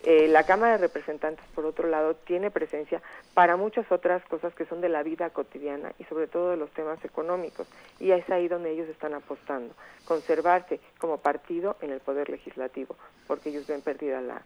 Eh, 0.04 0.26
la 0.28 0.44
Cámara 0.44 0.72
de 0.72 0.78
Representantes, 0.78 1.44
por 1.54 1.64
otro 1.64 1.88
lado, 1.88 2.16
tiene 2.16 2.50
presencia 2.50 3.00
para 3.34 3.56
muchas 3.56 3.90
otras 3.92 4.24
cosas 4.24 4.52
que 4.54 4.64
son 4.64 4.80
de 4.80 4.88
la 4.88 5.02
vida 5.02 5.30
cotidiana 5.30 5.92
y 5.98 6.04
sobre 6.04 6.26
todo 6.26 6.50
de 6.50 6.56
los 6.56 6.70
temas 6.70 7.04
económicos. 7.04 7.68
Y 8.00 8.10
es 8.10 8.28
ahí 8.30 8.48
donde 8.48 8.72
ellos 8.72 8.88
están 8.88 9.14
apostando, 9.14 9.74
conservarse 10.06 10.80
como 10.98 11.18
partido 11.18 11.76
en 11.82 11.90
el 11.90 12.00
poder 12.00 12.30
legislativo, 12.30 12.96
porque 13.28 13.50
ellos 13.50 13.66
ven 13.68 13.82
perdida 13.82 14.20
la, 14.20 14.42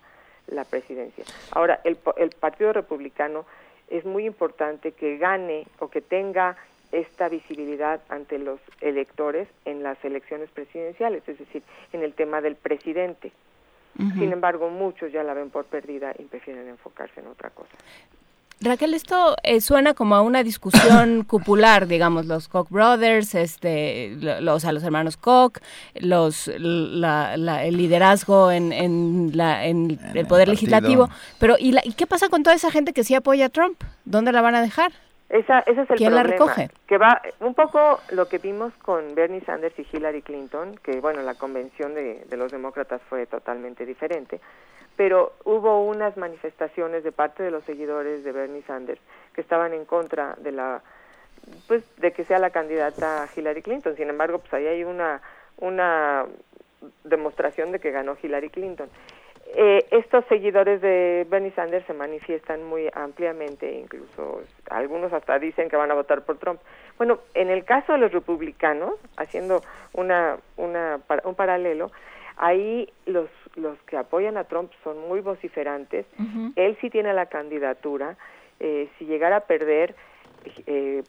la 0.49 0.65
presidencia. 0.65 1.25
Ahora, 1.53 1.81
el, 1.85 1.99
el 2.17 2.31
Partido 2.31 2.73
Republicano 2.73 3.47
es 3.89 4.05
muy 4.05 4.27
importante 4.27 4.93
que 4.93 5.17
gane 5.19 5.67
o 5.79 5.89
que 5.89 6.01
tenga 6.01 6.57
esta 6.93 7.29
visibilidad 7.29 8.01
ante 8.09 8.39
los 8.39 8.61
electores 8.81 9.49
en 9.65 9.83
las 9.83 10.03
elecciones 10.05 10.51
presidenciales, 10.51 11.29
es 11.29 11.39
decir, 11.39 11.63
en 11.93 12.03
el 12.03 12.15
tema 12.15 12.41
del 12.41 12.57
presidente. 12.57 13.33
Sin 13.97 14.31
embargo, 14.31 14.69
muchos 14.69 15.11
ya 15.11 15.23
la 15.23 15.33
ven 15.33 15.49
por 15.49 15.65
perdida 15.65 16.13
y 16.19 16.25
prefieren 16.25 16.69
enfocarse 16.69 17.21
en 17.21 17.29
otra 17.29 17.49
cosa. 17.49 17.75
Raquel, 18.61 18.95
esto 18.95 19.37
eh, 19.43 19.61
suena 19.61 19.93
como 19.93 20.15
a 20.15 20.23
una 20.23 20.43
discusión 20.43 21.25
cupular, 21.29 21.87
digamos, 21.87 22.25
los 22.27 22.49
Koch 22.49 22.69
brothers, 22.71 23.35
este, 23.35 24.17
los, 24.17 24.65
a 24.65 24.73
los 24.73 24.83
hermanos 24.83 25.19
Koch, 25.19 25.59
los, 25.95 26.49
el 26.49 27.01
liderazgo 27.77 28.51
en, 28.51 28.73
en, 28.73 29.33
la, 29.35 29.67
en, 29.67 29.99
el 30.15 30.27
poder 30.27 30.49
legislativo. 30.49 31.11
Pero 31.39 31.57
¿y, 31.59 31.77
¿y 31.85 31.93
qué 31.93 32.07
pasa 32.07 32.29
con 32.29 32.43
toda 32.43 32.57
esa 32.57 32.71
gente 32.71 32.95
que 32.95 33.05
sí 33.05 33.15
apoya 33.15 33.47
a 33.47 33.49
Trump? 33.51 33.79
¿Dónde 34.07 34.33
la 34.33 34.41
van 34.41 34.55
a 34.55 34.63
dejar? 34.63 34.93
Esa, 35.29 35.61
ese 35.61 35.83
es 35.83 35.91
el 35.91 35.97
¿Quién 35.97 36.13
problema, 36.13 36.23
la 36.23 36.23
recoge? 36.23 36.71
Que 36.87 36.99
va 36.99 37.21
un 37.41 37.55
poco 37.55 38.01
lo 38.11 38.29
que 38.29 38.39
vimos 38.39 38.73
con 38.75 39.15
Bernie 39.15 39.41
Sanders 39.41 39.77
y 39.79 39.87
Hillary 39.93 40.23
Clinton, 40.23 40.79
que 40.83 41.01
bueno, 41.01 41.23
la 41.23 41.35
convención 41.35 41.95
de, 41.95 42.25
de 42.29 42.37
los 42.37 42.53
demócratas 42.53 43.03
fue 43.09 43.27
totalmente 43.27 43.85
diferente 43.85 44.41
pero 44.97 45.35
hubo 45.45 45.85
unas 45.85 46.17
manifestaciones 46.17 47.05
de 47.05 47.13
parte 47.13 47.43
de 47.43 47.51
los 47.51 47.65
seguidores 47.65 48.25
de 48.25 48.33
Bernie 48.33 48.63
Sanders 48.63 49.01
que 49.35 49.43
estaban 49.43 49.75
en 49.75 49.85
contra 49.85 50.35
de 50.39 50.53
la 50.53 50.83
pues 51.69 51.85
de 51.99 52.13
que 52.13 52.25
sea 52.25 52.39
la 52.39 52.51
candidata 52.51 53.29
Hillary 53.37 53.63
Clinton. 53.63 53.95
Sin 53.97 54.09
embargo, 54.09 54.39
pues 54.39 54.53
ahí 54.55 54.67
hay 54.67 54.85
una 54.85 55.21
una 55.59 56.25
demostración 57.05 57.73
de 57.73 57.79
que 57.79 57.91
ganó 57.91 58.17
Hillary 58.21 58.51
Clinton. 58.51 58.89
Eh, 59.59 59.87
estos 59.91 60.25
seguidores 60.27 60.83
de 60.83 61.27
Bernie 61.31 61.51
Sanders 61.53 61.87
se 61.87 61.95
manifiestan 61.95 62.63
muy 62.65 62.91
ampliamente, 62.93 63.81
incluso 63.81 64.43
algunos 64.69 65.13
hasta 65.15 65.39
dicen 65.39 65.71
que 65.71 65.77
van 65.77 65.91
a 65.91 65.95
votar 65.95 66.25
por 66.27 66.37
Trump. 66.37 66.61
Bueno, 66.99 67.21
en 67.33 67.49
el 67.49 67.65
caso 67.65 67.93
de 67.93 67.99
los 67.99 68.13
republicanos, 68.13 68.95
haciendo 69.17 69.63
una, 69.95 70.37
una, 70.59 71.01
un 71.25 71.35
paralelo, 71.35 71.91
ahí 72.37 72.93
los 73.07 73.31
los 73.57 73.79
que 73.83 73.97
apoyan 73.97 74.37
a 74.37 74.45
Trump 74.45 74.71
son 74.85 75.09
muy 75.09 75.21
vociferantes. 75.21 76.07
Él 76.55 76.77
sí 76.81 76.91
tiene 76.91 77.13
la 77.13 77.27
candidatura. 77.27 78.17
Eh, 78.61 78.89
si 78.99 79.07
llegara 79.07 79.37
a 79.37 79.41
perder 79.41 79.95
eh, 80.67 81.03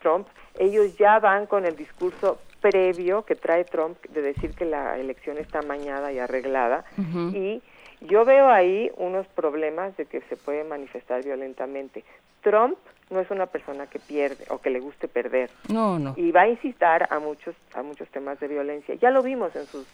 Trump, 0.00 0.28
ellos 0.58 0.96
ya 0.96 1.18
van 1.18 1.46
con 1.46 1.64
el 1.64 1.76
discurso 1.76 2.38
previo 2.60 3.24
que 3.24 3.34
trae 3.34 3.64
Trump 3.64 3.98
de 4.06 4.22
decir 4.22 4.54
que 4.54 4.64
la 4.64 4.98
elección 4.98 5.38
está 5.38 5.62
mañada 5.62 6.12
y 6.12 6.18
arreglada. 6.18 6.84
Y 7.32 7.62
yo 8.04 8.24
veo 8.24 8.48
ahí 8.48 8.90
unos 8.96 9.26
problemas 9.28 9.96
de 9.96 10.06
que 10.06 10.20
se 10.22 10.36
puede 10.36 10.64
manifestar 10.64 11.24
violentamente. 11.24 12.04
Trump 12.42 12.78
no 13.10 13.20
es 13.20 13.30
una 13.30 13.46
persona 13.46 13.86
que 13.86 13.98
pierde 13.98 14.44
o 14.50 14.58
que 14.58 14.70
le 14.70 14.80
guste 14.80 15.08
perder. 15.08 15.50
No, 15.68 15.98
no. 15.98 16.14
Y 16.16 16.30
va 16.30 16.42
a 16.42 16.48
incitar 16.48 17.08
a 17.10 17.18
muchos 17.18 17.54
a 17.74 17.82
muchos 17.82 18.08
temas 18.08 18.38
de 18.40 18.48
violencia. 18.48 18.94
Ya 18.94 19.10
lo 19.10 19.22
vimos 19.22 19.54
en 19.56 19.66
sus 19.66 19.86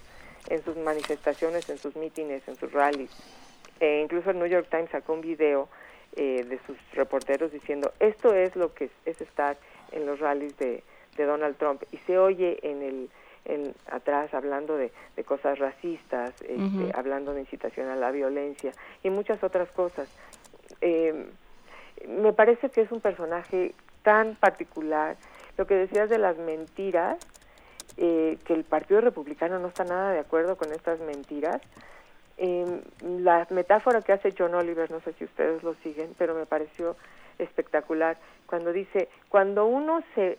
en 0.48 0.62
sus 0.62 0.76
manifestaciones, 0.76 1.68
en 1.70 1.78
sus 1.78 1.96
mítines, 1.96 2.46
en 2.48 2.56
sus 2.56 2.72
rallies. 2.72 3.10
E 3.78 4.00
incluso 4.02 4.30
el 4.30 4.38
New 4.38 4.46
York 4.46 4.68
Times 4.70 4.90
sacó 4.90 5.14
un 5.14 5.20
video 5.20 5.68
eh, 6.16 6.44
de 6.44 6.58
sus 6.66 6.76
reporteros 6.92 7.52
diciendo 7.52 7.92
esto 8.00 8.34
es 8.34 8.56
lo 8.56 8.74
que 8.74 8.90
es, 9.04 9.20
estar 9.20 9.56
en 9.92 10.06
los 10.06 10.18
rallies 10.18 10.56
de, 10.58 10.82
Donald 11.16 11.58
Trump 11.58 11.82
y 11.92 11.98
se 11.98 12.16
oye 12.16 12.58
en 12.62 12.82
el 12.82 13.10
en, 13.44 13.74
atrás 13.90 14.32
hablando 14.34 14.76
de, 14.76 14.92
cosas 15.24 15.58
racistas, 15.58 16.30
este, 16.40 16.92
hablando 16.94 17.34
de 17.34 17.40
incitación 17.40 17.88
a 17.88 17.96
la 17.96 18.10
violencia 18.10 18.72
y 19.02 19.10
muchas 19.10 19.44
otras 19.44 19.70
cosas. 19.70 20.08
Eh, 20.80 21.26
me 22.08 22.32
parece 22.32 22.70
que 22.70 22.80
es 22.80 22.90
un 22.90 23.00
personaje 23.00 23.74
tan 24.02 24.34
particular. 24.36 25.16
Lo 25.58 25.66
que 25.66 25.74
decías 25.74 26.08
de 26.08 26.18
las 26.18 26.38
mentiras, 26.38 27.18
eh, 27.96 28.38
que 28.44 28.54
el 28.54 28.64
Partido 28.64 29.00
Republicano 29.00 29.58
no 29.58 29.68
está 29.68 29.84
nada 29.84 30.12
de 30.12 30.20
acuerdo 30.20 30.56
con 30.56 30.72
estas 30.72 31.00
mentiras. 31.00 31.60
Eh, 32.38 32.80
la 33.02 33.46
metáfora 33.50 34.00
que 34.00 34.12
hace 34.12 34.34
John 34.36 34.54
Oliver, 34.54 34.90
no 34.90 35.00
sé 35.00 35.12
si 35.14 35.24
ustedes 35.24 35.62
lo 35.62 35.74
siguen, 35.82 36.14
pero 36.16 36.34
me 36.34 36.46
pareció 36.46 36.96
espectacular, 37.38 38.18
cuando 38.46 38.72
dice, 38.72 39.08
cuando 39.28 39.66
uno 39.66 40.02
se 40.14 40.38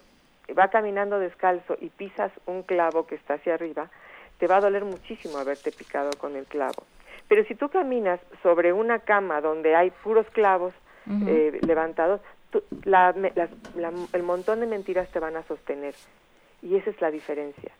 va 0.58 0.70
caminando 0.70 1.20
descalzo 1.20 1.78
y 1.80 1.90
pisas 1.90 2.32
un 2.46 2.64
clavo 2.64 3.08
que 3.08 3.16
está 3.16 3.36
hacia 3.36 3.54
arriba, 3.54 3.90
te 4.38 4.48
va 4.48 4.58
a 4.58 4.62
doler 4.62 4.84
muchísimo 4.86 5.38
haberte 5.38 5.72
picado 5.72 6.12
con 6.18 6.36
el 6.36 6.46
clavo. 6.46 6.86
Pero 7.28 7.46
si 7.46 7.56
tú 7.56 7.70
caminas 7.70 8.20
sobre 8.44 8.74
una 8.74 9.00
cama 9.00 9.40
donde 9.40 9.76
hay 9.76 9.92
puros 9.92 10.28
clavos 10.32 10.74
eh, 11.28 11.60
levantados, 11.66 12.22
el 14.14 14.24
montón 14.24 14.60
de 14.60 14.68
mentiras 14.68 15.10
te 15.12 15.20
van 15.20 15.36
a 15.36 15.44
sostener 15.44 15.96
y 16.62 16.76
esa 16.76 16.90
es 16.90 17.02
la 17.02 17.12
diferencia. 17.12 17.72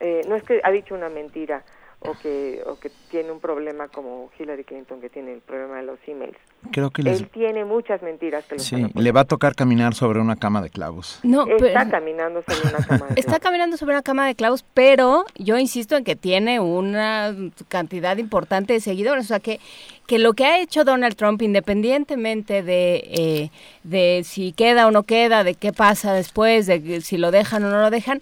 Eh, 0.00 0.22
no 0.28 0.36
es 0.36 0.42
que 0.42 0.60
ha 0.62 0.70
dicho 0.70 0.94
una 0.94 1.08
mentira 1.08 1.62
o 2.00 2.14
que, 2.14 2.62
o 2.66 2.78
que 2.78 2.90
tiene 3.10 3.32
un 3.32 3.40
problema 3.40 3.88
como 3.88 4.30
Hillary 4.38 4.62
Clinton 4.62 5.00
que 5.00 5.08
tiene 5.10 5.32
el 5.32 5.40
problema 5.40 5.78
de 5.78 5.82
los 5.82 5.98
emails. 6.06 6.36
Creo 6.70 6.90
que 6.90 7.02
Él 7.02 7.28
tiene 7.28 7.64
muchas 7.64 8.02
mentiras. 8.02 8.44
Que 8.44 8.58
sí, 8.58 8.86
le 8.94 9.12
va 9.12 9.20
a 9.20 9.24
tocar 9.24 9.54
caminar 9.54 9.94
sobre 9.94 10.20
una 10.20 10.36
cama 10.36 10.62
de 10.62 10.70
clavos. 10.70 11.18
No, 11.24 11.46
está 11.46 11.88
caminando 11.88 12.42
sobre 12.42 12.68
una 12.68 12.78
cama 12.78 12.88
de 12.88 12.98
clavos. 12.98 13.16
Está 13.16 13.40
caminando 13.40 13.76
sobre 13.76 13.94
una 13.94 14.02
cama 14.02 14.26
de 14.26 14.34
clavos, 14.34 14.64
pero 14.74 15.24
yo 15.36 15.58
insisto 15.58 15.96
en 15.96 16.04
que 16.04 16.14
tiene 16.14 16.60
una 16.60 17.34
cantidad 17.68 18.16
importante 18.16 18.74
de 18.74 18.80
seguidores. 18.80 19.24
O 19.24 19.28
sea, 19.28 19.40
que, 19.40 19.58
que 20.06 20.18
lo 20.18 20.34
que 20.34 20.44
ha 20.44 20.60
hecho 20.60 20.84
Donald 20.84 21.16
Trump, 21.16 21.42
independientemente 21.42 22.62
de, 22.62 23.04
eh, 23.08 23.50
de 23.82 24.22
si 24.24 24.52
queda 24.52 24.86
o 24.86 24.90
no 24.92 25.02
queda, 25.02 25.42
de 25.42 25.54
qué 25.54 25.72
pasa 25.72 26.12
después, 26.12 26.66
de 26.66 27.00
si 27.00 27.18
lo 27.18 27.32
dejan 27.32 27.64
o 27.64 27.70
no 27.70 27.80
lo 27.80 27.90
dejan, 27.90 28.20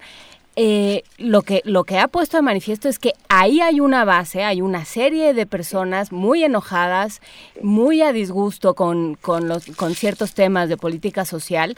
eh, 0.58 1.02
lo, 1.18 1.42
que, 1.42 1.60
lo 1.64 1.84
que 1.84 1.98
ha 1.98 2.08
puesto 2.08 2.38
de 2.38 2.42
manifiesto 2.42 2.88
es 2.88 2.98
que 2.98 3.12
ahí 3.28 3.60
hay 3.60 3.78
una 3.80 4.06
base, 4.06 4.42
hay 4.42 4.62
una 4.62 4.86
serie 4.86 5.34
de 5.34 5.44
personas 5.44 6.12
muy 6.12 6.44
enojadas, 6.44 7.20
muy 7.60 8.00
a 8.00 8.12
disgusto 8.12 8.74
con, 8.74 9.16
con, 9.16 9.48
los, 9.48 9.66
con 9.76 9.94
ciertos 9.94 10.32
temas 10.32 10.70
de 10.70 10.78
política 10.78 11.26
social 11.26 11.76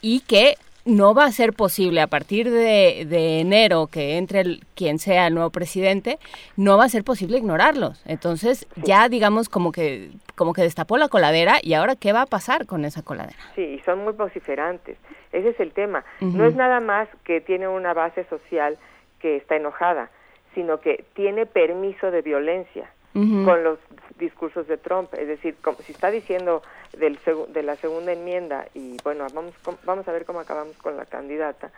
y 0.00 0.20
que 0.20 0.56
no 0.84 1.14
va 1.14 1.24
a 1.24 1.32
ser 1.32 1.52
posible 1.52 2.00
a 2.00 2.06
partir 2.06 2.50
de, 2.50 3.40
enero 3.40 3.86
que 3.86 4.16
entre 4.16 4.40
el, 4.40 4.60
quien 4.74 4.98
sea 4.98 5.26
el 5.26 5.34
nuevo 5.34 5.50
presidente, 5.50 6.18
no 6.56 6.78
va 6.78 6.84
a 6.84 6.88
ser 6.88 7.04
posible 7.04 7.38
ignorarlos. 7.38 8.02
Entonces 8.06 8.66
ya 8.76 9.08
digamos 9.08 9.48
como 9.48 9.72
que 9.72 10.10
como 10.34 10.54
que 10.54 10.62
destapó 10.62 10.96
la 10.96 11.08
coladera 11.08 11.56
y 11.62 11.74
ahora 11.74 11.96
qué 11.96 12.14
va 12.14 12.22
a 12.22 12.26
pasar 12.26 12.66
con 12.66 12.86
esa 12.86 13.02
coladera. 13.02 13.38
Sí, 13.54 13.62
y 13.62 13.78
son 13.80 14.04
muy 14.04 14.14
vociferantes. 14.14 14.96
Ese 15.32 15.50
es 15.50 15.60
el 15.60 15.72
tema. 15.72 16.04
No 16.20 16.46
es 16.46 16.56
nada 16.56 16.80
más 16.80 17.08
que 17.24 17.42
tiene 17.42 17.68
una 17.68 17.92
base 17.92 18.24
social 18.24 18.78
que 19.18 19.36
está 19.36 19.56
enojada, 19.56 20.10
sino 20.54 20.80
que 20.80 21.04
tiene 21.14 21.44
permiso 21.44 22.10
de 22.10 22.22
violencia 22.22 22.90
con 23.12 23.64
los 23.64 23.78
discursos 24.18 24.66
de 24.68 24.76
Trump. 24.76 25.12
Es 25.14 25.26
decir, 25.26 25.56
como, 25.62 25.78
si 25.78 25.92
está 25.92 26.10
diciendo 26.10 26.62
del, 26.96 27.18
de 27.48 27.62
la 27.62 27.76
segunda 27.76 28.12
enmienda 28.12 28.66
y 28.74 28.96
bueno, 29.02 29.26
vamos, 29.34 29.54
vamos 29.84 30.06
a 30.06 30.12
ver 30.12 30.24
cómo 30.24 30.40
acabamos 30.40 30.76
con 30.76 30.96
la 30.96 31.06
candidata, 31.06 31.70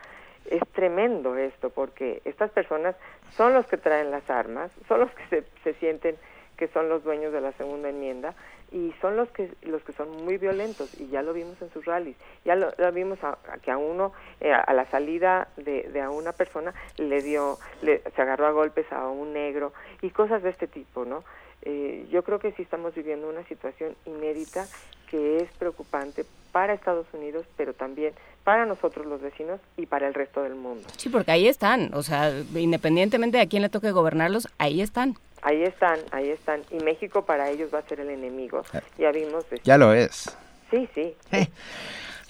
es 0.51 0.63
tremendo 0.73 1.37
esto 1.37 1.71
porque 1.71 2.21
estas 2.25 2.51
personas 2.51 2.97
son 3.37 3.55
los 3.55 3.67
que 3.67 3.77
traen 3.77 4.11
las 4.11 4.29
armas, 4.29 4.71
son 4.89 5.01
los 5.01 5.11
que 5.13 5.27
se, 5.29 5.45
se 5.63 5.75
sienten 5.75 6.17
que 6.57 6.69
son 6.69 6.89
los 6.89 7.05
dueños 7.05 7.33
de 7.33 7.41
la 7.41 7.53
segunda 7.53 7.89
enmienda 7.89 8.35
y 8.71 8.93
son 9.01 9.17
los 9.17 9.29
que 9.31 9.51
los 9.63 9.83
que 9.83 9.93
son 9.93 10.25
muy 10.25 10.39
violentos 10.39 10.99
y 10.99 11.09
ya 11.09 11.23
lo 11.23 11.33
vimos 11.33 11.61
en 11.61 11.71
sus 11.73 11.85
rallies 11.85 12.17
ya 12.45 12.57
lo, 12.57 12.71
vimos 12.93 13.23
a, 13.23 13.37
que 13.63 13.71
a 13.71 13.77
uno 13.77 14.13
eh, 14.41 14.53
a 14.53 14.73
la 14.73 14.87
salida 14.87 15.49
de, 15.57 15.83
de, 15.93 16.01
a 16.01 16.11
una 16.11 16.33
persona 16.33 16.73
le 16.97 17.21
dio 17.23 17.59
le, 17.83 18.03
se 18.15 18.23
agarró 18.23 18.47
a 18.47 18.53
golpes 18.53 18.91
a 18.93 19.09
un 19.09 19.33
negro 19.35 19.73
y 20.01 20.11
cosas 20.11 20.43
de 20.43 20.51
este 20.51 20.67
tipo 20.67 21.05
no 21.05 21.23
eh, 21.63 22.07
yo 22.11 22.25
creo 22.25 22.39
que 22.39 22.53
sí 22.53 22.63
estamos 22.63 22.95
viviendo 22.95 23.29
una 23.29 23.45
situación 23.45 23.95
inédita 24.05 24.67
que 25.09 25.39
es 25.39 25.51
preocupante 25.59 26.25
para 26.53 26.73
Estados 26.75 27.07
Unidos, 27.13 27.47
pero 27.57 27.75
también 27.75 28.15
para 28.45 28.67
nosotros 28.67 29.07
los 29.07 29.21
vecinos 29.21 29.61
y 29.77 29.87
para 29.87 30.09
el 30.09 30.15
resto 30.15 30.43
del 30.43 30.55
mundo. 30.55 30.89
Sí, 30.97 31.09
porque 31.09 31.31
ahí 31.31 31.47
están, 31.47 31.95
o 31.95 32.03
sea, 32.03 32.33
independientemente 32.55 33.37
de 33.37 33.43
a 33.43 33.49
quién 33.49 33.63
le 33.63 33.69
toque 33.69 33.93
gobernarlos, 33.93 34.49
ahí 34.59 34.81
están. 34.81 35.17
Ahí 35.43 35.63
están, 35.65 35.99
ahí 36.13 36.31
están. 36.31 36.63
Y 36.71 36.83
México 36.83 37.25
para 37.25 37.51
ellos 37.51 37.71
va 37.75 37.81
a 37.81 37.83
ser 37.83 38.01
el 38.01 38.11
enemigo. 38.11 38.63
Ah. 38.73 38.81
Ya 38.99 39.11
vimos. 39.11 39.45
Ya 39.65 39.77
lo 39.77 39.93
es. 39.93 40.37
Sí, 40.71 40.89
sí. 40.95 41.15
Eh, 41.33 41.49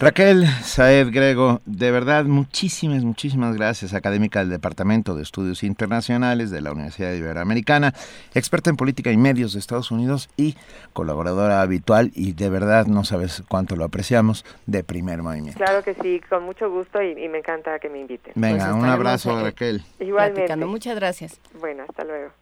Raquel 0.03 0.47
Saed 0.65 1.13
Grego, 1.13 1.61
de 1.65 1.93
verdad, 1.93 2.25
muchísimas, 2.25 3.05
muchísimas 3.05 3.55
gracias, 3.55 3.95
académica 3.95 4.41
del 4.41 4.51
Departamento 4.51 5.15
de 5.15 5.23
Estudios 5.23 5.63
Internacionales 5.63 6.51
de 6.51 6.61
la 6.61 6.73
Universidad 6.73 7.13
Iberoamericana, 7.13 7.95
experta 8.35 8.69
en 8.69 8.77
política 8.77 9.13
y 9.13 9.17
medios 9.17 9.53
de 9.53 9.61
Estados 9.61 9.93
Unidos 9.93 10.29
y 10.37 10.57
colaboradora 10.93 11.63
habitual, 11.63 12.11
y 12.17 12.33
de 12.33 12.51
verdad 12.51 12.87
no 12.87 13.05
sabes 13.05 13.45
cuánto 13.49 13.77
lo 13.77 13.85
apreciamos, 13.85 14.45
de 14.67 14.83
primer 14.83 15.23
movimiento. 15.23 15.63
Claro 15.63 15.85
que 15.85 15.95
sí, 15.95 16.21
con 16.29 16.43
mucho 16.43 16.69
gusto 16.69 17.01
y, 17.01 17.15
me 17.29 17.39
encanta 17.39 17.79
que 17.79 17.89
me 17.89 18.01
inviten. 18.01 18.33
Venga, 18.35 18.71
pues 18.71 18.83
un 18.83 18.89
abrazo, 18.89 19.41
Raquel. 19.41 19.85
Igualmente. 20.01 20.57
Muchas 20.57 20.97
gracias. 20.97 21.39
Bueno, 21.61 21.85
hasta 21.89 22.03
luego. 22.03 22.33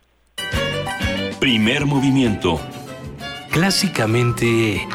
Primer 1.40 1.86
movimiento. 1.86 2.60
Clásicamente 3.50 4.86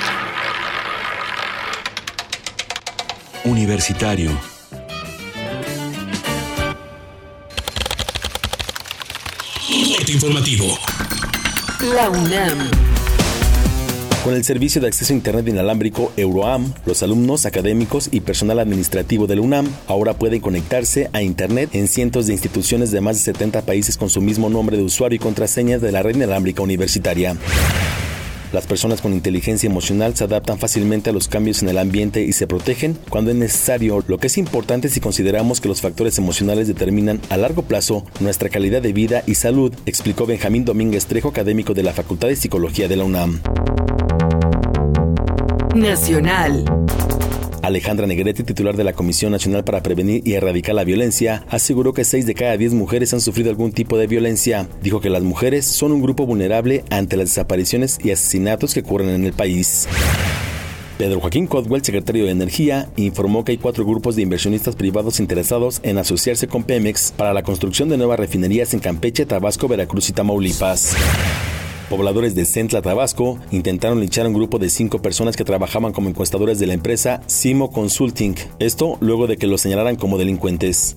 universitario. 3.43 4.31
informativo. 10.07 10.77
La 11.81 12.09
UNAM. 12.09 12.94
Con 14.25 14.33
el 14.33 14.43
servicio 14.43 14.81
de 14.81 14.87
acceso 14.87 15.13
a 15.13 15.15
Internet 15.15 15.47
inalámbrico 15.49 16.11
Euroam, 16.17 16.73
los 16.87 17.03
alumnos, 17.03 17.45
académicos 17.45 18.09
y 18.11 18.21
personal 18.21 18.57
administrativo 18.57 19.27
de 19.27 19.35
la 19.35 19.43
UNAM 19.43 19.67
ahora 19.85 20.15
pueden 20.15 20.41
conectarse 20.41 21.11
a 21.13 21.21
Internet 21.21 21.69
en 21.73 21.87
cientos 21.87 22.25
de 22.25 22.33
instituciones 22.33 22.89
de 22.89 23.01
más 23.01 23.17
de 23.17 23.21
70 23.33 23.61
países 23.61 23.97
con 23.97 24.09
su 24.09 24.21
mismo 24.21 24.49
nombre 24.49 24.77
de 24.77 24.83
usuario 24.83 25.17
y 25.17 25.19
contraseña 25.19 25.77
de 25.77 25.91
la 25.91 26.01
red 26.01 26.15
inalámbrica 26.15 26.63
universitaria. 26.63 27.37
Las 28.55 28.67
personas 28.67 29.01
con 29.01 29.11
inteligencia 29.11 29.67
emocional 29.67 30.15
se 30.15 30.23
adaptan 30.23 30.57
fácilmente 30.57 31.09
a 31.09 31.13
los 31.13 31.27
cambios 31.27 31.61
en 31.61 31.67
el 31.67 31.77
ambiente 31.77 32.23
y 32.23 32.31
se 32.31 32.47
protegen 32.47 32.97
cuando 33.09 33.31
es 33.31 33.35
necesario, 33.35 34.01
lo 34.07 34.17
que 34.17 34.27
es 34.27 34.37
importante 34.37 34.87
si 34.87 35.01
consideramos 35.01 35.59
que 35.59 35.67
los 35.67 35.81
factores 35.81 36.17
emocionales 36.19 36.65
determinan 36.69 37.19
a 37.29 37.35
largo 37.35 37.63
plazo 37.63 38.05
nuestra 38.21 38.47
calidad 38.47 38.81
de 38.81 38.93
vida 38.93 39.23
y 39.27 39.35
salud, 39.35 39.73
explicó 39.85 40.25
Benjamín 40.25 40.63
Domínguez 40.63 41.05
Trejo, 41.05 41.27
académico 41.27 41.73
de 41.73 41.83
la 41.83 41.91
Facultad 41.91 42.29
de 42.29 42.37
Psicología 42.37 42.87
de 42.87 42.95
la 42.95 43.03
UNAM. 43.03 43.41
Nacional. 45.75 46.63
Alejandra 47.65 48.05
Negrete, 48.05 48.43
titular 48.43 48.77
de 48.77 48.83
la 48.83 48.93
Comisión 48.93 49.31
Nacional 49.31 49.63
para 49.63 49.81
Prevenir 49.81 50.21
y 50.23 50.33
Erradicar 50.33 50.75
la 50.75 50.83
Violencia, 50.83 51.45
aseguró 51.49 51.93
que 51.93 52.03
6 52.03 52.27
de 52.27 52.35
cada 52.35 52.57
10 52.57 52.73
mujeres 52.75 53.13
han 53.13 53.21
sufrido 53.21 53.49
algún 53.49 53.71
tipo 53.71 53.97
de 53.97 54.05
violencia. 54.05 54.67
Dijo 54.83 55.01
que 55.01 55.09
las 55.09 55.23
mujeres 55.23 55.65
son 55.65 55.91
un 55.91 56.01
grupo 56.01 56.27
vulnerable 56.27 56.83
ante 56.91 57.17
las 57.17 57.29
desapariciones 57.29 57.99
y 58.03 58.11
asesinatos 58.11 58.73
que 58.73 58.81
ocurren 58.81 59.09
en 59.09 59.25
el 59.25 59.33
país. 59.33 59.87
Pedro 60.99 61.19
Joaquín 61.19 61.47
Codwell, 61.47 61.83
secretario 61.83 62.25
de 62.25 62.31
Energía, 62.31 62.87
informó 62.97 63.43
que 63.43 63.53
hay 63.53 63.57
cuatro 63.57 63.83
grupos 63.83 64.15
de 64.15 64.21
inversionistas 64.21 64.75
privados 64.75 65.19
interesados 65.19 65.79
en 65.83 65.97
asociarse 65.97 66.47
con 66.47 66.63
Pemex 66.63 67.13
para 67.17 67.33
la 67.33 67.43
construcción 67.43 67.89
de 67.89 67.97
nuevas 67.97 68.19
refinerías 68.19 68.73
en 68.73 68.79
Campeche, 68.79 69.25
Tabasco, 69.25 69.67
Veracruz 69.67 70.09
y 70.09 70.13
Tamaulipas. 70.13 70.95
Pobladores 71.89 72.33
de 72.33 72.45
Centla, 72.45 72.81
Tabasco, 72.81 73.37
intentaron 73.51 73.99
linchar 73.99 74.25
a 74.25 74.29
un 74.29 74.33
grupo 74.33 74.57
de 74.57 74.69
cinco 74.69 75.03
personas 75.03 75.37
que 75.37 75.43
trabajaban 75.43 75.93
como 75.93 76.09
encuestadores 76.09 76.57
de 76.57 76.65
la 76.65 76.73
empresa 76.73 77.21
Simo 77.27 77.71
Consulting. 77.71 78.33
Esto 78.57 78.97
luego 79.01 79.27
de 79.27 79.37
que 79.37 79.45
los 79.45 79.61
señalaran 79.61 79.95
como 79.95 80.17
delincuentes. 80.17 80.95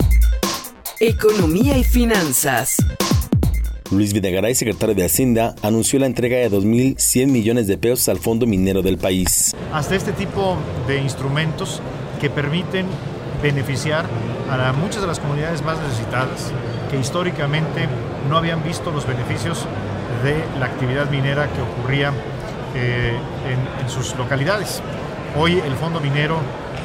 Economía 0.98 1.76
y 1.76 1.84
finanzas. 1.84 2.76
Luis 3.90 4.14
Videgaray, 4.14 4.54
secretario 4.54 4.94
de 4.94 5.04
Hacienda, 5.04 5.54
anunció 5.62 5.98
la 5.98 6.06
entrega 6.06 6.38
de 6.38 6.50
2.100 6.50 7.26
millones 7.26 7.66
de 7.66 7.76
pesos 7.76 8.08
al 8.08 8.18
fondo 8.18 8.46
minero 8.46 8.80
del 8.80 8.96
país. 8.96 9.54
Hasta 9.72 9.94
este 9.94 10.12
tipo 10.12 10.56
de 10.86 11.02
instrumentos 11.02 11.82
que 12.18 12.30
permiten 12.30 12.86
beneficiar 13.42 14.06
a 14.50 14.72
muchas 14.72 15.02
de 15.02 15.06
las 15.06 15.20
comunidades 15.20 15.62
más 15.62 15.78
necesitadas, 15.80 16.50
que 16.90 16.98
históricamente 16.98 17.86
no 18.28 18.38
habían 18.38 18.64
visto 18.64 18.90
los 18.90 19.06
beneficios 19.06 19.66
de 20.22 20.44
la 20.58 20.66
actividad 20.66 21.10
minera 21.10 21.48
que 21.52 21.60
ocurría 21.60 22.12
eh, 22.74 23.16
en, 23.80 23.88
sus 23.88 24.14
localidades. 24.16 24.82
Hoy 25.36 25.58
el 25.58 25.74
fondo 25.74 26.00
minero, 26.00 26.38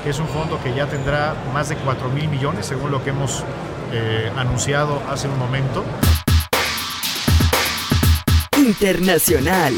que 0.04 0.12
es 0.12 0.20
un 0.20 0.28
fondo 0.28 0.62
que 0.64 0.74
ya 0.74 0.88
tendrá 0.88 1.36
más 1.54 1.70
de 1.70 1.76
4 1.76 2.10
mil 2.10 2.28
millones, 2.30 2.66
según 2.66 2.92
lo 2.92 3.04
que 3.04 3.10
hemos 3.10 3.44
eh, 3.92 4.32
anunciado 4.38 5.02
hace 5.10 5.28
un 5.28 5.38
momento. 5.38 5.84
Internacional. 8.58 9.74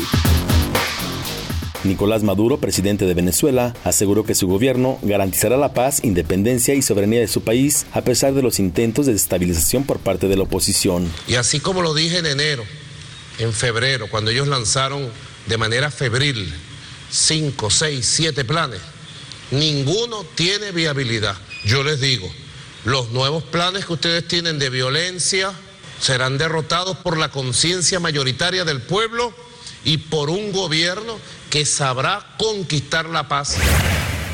Nicolás 1.83 2.23
Maduro, 2.23 2.57
presidente 2.57 3.05
de 3.05 3.13
Venezuela, 3.13 3.73
aseguró 3.83 4.23
que 4.23 4.35
su 4.35 4.47
gobierno 4.47 4.97
garantizará 5.01 5.55
la 5.57 5.73
paz, 5.73 6.03
independencia 6.03 6.73
y 6.73 6.81
soberanía 6.81 7.19
de 7.19 7.27
su 7.27 7.41
país 7.41 7.85
a 7.93 8.01
pesar 8.01 8.33
de 8.33 8.41
los 8.41 8.59
intentos 8.59 9.05
de 9.05 9.13
desestabilización 9.13 9.83
por 9.83 9.99
parte 9.99 10.27
de 10.27 10.35
la 10.35 10.43
oposición. 10.43 11.11
Y 11.27 11.35
así 11.35 11.59
como 11.59 11.81
lo 11.81 11.93
dije 11.93 12.17
en 12.19 12.25
enero, 12.25 12.63
en 13.39 13.53
febrero, 13.53 14.07
cuando 14.07 14.31
ellos 14.31 14.47
lanzaron 14.47 15.09
de 15.45 15.57
manera 15.57 15.91
febril 15.91 16.53
cinco, 17.09 17.69
seis, 17.69 18.05
siete 18.05 18.45
planes, 18.45 18.81
ninguno 19.51 20.25
tiene 20.35 20.71
viabilidad. 20.71 21.35
Yo 21.63 21.83
les 21.83 21.99
digo, 21.99 22.31
los 22.83 23.11
nuevos 23.11 23.43
planes 23.43 23.85
que 23.85 23.93
ustedes 23.93 24.27
tienen 24.27 24.59
de 24.59 24.69
violencia 24.69 25.51
serán 25.99 26.37
derrotados 26.37 26.97
por 26.97 27.17
la 27.17 27.31
conciencia 27.31 27.99
mayoritaria 27.99 28.65
del 28.65 28.81
pueblo 28.81 29.33
y 29.83 29.97
por 29.97 30.29
un 30.29 30.51
gobierno 30.51 31.17
que 31.49 31.65
sabrá 31.65 32.35
conquistar 32.37 33.05
la 33.07 33.27
paz. 33.27 33.57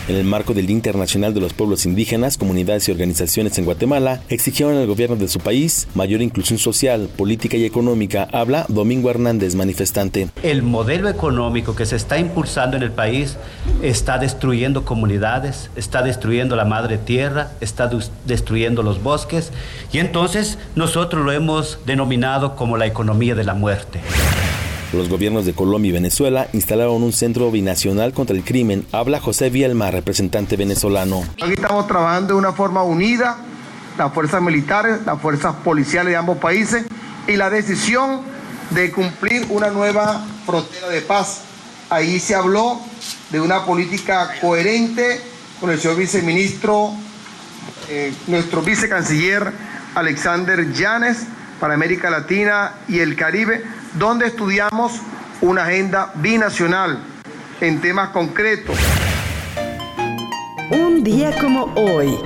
En 0.07 0.15
el 0.15 0.23
marco 0.23 0.55
del 0.55 0.65
Día 0.65 0.75
Internacional 0.75 1.33
de 1.33 1.39
los 1.39 1.53
Pueblos 1.53 1.85
Indígenas, 1.85 2.37
comunidades 2.37 2.87
y 2.87 2.91
organizaciones 2.91 3.57
en 3.59 3.65
Guatemala 3.65 4.21
exigieron 4.29 4.75
al 4.75 4.87
gobierno 4.87 5.15
de 5.15 5.27
su 5.27 5.39
país 5.39 5.87
mayor 5.93 6.23
inclusión 6.23 6.57
social, 6.57 7.07
política 7.15 7.55
y 7.55 7.65
económica. 7.65 8.27
Habla 8.33 8.65
Domingo 8.67 9.11
Hernández, 9.11 9.53
manifestante. 9.53 10.29
El 10.41 10.63
modelo 10.63 11.07
económico 11.07 11.75
que 11.75 11.85
se 11.85 11.95
está 11.95 12.17
impulsando 12.17 12.77
en 12.77 12.83
el 12.83 12.91
país 12.91 13.37
está 13.83 14.17
destruyendo 14.17 14.85
comunidades, 14.85 15.69
está 15.75 16.01
destruyendo 16.01 16.55
la 16.55 16.65
madre 16.65 16.97
tierra, 16.97 17.51
está 17.61 17.89
destruyendo 18.25 18.81
los 18.81 19.03
bosques 19.03 19.51
y 19.93 19.99
entonces 19.99 20.57
nosotros 20.75 21.23
lo 21.23 21.31
hemos 21.31 21.77
denominado 21.85 22.55
como 22.55 22.75
la 22.75 22.87
economía 22.87 23.35
de 23.35 23.43
la 23.43 23.53
muerte. 23.53 24.01
Los 24.93 25.07
gobiernos 25.07 25.45
de 25.45 25.53
Colombia 25.53 25.89
y 25.89 25.93
Venezuela 25.93 26.47
instalaron 26.51 27.01
un 27.01 27.13
centro 27.13 27.49
binacional 27.49 28.11
contra 28.11 28.35
el 28.35 28.43
crimen. 28.43 28.85
Habla 28.91 29.21
José 29.21 29.49
Vielma, 29.49 29.89
representante 29.89 30.57
venezolano. 30.57 31.23
Aquí 31.41 31.53
estamos 31.53 31.87
trabajando 31.87 32.33
de 32.33 32.39
una 32.39 32.51
forma 32.51 32.83
unida, 32.83 33.37
las 33.97 34.13
fuerzas 34.13 34.41
militares, 34.41 34.99
las 35.05 35.21
fuerzas 35.21 35.55
policiales 35.63 36.11
de 36.11 36.17
ambos 36.17 36.39
países 36.39 36.85
y 37.27 37.37
la 37.37 37.49
decisión 37.49 38.21
de 38.71 38.91
cumplir 38.91 39.45
una 39.49 39.69
nueva 39.69 40.25
frontera 40.45 40.89
de 40.89 41.01
paz. 41.01 41.41
Ahí 41.89 42.19
se 42.19 42.35
habló 42.35 42.81
de 43.31 43.39
una 43.39 43.65
política 43.65 44.31
coherente 44.41 45.21
con 45.61 45.69
el 45.69 45.79
señor 45.79 45.97
viceministro 45.97 46.91
eh, 47.89 48.13
nuestro 48.27 48.61
vicecanciller 48.61 49.51
Alexander 49.95 50.71
Llanes 50.73 51.19
para 51.59 51.75
América 51.75 52.09
Latina 52.09 52.73
y 52.87 52.99
el 52.99 53.15
Caribe, 53.15 53.63
donde 53.93 54.27
estudiamos 54.27 54.93
una 55.41 55.63
agenda 55.63 56.11
binacional 56.15 56.99
en 57.59 57.81
temas 57.81 58.09
concretos. 58.09 58.77
Un 60.71 61.03
día 61.03 61.37
como 61.39 61.65
hoy. 61.75 62.17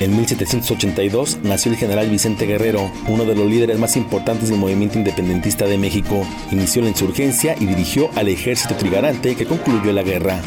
En 0.00 0.16
1782 0.16 1.38
nació 1.42 1.72
el 1.72 1.78
general 1.78 2.08
Vicente 2.08 2.46
Guerrero, 2.46 2.90
uno 3.08 3.24
de 3.24 3.34
los 3.34 3.46
líderes 3.46 3.78
más 3.78 3.96
importantes 3.96 4.48
del 4.48 4.58
movimiento 4.58 4.96
independentista 4.96 5.64
de 5.64 5.76
México. 5.76 6.24
Inició 6.52 6.82
la 6.82 6.88
insurgencia 6.88 7.56
y 7.58 7.66
dirigió 7.66 8.08
al 8.14 8.28
ejército 8.28 8.76
trigarante 8.76 9.34
que 9.34 9.46
concluyó 9.46 9.92
la 9.92 10.04
guerra. 10.04 10.40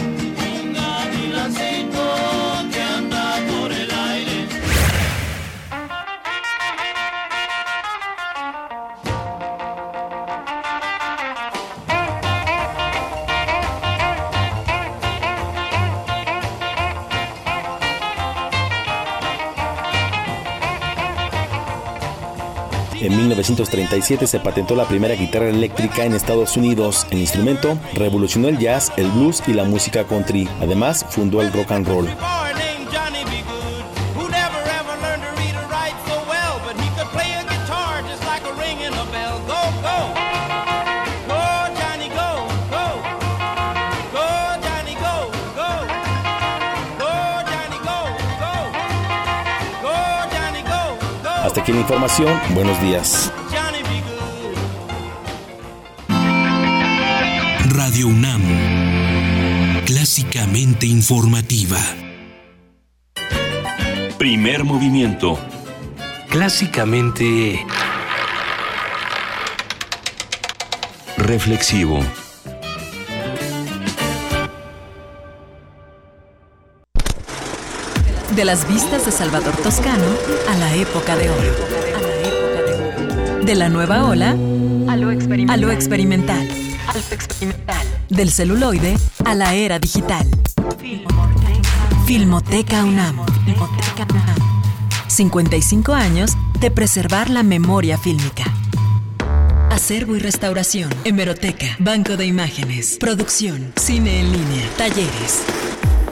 En 23.11 23.17
1937 23.17 24.25
se 24.25 24.39
patentó 24.39 24.73
la 24.73 24.87
primera 24.87 25.15
guitarra 25.15 25.49
eléctrica 25.49 26.05
en 26.05 26.13
Estados 26.13 26.55
Unidos. 26.55 27.05
El 27.11 27.19
instrumento 27.19 27.77
revolucionó 27.93 28.47
el 28.47 28.57
jazz, 28.57 28.89
el 28.95 29.11
blues 29.11 29.43
y 29.47 29.53
la 29.53 29.65
música 29.65 30.05
country. 30.05 30.47
Además, 30.61 31.05
fundó 31.09 31.41
el 31.41 31.51
rock 31.51 31.71
and 31.71 31.87
roll. 31.89 32.07
Información. 51.91 52.39
Buenos 52.53 52.81
días. 52.81 53.33
Radio 57.67 58.07
UNAM. 58.07 58.41
Clásicamente 59.85 60.85
informativa. 60.85 61.79
Primer 64.17 64.63
movimiento. 64.63 65.37
Clásicamente... 66.29 67.65
Reflexivo. 71.17 71.99
De 78.35 78.45
las 78.45 78.67
vistas 78.67 79.05
de 79.05 79.11
Salvador 79.11 79.55
Toscano 79.57 80.05
a 80.49 80.57
la 80.57 80.75
época 80.75 81.15
de 81.15 81.29
oro. 81.29 81.55
De 83.43 83.55
la 83.55 83.69
nueva 83.69 84.05
ola 84.05 84.35
a 84.87 84.95
lo 84.95 85.11
experimental. 85.71 86.47
Del 88.09 88.31
celuloide 88.31 88.97
a 89.25 89.35
la 89.35 89.53
era 89.53 89.79
digital. 89.79 90.25
Filmoteca 92.05 92.85
UNAM. 92.85 93.25
55 95.07 95.93
años 95.93 96.31
de 96.59 96.71
preservar 96.71 97.29
la 97.29 97.43
memoria 97.43 97.97
fílmica. 97.97 98.45
Acervo 99.69 100.15
y 100.15 100.19
restauración, 100.19 100.89
hemeroteca, 101.03 101.75
banco 101.79 102.15
de 102.15 102.25
imágenes, 102.25 102.97
producción, 102.97 103.73
cine 103.75 104.19
en 104.21 104.31
línea, 104.31 104.69
talleres. 104.77 105.43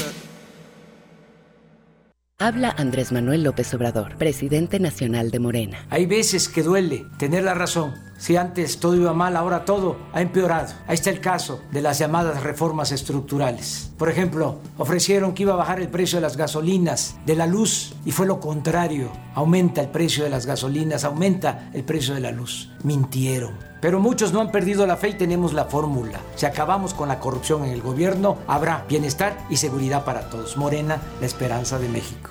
Habla 2.39 2.75
Andrés 2.79 3.13
Manuel 3.13 3.43
López 3.43 3.75
Obrador, 3.75 4.17
presidente 4.17 4.81
nacional 4.81 5.31
de 5.31 5.41
Morena. 5.41 5.87
Hay 5.91 6.07
veces 6.07 6.49
que 6.49 6.63
duele 6.63 7.05
tener 7.19 7.45
la 7.45 7.53
razón. 7.53 7.93
Si 8.19 8.37
antes 8.37 8.79
todo 8.79 8.97
iba 8.97 9.13
mal, 9.13 9.37
ahora 9.37 9.65
todo 9.65 9.97
ha 10.13 10.23
empeorado. 10.23 10.73
Ahí 10.87 10.95
está 10.95 11.11
el 11.11 11.21
caso 11.21 11.61
de 11.71 11.83
las 11.83 11.99
llamadas 11.99 12.43
reformas 12.43 12.93
estructurales. 12.93 13.91
Por 13.99 14.09
ejemplo, 14.09 14.59
ofrecieron 14.79 15.35
que 15.35 15.43
iba 15.43 15.53
a 15.53 15.57
bajar 15.57 15.81
el 15.81 15.89
precio 15.89 16.17
de 16.17 16.23
las 16.23 16.37
gasolinas, 16.37 17.17
de 17.27 17.37
la 17.37 17.47
luz, 17.47 17.95
y 18.05 18.13
fue 18.13 18.27
lo 18.27 18.41
contrario. 18.41 19.11
Aumenta 19.35 19.81
el 19.81 19.89
precio 19.89 20.25
de 20.25 20.31
las 20.31 20.47
gasolinas, 20.47 21.05
aumenta 21.05 21.71
el 21.73 21.85
precio 21.85 22.15
de 22.15 22.21
la 22.21 22.33
luz. 22.33 22.71
Mintieron. 22.83 23.55
Pero 23.81 24.01
muchos 24.01 24.33
no 24.33 24.41
han 24.41 24.51
perdido 24.51 24.87
la 24.87 24.97
fe 24.97 25.11
y 25.11 25.15
tenemos 25.15 25.53
la 25.53 25.67
fórmula. 25.67 26.21
Si 26.35 26.47
acabamos 26.47 26.95
con 26.95 27.09
la 27.09 27.21
corrupción 27.21 27.65
en 27.65 27.71
el 27.71 27.83
gobierno, 27.83 28.39
habrá 28.47 28.85
bienestar 28.89 29.37
y 29.51 29.59
seguridad 29.59 30.05
para 30.05 30.31
todos. 30.31 30.57
Morena, 30.57 31.01
la 31.21 31.27
esperanza 31.27 31.79
de 31.79 31.89
México. 31.89 32.31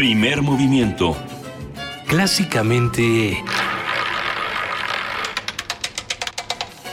Primer 0.00 0.40
movimiento. 0.40 1.14
Clásicamente... 2.06 3.44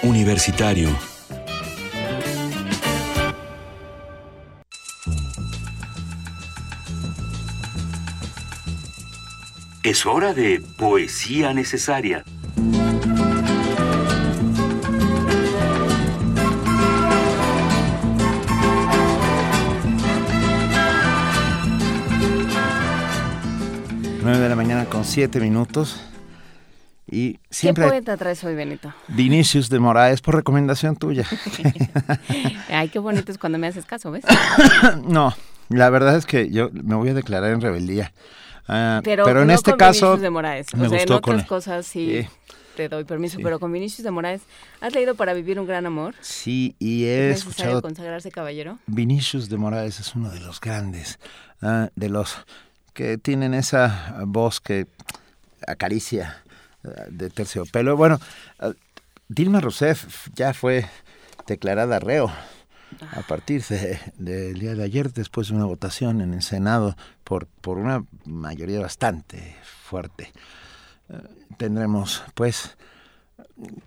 Universitario. 0.04 0.90
Es 9.84 10.06
hora 10.06 10.34
de 10.34 10.62
poesía 10.78 11.54
necesaria. 11.54 12.26
17 25.18 25.40
minutos. 25.40 26.00
Y 27.10 27.40
siempre 27.50 27.86
¿Qué 27.86 27.90
poeta 27.90 28.18
traes 28.18 28.44
hoy, 28.44 28.54
Benito? 28.54 28.94
Vinicius 29.08 29.68
de 29.68 29.80
Moraes, 29.80 30.22
por 30.22 30.36
recomendación 30.36 30.96
tuya. 30.96 31.26
Ay, 32.70 32.90
qué 32.90 33.00
bonito 33.00 33.32
es 33.32 33.40
cuando 33.40 33.58
me 33.58 33.66
haces 33.66 33.86
caso, 33.86 34.12
¿ves? 34.12 34.24
no, 35.08 35.34
la 35.70 35.90
verdad 35.90 36.18
es 36.18 36.28
que 36.28 36.52
yo 36.52 36.70
me 36.72 36.94
voy 36.94 37.10
a 37.10 37.14
declarar 37.16 37.52
en 37.52 37.62
rebeldía. 37.62 38.14
Uh, 38.70 39.02
pero, 39.04 39.26
pero, 39.26 39.42
en 39.42 39.50
este 39.50 39.72
con 39.72 39.80
caso... 39.80 40.18
De 40.18 40.30
Moraes. 40.30 40.68
Me 40.76 40.86
o 40.86 40.90
sea, 40.90 41.00
gustó 41.00 41.14
en 41.14 41.18
otras 41.18 41.38
con... 41.38 41.48
cosas 41.48 41.88
sí, 41.88 42.22
sí, 42.22 42.30
te 42.76 42.88
doy 42.88 43.04
permiso, 43.04 43.38
sí. 43.38 43.44
pero 43.44 43.60
con 43.60 43.72
Vinicius 43.72 44.04
de 44.04 44.12
Moraes, 44.12 44.42
¿has 44.82 44.94
leído 44.94 45.16
Para 45.16 45.34
Vivir 45.34 45.60
un 45.60 45.66
Gran 45.66 45.88
Amor? 45.88 46.14
Sí, 46.22 46.76
y 46.78 47.06
he 47.06 47.32
¿Es 47.32 47.40
escuchado... 47.40 47.82
consagrarse 47.82 48.30
caballero? 48.30 48.78
Vinicius 48.86 49.50
de 49.50 49.58
Moraes 49.58 50.00
es 50.00 50.14
uno 50.14 50.30
de 50.30 50.42
los 50.42 50.62
grandes, 50.62 51.18
uh, 51.64 51.88
de 51.96 52.10
los 52.10 52.38
que 52.98 53.20
tienen 53.20 53.54
esa 53.54 54.16
voz 54.26 54.60
que 54.60 54.88
acaricia 55.68 56.42
ah, 56.84 57.04
de 57.12 57.30
terciopelo. 57.30 57.96
Bueno, 57.96 58.20
ah, 58.60 58.72
Dilma 59.30 59.60
Rousseff 59.62 60.30
ya 60.34 60.56
fue 60.56 60.88
declarada 61.46 62.00
reo 62.00 62.32
a 63.12 63.22
partir 63.22 63.64
de- 63.66 64.00
del 64.18 64.58
día 64.58 64.74
de 64.74 64.84
ayer, 64.84 65.14
después 65.14 65.50
de 65.50 65.54
una 65.56 65.66
votación 65.66 66.22
en 66.22 66.34
el 66.34 66.42
Senado 66.42 66.98
por, 67.24 67.46
por 67.62 67.78
una 67.78 68.04
mayoría 68.26 68.80
bastante 68.80 69.56
fuerte. 69.84 70.32
Eh, 71.10 71.20
tendremos, 71.58 72.24
pues, 72.34 72.76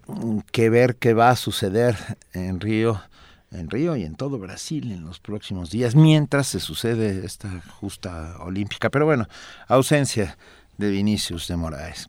mm, 0.07 0.39
que 0.53 0.71
ver 0.71 0.95
qué 0.97 1.15
va 1.15 1.31
a 1.31 1.37
suceder 1.37 1.97
en 2.33 2.61
Río 2.61 3.03
en 3.51 3.69
Río 3.69 3.97
y 3.97 4.05
en 4.05 4.15
todo 4.15 4.39
Brasil 4.39 4.93
en 4.93 5.05
los 5.05 5.21
próximos 5.21 5.71
días, 5.71 5.95
mientras 5.95 6.47
se 6.47 6.61
sucede 6.61 7.25
esta 7.25 7.63
justa 7.69 8.37
olímpica. 8.41 8.91
Pero 8.91 9.07
bueno, 9.07 9.27
ausencia 9.67 10.39
de 10.79 10.91
Vinicius 10.91 11.49
de 11.49 11.57
Moraes. 11.57 12.09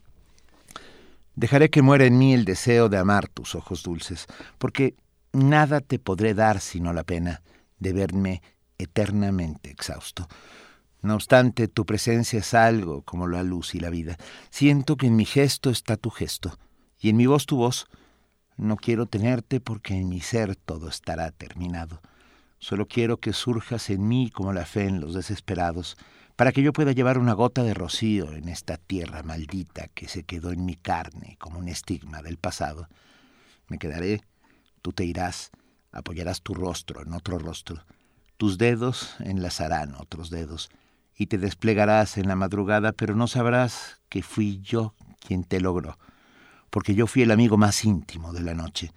Dejaré 1.34 1.70
que 1.70 1.82
muera 1.82 2.04
en 2.04 2.18
mí 2.18 2.34
el 2.34 2.44
deseo 2.44 2.88
de 2.88 2.98
amar 2.98 3.28
tus 3.28 3.54
ojos 3.54 3.82
dulces, 3.82 4.26
porque 4.58 4.94
nada 5.32 5.80
te 5.80 5.98
podré 5.98 6.34
dar 6.34 6.60
sino 6.60 6.92
la 6.92 7.04
pena 7.04 7.42
de 7.78 7.92
verme 7.92 8.42
eternamente 8.78 9.70
exhausto. 9.70 10.28
No 11.00 11.14
obstante, 11.14 11.66
tu 11.68 11.84
presencia 11.84 12.38
es 12.38 12.54
algo 12.54 13.02
como 13.02 13.26
la 13.26 13.42
luz 13.42 13.74
y 13.74 13.80
la 13.80 13.90
vida. 13.90 14.16
Siento 14.50 14.96
que 14.96 15.06
en 15.06 15.16
mi 15.16 15.24
gesto 15.24 15.70
está 15.70 15.96
tu 15.96 16.10
gesto, 16.10 16.56
y 17.00 17.08
en 17.08 17.16
mi 17.16 17.26
voz 17.26 17.46
tu 17.46 17.56
voz, 17.56 17.88
no 18.62 18.76
quiero 18.76 19.06
tenerte 19.06 19.60
porque 19.60 19.94
en 19.94 20.08
mi 20.08 20.20
ser 20.20 20.56
todo 20.56 20.88
estará 20.88 21.30
terminado. 21.30 22.00
Solo 22.58 22.86
quiero 22.86 23.18
que 23.18 23.32
surjas 23.32 23.90
en 23.90 24.06
mí 24.06 24.30
como 24.30 24.52
la 24.52 24.64
fe 24.64 24.86
en 24.86 25.00
los 25.00 25.14
desesperados, 25.14 25.96
para 26.36 26.52
que 26.52 26.62
yo 26.62 26.72
pueda 26.72 26.92
llevar 26.92 27.18
una 27.18 27.34
gota 27.34 27.62
de 27.62 27.74
rocío 27.74 28.32
en 28.32 28.48
esta 28.48 28.76
tierra 28.76 29.22
maldita 29.22 29.88
que 29.88 30.08
se 30.08 30.22
quedó 30.22 30.52
en 30.52 30.64
mi 30.64 30.76
carne 30.76 31.36
como 31.38 31.58
un 31.58 31.68
estigma 31.68 32.22
del 32.22 32.38
pasado. 32.38 32.88
Me 33.68 33.78
quedaré, 33.78 34.22
tú 34.80 34.92
te 34.92 35.04
irás, 35.04 35.50
apoyarás 35.90 36.40
tu 36.40 36.54
rostro 36.54 37.02
en 37.02 37.12
otro 37.12 37.38
rostro, 37.38 37.84
tus 38.36 38.58
dedos 38.58 39.16
enlazarán 39.20 39.94
otros 39.96 40.30
dedos, 40.30 40.70
y 41.16 41.26
te 41.26 41.36
desplegarás 41.36 42.16
en 42.16 42.28
la 42.28 42.36
madrugada, 42.36 42.92
pero 42.92 43.14
no 43.14 43.26
sabrás 43.26 44.00
que 44.08 44.22
fui 44.22 44.60
yo 44.62 44.94
quien 45.20 45.44
te 45.44 45.60
logró 45.60 45.98
porque 46.72 46.94
yo 46.94 47.06
fui 47.06 47.20
el 47.20 47.30
amigo 47.30 47.58
más 47.58 47.84
íntimo 47.84 48.32
de 48.32 48.40
la 48.40 48.54
noche, 48.54 48.92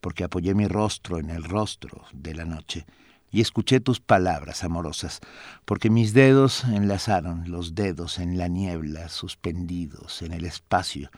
porque 0.00 0.24
apoyé 0.24 0.54
mi 0.54 0.66
rostro 0.66 1.18
en 1.18 1.28
el 1.28 1.44
rostro 1.44 2.06
de 2.14 2.34
la 2.34 2.46
noche 2.46 2.86
y 3.30 3.42
escuché 3.42 3.80
tus 3.80 4.00
palabras 4.00 4.64
amorosas, 4.64 5.20
porque 5.66 5.90
mis 5.90 6.14
dedos 6.14 6.64
enlazaron 6.64 7.50
los 7.50 7.74
dedos 7.74 8.18
en 8.18 8.38
la 8.38 8.48
niebla, 8.48 9.10
suspendidos 9.10 10.22
en 10.22 10.32
el 10.32 10.46
espacio, 10.46 11.10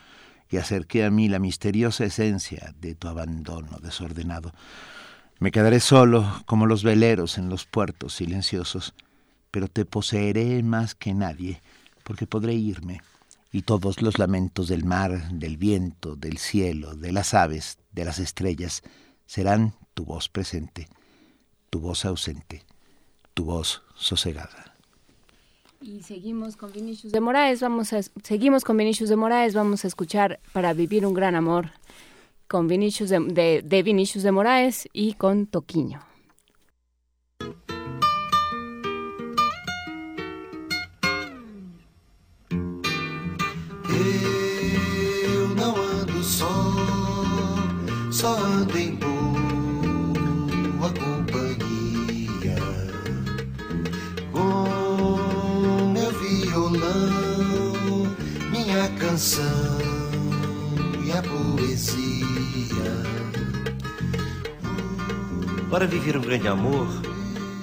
y 0.50 0.56
acerqué 0.56 1.04
a 1.04 1.12
mí 1.12 1.28
la 1.28 1.38
misteriosa 1.38 2.06
esencia 2.06 2.74
de 2.80 2.96
tu 2.96 3.06
abandono 3.06 3.78
desordenado. 3.80 4.52
Me 5.38 5.52
quedaré 5.52 5.78
solo 5.78 6.42
como 6.44 6.66
los 6.66 6.82
veleros 6.82 7.38
en 7.38 7.48
los 7.48 7.66
puertos 7.66 8.14
silenciosos, 8.14 8.94
pero 9.52 9.68
te 9.68 9.84
poseeré 9.84 10.60
más 10.64 10.96
que 10.96 11.14
nadie, 11.14 11.62
porque 12.02 12.26
podré 12.26 12.54
irme 12.54 13.00
y 13.52 13.62
todos 13.62 14.02
los 14.02 14.18
lamentos 14.18 14.68
del 14.68 14.84
mar, 14.84 15.30
del 15.30 15.56
viento, 15.56 16.16
del 16.16 16.38
cielo, 16.38 16.94
de 16.94 17.12
las 17.12 17.34
aves, 17.34 17.78
de 17.92 18.04
las 18.04 18.18
estrellas, 18.18 18.82
serán 19.26 19.74
tu 19.94 20.04
voz 20.04 20.28
presente, 20.28 20.88
tu 21.68 21.80
voz 21.80 22.04
ausente, 22.04 22.62
tu 23.34 23.44
voz 23.44 23.82
sosegada. 23.94 24.74
Y 25.80 26.02
seguimos 26.02 26.56
con 26.56 26.72
Vinicius 26.72 27.12
de 27.12 27.20
Moraes, 27.20 27.60
vamos 27.60 27.92
a, 27.92 28.00
seguimos 28.22 28.64
con 28.64 28.76
Vinicius 28.76 29.08
de 29.08 29.16
Moraes, 29.16 29.54
vamos 29.54 29.84
a 29.84 29.88
escuchar 29.88 30.38
Para 30.52 30.74
vivir 30.74 31.06
un 31.06 31.14
gran 31.14 31.34
amor 31.34 31.70
con 32.48 32.68
Vinicius 32.68 33.08
de, 33.08 33.20
de, 33.20 33.62
de 33.64 33.82
Vinicius 33.82 34.22
de 34.24 34.32
Moraes 34.32 34.88
y 34.92 35.14
con 35.14 35.46
Toquiño. 35.46 36.09
Só 48.20 48.36
ando 48.36 48.78
em 48.78 48.94
boa 48.96 50.92
companhia. 50.92 52.54
Com 54.30 55.90
meu 55.90 56.12
violão, 56.12 58.14
minha 58.52 58.86
canção 58.98 59.78
e 61.02 61.10
a 61.12 61.22
poesia. 61.22 62.26
Para 65.70 65.86
viver 65.86 66.18
um 66.18 66.20
grande 66.20 66.46
amor, 66.46 66.88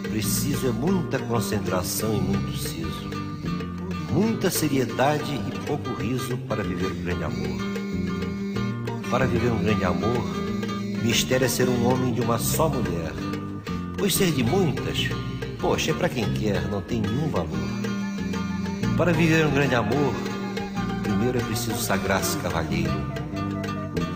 preciso 0.10 0.70
é 0.70 0.72
muita 0.72 1.20
concentração 1.20 2.18
e 2.18 2.22
muito 2.22 2.58
siso 2.58 2.88
muita 4.10 4.50
seriedade 4.50 5.36
e 5.36 5.60
pouco 5.68 5.94
riso 5.94 6.38
para 6.48 6.64
viver 6.64 6.88
um 6.88 7.04
grande 7.04 7.24
amor. 7.24 7.62
Para 9.12 9.28
viver 9.28 9.52
um 9.52 9.60
grande 9.60 9.84
amor, 9.84 10.47
mistério 11.08 11.46
é 11.46 11.48
ser 11.48 11.70
um 11.70 11.88
homem 11.90 12.14
de 12.14 12.20
uma 12.20 12.38
só 12.38 12.68
mulher. 12.68 13.14
Pois 13.98 14.14
ser 14.14 14.30
de 14.34 14.44
muitas, 14.44 15.08
poxa, 15.58 15.92
é 15.92 15.94
para 15.94 16.10
quem 16.10 16.34
quer, 16.34 16.68
não 16.68 16.82
tem 16.82 17.00
nenhum 17.00 17.30
valor. 17.30 17.48
Para 18.98 19.14
viver 19.14 19.46
um 19.46 19.52
grande 19.52 19.74
amor, 19.74 20.14
primeiro 21.04 21.38
é 21.38 21.42
preciso 21.42 21.78
sagrar-se 21.78 22.38
cavalheiro 22.40 22.92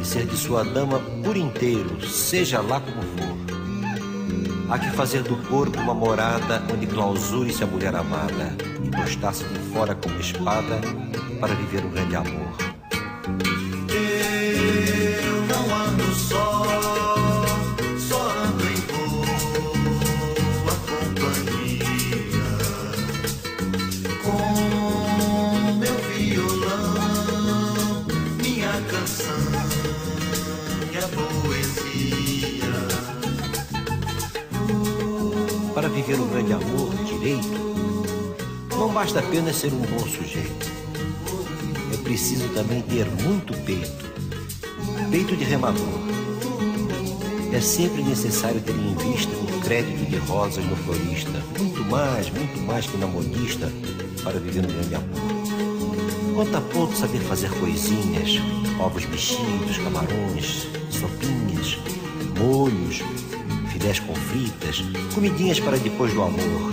e 0.02 0.06
ser 0.06 0.26
de 0.26 0.36
sua 0.36 0.66
dama 0.66 1.00
por 1.24 1.38
inteiro, 1.38 2.06
seja 2.06 2.60
lá 2.60 2.82
como 2.82 3.02
for. 3.02 3.38
Há 4.70 4.78
que 4.78 4.90
fazer 4.92 5.24
do 5.24 5.38
corpo 5.48 5.80
uma 5.80 5.94
morada 5.94 6.62
onde 6.74 6.88
clausure-se 6.88 7.64
a 7.64 7.68
mulher 7.68 7.96
amada 7.96 8.54
e 8.84 8.90
postar-se 8.90 9.46
de 9.46 9.60
fora 9.72 9.96
como 9.96 10.20
espada 10.20 10.82
para 11.40 11.56
viver 11.56 11.86
o 11.86 11.90
grande 11.90 12.18
amor. 12.18 12.52
Eu 15.24 15.42
não 15.48 15.76
ando 15.86 16.14
só 16.16 16.51
Viver 36.12 36.24
o 36.24 36.26
grande 36.26 36.52
amor 36.52 36.90
direito, 37.06 37.48
não 38.76 38.90
basta 38.90 39.20
apenas 39.20 39.56
ser 39.56 39.72
um 39.72 39.80
bom 39.80 40.00
sujeito. 40.00 40.70
É 41.94 41.98
preciso 42.04 42.50
também 42.50 42.82
ter 42.82 43.06
muito 43.24 43.54
peito. 43.60 44.12
Peito 45.10 45.38
de 45.38 45.46
remador. 45.46 45.88
É 47.54 47.62
sempre 47.62 48.04
necessário 48.04 48.60
ter 48.60 48.74
em 48.74 48.94
vista 48.96 49.32
um 49.38 49.62
crédito 49.62 50.10
de 50.10 50.18
rosas 50.18 50.66
no 50.66 50.76
florista. 50.76 51.42
Muito 51.58 51.86
mais, 51.86 52.30
muito 52.30 52.60
mais 52.60 52.86
que 52.86 52.98
na 52.98 53.08
modista 53.08 53.72
para 54.22 54.38
viver 54.38 54.66
um 54.66 54.70
grande 54.70 54.96
amor. 54.96 56.36
Conta 56.36 56.60
pouco 56.74 56.94
saber 56.94 57.20
fazer 57.20 57.50
coisinhas, 57.52 58.32
ovos 58.82 59.06
mexidos, 59.06 59.78
camarões, 59.78 60.68
sopinhas, 60.90 61.78
molhos, 62.38 63.02
filés 63.82 64.00
com 64.00 64.14
fritas, 64.14 64.84
comidinhas 65.14 65.60
para 65.60 65.78
depois 65.78 66.14
do 66.14 66.22
amor. 66.22 66.72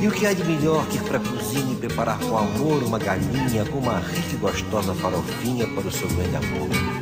E 0.00 0.08
o 0.08 0.10
que 0.10 0.26
há 0.26 0.32
de 0.32 0.42
melhor 0.42 0.86
que 0.86 0.96
ir 0.96 1.02
para 1.02 1.18
a 1.18 1.20
cozinha 1.20 1.72
e 1.72 1.76
preparar 1.76 2.18
com 2.18 2.38
amor 2.38 2.82
uma 2.82 2.98
galinha 2.98 3.64
com 3.66 3.78
uma 3.78 3.98
rica 3.98 4.32
e 4.32 4.36
gostosa 4.36 4.94
farofinha 4.94 5.66
para 5.68 5.86
o 5.86 5.92
seu 5.92 6.08
grande 6.08 6.36
amor? 6.36 6.99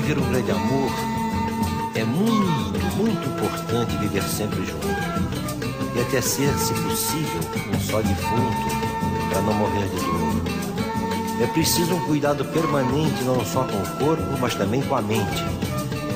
Viver 0.00 0.18
um 0.18 0.30
grande 0.30 0.50
amor, 0.50 0.90
é 1.94 2.04
muito, 2.04 2.96
muito 2.96 3.28
importante 3.28 3.96
viver 3.98 4.22
sempre 4.22 4.64
junto. 4.64 4.86
E 5.94 6.00
até 6.00 6.20
ser, 6.20 6.52
se 6.58 6.72
possível, 6.72 7.40
um 7.74 7.80
só 7.80 8.00
defunto, 8.00 9.30
para 9.30 9.42
não 9.42 9.52
morrer 9.52 9.88
de 9.88 9.96
dor. 9.96 11.42
É 11.42 11.46
preciso 11.48 11.94
um 11.94 12.06
cuidado 12.06 12.44
permanente 12.46 13.22
não 13.24 13.44
só 13.44 13.64
com 13.64 13.76
o 13.76 13.96
corpo, 13.98 14.38
mas 14.40 14.54
também 14.54 14.80
com 14.82 14.96
a 14.96 15.02
mente. 15.02 15.44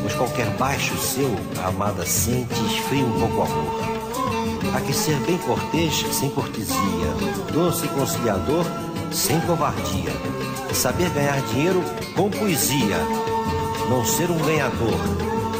Pois 0.01 0.15
qualquer 0.15 0.49
baixo 0.57 0.97
seu, 0.97 1.31
a 1.63 1.69
amada 1.69 2.07
sente 2.07 2.55
e 2.55 2.75
esfria 2.75 3.05
um 3.05 3.21
pouco 3.21 3.37
o 3.37 3.43
amor. 3.43 3.85
Há 4.75 4.81
que 4.81 4.93
ser 4.93 5.17
bem 5.21 5.39
cortês, 5.39 6.05
sem 6.13 6.31
cortesia, 6.31 6.77
doce 7.53 7.85
e 7.85 7.89
conciliador, 7.89 8.65
sem 9.13 9.41
covardia. 9.43 10.13
Saber 10.73 11.09
ganhar 11.11 11.41
dinheiro 11.43 11.81
com 12.17 12.29
poesia 12.29 12.97
não 13.89 14.05
ser 14.05 14.31
um 14.31 14.39
ganhador. 14.39 14.99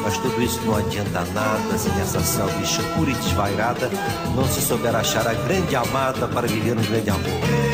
Mas 0.03 0.19
tudo 0.19 0.43
isso 0.43 0.61
não 0.67 0.77
adianta 0.77 1.25
nada 1.33 1.79
se 1.79 1.89
nessa 1.91 2.21
selva 2.21 2.61
escura 2.63 3.11
e 3.11 3.15
desvairada 3.15 3.91
não 4.35 4.47
se 4.47 4.61
souber 4.61 4.95
achar 4.95 5.27
a 5.27 5.35
grande 5.35 5.75
amada 5.75 6.29
para 6.29 6.47
viver 6.47 6.77
um 6.77 6.83
grande 6.83 7.11
amor. 7.11 7.74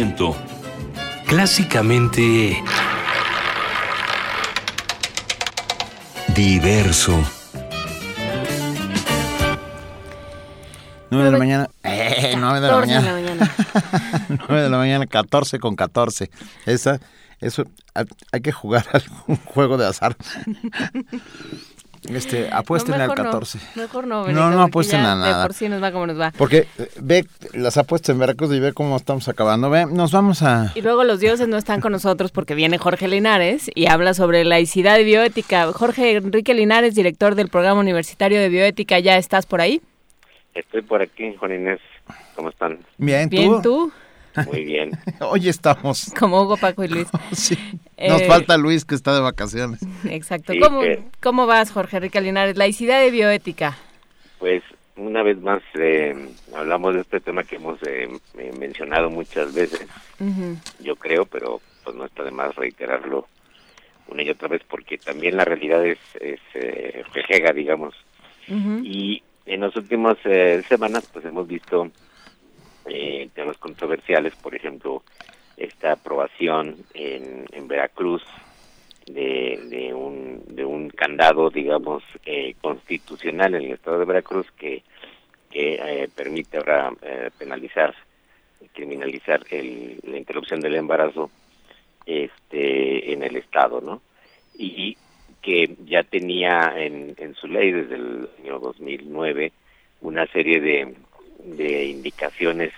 Primer 0.00 0.14
movimiento. 0.16 0.36
Clásicamente... 1.26 2.62
Diverso. 6.34 7.18
9 11.10 11.24
de 11.26 11.30
la 11.32 11.38
mañana. 11.38 11.68
Eh, 11.82 12.34
9 12.38 12.60
de 12.60 12.66
la 12.66 12.72
14 12.80 12.92
de 12.94 13.00
mañana. 13.00 13.06
la 13.06 13.12
mañana. 13.12 13.54
9 14.48 14.62
de 14.62 14.70
la 14.70 14.78
mañana, 14.78 15.06
14 15.06 15.58
con 15.58 15.76
14. 15.76 16.30
Esa, 16.66 16.98
eso, 17.40 17.64
ha- 17.94 18.04
hay 18.32 18.40
que 18.40 18.52
jugar 18.52 18.86
algún 18.92 19.36
juego 19.44 19.76
de 19.76 19.86
azar. 19.86 20.16
Este, 22.08 22.48
apuesten 22.50 22.96
No, 22.96 23.02
al 23.02 23.08
mejor 23.08 23.18
no. 23.18 23.24
14. 23.24 23.58
Mejor 23.76 24.06
no, 24.06 24.20
No, 24.20 24.24
Benito, 24.24 24.50
no 24.50 24.62
apuesten 24.62 25.00
a 25.00 25.14
nada. 25.16 25.38
De 25.38 25.46
por 25.46 25.54
sí 25.54 25.68
nos 25.68 25.82
va 25.82 25.92
como 25.92 26.06
nos 26.06 26.18
va. 26.18 26.32
Porque 26.36 26.66
eh, 26.78 26.88
ve 27.00 27.26
las 27.52 27.76
apuestas 27.76 28.14
en 28.14 28.18
Veracruz 28.20 28.52
y 28.54 28.60
ve 28.60 28.72
cómo 28.72 28.96
estamos 28.96 29.28
acabando. 29.28 29.68
Ve, 29.68 29.86
nos 29.86 30.12
vamos 30.12 30.42
a... 30.42 30.72
Y 30.74 30.80
luego 30.80 31.04
los 31.04 31.20
dioses 31.20 31.46
no 31.48 31.56
están 31.58 31.80
con 31.80 31.92
nosotros 31.92 32.32
porque 32.32 32.54
viene 32.54 32.78
Jorge 32.78 33.06
Linares 33.06 33.70
y 33.74 33.86
habla 33.86 34.14
sobre 34.14 34.44
laicidad 34.44 34.98
y 34.98 35.04
bioética. 35.04 35.70
Jorge 35.72 36.16
Enrique 36.16 36.54
Linares, 36.54 36.94
director 36.94 37.34
del 37.34 37.48
programa 37.48 37.80
universitario 37.80 38.40
de 38.40 38.48
bioética, 38.48 38.98
¿ya 38.98 39.18
estás 39.18 39.44
por 39.46 39.60
ahí? 39.60 39.82
Estoy 40.54 40.82
por 40.82 41.02
aquí, 41.02 41.34
Juan 41.38 41.52
Inés. 41.52 41.80
¿Cómo 42.34 42.48
están? 42.48 42.78
Bien, 42.96 43.28
¿tú? 43.28 43.36
Bien, 43.36 43.62
tú, 43.62 43.92
Muy 44.46 44.64
bien. 44.64 44.90
Hoy 45.20 45.48
estamos. 45.48 46.12
como 46.18 46.42
Hugo, 46.42 46.56
Paco 46.56 46.84
y 46.84 46.88
Luis. 46.88 47.08
Nos 47.30 47.50
Eh, 47.52 48.26
falta 48.26 48.56
Luis 48.56 48.84
que 48.84 48.94
está 48.94 49.14
de 49.14 49.20
vacaciones. 49.20 49.80
Exacto. 50.08 50.52
Sí, 50.52 50.60
¿Cómo, 50.60 50.80
que- 50.80 51.02
¿Cómo 51.20 51.46
vas, 51.46 51.70
Jorge 51.72 51.96
Enrique 51.98 52.20
Linares? 52.20 52.56
Laicidad 52.56 53.04
y 53.04 53.10
bioética. 53.10 53.76
Pues 54.38 54.62
una 54.96 55.22
vez 55.22 55.38
más 55.40 55.62
eh, 55.74 56.14
hablamos 56.54 56.94
de 56.94 57.00
este 57.02 57.20
tema 57.20 57.42
que 57.44 57.56
hemos 57.56 57.78
eh, 57.82 58.08
eh, 58.38 58.52
mencionado 58.58 59.10
muchas 59.10 59.52
veces, 59.54 59.86
yo 60.80 60.96
creo, 60.96 61.24
pero 61.26 61.60
pues 61.84 61.96
no 61.96 62.04
está 62.04 62.22
de 62.22 62.30
más 62.30 62.54
reiterarlo 62.54 63.26
una 64.08 64.22
y 64.22 64.30
otra 64.30 64.48
vez 64.48 64.60
porque 64.68 64.98
también 64.98 65.36
la 65.36 65.44
realidad 65.44 65.84
es, 65.86 65.98
es 66.20 66.40
eh, 66.54 67.02
rejega, 67.14 67.52
digamos. 67.52 67.94
Y 68.48 69.22
en 69.46 69.60
las 69.60 69.74
últimas 69.76 70.16
eh, 70.24 70.62
semanas 70.68 71.08
pues 71.12 71.24
hemos 71.24 71.46
visto 71.46 71.90
eh, 72.86 73.28
temas 73.34 73.58
controversiales, 73.58 74.34
por 74.36 74.54
ejemplo, 74.54 75.02
esta 75.56 75.92
aprobación 75.92 76.76
en, 76.94 77.44
en 77.52 77.68
Veracruz 77.68 78.22
de, 79.06 79.60
de, 79.68 79.94
un, 79.94 80.42
de 80.48 80.64
un 80.64 80.88
candado, 80.90 81.50
digamos, 81.50 82.02
eh, 82.24 82.54
constitucional 82.60 83.54
en 83.54 83.64
el 83.64 83.72
estado 83.72 83.98
de 83.98 84.04
Veracruz 84.04 84.50
que, 84.52 84.82
que 85.50 85.74
eh, 85.74 86.08
permite 86.14 86.58
ahora 86.58 86.92
eh, 87.02 87.30
penalizar, 87.36 87.94
criminalizar 88.72 89.40
el, 89.50 90.00
la 90.04 90.16
interrupción 90.16 90.60
del 90.60 90.76
embarazo 90.76 91.30
este, 92.06 93.12
en 93.12 93.22
el 93.22 93.36
estado, 93.36 93.80
¿no? 93.80 94.00
Y 94.56 94.96
que 95.42 95.76
ya 95.84 96.02
tenía 96.02 96.74
en, 96.76 97.14
en 97.16 97.34
su 97.34 97.46
ley 97.48 97.72
desde 97.72 97.94
el 97.96 98.28
año 98.42 98.58
2009 98.58 99.52
una 100.02 100.26
serie 100.26 100.60
de, 100.60 100.94
de 101.44 101.84
indicaciones 101.84 102.72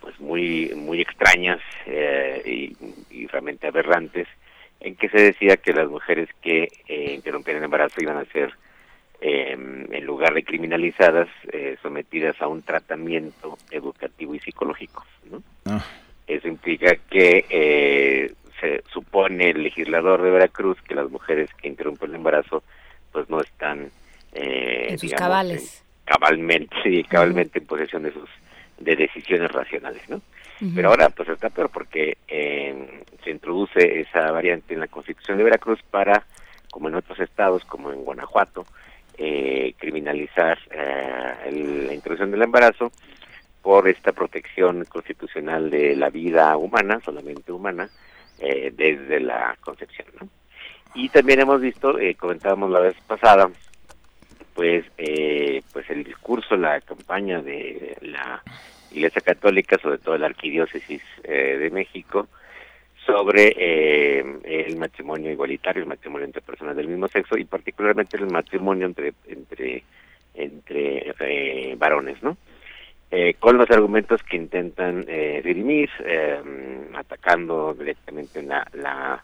pues 0.00 0.18
muy 0.20 0.72
muy 0.76 1.00
extrañas 1.00 1.60
eh, 1.86 2.42
y, 2.44 2.76
y 3.10 3.26
realmente 3.26 3.66
aberrantes 3.66 4.28
en 4.80 4.94
que 4.94 5.08
se 5.08 5.20
decía 5.20 5.56
que 5.56 5.72
las 5.72 5.88
mujeres 5.88 6.28
que 6.42 6.68
eh, 6.86 7.12
interrumpían 7.14 7.56
el 7.56 7.64
embarazo 7.64 8.00
iban 8.00 8.18
a 8.18 8.24
ser 8.26 8.52
eh, 9.20 9.56
en 9.90 10.04
lugar 10.04 10.34
de 10.34 10.44
criminalizadas 10.44 11.28
eh, 11.52 11.76
sometidas 11.82 12.40
a 12.40 12.48
un 12.48 12.62
tratamiento 12.62 13.56
educativo 13.70 14.34
y 14.34 14.40
psicológico 14.40 15.04
¿no? 15.30 15.42
Ah. 15.64 15.84
eso 16.26 16.48
implica 16.48 16.96
que 17.10 17.46
eh, 17.48 18.32
se 18.60 18.82
supone 18.92 19.50
el 19.50 19.62
legislador 19.62 20.22
de 20.22 20.30
Veracruz 20.30 20.80
que 20.82 20.94
las 20.94 21.10
mujeres 21.10 21.50
que 21.54 21.68
interrumpen 21.68 22.10
el 22.10 22.16
embarazo 22.16 22.62
pues 23.12 23.28
no 23.30 23.40
están 23.40 23.90
eh, 24.32 24.88
En 24.90 24.98
sus 24.98 25.10
digamos, 25.10 25.20
cabales. 25.20 25.85
Cabalmente 26.06 26.74
sí, 26.82 27.04
cabalmente 27.04 27.58
en 27.58 27.66
posesión 27.66 28.02
de 28.04 28.12
sus 28.12 28.30
de 28.78 28.96
decisiones 28.96 29.50
racionales 29.52 30.08
no 30.08 30.22
pero 30.74 30.88
ahora 30.88 31.10
pues 31.10 31.28
está 31.28 31.50
peor 31.50 31.68
porque 31.68 32.16
eh, 32.26 33.02
se 33.22 33.30
introduce 33.30 34.00
esa 34.00 34.30
variante 34.32 34.72
en 34.72 34.80
la 34.80 34.86
Constitución 34.86 35.36
de 35.36 35.44
Veracruz 35.44 35.80
para 35.90 36.24
como 36.70 36.88
en 36.88 36.94
otros 36.94 37.20
estados 37.20 37.62
como 37.66 37.92
en 37.92 38.02
Guanajuato 38.02 38.64
eh, 39.18 39.74
criminalizar 39.78 40.58
eh, 40.70 41.84
la 41.86 41.92
introducción 41.92 42.30
del 42.30 42.42
embarazo 42.42 42.90
por 43.66 43.88
esta 43.88 44.12
protección 44.12 44.84
constitucional 44.84 45.70
de 45.70 45.96
la 45.96 46.08
vida 46.08 46.56
humana, 46.56 47.00
solamente 47.04 47.50
humana, 47.50 47.90
eh, 48.38 48.72
desde 48.72 49.18
la 49.18 49.56
concepción. 49.60 50.06
¿no? 50.20 50.28
Y 50.94 51.08
también 51.08 51.40
hemos 51.40 51.60
visto, 51.60 51.98
eh, 51.98 52.14
comentábamos 52.14 52.70
la 52.70 52.78
vez 52.78 52.94
pasada, 53.08 53.50
pues, 54.56 54.86
eh, 54.96 55.62
pues 55.72 55.88
el 55.90 56.02
discurso, 56.02 56.56
la 56.56 56.80
campaña 56.80 57.42
de 57.42 57.96
la 58.00 58.42
Iglesia 58.90 59.20
Católica, 59.20 59.76
sobre 59.78 59.98
todo 59.98 60.16
la 60.16 60.26
Arquidiócesis 60.26 61.02
eh, 61.22 61.58
de 61.60 61.70
México, 61.70 62.26
sobre 63.04 63.54
eh, 63.56 64.24
el 64.42 64.76
matrimonio 64.76 65.30
igualitario, 65.30 65.82
el 65.82 65.88
matrimonio 65.88 66.24
entre 66.24 66.40
personas 66.40 66.74
del 66.74 66.88
mismo 66.88 67.06
sexo 67.06 67.36
y 67.36 67.44
particularmente 67.44 68.16
el 68.16 68.26
matrimonio 68.26 68.86
entre 68.86 69.12
entre 69.28 69.84
entre 70.34 71.14
eh, 71.20 71.74
varones, 71.76 72.22
¿no? 72.22 72.36
Eh, 73.10 73.34
con 73.38 73.56
los 73.56 73.70
argumentos 73.70 74.22
que 74.22 74.36
intentan 74.36 75.04
eh, 75.06 75.40
dirimir, 75.44 75.88
atacando 76.94 77.74
directamente 77.74 78.42
la, 78.42 78.66
la 78.72 79.22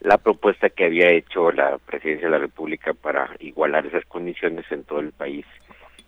la 0.00 0.18
propuesta 0.18 0.70
que 0.70 0.84
había 0.86 1.10
hecho 1.10 1.52
la 1.52 1.78
Presidencia 1.78 2.26
de 2.26 2.32
la 2.32 2.38
República 2.38 2.94
para 2.94 3.30
igualar 3.38 3.86
esas 3.86 4.04
condiciones 4.06 4.64
en 4.70 4.84
todo 4.84 5.00
el 5.00 5.12
país, 5.12 5.46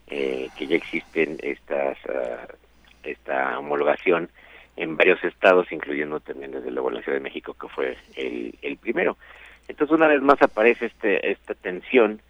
eh, 0.09 0.49
que 0.57 0.67
ya 0.67 0.77
existen 0.77 1.39
estas 1.43 1.99
ah, 2.09 2.47
esta 3.03 3.59
homologación 3.59 4.31
en 4.77 4.97
varios 4.97 5.23
estados, 5.25 5.71
incluyendo 5.71 6.21
también 6.21 6.53
desde 6.53 6.71
luego 6.71 6.91
la 6.91 7.03
Ciudad 7.03 7.19
de 7.19 7.25
México, 7.25 7.55
que 7.55 7.69
fue 7.69 7.97
el, 8.17 8.55
el 8.63 8.77
primero. 8.79 9.17
Entonces, 9.69 9.95
una 9.95 10.09
vez 10.09 10.23
más 10.23 10.41
aparece 10.41 10.87
este, 10.87 11.31
esta 11.31 11.55
tensión 11.55 12.21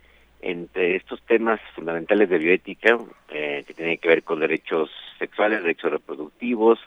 entre 0.41 0.97
estos 0.97 1.23
temas 1.23 1.61
fundamentales 1.75 2.29
de 2.29 2.39
bioética, 2.39 2.99
eh, 3.29 3.65
que 3.67 3.75
tienen 3.75 3.99
que 3.99 4.09
ver 4.09 4.23
con 4.25 4.41
derechos 4.41 4.91
sexuales, 5.19 5.63
derechos 5.63 5.93
reproductivos, 5.93 6.81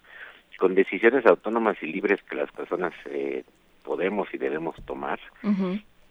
con 0.58 0.76
decisiones 0.76 1.26
autónomas 1.26 1.78
y 1.82 1.88
libres 1.88 2.22
que 2.24 2.36
las 2.36 2.52
personas 2.52 2.94
eh, 3.06 3.44
podemos 3.86 4.28
y 4.34 4.38
debemos 4.38 4.76
tomar, 4.86 5.20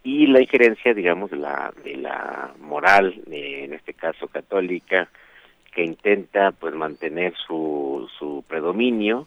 y 0.05 0.27
la 0.27 0.41
injerencia, 0.43 0.93
digamos, 0.93 1.31
de 1.31 1.39
la, 1.39 1.73
de 1.83 1.97
la 1.97 2.55
moral, 2.61 3.23
eh, 3.31 3.65
en 3.65 3.73
este 3.73 3.95
caso 3.95 4.29
católica, 4.29 5.09
que 5.73 5.83
intenta 5.83 6.53
pues 6.53 6.75
mantener 6.75 7.35
su, 7.35 8.09
su 8.19 8.45
predominio 8.47 9.27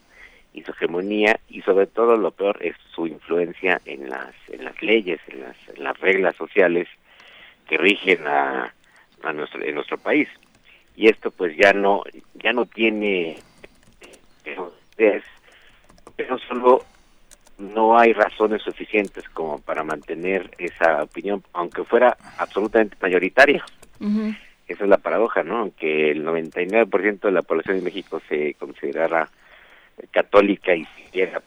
y 0.54 0.62
su 0.64 0.72
hegemonía 0.72 1.40
y 1.50 1.62
sobre 1.64 1.88
todo 1.88 2.16
lo 2.16 2.32
peor 2.32 2.58
es 2.62 2.76
su 2.96 3.06
influencia 3.06 3.82
en 3.86 4.10
las 4.10 4.34
en 4.50 4.64
las 4.64 4.82
leyes, 4.82 5.20
en 5.28 5.42
las, 5.42 5.58
en 5.76 5.84
las 5.84 6.00
reglas 6.00 6.36
sociales 6.36 6.88
que 7.68 7.78
rigen 7.78 8.26
a, 8.26 8.74
a 9.24 9.34
nuestro 9.34 9.62
en 9.64 9.76
nuestro 9.76 9.98
país. 9.98 10.30
Y 10.96 11.10
esto 11.10 11.32
pues 11.32 11.56
ya 11.58 11.74
no 11.74 12.04
ya 12.36 12.54
no 12.54 12.66
tiene 12.66 13.38
es 14.98 15.24
pero 16.16 16.40
solo 16.40 16.84
no 17.58 17.98
hay 17.98 18.14
razones 18.14 18.62
suficientes 18.62 19.28
como 19.30 19.60
para 19.60 19.84
mantener 19.84 20.52
esa 20.58 21.04
opinión 21.04 21.44
aunque 21.54 21.84
fuera 21.84 22.18
absolutamente 22.38 22.96
mayoritaria. 23.02 23.64
Esa 24.68 24.84
es 24.84 24.90
la 24.90 24.98
paradoja, 24.98 25.44
¿no? 25.44 25.58
Aunque 25.58 26.12
el 26.12 26.26
99% 26.26 27.20
de 27.22 27.32
la 27.32 27.42
población 27.42 27.78
de 27.78 27.84
México 27.84 28.22
se 28.28 28.54
considerara 28.56 29.30
católica 30.12 30.76
y 30.76 30.86
siquiera 30.86 31.42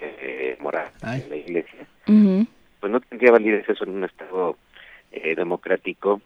eh, 0.00 0.56
moral 0.60 0.88
en 1.02 1.30
la 1.30 1.36
iglesia, 1.36 1.86
pues 2.04 2.92
no 2.92 3.00
tendría 3.00 3.30
validez 3.30 3.68
eso 3.68 3.84
en 3.84 3.90
un 3.90 4.04
Estado 4.04 4.56
eh, 5.12 5.34
democrático 5.36 6.20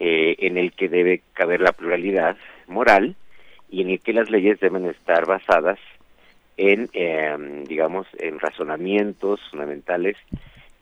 eh, 0.00 0.36
en 0.38 0.56
el 0.56 0.72
que 0.72 0.88
debe 0.88 1.22
caber 1.34 1.60
la 1.60 1.72
pluralidad 1.72 2.36
moral 2.66 3.14
y 3.70 3.82
en 3.82 3.90
el 3.90 4.00
que 4.00 4.12
las 4.12 4.30
leyes 4.30 4.58
deben 4.60 4.86
estar 4.86 5.26
basadas 5.26 5.78
en, 6.56 6.88
eh, 6.92 7.36
digamos, 7.68 8.06
en 8.18 8.38
razonamientos 8.38 9.40
fundamentales 9.50 10.16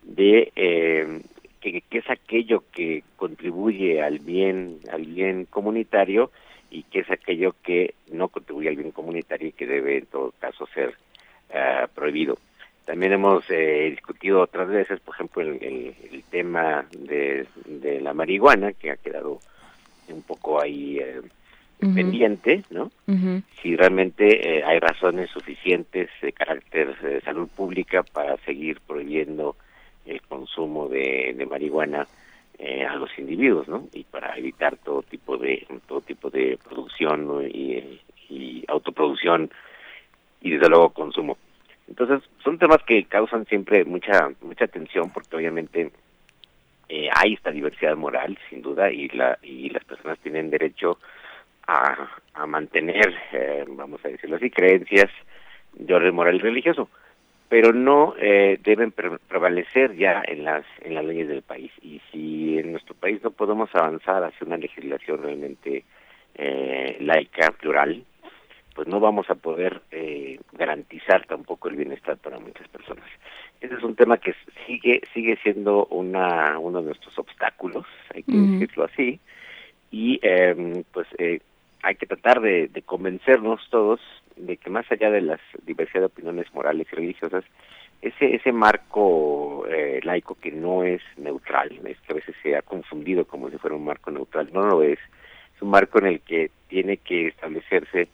de 0.03 0.51
eh, 0.55 1.21
que, 1.61 1.83
es 1.91 2.09
aquello 2.09 2.63
que 2.71 3.03
contribuye 3.15 4.01
al 4.01 4.19
bien 4.19 4.79
al 4.91 5.05
bien 5.05 5.45
comunitario 5.45 6.31
y 6.69 6.83
que 6.83 6.99
es 6.99 7.09
aquello 7.09 7.55
que 7.63 7.95
no 8.11 8.27
contribuye 8.27 8.69
al 8.69 8.75
bien 8.75 8.91
comunitario 8.91 9.47
y 9.49 9.51
que 9.53 9.65
debe 9.65 9.97
en 9.97 10.05
todo 10.05 10.33
caso 10.39 10.67
ser 10.73 10.93
ah, 11.53 11.87
prohibido. 11.93 12.37
También 12.85 13.13
hemos 13.13 13.43
eh, 13.49 13.87
discutido 13.89 14.41
otras 14.41 14.67
veces, 14.69 14.99
por 14.99 15.15
ejemplo, 15.15 15.41
el, 15.41 15.57
el- 15.63 15.95
el 16.11 16.23
tema 16.25 16.85
de, 16.91 17.47
de 17.65 17.99
la 17.99 18.13
marihuana, 18.13 18.73
que 18.73 18.91
ha 18.91 18.97
quedado 18.97 19.39
un 20.09 20.21
poco 20.21 20.61
ahí 20.61 20.99
eh, 21.81 21.87
pendiente, 21.93 22.63
¿no? 22.69 22.91
Si 23.61 23.75
realmente 23.75 24.57
eh, 24.57 24.63
hay 24.63 24.79
razones 24.79 25.29
suficientes 25.29 26.09
de 26.21 26.31
carácter 26.31 26.97
de 26.99 27.21
salud 27.21 27.49
pública 27.49 28.03
para 28.03 28.37
seguir 28.37 28.79
prohibiendo 28.85 29.55
el 30.05 30.21
consumo 30.21 30.87
de, 30.87 31.33
de 31.35 31.45
marihuana 31.45 32.07
eh, 32.57 32.85
a 32.85 32.95
los 32.95 33.09
individuos, 33.19 33.67
¿no? 33.67 33.87
Y 33.93 34.05
para 34.05 34.37
evitar 34.37 34.77
todo 34.77 35.01
tipo 35.01 35.37
de 35.37 35.67
todo 35.87 36.01
tipo 36.01 36.29
de 36.29 36.57
producción 36.63 37.27
¿no? 37.27 37.41
y, 37.43 37.99
y 38.29 38.63
autoproducción 38.67 39.51
y 40.41 40.51
desde 40.51 40.69
luego 40.69 40.91
consumo. 40.91 41.37
Entonces 41.87 42.21
son 42.43 42.57
temas 42.57 42.81
que 42.83 43.03
causan 43.05 43.45
siempre 43.45 43.83
mucha 43.83 44.29
mucha 44.41 44.67
tensión 44.67 45.09
porque 45.09 45.35
obviamente 45.35 45.91
eh, 46.87 47.09
hay 47.13 47.33
esta 47.33 47.51
diversidad 47.51 47.95
moral 47.97 48.37
sin 48.49 48.61
duda 48.61 48.91
y 48.91 49.09
la 49.09 49.37
y 49.41 49.69
las 49.69 49.83
personas 49.83 50.17
tienen 50.19 50.49
derecho 50.49 50.99
a, 51.67 52.09
a 52.33 52.45
mantener 52.45 53.13
eh, 53.31 53.65
vamos 53.67 54.03
a 54.05 54.09
decirlo 54.09 54.35
así 54.37 54.49
creencias 54.49 55.09
de 55.73 55.93
orden 55.93 56.15
moral 56.15 56.35
y 56.35 56.39
religioso 56.39 56.89
pero 57.47 57.73
no 57.73 58.15
eh, 58.19 58.59
deben 58.63 58.91
pre- 58.91 59.19
prevalecer 59.27 59.95
ya 59.95 60.23
en 60.25 60.43
las 60.43 60.65
en 60.81 60.95
las 60.95 61.05
leyes 61.05 61.27
del 61.27 61.43
país. 61.43 61.71
Y 61.83 62.01
si 62.11 62.57
en 62.57 62.71
nuestro 62.71 62.95
país 62.95 63.23
no 63.23 63.29
podemos 63.29 63.69
avanzar 63.75 64.23
hacia 64.23 64.47
una 64.47 64.57
legislación 64.57 65.21
realmente 65.21 65.83
eh, 66.33 66.97
laica 67.01 67.51
plural 67.51 68.03
pues 68.73 68.87
no 68.89 68.99
vamos 68.99 69.29
a 69.29 69.35
poder 69.35 69.83
eh, 69.91 70.37
garantizar 70.53 71.25
tampoco 71.27 71.69
el 71.69 71.77
bienestar 71.77 72.17
para 72.17 72.39
muchas 72.39 72.67
personas. 72.67 73.05
Ese 73.61 73.75
es 73.75 73.83
un 73.83 73.95
tema 73.95 74.17
que 74.17 74.33
sigue 74.65 75.01
sigue 75.13 75.37
siendo 75.43 75.85
una 75.85 76.57
uno 76.59 76.79
de 76.79 76.87
nuestros 76.87 77.17
obstáculos 77.19 77.85
hay 78.13 78.23
que 78.23 78.37
decirlo 78.37 78.85
así. 78.85 79.19
Y 79.91 80.19
eh, 80.23 80.83
pues 80.91 81.07
eh, 81.19 81.39
hay 81.85 81.95
que 81.95 82.07
tratar 82.07 82.41
de, 82.41 82.69
convencernos 82.83 83.61
todos 83.69 83.99
de 84.35 84.57
que 84.57 84.71
más 84.71 84.91
allá 84.91 85.11
de 85.11 85.21
las 85.21 85.39
diversidad 85.65 86.01
de 86.01 86.07
opiniones 86.07 86.51
morales 86.51 86.87
y 86.91 86.95
religiosas 86.95 87.43
ese 88.01 88.35
ese 88.35 88.51
marco 88.51 89.65
eh, 89.69 89.99
laico 90.03 90.33
que 90.33 90.51
no 90.51 90.83
es 90.83 91.01
neutral 91.15 91.79
es 91.85 91.99
que 92.01 92.13
a 92.13 92.15
veces 92.15 92.35
se 92.41 92.55
ha 92.55 92.63
confundido 92.63 93.25
como 93.25 93.51
si 93.51 93.57
fuera 93.59 93.75
un 93.75 93.85
marco 93.85 94.09
neutral 94.09 94.49
no 94.51 94.63
lo 94.63 94.81
es. 94.81 94.97
Es 95.55 95.61
un 95.61 95.69
marco 95.69 95.99
en 95.99 96.07
el 96.07 96.21
que 96.21 96.49
tiene 96.67 96.97
que 96.97 97.27
establecerse 97.27 98.09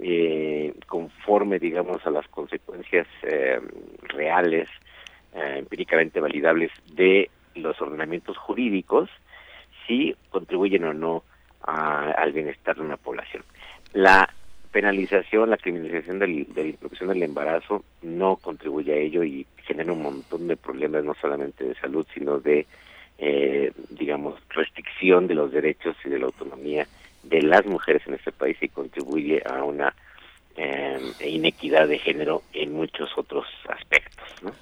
eh, 0.00 0.74
conforme 0.88 1.60
digamos 1.60 2.04
a 2.04 2.10
las 2.10 2.26
consecuencias 2.28 3.06
eh, 3.22 3.60
reales 4.02 4.68
eh, 5.34 5.54
empíricamente 5.58 6.18
validables 6.18 6.72
de 6.92 7.30
los 7.54 7.80
ordenamientos 7.80 8.36
jurídicos 8.36 9.08
si 9.86 10.16
contribuyen 10.30 10.84
o 10.84 10.92
no 10.92 11.22
a- 11.66 12.10
al 12.12 12.32
bienestar 12.32 12.76
de 12.76 12.82
una 12.82 12.96
población. 12.96 13.42
La 13.92 14.28
penalización, 14.72 15.50
la 15.50 15.56
criminalización 15.56 16.18
del, 16.18 16.52
de 16.52 16.62
la 16.64 16.68
interrupción 16.70 17.08
del 17.10 17.22
embarazo 17.22 17.84
no 18.02 18.36
contribuye 18.36 18.92
a 18.92 18.96
ello 18.96 19.22
y 19.22 19.46
genera 19.64 19.92
un 19.92 20.02
montón 20.02 20.48
de 20.48 20.56
problemas, 20.56 21.04
no 21.04 21.14
solamente 21.14 21.64
de 21.64 21.74
salud, 21.76 22.04
sino 22.12 22.40
de, 22.40 22.66
eh, 23.18 23.72
digamos, 23.90 24.34
restricción 24.50 25.26
de 25.28 25.34
los 25.34 25.52
derechos 25.52 25.96
y 26.04 26.08
de 26.10 26.18
la 26.18 26.26
autonomía 26.26 26.86
de 27.22 27.40
las 27.42 27.64
mujeres 27.64 28.02
en 28.06 28.14
este 28.14 28.32
país 28.32 28.56
y 28.60 28.68
contribuye 28.68 29.42
a 29.46 29.62
una 29.64 29.94
eh, 30.56 31.00
inequidad 31.24 31.88
de 31.88 31.98
género 31.98 32.42
en 32.52 32.72
muchos 32.72 33.10
otros 33.16 33.46
aspectos. 33.68 34.28
¿no? 34.42 34.52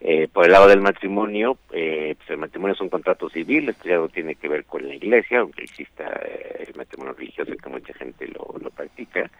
Eh, 0.00 0.28
por 0.30 0.44
el 0.44 0.52
lado 0.52 0.68
del 0.68 0.80
matrimonio, 0.80 1.56
eh, 1.72 2.14
pues 2.18 2.30
el 2.30 2.36
matrimonio 2.36 2.74
es 2.74 2.80
un 2.80 2.90
contrato 2.90 3.30
civil, 3.30 3.68
esto 3.68 3.88
ya 3.88 3.96
no 3.96 4.08
tiene 4.08 4.34
que 4.34 4.48
ver 4.48 4.64
con 4.64 4.86
la 4.86 4.94
iglesia, 4.94 5.40
aunque 5.40 5.64
exista 5.64 6.04
eh, 6.24 6.66
el 6.68 6.74
matrimonio 6.76 7.14
religioso 7.14 7.52
que 7.56 7.70
mucha 7.70 7.94
gente 7.94 8.28
lo, 8.28 8.54
lo 8.60 8.70
practica, 8.70 9.30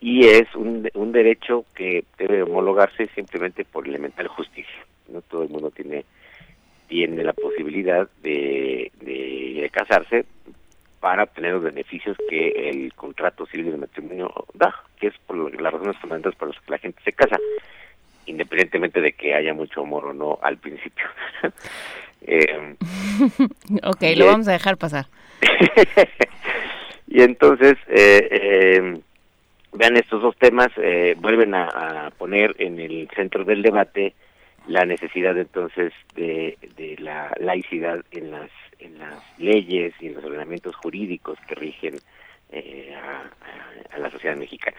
y 0.00 0.26
es 0.26 0.52
un, 0.54 0.88
un 0.94 1.12
derecho 1.12 1.64
que 1.74 2.04
debe 2.18 2.42
homologarse 2.42 3.08
simplemente 3.14 3.64
por 3.64 3.86
elemental 3.86 4.26
justicia. 4.28 4.84
No 5.08 5.20
todo 5.22 5.44
el 5.44 5.50
mundo 5.50 5.70
tiene 5.70 6.04
tiene 6.88 7.22
la 7.22 7.32
posibilidad 7.32 8.08
de, 8.20 8.90
de, 9.00 9.60
de 9.62 9.70
casarse 9.70 10.24
para 10.98 11.22
obtener 11.22 11.52
los 11.52 11.62
beneficios 11.62 12.16
que 12.28 12.68
el 12.68 12.92
contrato 12.94 13.46
civil 13.46 13.70
del 13.70 13.78
matrimonio 13.78 14.32
da, 14.54 14.74
que 14.98 15.06
es 15.06 15.14
por 15.26 15.36
las 15.60 15.72
razones 15.72 15.96
fundamentales 15.98 16.36
por 16.36 16.48
las 16.48 16.60
que 16.60 16.70
la 16.72 16.78
gente 16.78 17.00
se 17.04 17.12
casa, 17.12 17.38
independientemente 18.30 19.00
de 19.00 19.12
que 19.12 19.34
haya 19.34 19.52
mucho 19.52 19.82
amor 19.82 20.06
o 20.06 20.12
no 20.12 20.38
al 20.42 20.56
principio. 20.58 21.06
Eh, 22.22 22.76
ok, 23.82 24.02
lo 24.14 24.26
vamos 24.26 24.46
a 24.46 24.52
dejar 24.52 24.76
pasar. 24.76 25.06
y 27.08 27.22
entonces, 27.22 27.78
eh, 27.88 28.28
eh, 28.30 29.00
vean, 29.72 29.96
estos 29.96 30.20
dos 30.20 30.36
temas 30.36 30.68
eh, 30.76 31.16
vuelven 31.18 31.54
a, 31.54 32.08
a 32.08 32.10
poner 32.10 32.54
en 32.58 32.78
el 32.78 33.08
centro 33.16 33.44
del 33.44 33.62
debate 33.62 34.12
la 34.66 34.84
necesidad 34.84 35.36
entonces 35.38 35.92
de, 36.14 36.58
de 36.76 36.96
la 36.98 37.34
laicidad 37.40 38.04
en 38.10 38.30
las, 38.30 38.50
en 38.78 38.98
las 38.98 39.38
leyes 39.38 39.94
y 40.00 40.08
en 40.08 40.14
los 40.14 40.24
ordenamientos 40.24 40.76
jurídicos 40.76 41.38
que 41.48 41.54
rigen 41.54 41.94
eh, 42.52 42.94
a, 42.94 43.98
la 43.98 44.10
sociedad 44.10 44.36
mexicana. 44.36 44.76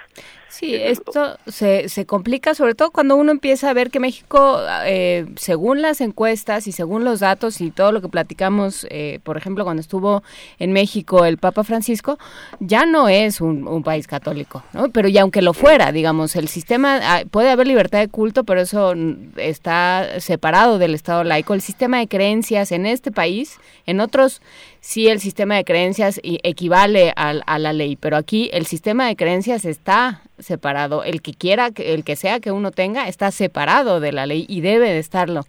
Sí, 0.48 0.74
esto 0.74 1.38
se, 1.48 1.90
se 1.90 2.06
complica 2.06 2.56
sobre 2.56 2.76
todo 2.76 2.92
cuando 2.92 3.16
uno 3.16 3.32
empieza 3.32 3.70
a 3.70 3.74
ver 3.74 3.92
que 3.92 4.00
México, 4.00 4.60
eh, 4.86 5.26
según 5.36 5.82
las 5.82 6.02
encuestas 6.02 6.68
y 6.68 6.72
según 6.72 7.04
los 7.04 7.20
datos 7.20 7.62
y 7.62 7.72
todo 7.72 7.92
lo 7.92 8.02
que 8.02 8.10
platicamos, 8.10 8.88
eh, 8.90 9.20
por 9.24 9.38
ejemplo, 9.38 9.64
cuando 9.64 9.82
estuvo 9.82 10.24
en 10.60 10.74
México 10.74 11.26
el 11.26 11.38
Papa 11.38 11.64
Francisco, 11.64 12.18
ya 12.60 12.86
no 12.86 13.10
es 13.10 13.42
un, 13.42 13.68
un 13.68 13.84
país 13.84 14.08
católico, 14.08 14.64
¿no? 14.74 14.90
Pero 14.90 15.08
y 15.08 15.18
aunque 15.18 15.42
lo 15.42 15.54
fuera, 15.54 15.92
digamos, 15.92 16.36
el 16.36 16.48
sistema, 16.48 17.00
ah, 17.04 17.24
puede 17.30 17.50
haber 17.50 17.68
libertad 17.68 18.00
de 18.00 18.08
culto, 18.08 18.44
pero 18.44 18.62
eso 18.62 18.94
está 19.38 20.20
separado 20.20 20.80
del 20.80 20.96
Estado 20.96 21.24
laico. 21.24 21.54
El 21.54 21.62
sistema 21.62 22.00
de 22.00 22.08
creencias 22.08 22.72
en 22.72 22.86
este 22.86 23.12
país, 23.12 23.60
en 23.86 24.00
otros 24.00 24.42
sí 24.82 25.08
el 25.08 25.20
sistema 25.22 25.56
de 25.56 25.64
creencias 25.64 26.20
y- 26.22 26.40
equivale 26.44 27.14
al- 27.16 27.44
a, 27.46 27.58
la 27.60 27.72
ley, 27.72 27.96
pero 27.96 28.18
aquí 28.18 28.50
el 28.52 28.66
sistema 28.66 29.08
de 29.08 29.16
creencias 29.16 29.64
está 29.64 30.22
separado. 30.40 31.04
El 31.06 31.22
que 31.22 31.34
quiera, 31.34 31.72
que- 31.72 31.94
el 31.94 32.04
que 32.04 32.16
sea 32.18 32.40
que 32.42 32.52
uno 32.52 32.72
tenga, 32.72 33.08
está 33.08 33.32
separado 33.32 34.00
de 34.00 34.12
la 34.12 34.26
ley 34.26 34.46
y 34.50 34.62
debe 34.62 34.90
de 34.92 35.00
estarlo 35.00 35.44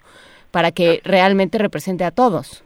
para 0.53 0.71
que 0.71 1.01
realmente 1.03 1.59
represente 1.59 2.05
a 2.05 2.11
todos. 2.11 2.63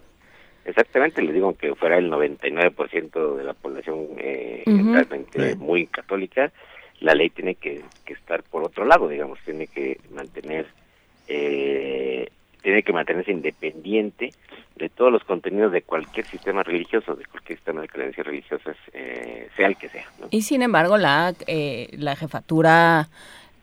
Exactamente, 0.65 1.23
les 1.23 1.33
digo 1.33 1.57
que 1.57 1.75
fuera 1.77 1.97
el 1.99 2.11
99% 2.11 3.37
de 3.37 3.45
la 3.45 3.55
población 3.55 4.09
eh, 4.19 4.65
realmente 4.67 5.55
muy 5.55 5.87
católica, 5.87 6.51
la 6.99 7.15
ley 7.15 7.31
tiene 7.31 7.55
que, 7.55 7.83
que 8.05 8.15
estar 8.15 8.43
por 8.43 8.65
otro 8.65 8.85
lado, 8.85 9.07
digamos, 9.07 9.39
tiene 9.45 9.69
que 9.69 10.01
mantener, 10.13 10.67
eh, 11.29 12.29
tiene 12.67 12.83
que 12.83 12.93
mantenerse 12.93 13.31
independiente 13.31 14.33
de 14.75 14.89
todos 14.89 15.13
los 15.13 15.23
contenidos 15.23 15.71
de 15.71 15.83
cualquier 15.83 16.27
sistema 16.27 16.65
religioso, 16.65 17.15
de 17.15 17.25
cualquier 17.27 17.59
sistema 17.59 17.83
de 17.83 17.87
creencias 17.87 18.27
religiosas, 18.27 18.77
eh, 18.93 19.49
sea 19.57 19.69
el 19.69 19.77
que 19.77 19.89
sea. 19.89 20.05
¿no? 20.19 20.27
Y 20.33 20.43
sin 20.43 20.63
embargo, 20.63 20.99
la, 20.99 21.33
eh, 21.47 21.91
la 21.93 22.17
jefatura 22.17 23.09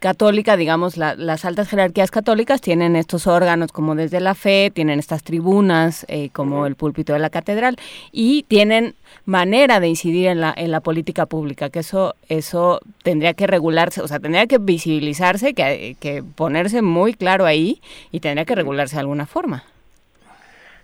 católica, 0.08 0.58
digamos, 0.58 0.98
la- 0.98 1.16
las 1.16 1.46
altas 1.46 1.70
jerarquías 1.70 2.12
católicas 2.12 2.60
tienen 2.60 2.98
estos 2.98 3.26
órganos 3.26 3.72
como 3.72 3.96
desde 3.96 4.20
la 4.20 4.36
fe, 4.36 4.70
tienen 4.70 5.00
estas 5.00 5.24
tribunas 5.24 6.06
eh, 6.10 6.30
como 6.34 6.68
el 6.68 6.76
púlpito 6.76 7.14
de 7.14 7.20
la 7.20 7.30
catedral 7.30 7.78
y 8.12 8.44
tienen 8.44 8.96
manera 9.26 9.80
de 9.80 9.88
incidir 9.88 10.28
en 10.28 10.42
la, 10.42 10.54
en 10.58 10.72
la 10.72 10.82
política 10.82 11.26
pública, 11.26 11.70
que 11.70 11.80
eso, 11.80 12.16
eso 12.28 12.82
tendría 13.02 13.34
que 13.34 13.48
regularse, 13.48 14.02
o 14.02 14.08
sea, 14.10 14.20
tendría 14.20 14.46
que 14.46 14.58
visibilizarse, 14.58 15.54
que, 15.54 15.96
que 16.02 16.22
ponerse 16.22 16.82
muy 16.82 17.14
claro 17.14 17.46
ahí 17.46 17.80
y 18.12 18.20
tendría 18.20 18.44
que 18.44 18.56
regularse 18.56 18.98
de 18.98 19.00
alguna 19.00 19.26
forma. 19.26 19.64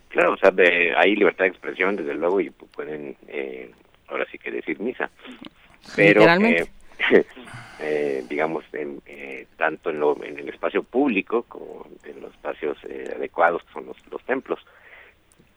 Claro, 0.08 0.32
o 0.34 0.38
sea, 0.38 0.52
de- 0.52 0.94
hay 0.96 1.14
libertad 1.18 1.44
de 1.44 1.50
expresión, 1.50 1.98
desde 1.98 2.14
luego, 2.16 2.40
y 2.40 2.48
pu- 2.52 2.68
pueden, 2.74 3.18
eh, 3.28 3.70
ahora 4.08 4.26
sí 4.32 4.38
que 4.38 4.50
decir 4.50 4.80
misa. 4.80 5.10
Pero, 5.98 6.22
Literalmente. 6.22 6.62
eh, 6.62 6.68
eh, 7.80 8.24
digamos, 8.30 8.64
en, 8.74 9.02
eh, 9.06 9.48
tanto 9.58 9.90
en, 9.90 10.00
lo, 10.00 10.22
en 10.24 10.38
el 10.40 10.50
espacio 10.50 10.84
público 10.84 11.44
como 11.44 11.86
en 12.04 12.22
los 12.22 12.32
espacios 12.34 12.78
eh, 12.88 13.14
adecuados, 13.16 13.64
que 13.64 13.74
son 13.74 13.86
los, 13.86 13.98
los 14.12 14.24
templos. 14.24 14.60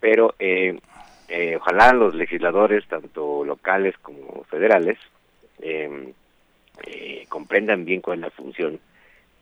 Pero 0.00 0.34
eh, 0.38 0.78
eh, 1.28 1.56
ojalá 1.56 1.92
los 1.92 2.14
legisladores, 2.14 2.86
tanto 2.88 3.44
locales 3.44 3.96
como 3.98 4.44
federales, 4.44 4.98
eh, 5.60 6.12
eh, 6.86 7.26
comprendan 7.28 7.84
bien 7.84 8.00
cuál 8.00 8.18
es 8.18 8.22
la 8.22 8.30
función 8.30 8.80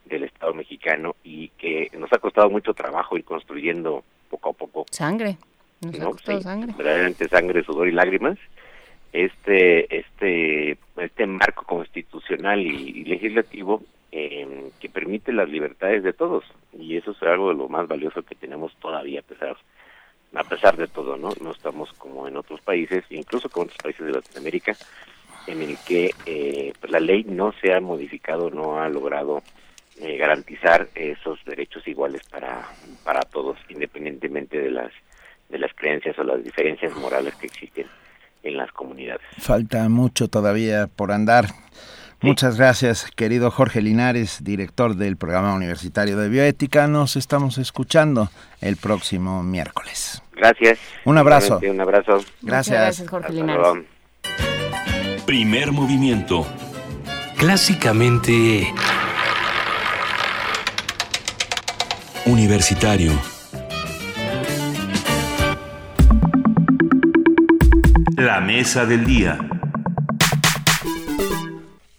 del 0.05 0.23
Estado 0.23 0.53
mexicano 0.53 1.15
y 1.23 1.49
que 1.49 1.89
nos 1.97 2.11
ha 2.13 2.17
costado 2.17 2.49
mucho 2.49 2.73
trabajo 2.73 3.17
ir 3.17 3.23
construyendo 3.23 4.03
poco 4.29 4.49
a 4.49 4.53
poco 4.53 4.85
Sangre. 4.91 5.37
Nos 5.81 5.95
ha 5.95 6.03
¿no? 6.03 6.11
costado 6.11 6.37
Sí, 6.37 6.43
sangre. 6.43 6.73
verdaderamente 6.77 7.27
sangre, 7.29 7.63
sudor 7.63 7.87
y 7.87 7.91
lágrimas, 7.91 8.37
este, 9.13 9.97
este, 9.97 10.77
este 10.97 11.25
marco 11.25 11.65
constitucional 11.65 12.61
y, 12.61 13.03
legislativo 13.03 13.83
eh, 14.11 14.69
que 14.79 14.89
permite 14.89 15.33
las 15.33 15.49
libertades 15.49 16.03
de 16.03 16.13
todos 16.13 16.43
y 16.77 16.97
eso 16.97 17.11
es 17.11 17.21
algo 17.23 17.49
de 17.49 17.55
lo 17.55 17.69
más 17.69 17.87
valioso 17.87 18.23
que 18.23 18.35
tenemos 18.35 18.75
todavía 18.75 19.19
a 19.19 19.23
pesar 19.23 19.57
a 20.33 20.45
pesar 20.45 20.77
de 20.77 20.87
todo, 20.87 21.17
¿no? 21.17 21.31
No 21.41 21.51
estamos 21.51 21.91
como 21.93 22.25
en 22.25 22.37
otros 22.37 22.61
países, 22.61 23.03
incluso 23.09 23.49
como 23.49 23.65
otros 23.65 23.79
países 23.83 24.05
de 24.05 24.13
Latinoamérica, 24.13 24.77
en 25.45 25.61
el 25.61 25.77
que 25.85 26.11
eh, 26.25 26.71
pues 26.79 26.89
la 26.89 27.01
ley 27.01 27.25
no 27.25 27.53
se 27.61 27.73
ha 27.73 27.81
modificado, 27.81 28.49
no 28.49 28.79
ha 28.79 28.87
logrado 28.87 29.43
eh, 29.99 30.15
garantizar 30.15 30.87
esos 30.95 31.43
derechos 31.43 31.85
iguales 31.85 32.21
para, 32.29 32.65
para 33.03 33.23
todos, 33.23 33.57
independientemente 33.67 34.57
de 34.57 34.71
las, 34.71 34.93
de 35.49 35.59
las 35.59 35.73
creencias 35.73 36.17
o 36.17 36.23
las 36.23 36.41
diferencias 36.41 36.95
morales 36.95 37.35
que 37.35 37.47
existen 37.47 37.87
en 38.43 38.57
las 38.57 38.71
comunidades. 38.71 39.21
Falta 39.37 39.87
mucho 39.89 40.27
todavía 40.27 40.87
por 40.87 41.11
andar. 41.11 41.47
Muchas 42.21 42.57
gracias, 42.57 43.09
querido 43.15 43.49
Jorge 43.49 43.81
Linares, 43.81 44.43
director 44.43 44.95
del 44.95 45.17
programa 45.17 45.55
universitario 45.55 46.17
de 46.17 46.29
bioética. 46.29 46.87
Nos 46.87 47.15
estamos 47.15 47.57
escuchando 47.57 48.29
el 48.61 48.77
próximo 48.77 49.41
miércoles. 49.41 50.21
Gracias. 50.33 50.77
Un 51.03 51.17
abrazo. 51.17 51.59
Un 51.67 51.81
abrazo. 51.81 52.23
Gracias. 52.41 52.79
gracias, 52.79 53.09
Jorge 53.09 53.27
Hasta 53.27 53.41
Linares. 53.41 53.61
luego. 53.61 53.85
Primer 55.25 55.71
movimiento. 55.71 56.45
Clásicamente 57.37 58.71
Universitario. 62.25 63.13
La 68.21 68.39
mesa 68.39 68.85
del 68.85 69.03
día. 69.03 69.35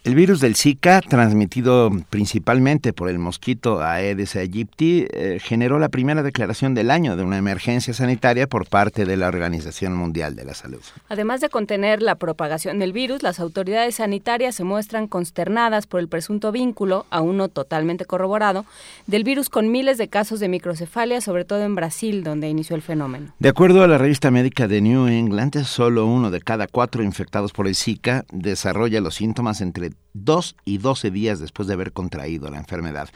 El 0.04 0.16
virus 0.16 0.40
del 0.40 0.56
Zika, 0.56 1.00
transmitido 1.00 1.88
principalmente 2.10 2.92
por 2.92 3.08
el 3.08 3.20
mosquito 3.20 3.80
Aedes 3.80 4.34
aegypti, 4.34 5.06
eh, 5.12 5.38
generó 5.40 5.78
la 5.78 5.90
primera 5.90 6.24
declaración 6.24 6.74
del 6.74 6.90
año 6.90 7.16
de 7.16 7.22
una 7.22 7.38
emergencia 7.38 7.94
sanitaria 7.94 8.48
por 8.48 8.66
parte 8.66 9.04
de 9.04 9.16
la 9.16 9.28
Organización 9.28 9.94
Mundial 9.94 10.34
de 10.34 10.44
la 10.44 10.54
Salud. 10.54 10.80
Además 11.08 11.40
de 11.40 11.50
contener 11.50 12.02
la 12.02 12.16
propagación 12.16 12.80
del 12.80 12.92
virus, 12.92 13.22
las 13.22 13.38
autoridades 13.38 13.94
sanitarias 13.94 14.56
se 14.56 14.64
muestran 14.64 15.06
consternadas 15.06 15.86
por 15.86 16.00
el 16.00 16.08
presunto 16.08 16.50
vínculo, 16.50 17.06
aún 17.10 17.36
no 17.36 17.46
totalmente 17.46 18.04
corroborado, 18.04 18.66
del 19.06 19.22
virus 19.22 19.50
con 19.50 19.70
miles 19.70 19.98
de 19.98 20.08
casos 20.08 20.40
de 20.40 20.48
microcefalia, 20.48 21.20
sobre 21.20 21.44
todo 21.44 21.62
en 21.62 21.76
Brasil, 21.76 22.24
donde 22.24 22.48
inició 22.48 22.74
el 22.74 22.82
fenómeno. 22.82 23.32
De 23.38 23.50
acuerdo 23.50 23.84
a 23.84 23.86
la 23.86 23.98
revista 23.98 24.32
médica 24.32 24.66
de 24.66 24.80
New 24.80 25.06
England, 25.06 25.62
solo 25.62 26.06
uno 26.06 26.32
de 26.32 26.40
cada 26.40 26.66
cuatro 26.66 27.04
infectados 27.04 27.52
por 27.52 27.68
el 27.68 27.76
Zika 27.76 28.24
desarrolla 28.32 29.00
los 29.00 29.14
síntomas 29.14 29.60
entre 29.60 29.91
2 30.14 30.56
y 30.64 30.78
12 30.78 31.10
días 31.10 31.40
después 31.40 31.68
de 31.68 31.74
haber 31.74 31.92
contraído 31.92 32.50
la 32.50 32.58
enfermedad. 32.58 33.08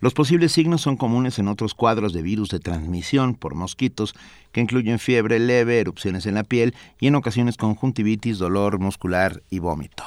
Los 0.00 0.14
posibles 0.14 0.52
signos 0.52 0.80
son 0.80 0.96
comunes 0.96 1.38
en 1.38 1.48
otros 1.48 1.74
cuadros 1.74 2.12
de 2.12 2.22
virus 2.22 2.48
de 2.50 2.60
transmisión 2.60 3.34
por 3.34 3.54
mosquitos, 3.54 4.14
que 4.52 4.60
incluyen 4.60 4.98
fiebre 4.98 5.38
leve, 5.38 5.80
erupciones 5.80 6.26
en 6.26 6.34
la 6.34 6.44
piel 6.44 6.74
y 6.98 7.06
en 7.06 7.14
ocasiones 7.14 7.56
conjuntivitis, 7.56 8.38
dolor 8.38 8.78
muscular 8.78 9.42
y 9.50 9.58
vómito. 9.58 10.04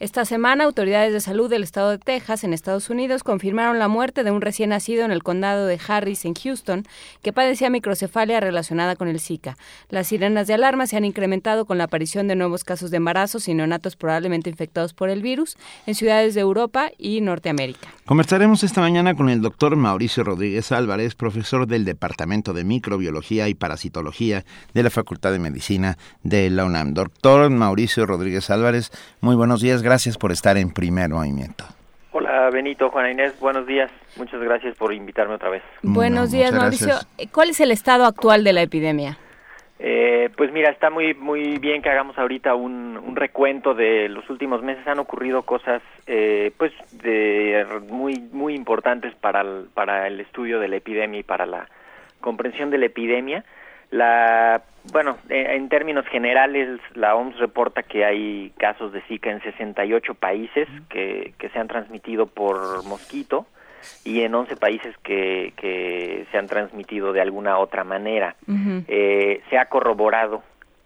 Esta 0.00 0.24
semana, 0.24 0.64
autoridades 0.64 1.12
de 1.12 1.20
salud 1.20 1.50
del 1.50 1.62
estado 1.62 1.90
de 1.90 1.98
Texas, 1.98 2.42
en 2.42 2.54
Estados 2.54 2.88
Unidos, 2.88 3.22
confirmaron 3.22 3.78
la 3.78 3.86
muerte 3.86 4.24
de 4.24 4.30
un 4.30 4.40
recién 4.40 4.70
nacido 4.70 5.04
en 5.04 5.10
el 5.10 5.22
condado 5.22 5.66
de 5.66 5.78
Harris, 5.86 6.24
en 6.24 6.32
Houston, 6.32 6.84
que 7.20 7.34
padecía 7.34 7.68
microcefalia 7.68 8.40
relacionada 8.40 8.96
con 8.96 9.08
el 9.08 9.20
Zika. 9.20 9.58
Las 9.90 10.06
sirenas 10.06 10.46
de 10.46 10.54
alarma 10.54 10.86
se 10.86 10.96
han 10.96 11.04
incrementado 11.04 11.66
con 11.66 11.76
la 11.76 11.84
aparición 11.84 12.28
de 12.28 12.34
nuevos 12.34 12.64
casos 12.64 12.90
de 12.90 12.96
embarazos 12.96 13.46
y 13.46 13.52
neonatos 13.52 13.96
probablemente 13.96 14.48
infectados 14.48 14.94
por 14.94 15.10
el 15.10 15.20
virus 15.20 15.58
en 15.84 15.94
ciudades 15.94 16.34
de 16.34 16.40
Europa 16.40 16.90
y 16.96 17.20
Norteamérica. 17.20 17.88
Conversaremos 18.06 18.64
esta 18.64 18.80
mañana 18.80 19.14
con 19.14 19.28
el 19.28 19.42
doctor 19.42 19.76
Mauricio 19.76 20.24
Rodríguez 20.24 20.72
Álvarez, 20.72 21.14
profesor 21.14 21.66
del 21.66 21.84
Departamento 21.84 22.54
de 22.54 22.64
Microbiología 22.64 23.50
y 23.50 23.54
Parasitología 23.54 24.46
de 24.72 24.82
la 24.82 24.88
Facultad 24.88 25.30
de 25.32 25.40
Medicina 25.40 25.98
de 26.22 26.48
la 26.48 26.64
UNAM. 26.64 26.94
Doctor 26.94 27.50
Mauricio 27.50 28.06
Rodríguez 28.06 28.48
Álvarez, 28.48 28.92
muy 29.20 29.36
buenos 29.36 29.60
días, 29.60 29.82
por 30.18 30.30
estar 30.30 30.56
en 30.56 30.70
primer 30.70 31.08
movimiento. 31.08 31.64
Hola 32.12 32.48
Benito, 32.50 32.90
Juana 32.90 33.10
Inés, 33.10 33.38
buenos 33.40 33.66
días. 33.66 33.90
Muchas 34.16 34.40
gracias 34.40 34.76
por 34.76 34.92
invitarme 34.92 35.34
otra 35.34 35.48
vez. 35.50 35.62
Buenos 35.82 36.30
No, 36.30 36.36
días, 36.36 36.52
Mauricio. 36.52 36.86
gracias. 36.86 37.28
¿Cuál 37.32 37.50
es 37.50 37.60
el 37.60 37.72
estado 37.72 38.04
actual 38.04 38.44
de 38.44 38.52
la 38.52 38.62
epidemia? 38.62 39.18
Eh, 39.80 40.28
pues 40.36 40.52
mira, 40.52 40.70
está 40.70 40.90
muy 40.90 41.14
muy 41.14 41.58
bien 41.58 41.82
que 41.82 41.88
hagamos 41.88 42.16
ahorita 42.18 42.54
un, 42.54 42.96
un 43.02 43.16
recuento 43.16 43.74
de 43.74 44.08
los 44.08 44.28
últimos 44.30 44.62
meses. 44.62 44.86
Han 44.86 44.98
ocurrido 45.00 45.42
cosas 45.42 45.82
eh, 46.06 46.52
pues 46.56 46.72
de 46.92 47.66
muy 47.88 48.18
muy 48.32 48.54
importantes 48.54 49.14
para 49.16 49.40
el, 49.40 49.68
para 49.74 50.06
el 50.06 50.20
estudio 50.20 50.60
de 50.60 50.68
la 50.68 50.76
epidemia 50.76 51.20
y 51.20 51.24
para 51.24 51.46
la 51.46 51.68
comprensión 52.20 52.70
de 52.70 52.78
la 52.78 52.86
epidemia. 52.86 53.44
La 53.90 54.62
bueno, 54.92 55.18
eh, 55.28 55.56
en 55.56 55.68
términos 55.68 56.06
generales, 56.06 56.80
la 56.94 57.14
OMS 57.14 57.38
reporta 57.38 57.82
que 57.82 58.04
hay 58.04 58.52
casos 58.58 58.92
de 58.92 59.02
Zika 59.02 59.30
en 59.30 59.42
68 59.42 60.14
países 60.14 60.68
que, 60.88 61.34
que 61.38 61.48
se 61.50 61.58
han 61.58 61.68
transmitido 61.68 62.26
por 62.26 62.84
mosquito 62.84 63.46
y 64.04 64.22
en 64.22 64.34
11 64.34 64.56
países 64.56 64.96
que, 64.98 65.52
que 65.56 66.26
se 66.30 66.38
han 66.38 66.46
transmitido 66.46 67.12
de 67.12 67.20
alguna 67.20 67.58
otra 67.58 67.84
manera. 67.84 68.36
Eh, 68.88 69.42
se 69.48 69.58
ha 69.58 69.66
corroborado 69.66 70.42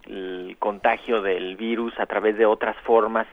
el 0.06 0.56
contagio 0.58 1.22
del 1.22 1.56
virus 1.56 1.98
a 1.98 2.06
través 2.06 2.36
de 2.36 2.46
otras 2.46 2.76
formas 2.78 3.26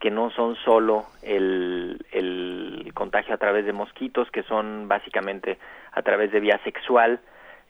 que 0.00 0.10
no 0.10 0.30
son 0.30 0.56
solo 0.56 1.06
el, 1.22 2.04
el 2.12 2.90
contagio 2.94 3.34
a 3.34 3.38
través 3.38 3.64
de 3.64 3.72
mosquitos, 3.72 4.30
que 4.30 4.42
son 4.42 4.88
básicamente 4.88 5.58
a 5.92 6.02
través 6.02 6.30
de 6.32 6.40
vía 6.40 6.60
sexual. 6.64 7.20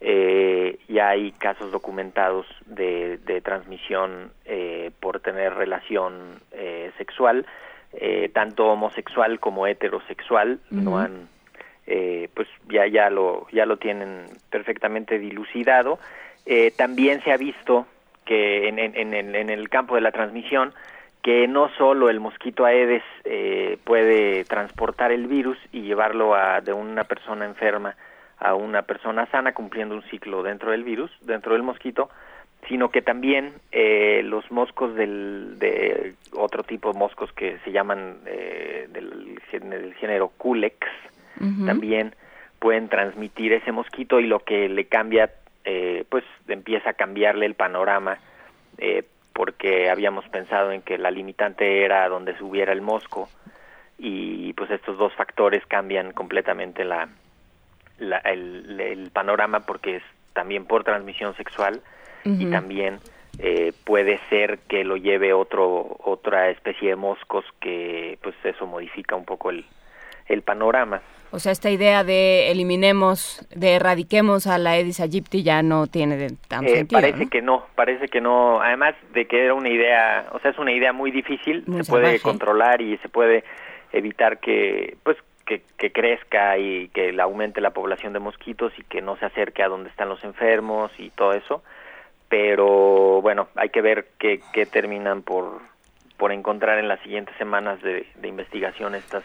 Eh, 0.01 0.79
ya 0.89 1.09
hay 1.11 1.33
casos 1.33 1.73
documentados 1.73 2.47
de, 2.67 3.17
de 3.19 3.41
transmisión 3.41 4.31
eh, 4.45 4.91
por 5.01 5.21
tener 5.21 5.55
relación 5.55 6.41
eh, 6.53 6.91
sexual, 6.99 7.47
eh, 7.95 8.31
tanto 8.33 8.67
homosexual 8.67 9.41
como 9.41 9.67
heterosexual, 9.67 10.59
no 10.71 10.99
han 10.99 11.29
eh, 11.87 12.29
pues 12.35 12.49
ya 12.69 12.87
ya 12.87 13.09
lo 13.11 13.47
ya 13.53 13.65
lo 13.65 13.77
tienen 13.79 14.25
perfectamente 14.51 15.19
dilucidado. 15.19 15.99
Eh, 16.45 16.73
también 16.77 17.23
se 17.23 17.33
ha 17.33 17.37
visto 17.39 17.87
que 18.25 18.69
en, 18.69 18.79
en, 18.79 18.97
en, 18.97 19.15
el- 19.15 19.35
en 19.35 19.51
el 19.51 19.69
campo 19.69 19.95
de 19.95 20.01
la 20.03 20.11
transmisión 20.13 20.75
que 21.23 21.49
no 21.49 21.71
solo 21.79 22.11
el 22.11 22.21
mosquito 22.21 22.65
Aedes 22.65 23.03
eh, 23.25 23.79
puede 23.85 24.45
transportar 24.45 25.11
el 25.11 25.27
virus 25.27 25.59
y 25.73 25.83
llevarlo 25.83 26.35
a, 26.35 26.61
de 26.61 26.73
una 26.73 27.05
persona 27.05 27.45
enferma 27.47 27.97
a 28.39 28.55
una 28.55 28.83
persona 28.83 29.27
sana 29.27 29.53
cumpliendo 29.55 29.95
un 29.95 30.03
ciclo 30.05 30.43
dentro 30.43 30.71
del 30.71 30.85
virus, 30.85 31.11
dentro 31.23 31.53
del 31.55 31.63
mosquito, 31.63 32.11
sino 32.69 32.91
que 32.91 33.01
también 33.01 33.53
eh, 33.73 34.23
los 34.25 34.51
moscos 34.51 34.95
del, 34.95 35.59
de 35.59 36.15
otro 36.33 36.63
tipo 36.65 36.93
de 36.93 36.99
moscos 36.99 37.33
que 37.33 37.59
se 37.65 37.71
llaman 37.73 38.17
eh, 38.27 38.89
del, 38.91 39.41
gén- 39.53 39.69
del 39.71 39.95
género 39.95 40.29
Culex, 40.37 40.77
también 41.67 42.15
pueden 42.59 42.89
transmitir 42.89 43.53
ese 43.53 43.71
mosquito 43.71 44.19
y 44.21 44.27
lo 44.27 44.41
que 44.41 44.69
le 44.69 44.87
cambia, 44.87 45.31
eh, 45.65 46.05
pues 46.09 46.25
empieza 46.49 46.91
a 46.91 46.95
cambiarle 46.95 47.47
el 47.47 47.55
panorama, 47.55 48.19
eh, 48.79 49.05
porque 49.35 49.91
habíamos 49.91 50.27
pensado 50.29 50.73
en 50.73 50.81
que 50.83 50.97
la 50.99 51.11
limitante 51.11 51.85
era 51.85 52.09
donde 52.09 52.37
subiera 52.39 52.73
el 52.73 52.81
mosco 52.81 53.29
y 53.99 54.53
pues 54.55 54.71
estos 54.71 54.97
dos 54.99 55.13
factores 55.15 55.65
cambian 55.67 56.13
completamente 56.13 56.85
la, 56.85 57.09
la- 57.99 58.19
el, 58.19 58.81
el 58.81 59.11
panorama 59.11 59.61
porque 59.61 59.97
es 59.97 60.03
también 60.33 60.65
por 60.67 60.85
transmisión 60.85 61.35
sexual 61.37 61.81
y 62.25 62.47
también 62.47 62.99
eh, 63.39 63.73
puede 63.85 64.19
ser 64.29 64.59
que 64.69 64.83
lo 64.83 64.97
lleve 64.97 65.33
otro 65.33 65.97
otra 66.05 66.51
especie 66.51 66.89
de 66.91 66.97
moscos 66.97 67.45
que 67.61 68.19
pues 68.23 68.35
eso 68.43 68.67
modifica 68.67 69.15
un 69.15 69.25
poco 69.25 69.51
el, 69.51 69.65
el 70.27 70.43
panorama. 70.43 71.03
O 71.31 71.39
sea, 71.39 71.53
esta 71.53 71.71
idea 71.71 72.03
de 72.05 72.51
eliminemos, 72.51 73.47
de 73.55 73.75
erradiquemos 73.75 74.47
a 74.47 74.59
la 74.59 74.71
Aedes 74.71 75.01
aegypti 75.01 75.43
ya 75.43 75.63
no 75.63 75.87
tiene 75.87 76.29
tan 76.49 76.65
Eh, 76.65 76.69
sentido. 76.77 77.01
parece 77.01 77.25
¿no? 77.25 77.31
que 77.31 77.43
no, 77.43 77.67
parece 77.75 78.09
que 78.09 78.21
no. 78.21 78.61
Además 78.61 78.95
de 79.13 79.27
que 79.27 79.45
era 79.45 79.55
una 79.55 79.69
idea, 79.69 80.27
o 80.33 80.39
sea, 80.41 80.51
es 80.53 80.59
una 80.59 80.73
idea 80.73 80.93
muy 80.93 81.11
difícil, 81.11 81.63
Muy 81.67 81.85
se 81.85 81.91
puede 81.91 82.21
controlar 82.21 82.81
y 82.81 82.97
se 82.99 83.09
puede 83.09 83.45
evitar 83.93 84.39
que, 84.39 84.97
pues, 85.03 85.17
que, 85.47 85.63
que 85.79 85.93
crezca 85.93 86.59
y 86.59 86.89
que 86.89 87.15
aumente 87.21 87.61
la 87.61 87.71
población 87.71 88.13
de 88.13 88.19
mosquitos 88.19 88.73
y 88.79 88.83
que 88.85 89.01
no 89.01 89.17
se 89.17 89.27
acerque 89.27 89.63
a 89.63 89.69
donde 89.69 89.89
están 89.91 90.09
los 90.09 90.23
enfermos 90.25 90.91
y 90.99 91.11
todo 91.11 91.33
eso. 91.33 91.63
Pero 92.29 93.23
bueno, 93.23 93.49
hay 93.55 93.69
que 93.69 93.81
ver 93.81 94.09
qué, 94.19 94.41
qué 94.53 94.67
terminan 94.67 95.23
por, 95.23 95.61
por 96.17 96.33
encontrar 96.33 96.79
en 96.79 96.89
las 96.89 97.01
siguientes 97.01 97.35
semanas 97.39 97.81
de, 97.83 98.07
de 98.21 98.29
investigación 98.29 98.97
estas 98.97 99.23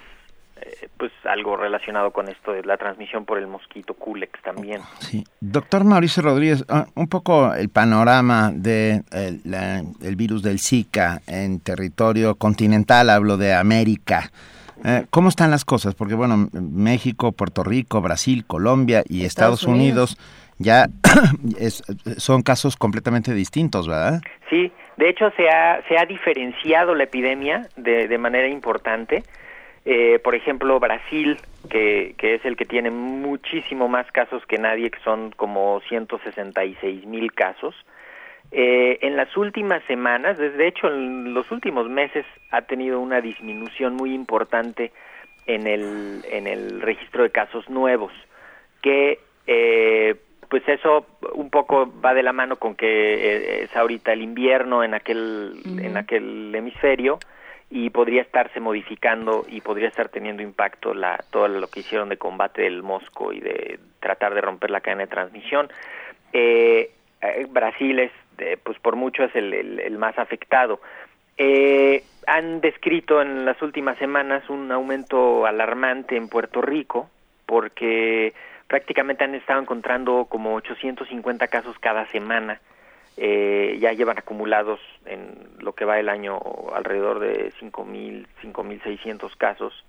eh, 0.58 0.88
pues 0.98 1.11
algo 1.24 1.58
relacionado 1.58 2.11
con 2.11 2.30
esto 2.30 2.51
de 2.51 2.64
la 2.64 2.77
transmisión 2.77 3.25
por 3.25 3.40
el 3.40 3.48
mosquito 3.48 3.95
Culex 3.95 4.40
también. 4.43 4.82
Sí. 5.00 5.24
Doctor 5.40 5.83
Mauricio 5.83 6.22
Rodríguez, 6.22 6.64
ah, 6.69 6.85
un 6.93 7.08
poco 7.08 7.56
el 7.56 7.69
panorama 7.69 8.51
de, 8.53 9.01
la- 9.45 9.82
el 10.03 10.16
virus 10.16 10.43
del 10.43 10.59
Zika 10.59 11.22
en 11.25 11.59
territorio 11.61 12.35
continental, 12.35 13.09
hablo 13.09 13.38
de 13.38 13.56
América. 13.56 14.30
Eh, 14.84 15.06
¿Cómo 15.10 15.30
están 15.30 15.51
las 15.51 15.66
cosas? 15.66 15.95
Porque, 15.95 16.16
bueno, 16.16 16.48
México, 16.53 17.32
Puerto 17.32 17.64
Rico, 17.64 18.01
Brasil, 18.01 18.45
Colombia 18.45 19.03
y 19.08 19.26
Estados, 19.26 19.60
Estados 19.61 19.64
Unidos, 19.64 20.18
ya 20.58 20.88
es- 21.60 21.84
son 22.18 22.42
casos 22.42 22.76
completamente 22.77 23.34
distintos, 23.34 23.88
¿verdad? 23.88 24.22
Sí, 24.50 24.72
De 24.98 25.10
hecho, 25.10 25.32
se 25.38 25.50
ha, 25.50 25.82
se 25.88 25.98
ha 25.98 26.06
diferenciado 26.06 26.93
la 26.95 27.03
epidemia 27.06 27.68
de, 27.76 28.08
de 28.08 28.18
manera 28.18 28.48
importante. 28.48 29.24
Eh, 29.84 30.19
por 30.24 30.35
ejemplo, 30.35 30.80
Brasil, 30.80 31.38
que, 31.69 32.14
que 32.19 32.35
es 32.35 32.45
el 32.45 32.56
que 32.56 32.66
tiene 32.66 32.92
muchísimo 32.92 33.88
más 33.88 34.06
casos 34.11 34.43
que 34.48 34.60
nadie, 34.60 34.92
que 34.92 35.00
son 35.03 35.32
como 35.32 35.82
166 35.90 37.06
mil 37.08 37.32
casos. 37.34 37.74
Eh, 38.52 39.00
en 39.02 39.16
las 39.16 39.36
últimas 39.38 39.82
semanas, 39.86 40.38
de 40.38 40.68
hecho 40.68 40.88
en 40.88 41.34
los 41.34 41.50
últimos 41.52 41.90
meses, 41.90 42.26
ha 42.50 42.64
tenido 42.64 43.00
una 43.00 43.22
disminución 43.22 43.96
muy 43.96 44.14
importante 44.14 44.92
en 45.48 45.68
el, 45.68 46.24
en 46.30 46.48
el 46.48 46.82
registro 46.82 47.24
de 47.24 47.30
casos 47.30 47.70
nuevos, 47.70 48.12
que 48.82 49.20
eh, 49.48 50.16
pues 50.50 50.68
eso 50.68 51.06
un 51.34 51.50
poco 51.50 51.90
va 52.04 52.14
de 52.14 52.24
la 52.24 52.34
mano 52.34 52.58
con 52.58 52.76
que 52.76 52.86
eh, 52.86 53.64
es 53.64 53.76
ahorita 53.76 54.12
el 54.12 54.22
invierno 54.22 54.84
en 54.84 54.94
aquel, 54.94 55.62
en 55.82 55.96
aquel 55.96 56.54
hemisferio 56.54 57.20
y 57.70 57.90
podría 57.90 58.22
estarse 58.22 58.60
modificando 58.60 59.46
y 59.48 59.62
podría 59.62 59.88
estar 59.88 60.10
teniendo 60.10 60.44
impacto 60.44 60.94
la, 60.94 61.24
todo 61.30 61.48
lo 61.48 61.68
que 61.68 61.80
hicieron 61.80 62.10
de 62.10 62.18
combate 62.18 62.64
del 62.64 62.84
mosco 62.84 63.32
y 63.32 63.40
de 63.40 63.80
tratar 64.02 64.34
de 64.34 64.42
romper 64.42 64.72
la 64.72 64.82
cadena 64.82 65.04
de 65.04 65.08
transmisión. 65.08 65.70
Eh, 66.34 66.92
eh, 67.22 67.48
Brasil 67.50 68.00
es, 68.00 68.12
eh, 68.38 68.58
pues 68.64 68.80
por 68.80 68.95
mucho 68.95 69.24
es 69.24 69.35
el, 69.35 69.53
el, 69.53 69.80
el 69.80 69.98
más 69.98 70.18
afectado. 70.18 70.80
Eh, 71.38 72.03
han 72.27 72.61
descrito 72.61 73.22
en 73.22 73.45
las 73.45 73.61
últimas 73.61 73.98
semanas 73.98 74.50
un 74.50 74.72
aumento 74.72 75.45
alarmante 75.45 76.16
en 76.16 76.30
Puerto 76.30 76.61
Rico 76.61 77.10
porque 77.45 78.34
prácticamente 78.68 79.24
han 79.24 79.35
estado 79.35 79.60
encontrando 79.60 80.26
como 80.30 80.56
850 80.56 81.48
casos 81.48 81.77
cada 81.80 82.06
semana. 82.08 82.61
Eh, 83.18 83.77
ya 83.82 83.92
llevan 83.92 84.18
acumulados 84.18 84.80
en 85.06 85.35
lo 85.60 85.74
que 85.74 85.84
va 85.84 86.00
el 86.00 86.10
año 86.10 86.40
alrededor 86.74 87.19
de 87.19 87.51
5.000, 87.60 88.26
5.600 88.42 89.35
casos. 89.35 89.84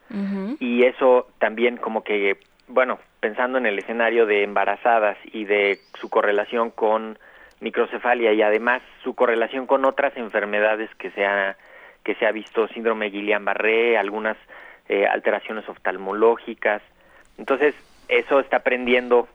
Y 0.58 0.82
eso 0.82 1.28
también 1.38 1.76
como 1.76 2.02
que, 2.02 2.38
bueno, 2.66 2.98
pensando 3.20 3.58
en 3.58 3.66
el 3.66 3.78
escenario 3.78 4.26
de 4.26 4.42
embarazadas 4.42 5.16
y 5.32 5.44
de 5.44 5.78
su 6.00 6.10
correlación 6.10 6.70
con 6.70 7.18
microcefalia 7.62 8.32
y 8.32 8.42
además 8.42 8.82
su 9.02 9.14
correlación 9.14 9.66
con 9.66 9.84
otras 9.84 10.16
enfermedades 10.16 10.90
que 10.96 11.10
se 11.12 11.24
ha, 11.24 11.56
que 12.04 12.14
se 12.16 12.26
ha 12.26 12.32
visto, 12.32 12.68
síndrome 12.68 13.10
Guillain-Barré, 13.10 13.96
algunas 13.96 14.36
eh, 14.88 15.06
alteraciones 15.06 15.68
oftalmológicas. 15.68 16.82
Entonces, 17.38 17.74
eso 18.08 18.40
está 18.40 18.58
prendiendo 18.58 19.28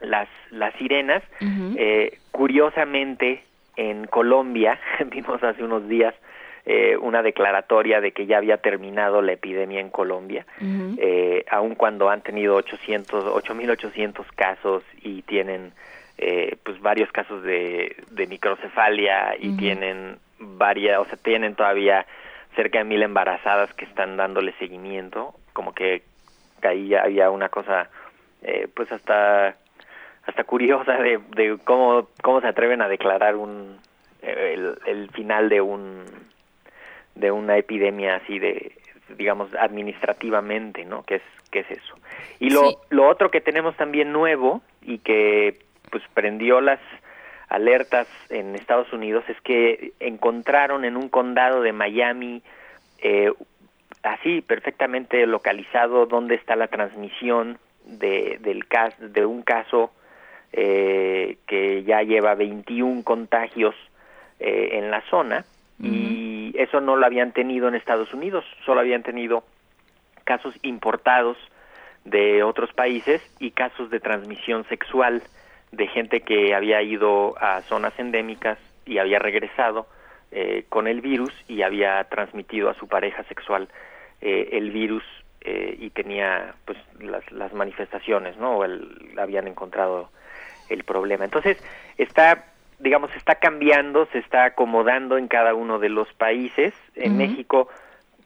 las, 0.00 0.28
las 0.50 0.72
sirenas. 0.76 1.22
eh, 1.76 2.18
curiosamente, 2.30 3.42
en 3.76 4.06
Colombia, 4.06 4.78
vimos 5.06 5.42
hace 5.42 5.62
unos 5.62 5.88
días 5.88 6.14
eh, 6.70 6.98
una 6.98 7.22
declaratoria 7.22 8.00
de 8.02 8.12
que 8.12 8.26
ya 8.26 8.36
había 8.36 8.58
terminado 8.58 9.22
la 9.22 9.32
epidemia 9.32 9.80
en 9.80 9.88
Colombia, 9.88 10.44
eh, 10.98 11.42
aun 11.50 11.74
cuando 11.74 12.10
han 12.10 12.20
tenido 12.20 12.56
800, 12.56 13.24
8.800 13.24 14.26
casos 14.36 14.82
y 15.02 15.22
tienen 15.22 15.72
eh, 16.18 16.56
pues 16.64 16.80
varios 16.80 17.10
casos 17.12 17.42
de, 17.42 17.96
de 18.10 18.26
microcefalia 18.26 19.36
y 19.38 19.56
tienen 19.56 20.18
varias, 20.38 20.98
o 21.00 21.04
sea, 21.04 21.16
tienen 21.16 21.54
todavía 21.54 22.06
cerca 22.56 22.78
de 22.78 22.84
mil 22.84 23.02
embarazadas 23.02 23.72
que 23.74 23.84
están 23.84 24.16
dándole 24.16 24.52
seguimiento, 24.58 25.34
como 25.52 25.72
que 25.72 26.02
ahí 26.62 26.94
había 26.94 27.30
una 27.30 27.48
cosa 27.48 27.88
eh, 28.42 28.68
pues 28.74 28.90
hasta 28.90 29.56
hasta 30.26 30.44
curiosa 30.44 30.94
de, 30.98 31.18
de 31.36 31.56
cómo 31.64 32.08
cómo 32.22 32.40
se 32.40 32.48
atreven 32.48 32.82
a 32.82 32.88
declarar 32.88 33.36
un 33.36 33.78
eh, 34.22 34.54
el, 34.54 34.78
el 34.86 35.10
final 35.10 35.48
de 35.48 35.60
un 35.60 36.04
de 37.14 37.30
una 37.30 37.56
epidemia 37.56 38.16
así 38.16 38.38
de 38.38 38.72
digamos 39.16 39.54
administrativamente 39.54 40.84
no 40.84 41.02
qué 41.04 41.16
es 41.16 41.22
qué 41.50 41.60
es 41.60 41.70
eso 41.70 41.94
y 42.40 42.50
lo 42.50 42.70
Sí. 42.70 42.76
lo 42.90 43.08
otro 43.08 43.30
que 43.30 43.40
tenemos 43.40 43.76
también 43.76 44.12
nuevo 44.12 44.62
y 44.82 44.98
que 44.98 45.60
pues 45.90 46.02
prendió 46.14 46.60
las 46.60 46.80
alertas 47.48 48.06
en 48.28 48.54
Estados 48.54 48.92
Unidos 48.92 49.24
es 49.28 49.40
que 49.40 49.92
encontraron 50.00 50.84
en 50.84 50.96
un 50.96 51.08
condado 51.08 51.62
de 51.62 51.72
Miami 51.72 52.42
eh, 52.98 53.32
así 54.02 54.42
perfectamente 54.42 55.26
localizado 55.26 56.06
dónde 56.06 56.34
está 56.34 56.56
la 56.56 56.68
transmisión 56.68 57.58
de 57.84 58.38
del 58.40 58.66
cas 58.66 58.94
de 58.98 59.24
un 59.24 59.42
caso 59.42 59.90
eh, 60.52 61.38
que 61.46 61.84
ya 61.84 62.02
lleva 62.02 62.34
21 62.34 63.02
contagios 63.02 63.74
eh, 64.40 64.70
en 64.72 64.90
la 64.90 65.02
zona 65.10 65.44
y 65.80 66.52
eso 66.56 66.80
no 66.80 66.96
lo 66.96 67.06
habían 67.06 67.30
tenido 67.30 67.68
en 67.68 67.76
Estados 67.76 68.12
Unidos, 68.12 68.44
solo 68.66 68.80
habían 68.80 69.04
tenido 69.04 69.44
casos 70.24 70.52
importados 70.62 71.36
de 72.04 72.42
otros 72.42 72.72
países 72.72 73.22
y 73.38 73.52
casos 73.52 73.88
de 73.90 74.00
transmisión 74.00 74.64
sexual 74.64 75.22
de 75.72 75.86
gente 75.88 76.20
que 76.20 76.54
había 76.54 76.82
ido 76.82 77.34
a 77.38 77.60
zonas 77.62 77.92
endémicas 77.98 78.58
y 78.86 78.98
había 78.98 79.18
regresado 79.18 79.86
eh, 80.30 80.64
con 80.68 80.86
el 80.86 81.00
virus 81.00 81.32
y 81.46 81.62
había 81.62 82.02
transmitido 82.04 82.70
a 82.70 82.74
su 82.74 82.88
pareja 82.88 83.22
sexual 83.24 83.68
eh, 84.20 84.50
el 84.52 84.70
virus 84.70 85.04
eh, 85.40 85.76
y 85.78 85.90
tenía 85.90 86.54
pues 86.64 86.78
las, 87.00 87.30
las 87.32 87.52
manifestaciones, 87.52 88.36
¿no? 88.36 88.58
O 88.58 88.64
el, 88.64 89.14
habían 89.18 89.46
encontrado 89.46 90.10
el 90.68 90.84
problema. 90.84 91.24
Entonces, 91.24 91.62
está, 91.96 92.46
digamos, 92.78 93.14
está 93.16 93.36
cambiando, 93.36 94.06
se 94.06 94.18
está 94.18 94.44
acomodando 94.44 95.16
en 95.16 95.28
cada 95.28 95.54
uno 95.54 95.78
de 95.78 95.88
los 95.88 96.12
países. 96.14 96.74
En. 96.94 97.16
México 97.16 97.68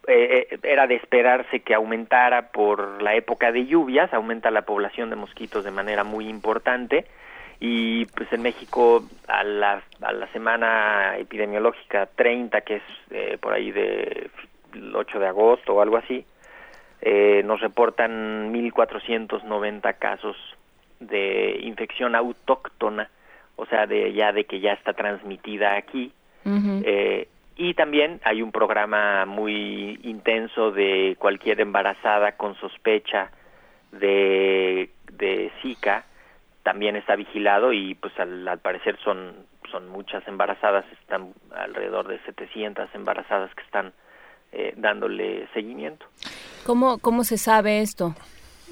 eh, 0.09 0.49
eh, 0.51 0.59
era 0.63 0.87
de 0.87 0.97
esperarse 0.97 1.61
que 1.61 1.75
aumentara 1.75 2.51
por 2.51 3.03
la 3.03 3.15
época 3.15 3.53
de 3.53 3.67
lluvias, 3.67 4.13
aumenta 4.13 4.51
la 4.51 4.63
población 4.63 5.11
de 5.11 5.17
mosquitos 5.17 5.65
de 5.65 5.71
manera 5.71 6.05
muy 6.05 6.29
importante 6.29 7.07
y 7.65 8.07
pues 8.07 8.27
en 8.33 8.43
México 8.43 9.05
a 9.29 9.45
la, 9.45 9.85
a 10.01 10.13
la 10.13 10.27
semana 10.33 11.17
epidemiológica 11.17 12.07
30, 12.07 12.61
que 12.63 12.77
es 12.77 12.83
eh, 13.13 13.39
por 13.41 13.53
ahí 13.53 13.71
de 13.71 14.31
el 14.75 14.97
8 14.97 15.21
de 15.21 15.29
agosto 15.29 15.73
o 15.73 15.81
algo 15.81 15.97
así, 15.97 16.25
eh, 17.03 17.43
nos 17.45 17.61
reportan 17.61 18.53
1.490 18.53 19.97
casos 19.97 20.37
de 20.99 21.61
infección 21.63 22.17
autóctona, 22.17 23.09
o 23.55 23.65
sea, 23.67 23.87
de 23.87 24.13
ya 24.13 24.33
de 24.33 24.43
que 24.43 24.59
ya 24.59 24.73
está 24.73 24.93
transmitida 24.95 25.77
aquí. 25.77 26.13
Eh, 26.45 27.29
y 27.55 27.75
también 27.75 28.21
hay 28.25 28.43
un 28.43 28.51
programa 28.51 29.25
muy 29.25 30.01
intenso 30.03 30.73
de 30.73 31.15
cualquier 31.17 31.61
embarazada 31.61 32.33
con 32.33 32.57
sospecha 32.57 33.31
de, 33.93 34.91
de 35.13 35.53
Zika, 35.63 36.07
también 36.63 36.97
está 36.97 37.17
vigilado 37.17 37.73
y 37.73 37.95
pues 37.95 38.19
al, 38.19 38.47
al 38.47 38.59
parecer 38.59 38.99
son, 39.03 39.47
son 39.71 39.89
muchas 39.89 40.27
embarazadas, 40.29 40.85
están 41.01 41.33
alrededor 41.51 42.09
de 42.09 42.19
700 42.21 42.89
embarazadas 42.95 43.55
que 43.55 43.63
están 43.63 43.93
eh, 44.53 44.75
dándole 44.77 45.49
seguimiento. 45.55 46.07
¿Cómo, 46.65 46.99
¿Cómo 46.99 47.25
se 47.25 47.39
sabe 47.39 47.81
esto? 47.81 48.15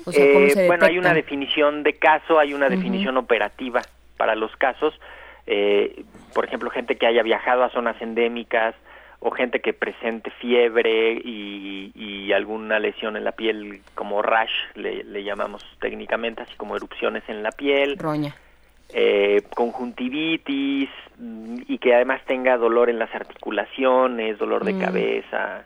O 0.04 0.12
sea, 0.12 0.32
¿cómo 0.32 0.46
Eh, 0.46 0.50
se 0.50 0.66
bueno, 0.66 0.86
hay 0.86 0.98
una 0.98 1.14
definición 1.14 1.82
de 1.82 1.94
caso, 1.94 2.38
hay 2.38 2.54
una 2.54 2.68
definición 2.68 3.16
operativa 3.16 3.82
para 4.16 4.34
los 4.34 4.54
casos. 4.56 4.94
Eh, 5.46 6.04
por 6.34 6.44
ejemplo, 6.44 6.70
gente 6.70 6.96
que 6.96 7.06
haya 7.06 7.22
viajado 7.22 7.64
a 7.64 7.70
zonas 7.70 8.00
endémicas 8.00 8.74
o 9.20 9.30
gente 9.30 9.60
que 9.60 9.72
presente 9.72 10.30
fiebre 10.40 11.12
y, 11.12 11.92
y 11.94 12.32
alguna 12.32 12.78
lesión 12.78 13.16
en 13.16 13.24
la 13.24 13.32
piel 13.32 13.82
como 13.94 14.22
rash, 14.22 14.50
le, 14.74 15.04
le 15.04 15.22
llamamos 15.22 15.62
técnicamente, 15.80 16.42
así 16.42 16.54
como 16.56 16.74
erupciones 16.76 17.22
en 17.28 17.42
la 17.42 17.52
piel. 17.52 17.98
Roña. 17.98 18.34
eh, 18.92 19.42
conjuntivitis 19.54 20.88
mm, 21.18 21.62
y 21.68 21.78
que 21.78 21.94
además 21.94 22.22
tenga 22.26 22.56
dolor 22.56 22.90
en 22.90 22.98
las 22.98 23.14
articulaciones, 23.14 24.38
dolor 24.38 24.64
de 24.64 24.72
Mm. 24.72 24.80
cabeza 24.80 25.64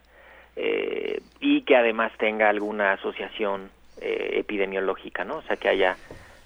eh, 0.57 1.21
y 1.41 1.63
que 1.63 1.77
además 1.77 2.13
tenga 2.19 2.49
alguna 2.49 2.93
asociación 2.93 3.71
eh, 4.01 4.33
epidemiológica, 4.41 5.25
¿no? 5.25 5.37
O 5.37 5.43
sea, 5.43 5.57
que 5.57 5.69
haya 5.69 5.97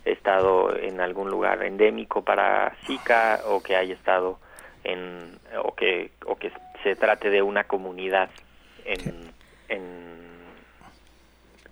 estado 0.04 0.74
en 0.76 1.00
algún 1.00 1.30
lugar 1.30 1.62
endémico 1.64 2.22
para 2.22 2.74
Zika 2.86 3.40
o 3.46 3.62
que 3.62 3.76
haya 3.76 3.94
estado 3.94 4.38
en 4.84 5.38
o 5.64 5.74
que 5.74 6.10
o 6.26 6.36
que 6.36 6.50
se 6.82 6.97
trate 6.97 7.31
de 7.31 7.42
una 7.42 7.65
comunidad 7.65 8.31
en, 8.84 9.32
en 9.68 10.18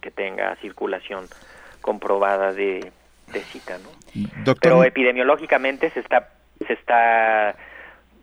que 0.01 0.10
tenga 0.10 0.55
circulación 0.57 1.26
comprobada 1.81 2.52
de, 2.52 2.93
de 3.33 3.41
Zika, 3.41 3.78
¿no? 3.78 3.91
Doctor, 4.44 4.59
Pero 4.60 4.85
epidemiológicamente 4.85 5.91
se 5.91 6.01
está 6.01 6.31
se 6.67 6.73
está 6.73 7.55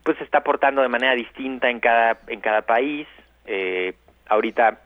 pues 0.04 0.18
se 0.18 0.24
está 0.24 0.42
portando 0.42 0.82
de 0.82 0.90
manera 0.90 1.14
distinta 1.14 1.70
en 1.70 1.80
cada 1.80 2.18
en 2.28 2.42
cada 2.42 2.62
país. 2.64 3.08
Eh, 3.46 3.94
ahorita 4.28 4.80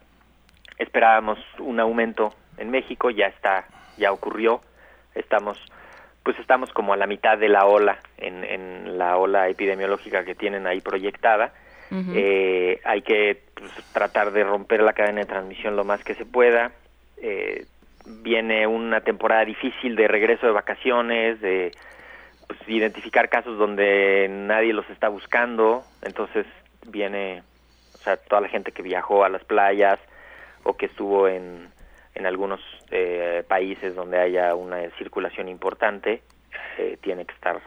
esperábamos 0.78 1.40
un 1.60 1.80
aumento 1.80 2.34
en 2.58 2.70
México, 2.72 3.10
ya 3.10 3.28
está 3.28 3.66
ya 3.98 4.12
ocurrió. 4.12 4.62
Estamos 5.16 5.60
pues 6.24 6.38
estamos 6.40 6.72
como 6.74 6.94
a 6.94 6.98
la 6.98 7.08
mitad 7.08 7.38
de 7.38 7.48
la 7.48 7.66
ola, 7.66 8.00
en, 8.18 8.44
en 8.44 8.98
la 8.98 9.16
ola 9.18 9.48
epidemiológica 9.48 10.26
que 10.26 10.36
tienen 10.36 10.68
ahí 10.68 10.82
proyectada. 10.82 11.54
Eh, 11.92 12.82
hay 12.84 13.02
que 13.02 13.42
pues, 13.54 13.72
tratar 13.94 14.32
de 14.32 14.44
romper 14.44 14.82
la 14.82 14.94
cadena 14.94 15.22
de 15.22 15.26
transmisión 15.26 15.76
lo 15.76 15.84
más 15.84 16.04
que 16.04 16.16
se 16.16 16.26
pueda. 16.26 16.72
Eh, 17.18 17.66
viene 18.06 18.68
una 18.68 19.02
temporada 19.02 19.46
difícil 19.46 19.96
de 19.96 20.08
regreso 20.08 20.46
de 20.46 20.52
vacaciones, 20.52 21.40
de 21.42 21.72
pues, 22.48 22.60
identificar 22.68 23.30
casos 23.30 23.58
donde 23.58 24.28
nadie 24.30 24.74
los 24.74 24.90
está 24.90 25.10
buscando. 25.10 25.84
Entonces 26.02 26.46
viene, 26.88 27.44
o 27.94 27.98
sea, 27.98 28.18
toda 28.18 28.42
la 28.42 28.50
gente 28.50 28.72
que 28.72 28.82
viajó 28.82 29.24
a 29.24 29.30
las 29.30 29.44
playas 29.44 30.00
o 30.64 30.76
que 30.76 30.88
estuvo 30.88 31.28
en, 31.28 31.70
en 32.16 32.26
algunos 32.26 32.60
eh, 32.92 33.44
países 33.48 33.96
donde 33.96 34.20
haya 34.20 34.56
una 34.56 34.90
circulación 34.98 35.48
importante, 35.48 36.22
eh, 36.78 36.98
tiene 37.02 37.26
que 37.26 37.34
estar 37.34 37.62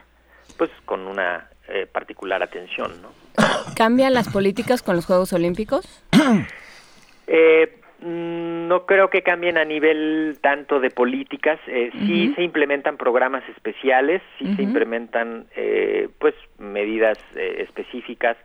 pues 0.57 0.69
con 0.85 1.07
una 1.07 1.49
eh, 1.67 1.87
particular 1.91 2.43
atención, 2.43 3.01
¿no? 3.01 3.09
¿Cambian 3.75 4.13
las 4.13 4.29
políticas 4.29 4.81
con 4.83 4.95
los 4.95 5.05
Juegos 5.05 5.33
Olímpicos? 5.33 6.03
Eh, 7.33 7.77
no 8.01 8.85
creo 8.85 9.09
que 9.09 9.21
cambien 9.21 9.57
a 9.57 9.63
nivel 9.63 10.39
tanto 10.41 10.81
de 10.81 10.89
políticas. 10.89 11.59
Eh, 11.67 11.91
Sí 11.93 12.33
se 12.35 12.43
implementan 12.43 12.97
programas 12.97 13.47
especiales, 13.47 14.21
sí 14.37 14.53
se 14.55 14.63
implementan 14.63 15.45
eh, 15.55 16.09
pues 16.19 16.35
medidas 16.57 17.17
eh, 17.35 17.63
específicas. 17.65 18.35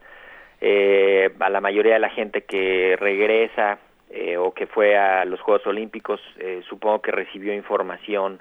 Eh, 0.61 1.31
a 1.41 1.51
la 1.51 1.61
mayoría 1.61 1.95
de 1.95 2.01
la 2.01 2.11
gente 2.11 2.43
que 2.43 2.97
regresa 3.01 3.79
eh, 4.11 4.37
o 4.37 4.55
que 4.55 4.67
fue 4.67 4.97
a 4.97 5.25
los 5.25 5.41
Juegos 5.41 5.67
Olímpicos, 5.67 6.21
eh, 6.39 6.63
supongo 6.69 7.03
que 7.03 7.11
recibió 7.11 7.53
información 7.53 8.41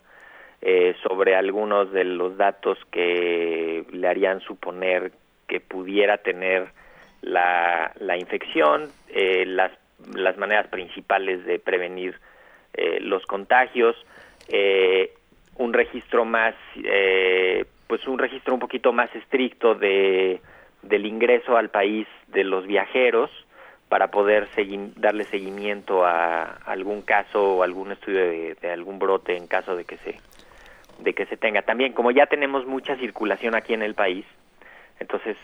eh, 0.67 0.95
sobre 1.03 1.35
algunos 1.35 1.91
de 1.91 2.03
los 2.03 2.37
datos 2.37 2.79
que 2.89 3.85
le 3.91 4.07
harían 4.07 4.39
suponer 4.39 5.11
que 5.47 5.59
pudiera 5.59 6.17
tener 6.17 6.69
la, 7.21 7.91
la 7.99 8.17
infección, 8.17 8.89
eh, 9.09 9.45
las, 9.45 9.71
las 10.15 10.37
maneras 10.37 10.65
principales 10.69 11.45
de 11.45 11.59
prevenir 11.59 12.15
eh, 12.73 12.99
los 12.99 13.23
contagios, 13.27 13.95
eh, 14.47 15.13
un 15.57 15.71
registro 15.71 16.25
más, 16.25 16.55
eh, 16.83 17.65
pues 17.85 18.07
un 18.07 18.17
registro 18.17 18.55
un 18.55 18.59
poquito 18.59 18.91
más 18.91 19.15
estricto 19.15 19.75
de, 19.75 20.41
del 20.81 21.05
ingreso 21.05 21.57
al 21.57 21.69
país 21.69 22.07
de 22.29 22.43
los 22.43 22.65
viajeros 22.65 23.29
para 23.87 24.09
poder 24.09 24.47
darle 24.95 25.25
seguimiento 25.25 26.03
a 26.03 26.57
algún 26.65 27.03
caso 27.03 27.57
o 27.57 27.61
algún 27.61 27.91
estudio 27.91 28.55
de 28.55 28.71
algún 28.71 28.97
brote 28.97 29.37
en 29.37 29.45
caso 29.45 29.75
de 29.75 29.85
que 29.85 29.97
se 29.97 30.15
de 30.99 31.13
que 31.13 31.25
se 31.25 31.37
tenga. 31.37 31.61
También 31.61 31.93
como 31.93 32.11
ya 32.11 32.25
tenemos 32.27 32.65
mucha 32.65 32.95
circulación 32.97 33.55
aquí 33.55 33.73
en 33.73 33.81
el 33.81 33.95
país, 33.95 34.25
entonces 34.99 35.37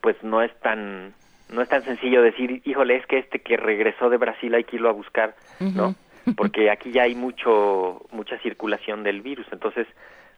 pues 0.00 0.16
no 0.22 0.42
es 0.42 0.54
tan 0.60 1.14
no 1.48 1.62
es 1.62 1.68
tan 1.68 1.82
sencillo 1.82 2.22
decir, 2.22 2.62
híjole, 2.64 2.96
es 2.96 3.06
que 3.06 3.18
este 3.18 3.40
que 3.40 3.56
regresó 3.56 4.08
de 4.08 4.18
Brasil 4.18 4.54
hay 4.54 4.64
que 4.64 4.76
irlo 4.76 4.88
a 4.88 4.92
buscar, 4.92 5.34
¿no? 5.58 5.94
Porque 6.36 6.70
aquí 6.70 6.92
ya 6.92 7.02
hay 7.02 7.14
mucho 7.14 8.02
mucha 8.12 8.38
circulación 8.38 9.02
del 9.02 9.20
virus, 9.20 9.46
entonces 9.52 9.86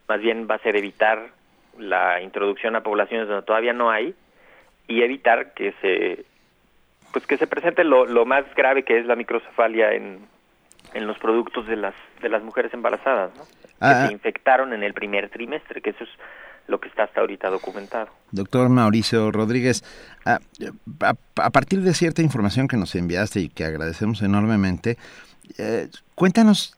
más 0.08 0.20
bien 0.20 0.46
va 0.50 0.56
a 0.56 0.58
ser 0.58 0.76
evitar 0.76 1.30
la 1.78 2.20
introducción 2.20 2.76
a 2.76 2.82
poblaciones 2.82 3.28
donde 3.28 3.46
todavía 3.46 3.72
no 3.72 3.90
hay 3.90 4.14
y 4.88 5.02
evitar 5.02 5.54
que 5.54 5.72
se 5.80 6.24
pues 7.12 7.26
que 7.26 7.36
se 7.36 7.46
presente 7.46 7.84
lo, 7.84 8.06
lo 8.06 8.24
más 8.24 8.44
grave 8.54 8.84
que 8.84 8.98
es 8.98 9.06
la 9.06 9.16
microcefalia 9.16 9.92
en, 9.92 10.26
en 10.94 11.06
los 11.06 11.18
productos 11.18 11.66
de 11.66 11.76
las 11.76 11.94
de 12.20 12.28
las 12.28 12.42
mujeres 12.42 12.72
embarazadas, 12.74 13.30
¿no? 13.36 13.42
Ah, 13.80 14.02
que 14.02 14.08
se 14.08 14.12
infectaron 14.12 14.72
en 14.72 14.82
el 14.82 14.94
primer 14.94 15.28
trimestre, 15.30 15.80
que 15.80 15.90
eso 15.90 16.04
es 16.04 16.10
lo 16.68 16.78
que 16.80 16.88
está 16.88 17.02
hasta 17.04 17.20
ahorita 17.20 17.50
documentado. 17.50 18.08
Doctor 18.30 18.68
Mauricio 18.68 19.32
Rodríguez, 19.32 19.82
a, 20.24 20.38
a- 21.00 21.14
a 21.42 21.50
partir 21.50 21.80
de 21.80 21.92
cierta 21.92 22.22
información 22.22 22.68
que 22.68 22.76
nos 22.76 22.94
enviaste 22.94 23.40
y 23.40 23.48
que 23.48 23.64
agradecemos 23.64 24.22
enormemente, 24.22 24.96
eh, 25.58 25.88
cuéntanos 26.14 26.76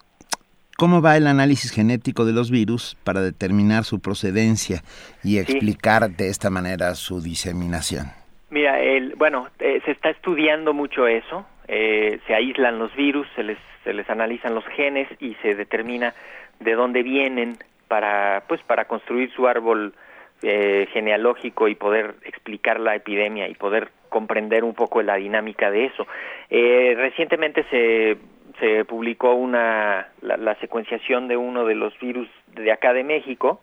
cómo 0.78 1.02
va 1.02 1.16
el 1.18 1.26
análisis 1.26 1.70
genético 1.70 2.24
de 2.24 2.32
los 2.32 2.50
virus 2.50 2.96
para 3.04 3.20
determinar 3.20 3.84
su 3.84 4.00
procedencia 4.00 4.82
y 5.22 5.38
explicar 5.38 6.10
de 6.10 6.28
esta 6.30 6.48
manera 6.50 6.94
su 6.94 7.20
diseminación. 7.20 8.06
Mira, 8.50 8.80
el, 8.80 9.14
bueno, 9.16 9.48
eh, 9.58 9.80
se 9.84 9.90
está 9.90 10.08
estudiando 10.10 10.72
mucho 10.72 11.06
eso. 11.06 11.44
eh, 11.68 12.20
se 12.26 12.34
aíslan 12.34 12.78
los 12.78 12.94
virus, 12.96 13.26
se 13.36 13.42
les, 13.42 13.58
se 13.84 13.92
les 13.92 14.08
analizan 14.10 14.54
los 14.54 14.66
genes 14.66 15.08
y 15.20 15.34
se 15.42 15.54
determina 15.54 16.14
de 16.60 16.74
dónde 16.74 17.02
vienen 17.02 17.58
para, 17.88 18.42
pues, 18.48 18.62
para 18.62 18.86
construir 18.86 19.30
su 19.32 19.46
árbol 19.46 19.94
eh, 20.42 20.88
genealógico 20.92 21.68
y 21.68 21.74
poder 21.74 22.16
explicar 22.24 22.80
la 22.80 22.96
epidemia 22.96 23.48
y 23.48 23.54
poder 23.54 23.90
comprender 24.08 24.64
un 24.64 24.74
poco 24.74 25.02
la 25.02 25.16
dinámica 25.16 25.70
de 25.70 25.86
eso. 25.86 26.06
Eh, 26.50 26.94
recientemente 26.96 27.64
se, 27.70 28.16
se 28.60 28.84
publicó 28.84 29.34
una, 29.34 30.08
la, 30.20 30.54
secuenciación 30.56 31.28
de 31.28 31.36
uno 31.36 31.64
de 31.64 31.74
los 31.74 31.98
virus 31.98 32.28
de 32.54 32.70
acá 32.72 32.92
de 32.92 33.04
México 33.04 33.60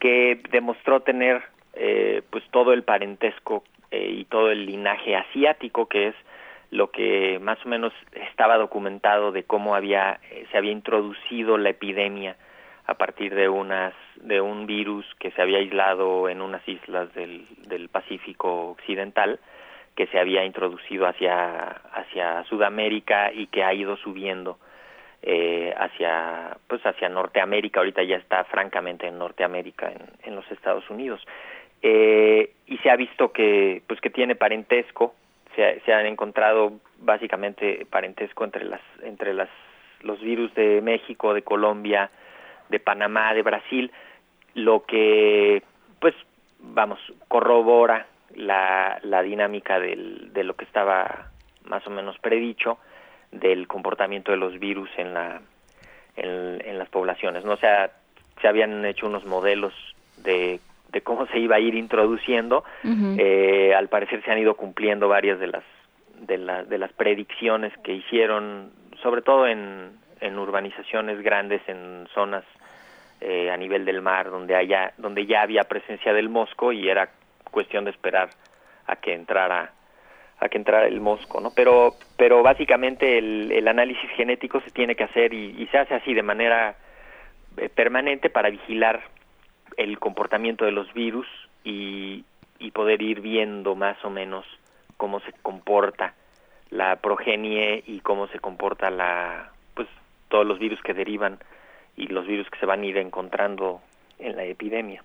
que 0.00 0.40
demostró 0.50 1.00
tener 1.00 1.42
eh, 1.74 2.22
pues 2.30 2.44
todo 2.50 2.72
el 2.72 2.82
parentesco 2.82 3.64
eh, 3.90 4.08
y 4.18 4.24
todo 4.24 4.50
el 4.50 4.66
linaje 4.66 5.16
asiático 5.16 5.86
que 5.86 6.08
es 6.08 6.14
lo 6.74 6.90
que 6.90 7.38
más 7.38 7.64
o 7.64 7.68
menos 7.68 7.92
estaba 8.30 8.58
documentado 8.58 9.30
de 9.30 9.44
cómo 9.44 9.76
había 9.76 10.18
eh, 10.28 10.44
se 10.50 10.58
había 10.58 10.72
introducido 10.72 11.56
la 11.56 11.70
epidemia 11.70 12.36
a 12.86 12.94
partir 12.94 13.32
de 13.32 13.48
unas 13.48 13.94
de 14.16 14.40
un 14.40 14.66
virus 14.66 15.06
que 15.20 15.30
se 15.30 15.40
había 15.40 15.58
aislado 15.58 16.28
en 16.28 16.42
unas 16.42 16.68
islas 16.68 17.14
del, 17.14 17.46
del 17.68 17.88
Pacífico 17.90 18.70
occidental 18.70 19.38
que 19.94 20.08
se 20.08 20.18
había 20.18 20.44
introducido 20.44 21.06
hacia 21.06 21.68
hacia 21.92 22.42
Sudamérica 22.44 23.32
y 23.32 23.46
que 23.46 23.62
ha 23.62 23.72
ido 23.72 23.96
subiendo 23.96 24.58
eh, 25.22 25.72
hacia 25.76 26.56
pues 26.66 26.84
hacia 26.84 27.08
Norteamérica. 27.08 27.78
Ahorita 27.78 28.02
ya 28.02 28.16
está 28.16 28.42
francamente 28.44 29.06
en 29.06 29.16
Norteamérica 29.16 29.92
en, 29.92 30.02
en 30.24 30.34
los 30.34 30.50
Estados 30.50 30.90
Unidos. 30.90 31.24
Eh, 31.82 32.50
y 32.66 32.78
se 32.78 32.90
ha 32.90 32.96
visto 32.96 33.30
que 33.30 33.80
pues 33.86 34.00
que 34.00 34.10
tiene 34.10 34.34
parentesco 34.34 35.14
se, 35.54 35.80
se 35.80 35.92
han 35.92 36.06
encontrado 36.06 36.72
básicamente 36.98 37.86
parentesco 37.90 38.44
entre 38.44 38.64
las 38.64 38.80
entre 39.02 39.34
las 39.34 39.48
los 40.00 40.20
virus 40.20 40.54
de 40.54 40.80
México 40.82 41.34
de 41.34 41.42
Colombia 41.42 42.10
de 42.68 42.80
Panamá 42.80 43.34
de 43.34 43.42
Brasil 43.42 43.92
lo 44.54 44.84
que 44.84 45.62
pues 46.00 46.14
vamos 46.60 46.98
corrobora 47.28 48.06
la, 48.34 48.98
la 49.02 49.22
dinámica 49.22 49.78
del, 49.78 50.32
de 50.32 50.44
lo 50.44 50.54
que 50.54 50.64
estaba 50.64 51.30
más 51.64 51.86
o 51.86 51.90
menos 51.90 52.18
predicho 52.18 52.78
del 53.30 53.66
comportamiento 53.66 54.30
de 54.30 54.38
los 54.38 54.58
virus 54.58 54.90
en 54.96 55.14
la 55.14 55.40
en, 56.16 56.78
las 56.78 56.88
poblaciones 56.88 57.44
no 57.44 57.56
sea 57.56 57.90
se 58.40 58.48
habían 58.48 58.84
hecho 58.84 59.06
unos 59.06 59.24
modelos 59.24 59.72
de, 60.18 60.60
de 60.94 61.02
cómo 61.02 61.26
se 61.26 61.38
iba 61.38 61.56
a 61.56 61.60
ir 61.60 61.74
introduciendo 61.74 62.64
eh, 63.18 63.74
al 63.74 63.88
parecer 63.88 64.22
se 64.24 64.30
han 64.30 64.38
ido 64.38 64.54
cumpliendo 64.54 65.08
varias 65.08 65.38
de 65.38 65.48
las 65.48 65.64
de, 66.20 66.38
la- 66.38 66.62
de 66.64 66.78
las 66.78 66.92
predicciones 66.94 67.72
que 67.82 67.92
hicieron 67.92 68.70
sobre 69.02 69.20
todo 69.20 69.46
en, 69.46 69.90
en 70.20 70.38
urbanizaciones 70.38 71.20
grandes 71.20 71.60
en 71.68 72.06
zonas 72.14 72.44
eh, 73.20 73.50
a 73.50 73.56
nivel 73.56 73.84
del 73.84 74.00
mar 74.00 74.30
donde 74.30 74.54
haya 74.54 74.92
donde 74.96 75.26
ya 75.26 75.42
había 75.42 75.64
presencia 75.64 76.12
del 76.14 76.28
mosco 76.28 76.72
y 76.72 76.88
era 76.88 77.10
cuestión 77.50 77.84
de 77.84 77.90
esperar 77.90 78.30
a 78.86 78.96
que 78.96 79.12
entrara 79.14 79.72
a 80.40 80.48
que 80.48 80.58
entrara 80.58 80.86
el 80.86 81.00
mosco 81.00 81.40
no 81.40 81.50
pero 81.54 81.94
pero 82.16 82.42
básicamente 82.42 83.18
el, 83.18 83.50
el 83.52 83.66
análisis 83.68 84.08
genético 84.10 84.60
se 84.60 84.70
tiene 84.70 84.94
que 84.94 85.04
hacer 85.04 85.34
y, 85.34 85.56
y 85.58 85.66
se 85.68 85.78
hace 85.78 85.94
así 85.94 86.14
de 86.14 86.22
manera 86.22 86.76
eh, 87.56 87.68
permanente 87.68 88.30
para 88.30 88.50
vigilar 88.50 89.00
el 89.76 89.98
comportamiento 89.98 90.64
de 90.64 90.72
los 90.72 90.92
virus 90.94 91.26
y, 91.64 92.24
y 92.58 92.70
poder 92.72 93.02
ir 93.02 93.20
viendo 93.20 93.74
más 93.74 93.96
o 94.04 94.10
menos 94.10 94.44
cómo 94.96 95.20
se 95.20 95.32
comporta 95.42 96.14
la 96.70 96.96
progenie 96.96 97.82
y 97.86 98.00
cómo 98.00 98.26
se 98.28 98.38
comporta 98.40 98.90
la 98.90 99.50
pues 99.74 99.88
todos 100.28 100.46
los 100.46 100.58
virus 100.58 100.80
que 100.82 100.94
derivan 100.94 101.38
y 101.96 102.06
los 102.08 102.26
virus 102.26 102.48
que 102.50 102.58
se 102.58 102.66
van 102.66 102.82
a 102.82 102.86
ir 102.86 102.96
encontrando 102.96 103.80
en 104.18 104.36
la 104.36 104.44
epidemia. 104.44 105.02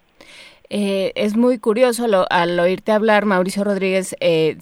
Eh, 0.70 1.12
es 1.16 1.36
muy 1.36 1.58
curioso 1.60 2.08
lo- 2.08 2.26
al 2.30 2.60
oírte 2.60 2.92
hablar, 2.92 3.26
Mauricio 3.26 3.64
Rodríguez, 3.64 4.16
eh, 4.20 4.58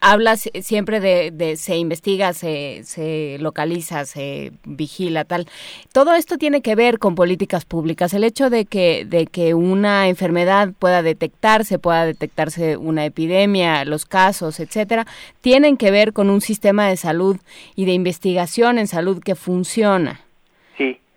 hablas 0.00 0.48
siempre 0.62 1.00
de, 1.00 1.30
de 1.30 1.56
se 1.56 1.76
investiga, 1.76 2.32
se, 2.32 2.82
se 2.84 3.36
localiza, 3.40 4.04
se 4.04 4.52
vigila, 4.64 5.24
tal. 5.24 5.46
Todo 5.92 6.14
esto 6.14 6.38
tiene 6.38 6.62
que 6.62 6.74
ver 6.74 6.98
con 6.98 7.14
políticas 7.14 7.64
públicas. 7.64 8.14
El 8.14 8.24
hecho 8.24 8.50
de 8.50 8.64
que, 8.64 9.04
de 9.04 9.26
que 9.26 9.54
una 9.54 10.08
enfermedad 10.08 10.72
pueda 10.78 11.02
detectarse, 11.02 11.78
pueda 11.78 12.06
detectarse 12.06 12.76
una 12.76 13.04
epidemia, 13.04 13.84
los 13.84 14.06
casos, 14.06 14.60
etcétera, 14.60 15.06
tienen 15.40 15.76
que 15.76 15.90
ver 15.90 16.12
con 16.12 16.30
un 16.30 16.40
sistema 16.40 16.88
de 16.88 16.96
salud 16.96 17.36
y 17.74 17.84
de 17.84 17.92
investigación 17.92 18.78
en 18.78 18.86
salud 18.86 19.20
que 19.22 19.34
funciona. 19.34 20.27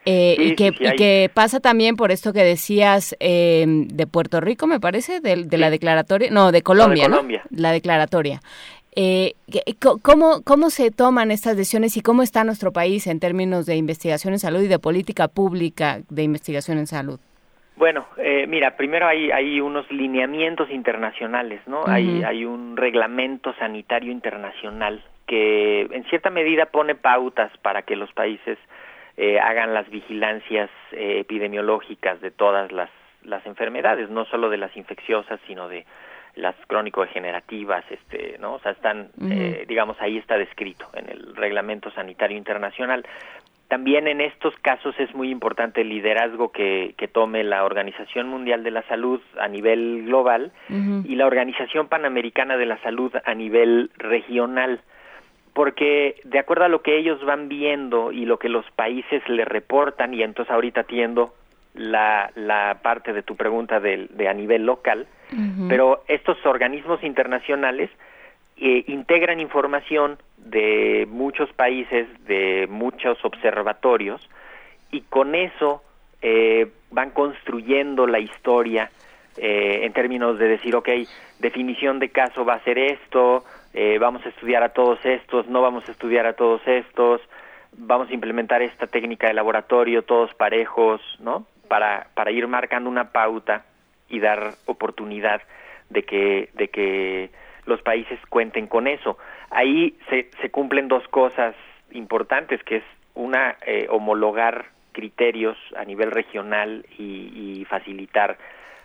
Sí, 0.03 0.11
Eh, 0.11 0.35
y, 0.39 0.55
que, 0.55 0.71
que, 0.71 1.29
pasa 1.33 1.59
también 1.59 1.95
por 1.95 2.11
esto 2.11 2.33
que 2.33 2.43
decías 2.43 3.15
eh, 3.19 3.65
de 3.67 4.07
Puerto 4.07 4.41
Rico, 4.41 4.65
me 4.65 4.79
parece, 4.79 5.19
de, 5.19 5.43
de 5.45 5.57
la 5.57 5.69
declaratoria, 5.69 6.29
no, 6.31 6.51
de 6.51 6.63
Colombia, 6.63 7.07
¿no? 7.07 7.21
La 7.51 7.71
declaratoria. 7.71 8.39
Eh, 8.93 9.35
¿cómo, 10.01 10.41
¿Cómo 10.43 10.69
se 10.69 10.91
toman 10.91 11.31
estas 11.31 11.55
decisiones 11.55 11.95
y 11.95 12.01
cómo 12.01 12.23
está 12.23 12.43
nuestro 12.43 12.73
país 12.73 13.07
en 13.07 13.19
términos 13.19 13.65
de 13.65 13.77
investigación 13.77 14.33
en 14.33 14.39
salud 14.39 14.61
y 14.61 14.67
de 14.67 14.79
política 14.79 15.29
pública 15.29 15.99
de 16.09 16.23
investigación 16.23 16.77
en 16.77 16.87
salud? 16.87 17.19
Bueno, 17.77 18.05
eh, 18.17 18.45
mira, 18.47 18.75
primero 18.75 19.07
hay, 19.07 19.31
hay 19.31 19.61
unos 19.61 19.89
lineamientos 19.91 20.69
internacionales, 20.69 21.61
¿no? 21.67 21.83
hay, 21.87 22.21
hay 22.21 22.43
un 22.43 22.75
reglamento 22.75 23.53
sanitario 23.55 24.11
internacional 24.11 25.01
que 25.25 25.83
en 25.83 26.03
cierta 26.09 26.29
medida 26.29 26.65
pone 26.65 26.93
pautas 26.93 27.51
para 27.61 27.83
que 27.83 27.95
los 27.95 28.11
países 28.11 28.57
eh, 29.17 29.39
hagan 29.39 29.73
las 29.73 29.89
vigilancias 29.89 30.69
eh, 30.91 31.19
epidemiológicas 31.19 32.21
de 32.21 32.31
todas 32.31 32.71
las, 32.71 32.89
las 33.23 33.45
enfermedades, 33.45 34.09
no 34.09 34.25
solo 34.25 34.49
de 34.49 34.57
las 34.57 34.75
infecciosas, 34.75 35.39
sino 35.47 35.67
de 35.67 35.85
las 36.35 36.55
crónico-degenerativas, 36.67 37.83
este, 37.89 38.37
¿no? 38.39 38.53
O 38.53 38.59
sea, 38.59 38.71
están, 38.71 39.09
eh, 39.29 39.65
digamos, 39.67 39.99
ahí 39.99 40.17
está 40.17 40.37
descrito 40.37 40.87
en 40.93 41.09
el 41.09 41.35
Reglamento 41.35 41.91
Sanitario 41.91 42.37
Internacional. 42.37 43.05
También 43.67 44.07
en 44.07 44.21
estos 44.21 44.53
casos 44.57 44.95
es 44.99 45.13
muy 45.13 45.29
importante 45.29 45.81
el 45.81 45.89
liderazgo 45.89 46.51
que, 46.51 46.93
que 46.97 47.07
tome 47.07 47.43
la 47.43 47.63
Organización 47.63 48.27
Mundial 48.27 48.63
de 48.63 48.71
la 48.71 48.83
Salud 48.83 49.21
a 49.39 49.47
nivel 49.47 50.03
global 50.05 50.51
y 50.69 51.15
la 51.15 51.25
Organización 51.25 51.87
Panamericana 51.87 52.57
de 52.57 52.65
la 52.65 52.77
Salud 52.81 53.13
a 53.23 53.33
nivel 53.33 53.89
regional, 53.95 54.81
porque 55.53 56.15
de 56.23 56.39
acuerdo 56.39 56.65
a 56.65 56.69
lo 56.69 56.81
que 56.81 56.97
ellos 56.97 57.23
van 57.25 57.49
viendo 57.49 58.11
y 58.11 58.25
lo 58.25 58.39
que 58.39 58.49
los 58.49 58.69
países 58.71 59.27
le 59.27 59.45
reportan, 59.45 60.13
y 60.13 60.23
entonces 60.23 60.53
ahorita 60.53 60.81
atiendo 60.81 61.33
la, 61.73 62.31
la 62.35 62.79
parte 62.81 63.13
de 63.13 63.23
tu 63.23 63.35
pregunta 63.35 63.79
de, 63.79 64.07
de 64.09 64.27
a 64.27 64.33
nivel 64.33 64.65
local, 64.65 65.07
pero 65.69 66.03
estos 66.09 66.45
organismos 66.45 67.01
internacionales 67.03 67.89
eh, 68.57 68.83
integran 68.87 69.39
información 69.39 70.17
de 70.37 71.07
muchos 71.09 71.51
países, 71.53 72.05
de 72.25 72.67
muchos 72.69 73.23
observatorios, 73.23 74.29
y 74.91 75.01
con 75.01 75.35
eso 75.35 75.81
eh, 76.21 76.69
van 76.91 77.11
construyendo 77.11 78.07
la 78.07 78.19
historia 78.19 78.91
eh, 79.37 79.79
en 79.83 79.93
términos 79.93 80.37
de 80.37 80.49
decir, 80.49 80.75
ok, 80.75 80.89
definición 81.39 81.99
de 81.99 82.09
caso 82.09 82.43
va 82.43 82.55
a 82.55 82.63
ser 82.63 82.77
esto, 82.77 83.45
vamos 83.99 84.25
a 84.25 84.29
estudiar 84.29 84.63
a 84.63 84.69
todos 84.69 84.99
estos, 85.05 85.47
no 85.47 85.61
vamos 85.61 85.87
a 85.87 85.91
estudiar 85.91 86.25
a 86.25 86.33
todos 86.33 86.61
estos, 86.65 87.21
vamos 87.71 88.09
a 88.09 88.13
implementar 88.13 88.61
esta 88.61 88.87
técnica 88.87 89.27
de 89.27 89.33
laboratorio, 89.33 90.03
todos 90.03 90.33
parejos, 90.33 91.01
¿no? 91.19 91.45
Para, 91.67 92.07
para 92.13 92.31
ir 92.31 92.47
marcando 92.47 92.89
una 92.89 93.11
pauta 93.11 93.65
y 94.09 94.19
dar 94.19 94.55
oportunidad 94.65 95.41
de 95.89 96.03
que, 96.03 96.49
de 96.53 96.67
que 96.67 97.29
los 97.65 97.81
países 97.81 98.19
cuenten 98.29 98.67
con 98.67 98.87
eso. 98.87 99.17
Ahí 99.49 99.97
se, 100.09 100.29
se 100.41 100.49
cumplen 100.51 100.87
dos 100.87 101.07
cosas 101.07 101.55
importantes, 101.91 102.63
que 102.63 102.77
es 102.77 102.83
una, 103.13 103.55
eh, 103.65 103.87
homologar 103.89 104.65
criterios 104.91 105.57
a 105.75 105.85
nivel 105.85 106.11
regional 106.11 106.85
y, 106.97 107.65
facilitar 107.69 108.37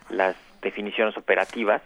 las 0.09 0.37
definiciones 0.61 1.17
operativas. 1.17 1.81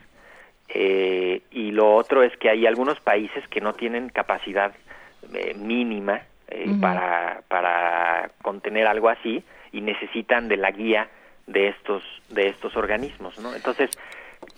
Eh, 0.74 1.42
y 1.50 1.70
lo 1.70 1.94
otro 1.94 2.22
es 2.22 2.34
que 2.38 2.48
hay 2.48 2.66
algunos 2.66 2.98
países 3.00 3.46
que 3.48 3.60
no 3.60 3.74
tienen 3.74 4.08
capacidad 4.08 4.72
eh, 5.34 5.54
mínima 5.54 6.22
para, 6.80 7.42
para 7.48 8.30
contener 8.42 8.86
algo 8.86 9.08
así 9.08 9.42
y 9.72 9.80
necesitan 9.80 10.48
de 10.48 10.56
la 10.56 10.70
guía 10.70 11.08
de 11.46 11.68
estos 11.68 12.02
de 12.28 12.48
estos 12.48 12.76
organismos 12.76 13.38
no 13.38 13.54
entonces 13.54 13.90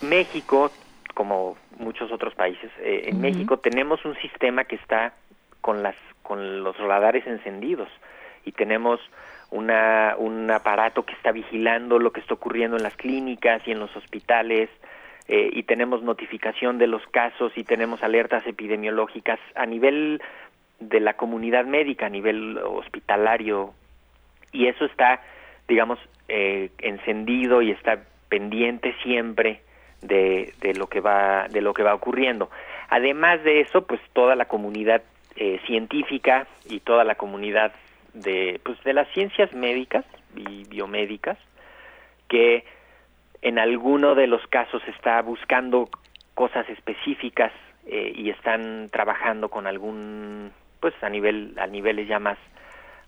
México 0.03 0.71
como 1.15 1.57
muchos 1.79 2.11
otros 2.13 2.35
países 2.35 2.71
eh, 2.81 3.05
en 3.07 3.21
México 3.21 3.59
tenemos 3.59 4.05
un 4.05 4.17
sistema 4.17 4.65
que 4.65 4.77
está 4.77 5.15
con 5.61 5.83
las 5.83 5.97
con 6.23 6.63
los 6.63 6.77
radares 6.79 7.27
encendidos 7.27 7.89
y 8.45 8.53
tenemos 8.53 9.01
una, 9.51 10.17
un 10.19 10.51
aparato 10.51 11.05
que 11.05 11.13
está 11.15 11.33
vigilando 11.33 11.99
lo 11.99 12.13
que 12.13 12.21
está 12.21 12.35
ocurriendo 12.35 12.77
en 12.77 12.83
las 12.83 12.97
clínicas 12.97 13.63
y 13.67 13.71
en 13.71 13.79
los 13.79 13.95
hospitales 13.97 14.69
eh, 15.29 15.51
y 15.53 15.63
tenemos 15.63 16.03
notificación 16.03 16.79
de 16.79 16.87
los 16.87 17.03
casos 17.09 17.53
y 17.57 17.65
tenemos 17.65 18.03
alertas 18.03 18.47
epidemiológicas 18.47 19.39
a 19.55 19.67
nivel 19.67 20.21
de 20.81 21.01
la 21.01 21.15
comunidad 21.15 21.65
médica, 21.65 22.07
a 22.07 22.11
nivel 22.11 22.59
hospitalario 22.59 23.73
y 24.53 24.67
eso 24.67 24.85
está 24.85 25.23
digamos 25.67 25.99
eh, 26.29 26.71
encendido 26.79 27.63
y 27.63 27.71
está 27.71 28.03
pendiente 28.29 28.95
siempre 29.03 29.61
de, 30.03 30.53
de, 30.61 30.75
lo 30.75 30.89
que 30.89 31.01
va 31.01 31.49
de 31.49 31.61
lo 31.61 31.73
que 31.73 31.83
va 31.83 31.95
ocurriendo. 31.95 32.51
Además 32.89 33.43
de 33.45 33.61
eso, 33.61 33.87
pues 33.87 34.01
toda 34.13 34.37
la 34.37 34.45
comunidad 34.45 35.03
eh, 35.37 35.61
científica 35.67 36.47
y 36.69 36.81
toda 36.81 37.05
la 37.05 37.15
comunidad 37.15 37.73
de 38.13 38.61
pues 38.65 38.83
de 38.85 38.93
las 38.93 39.09
ciencias 39.13 39.53
médicas 39.53 40.05
y 40.37 40.65
biomédicas 40.65 41.39
que 42.29 42.65
en 43.45 43.59
alguno 43.59 44.15
de 44.15 44.27
los 44.27 44.45
casos 44.47 44.83
está 44.89 45.21
buscando 45.21 45.91
cosas 46.35 46.67
específicas 46.71 47.53
eh, 47.87 48.11
y 48.17 48.31
están 48.31 48.89
trabajando 48.91 49.51
con 49.51 49.67
algún 49.67 50.51
pues 50.81 50.95
a 51.03 51.11
nivel 51.11 51.55
a 51.59 51.67
niveles 51.67 52.09
ya 52.09 52.19
más 52.19 52.39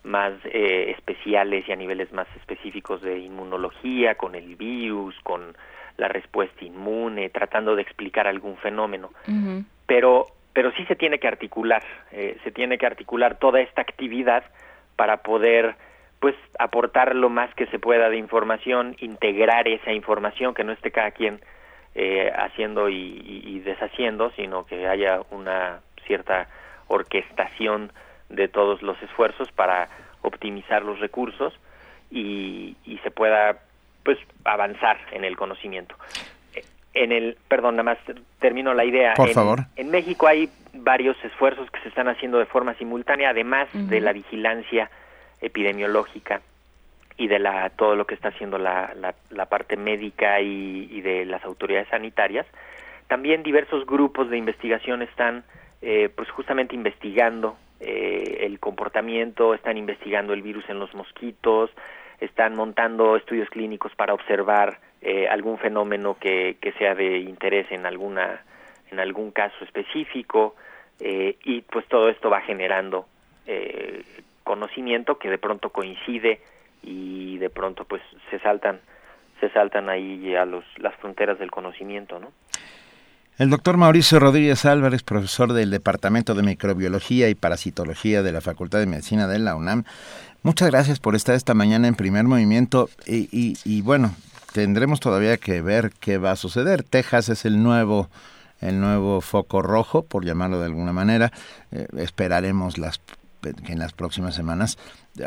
más 0.05 0.35
eh, 0.45 0.95
especiales 0.97 1.67
y 1.67 1.73
a 1.73 1.77
niveles 1.77 2.13
más 2.13 2.29
específicos 2.37 3.01
de 3.01 3.19
inmunología, 3.19 4.15
con 4.15 4.37
el 4.37 4.55
virus, 4.55 5.17
con 5.25 5.57
la 5.97 6.07
respuesta 6.07 6.65
inmune, 6.65 7.31
tratando 7.31 7.75
de 7.75 7.83
explicar 7.83 8.29
algún 8.29 8.57
fenómeno. 8.59 9.11
Pero 9.87 10.27
pero 10.53 10.71
sí 10.73 10.85
se 10.85 10.97
tiene 10.97 11.19
que 11.19 11.29
articular, 11.29 11.83
eh, 12.13 12.37
se 12.45 12.51
tiene 12.51 12.77
que 12.77 12.87
articular 12.87 13.39
toda 13.39 13.61
esta 13.61 13.81
actividad 13.81 14.45
para 14.97 15.23
poder 15.23 15.77
pues 16.27 16.35
aportar 16.59 17.15
lo 17.15 17.29
más 17.29 17.55
que 17.55 17.67
se 17.67 17.79
pueda 17.79 18.11
de 18.11 18.17
información, 18.17 18.97
integrar 18.99 19.69
esa 19.69 19.93
información, 19.93 20.55
que 20.55 20.65
no 20.65 20.73
esté 20.73 20.91
cada 20.91 21.13
quien 21.13 21.41
eh, 21.95 22.33
haciendo 22.35 22.89
y, 22.89 23.45
y, 23.47 23.61
deshaciendo, 23.61 24.33
sino 24.33 24.67
que 24.67 24.89
haya 24.89 25.21
una 25.31 25.83
cierta 26.05 26.49
orquestación 26.89 27.93
de 28.29 28.49
todos 28.49 28.83
los 28.83 29.01
esfuerzos 29.05 29.53
para 29.53 29.89
optimizar 30.23 30.83
los 30.83 30.99
recursos 30.99 31.55
y, 32.11 32.75
y 32.85 32.99
se 33.05 33.13
pueda 33.13 33.61
pues 34.03 34.19
avanzar 34.45 34.99
en 35.13 35.23
el 35.23 35.37
conocimiento. 35.37 35.95
En 36.93 37.13
el, 37.13 37.37
perdón, 37.47 37.77
nada 37.77 37.95
más 37.95 37.99
termino 38.41 38.75
la 38.75 38.85
idea. 38.85 39.15
Por 39.15 39.29
en, 39.29 39.35
favor. 39.35 39.61
En 39.77 39.93
México 39.93 40.27
hay 40.27 40.51
varios 40.75 41.17
esfuerzos 41.25 41.71
que 41.71 41.79
se 41.83 41.89
están 41.89 42.09
haciendo 42.09 42.39
de 42.39 42.47
forma 42.47 42.75
simultánea, 42.75 43.31
además 43.31 43.69
de 43.73 44.01
la 44.01 44.13
vigilancia 44.13 44.91
epidemiológica 45.41 46.41
y 47.17 47.29
de 47.29 47.39
la 47.39 47.71
todo 47.71 47.97
lo 47.97 48.07
que 48.07 48.15
está 48.15 48.29
haciendo 48.29 48.59
la, 48.59 48.93
la, 48.95 49.15
la 49.31 49.47
parte 49.47 49.77
médica 49.77 50.41
y, 50.41 50.89
y, 50.91 51.01
de 51.01 51.25
las 51.25 51.45
autoridades 51.45 51.89
sanitarias. 51.89 52.47
También 53.09 53.43
diversos 53.43 53.87
grupos 53.87 54.29
de 54.29 54.37
investigación 54.37 55.03
están 55.03 55.45
eh, 55.81 56.11
pues 56.15 56.29
justamente 56.31 56.75
investigando 56.75 57.57
eh, 57.81 58.39
el 58.41 58.59
comportamiento, 58.59 59.55
están 59.55 59.79
investigando 59.79 60.33
el 60.33 60.43
virus 60.43 60.69
en 60.69 60.79
los 60.79 60.95
mosquitos, 60.95 61.71
están 62.21 62.55
montando 62.55 63.17
estudios 63.17 63.49
clínicos 63.51 63.95
para 63.95 64.15
observar 64.15 64.79
eh, 65.03 65.29
algún 65.29 65.59
fenómeno 65.59 66.17
que, 66.19 66.57
que 66.61 66.73
sea 66.73 66.95
de 66.95 67.19
interés 67.19 67.71
en 67.71 67.87
alguna 67.87 68.43
en 68.91 69.01
algún 69.01 69.31
caso 69.31 69.65
específico 69.65 70.55
eh, 71.01 71.37
y 71.45 71.61
pues 71.63 71.87
todo 71.87 72.09
esto 72.09 72.31
va 72.31 72.41
generando 72.41 73.07
eh, 73.47 74.03
conocimiento 74.47 75.19
que 75.19 75.29
de 75.29 75.39
pronto 75.39 75.71
coincide 75.71 76.41
y 76.83 77.37
de 77.39 77.51
pronto 77.51 77.85
pues 77.85 78.01
se 78.31 78.39
saltan 78.39 78.81
se 79.41 79.51
saltan 79.51 79.91
ahí 79.91 80.35
a 80.35 80.47
los 80.47 80.65
las 80.79 80.95
fronteras 80.97 81.39
del 81.39 81.51
conocimiento, 81.51 82.19
¿no? 82.21 82.31
El 83.39 83.51
doctor 83.51 83.77
Mauricio 83.77 84.19
Rodríguez 84.19 84.65
Álvarez, 84.65 85.03
profesor 85.03 85.53
del 85.53 85.71
Departamento 85.71 86.35
de 86.35 86.43
Microbiología 86.43 87.29
y 87.29 87.35
Parasitología 87.35 88.23
de 88.23 88.33
la 88.33 88.41
Facultad 88.41 88.79
de 88.79 88.87
Medicina 88.87 89.27
de 89.27 89.39
la 89.39 89.57
UNAM, 89.57 89.85
muchas 90.43 90.71
gracias 90.71 91.01
por 91.01 91.15
estar 91.15 91.35
esta 91.35 91.53
mañana 91.53 91.87
en 91.87 91.97
primer 91.97 92.25
movimiento 92.25 92.89
y, 93.07 93.83
bueno, 93.83 94.13
tendremos 94.55 95.01
todavía 95.01 95.37
que 95.37 95.61
ver 95.61 95.91
qué 96.01 96.17
va 96.17 96.31
a 96.31 96.37
suceder. 96.37 96.83
Texas 96.83 97.29
es 97.29 97.45
el 97.45 97.63
nuevo 97.63 98.09
el 98.63 98.81
nuevo 98.81 99.21
foco 99.21 99.61
rojo, 99.61 100.03
por 100.03 100.25
llamarlo 100.25 100.59
de 100.59 100.67
alguna 100.67 100.95
manera. 100.95 101.31
Eh, 101.73 101.87
esperaremos 101.99 102.79
las 102.79 103.03
en 103.69 103.79
las 103.79 103.93
próximas 103.93 104.35
semanas 104.35 104.79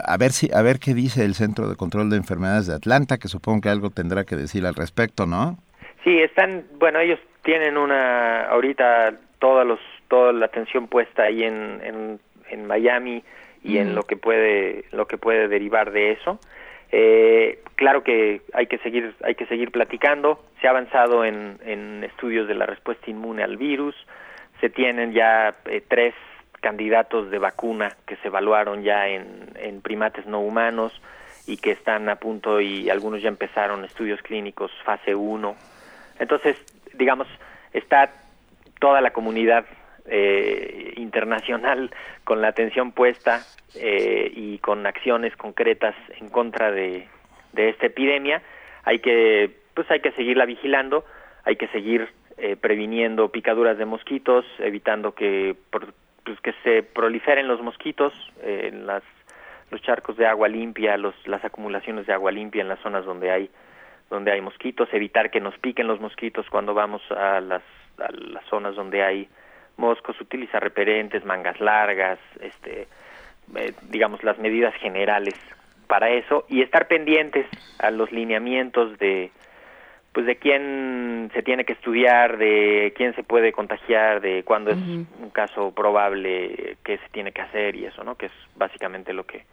a 0.06 0.18
ver 0.18 0.32
si 0.32 0.50
a 0.54 0.62
ver 0.62 0.80
qué 0.80 0.94
dice 0.94 1.26
el 1.26 1.34
Centro 1.34 1.68
de 1.68 1.76
Control 1.76 2.10
de 2.10 2.18
Enfermedades 2.18 2.68
de 2.68 2.76
Atlanta, 2.76 3.18
que 3.18 3.28
supongo 3.28 3.62
que 3.62 3.70
algo 3.70 3.90
tendrá 3.90 4.24
que 4.24 4.36
decir 4.36 4.66
al 4.66 4.76
respecto, 4.76 5.26
¿no? 5.26 5.58
Sí, 6.04 6.18
están, 6.20 6.66
bueno, 6.78 7.00
ellos 7.00 7.20
tienen 7.44 7.78
una, 7.78 8.46
ahorita 8.46 9.14
toda, 9.40 9.64
los, 9.64 9.80
toda 10.08 10.32
la 10.34 10.46
atención 10.46 10.88
puesta 10.88 11.24
ahí 11.24 11.44
en, 11.44 11.82
en, 11.84 12.20
en 12.50 12.68
Miami 12.68 13.24
y 13.64 13.78
en 13.78 13.94
lo 13.94 14.04
que 14.04 14.16
puede 14.16 14.86
lo 14.92 15.06
que 15.08 15.18
puede 15.18 15.48
derivar 15.50 15.92
de 15.92 16.12
eso. 16.14 16.40
Eh, 16.92 17.62
claro 17.76 18.04
que 18.04 18.42
hay 18.54 18.68
que 18.68 18.78
seguir 18.80 19.14
hay 19.24 19.36
que 19.36 19.46
seguir 19.48 19.72
platicando. 19.72 20.44
Se 20.62 20.68
ha 20.68 20.72
avanzado 20.72 21.26
en, 21.26 21.60
en 21.66 22.04
estudios 22.04 22.48
de 22.48 22.56
la 22.56 22.66
respuesta 22.66 23.10
inmune 23.10 23.44
al 23.44 23.58
virus. 23.58 23.96
Se 24.62 24.70
tienen 24.70 25.12
ya 25.12 25.54
eh, 25.66 25.84
tres 25.88 26.14
candidatos 26.60 27.30
de 27.32 27.40
vacuna 27.40 27.96
que 28.06 28.16
se 28.18 28.28
evaluaron 28.28 28.84
ya 28.84 29.08
en, 29.08 29.50
en 29.56 29.82
primates 29.82 30.26
no 30.26 30.40
humanos 30.42 30.94
y 31.48 31.58
que 31.58 31.72
están 31.72 32.10
a 32.10 32.18
punto 32.18 32.62
y 32.62 32.90
algunos 32.90 33.22
ya 33.22 33.30
empezaron 33.30 33.84
estudios 33.86 34.22
clínicos 34.22 34.72
fase 34.84 35.16
1. 35.16 35.56
Entonces, 36.20 36.58
digamos, 36.94 37.28
está 37.74 38.12
toda 38.80 39.02
la 39.02 39.12
comunidad 39.12 39.66
eh, 40.06 40.94
internacional 40.98 41.92
con 42.24 42.42
la 42.42 42.50
atención 42.50 42.92
puesta 42.92 43.42
eh, 43.76 44.32
y 44.36 44.58
con 44.60 44.86
acciones 44.86 45.36
concretas 45.36 45.96
en 46.20 46.30
contra 46.30 46.72
de, 46.72 47.08
de 47.54 47.70
esta 47.70 47.88
epidemia. 47.88 48.42
Hay 48.84 49.00
que, 49.00 49.52
pues 49.74 49.90
hay 49.92 50.00
que 50.02 50.12
seguirla 50.12 50.46
vigilando, 50.46 51.06
hay 51.46 51.56
que 51.56 51.68
seguir 51.70 52.10
eh, 52.38 52.56
previniendo 52.56 53.30
picaduras 53.32 53.78
de 53.78 53.86
mosquitos, 53.86 54.46
evitando 54.60 55.14
que, 55.14 55.56
por- 55.72 55.94
pues, 56.30 56.42
que 56.42 56.54
se 56.64 56.84
proliferen 56.84 57.48
los 57.48 57.60
mosquitos 57.60 58.14
eh, 58.44 58.70
en 58.72 58.86
las, 58.86 59.02
los 59.72 59.82
charcos 59.82 60.16
de 60.16 60.28
agua 60.28 60.48
limpia, 60.48 60.96
los, 60.96 61.16
las 61.28 61.44
acumulaciones 61.44 62.06
de 62.06 62.14
agua 62.14 62.32
limpia 62.32 62.62
en 62.62 62.68
las 62.68 62.80
zonas 62.82 63.04
donde 63.04 63.32
hay 63.32 63.50
donde 64.12 64.32
hay 64.32 64.42
mosquitos, 64.42 64.90
evitar 64.92 65.30
que 65.30 65.40
nos 65.40 65.56
piquen 65.60 65.86
los 65.88 66.00
mosquitos 66.00 66.48
cuando 66.50 66.74
vamos 66.74 67.02
a 67.12 67.40
las, 67.42 67.62
a 68.00 68.12
las 68.12 68.44
zonas 68.46 68.76
donde 68.76 69.04
hay 69.04 69.28
moscos, 69.78 70.20
utilizar 70.20 70.64
repelentes, 70.64 71.24
mangas 71.26 71.60
largas, 71.62 72.18
este, 72.42 72.88
eh, 73.56 73.74
digamos 73.90 74.24
las 74.24 74.40
medidas 74.40 74.74
generales 74.76 75.36
para 75.88 76.10
eso 76.10 76.46
y 76.50 76.62
estar 76.64 76.88
pendientes 76.88 77.46
a 77.78 77.92
los 77.92 78.12
lineamientos 78.12 78.98
de 78.98 79.32
pues 80.14 80.26
de 80.26 80.38
quién 80.38 81.30
se 81.34 81.44
tiene 81.44 81.66
que 81.66 81.74
estudiar, 81.74 82.38
de 82.38 82.94
quién 82.98 83.14
se 83.16 83.24
puede 83.24 83.52
contagiar, 83.52 84.22
de 84.22 84.44
cuándo 84.44 84.72
es 84.72 84.78
un 84.78 85.30
caso 85.32 85.72
probable, 85.74 86.78
qué 86.84 86.98
se 86.98 87.10
tiene 87.12 87.32
que 87.32 87.42
hacer 87.42 87.76
y 87.76 87.86
eso, 87.86 88.04
¿no? 88.04 88.16
Que 88.16 88.26
es 88.28 88.32
básicamente 88.56 89.14
lo 89.14 89.26
que 89.26 89.44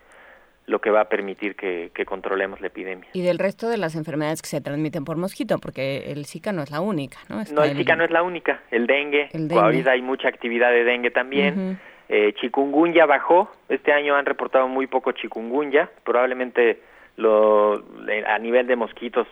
lo 0.68 0.80
que 0.80 0.90
va 0.90 1.02
a 1.02 1.08
permitir 1.08 1.54
que, 1.54 1.92
que 1.94 2.04
controlemos 2.04 2.60
la 2.60 2.66
epidemia. 2.66 3.08
Y 3.12 3.22
del 3.22 3.38
resto 3.38 3.68
de 3.68 3.76
las 3.76 3.94
enfermedades 3.94 4.42
que 4.42 4.48
se 4.48 4.60
transmiten 4.60 5.04
por 5.04 5.16
mosquito, 5.16 5.58
porque 5.60 6.10
el 6.10 6.26
Zika 6.26 6.50
no 6.50 6.60
es 6.64 6.72
la 6.72 6.80
única, 6.80 7.18
¿no? 7.28 7.40
Está 7.40 7.54
No, 7.54 7.62
el 7.62 7.76
Zika 7.76 7.94
no 7.94 8.02
es 8.02 8.10
la 8.10 8.24
única. 8.24 8.60
El 8.72 8.88
dengue, 8.88 9.28
El 9.32 9.46
dengue. 9.46 9.62
ahorita 9.62 9.92
hay 9.92 10.02
mucha 10.02 10.26
actividad 10.26 10.72
de 10.72 10.82
dengue 10.82 11.12
también. 11.12 11.78
Eh, 12.08 12.32
chikungunya 12.40 13.06
bajó. 13.06 13.48
Este 13.68 13.92
año 13.92 14.16
han 14.16 14.26
reportado 14.26 14.66
muy 14.66 14.88
poco 14.88 15.12
chikungunya. 15.12 15.88
Probablemente 16.02 16.80
lo, 17.16 17.76
le- 18.04 18.26
a 18.26 18.36
nivel 18.40 18.66
de 18.66 18.74
mosquitos 18.74 19.28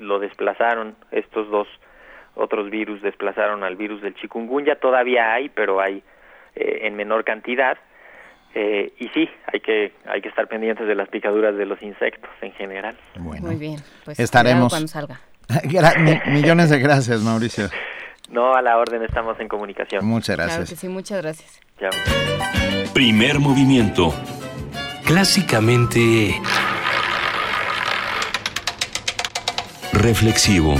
lo 0.00 0.18
desplazaron. 0.18 0.96
Estos 1.10 1.50
dos 1.50 1.68
otros 2.34 2.70
virus 2.70 3.02
desplazaron 3.02 3.64
al 3.64 3.76
virus 3.76 4.00
del 4.02 4.14
chikungunya. 4.14 4.76
Todavía 4.76 5.32
hay, 5.32 5.48
pero 5.48 5.80
hay 5.80 6.02
eh, 6.54 6.80
en 6.82 6.96
menor 6.96 7.24
cantidad. 7.24 7.76
Eh, 8.54 8.92
y 8.98 9.08
sí, 9.08 9.28
hay 9.52 9.60
que 9.60 9.92
hay 10.06 10.22
que 10.22 10.28
estar 10.28 10.48
pendientes 10.48 10.86
de 10.86 10.94
las 10.94 11.08
picaduras 11.08 11.56
de 11.56 11.66
los 11.66 11.82
insectos 11.82 12.30
en 12.40 12.52
general. 12.52 12.96
Muy 13.18 13.56
bien. 13.56 13.76
Pues 14.04 14.18
Estaremos. 14.18 14.72
cuando 14.72 14.88
salga. 14.88 15.20
Millones 16.26 16.70
de 16.70 16.78
gracias, 16.78 17.20
Mauricio. 17.22 17.68
No, 18.30 18.54
a 18.54 18.62
la 18.62 18.76
orden 18.76 19.02
estamos 19.02 19.38
en 19.40 19.48
comunicación. 19.48 20.04
Muchas 20.04 20.36
Claro 20.36 20.52
gracias. 20.52 20.70
que 20.70 20.76
sí, 20.76 20.88
muchas 20.88 21.22
gracias. 21.22 21.60
Chao. 21.78 21.90
Primer 22.92 23.38
movimiento. 23.38 24.12
Clásicamente 25.06 26.38
reflexivo. 29.98 30.74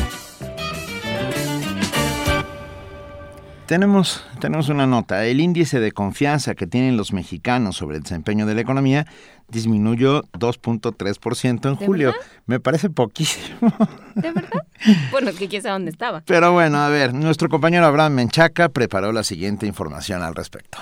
Tenemos, 3.67 4.25
tenemos 4.41 4.71
una 4.71 4.87
nota. 4.87 5.27
El 5.27 5.41
índice 5.41 5.79
de 5.79 5.93
confianza 5.93 6.55
que 6.55 6.67
tienen 6.67 6.97
los 6.97 7.13
mexicanos 7.13 7.77
sobre 7.77 7.99
el 7.99 8.03
desempeño 8.03 8.47
de 8.47 8.55
la 8.55 8.63
economía 8.63 9.05
disminuyó 9.49 10.23
2.3% 10.33 11.69
en 11.69 11.77
¿De 11.77 11.87
julio. 11.87 12.13
verdad? 12.13 12.27
Me 12.47 12.61
parece 12.61 12.89
poquísimo. 12.89 13.71
¿De 14.15 14.33
verdad? 14.33 14.63
bueno, 15.11 15.33
que 15.39 15.49
quién 15.49 15.61
sabe 15.61 15.75
dónde 15.75 15.91
estaba. 15.91 16.23
Pero 16.25 16.53
bueno, 16.53 16.79
a 16.79 16.89
ver, 16.89 17.13
nuestro 17.13 17.51
compañero 17.51 17.85
Abraham 17.85 18.15
Menchaca 18.15 18.71
preparó 18.71 19.13
la 19.13 19.23
siguiente 19.23 19.67
información 19.67 20.23
al 20.23 20.35
respecto. 20.35 20.79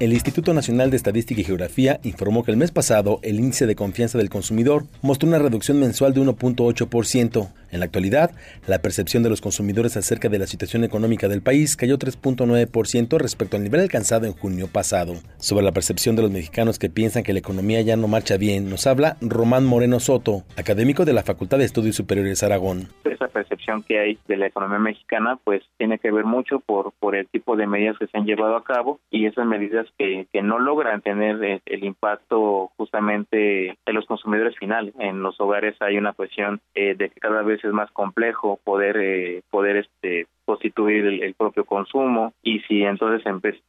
El 0.00 0.14
Instituto 0.14 0.54
Nacional 0.54 0.90
de 0.90 0.96
Estadística 0.96 1.42
y 1.42 1.44
Geografía 1.44 2.00
informó 2.04 2.42
que 2.42 2.50
el 2.50 2.56
mes 2.56 2.70
pasado 2.70 3.20
el 3.22 3.38
índice 3.38 3.66
de 3.66 3.76
confianza 3.76 4.16
del 4.16 4.30
consumidor 4.30 4.86
mostró 5.02 5.28
una 5.28 5.38
reducción 5.38 5.78
mensual 5.78 6.14
de 6.14 6.22
1.8%. 6.22 7.48
En 7.72 7.80
la 7.80 7.86
actualidad, 7.86 8.32
la 8.66 8.80
percepción 8.80 9.22
de 9.22 9.30
los 9.30 9.40
consumidores 9.40 9.96
acerca 9.96 10.28
de 10.28 10.38
la 10.38 10.46
situación 10.46 10.84
económica 10.84 11.28
del 11.28 11.42
país 11.42 11.76
cayó 11.76 11.98
3.9% 11.98 13.18
respecto 13.18 13.56
al 13.56 13.62
nivel 13.62 13.80
alcanzado 13.80 14.26
en 14.26 14.32
junio 14.32 14.66
pasado. 14.66 15.14
Sobre 15.38 15.64
la 15.64 15.72
percepción 15.72 16.16
de 16.16 16.22
los 16.22 16.30
mexicanos 16.30 16.78
que 16.78 16.90
piensan 16.90 17.22
que 17.22 17.32
la 17.32 17.38
economía 17.38 17.80
ya 17.82 17.96
no 17.96 18.08
marcha 18.08 18.36
bien, 18.36 18.68
nos 18.68 18.86
habla 18.86 19.16
Román 19.20 19.64
Moreno 19.66 20.00
Soto, 20.00 20.44
académico 20.56 21.04
de 21.04 21.12
la 21.12 21.22
Facultad 21.22 21.58
de 21.58 21.64
Estudios 21.64 21.96
Superiores 21.96 22.42
Aragón. 22.42 22.88
esa 23.04 23.28
percepción 23.28 23.82
que 23.82 23.98
hay 23.98 24.18
de 24.26 24.36
la 24.36 24.46
economía 24.46 24.78
mexicana 24.78 25.38
pues 25.44 25.62
tiene 25.76 25.98
que 25.98 26.10
ver 26.10 26.24
mucho 26.24 26.60
por 26.60 26.92
por 26.98 27.14
el 27.14 27.26
tipo 27.28 27.56
de 27.56 27.66
medidas 27.66 27.98
que 27.98 28.06
se 28.06 28.16
han 28.16 28.24
llevado 28.24 28.56
a 28.56 28.64
cabo 28.64 29.00
y 29.10 29.26
esas 29.26 29.46
medidas 29.46 29.86
que, 29.98 30.26
que 30.32 30.42
no 30.42 30.58
logran 30.58 31.02
tener 31.02 31.42
eh, 31.44 31.60
el 31.66 31.84
impacto 31.84 32.70
justamente 32.76 33.68
en 33.70 33.94
los 33.94 34.06
consumidores 34.06 34.56
finales 34.58 34.94
en 34.98 35.22
los 35.22 35.40
hogares 35.40 35.76
hay 35.80 35.98
una 35.98 36.12
cuestión 36.12 36.60
eh, 36.74 36.94
de 36.94 37.10
que 37.10 37.20
cada 37.20 37.42
vez 37.42 37.59
es 37.68 37.72
más 37.72 37.90
complejo 37.92 38.58
poder 38.64 38.96
eh, 38.98 39.42
poder 39.50 39.76
este 39.76 40.26
constituir 40.50 41.06
el, 41.06 41.22
el 41.22 41.34
propio 41.34 41.64
consumo 41.64 42.34
y 42.42 42.58
si 42.60 42.82
entonces 42.82 43.22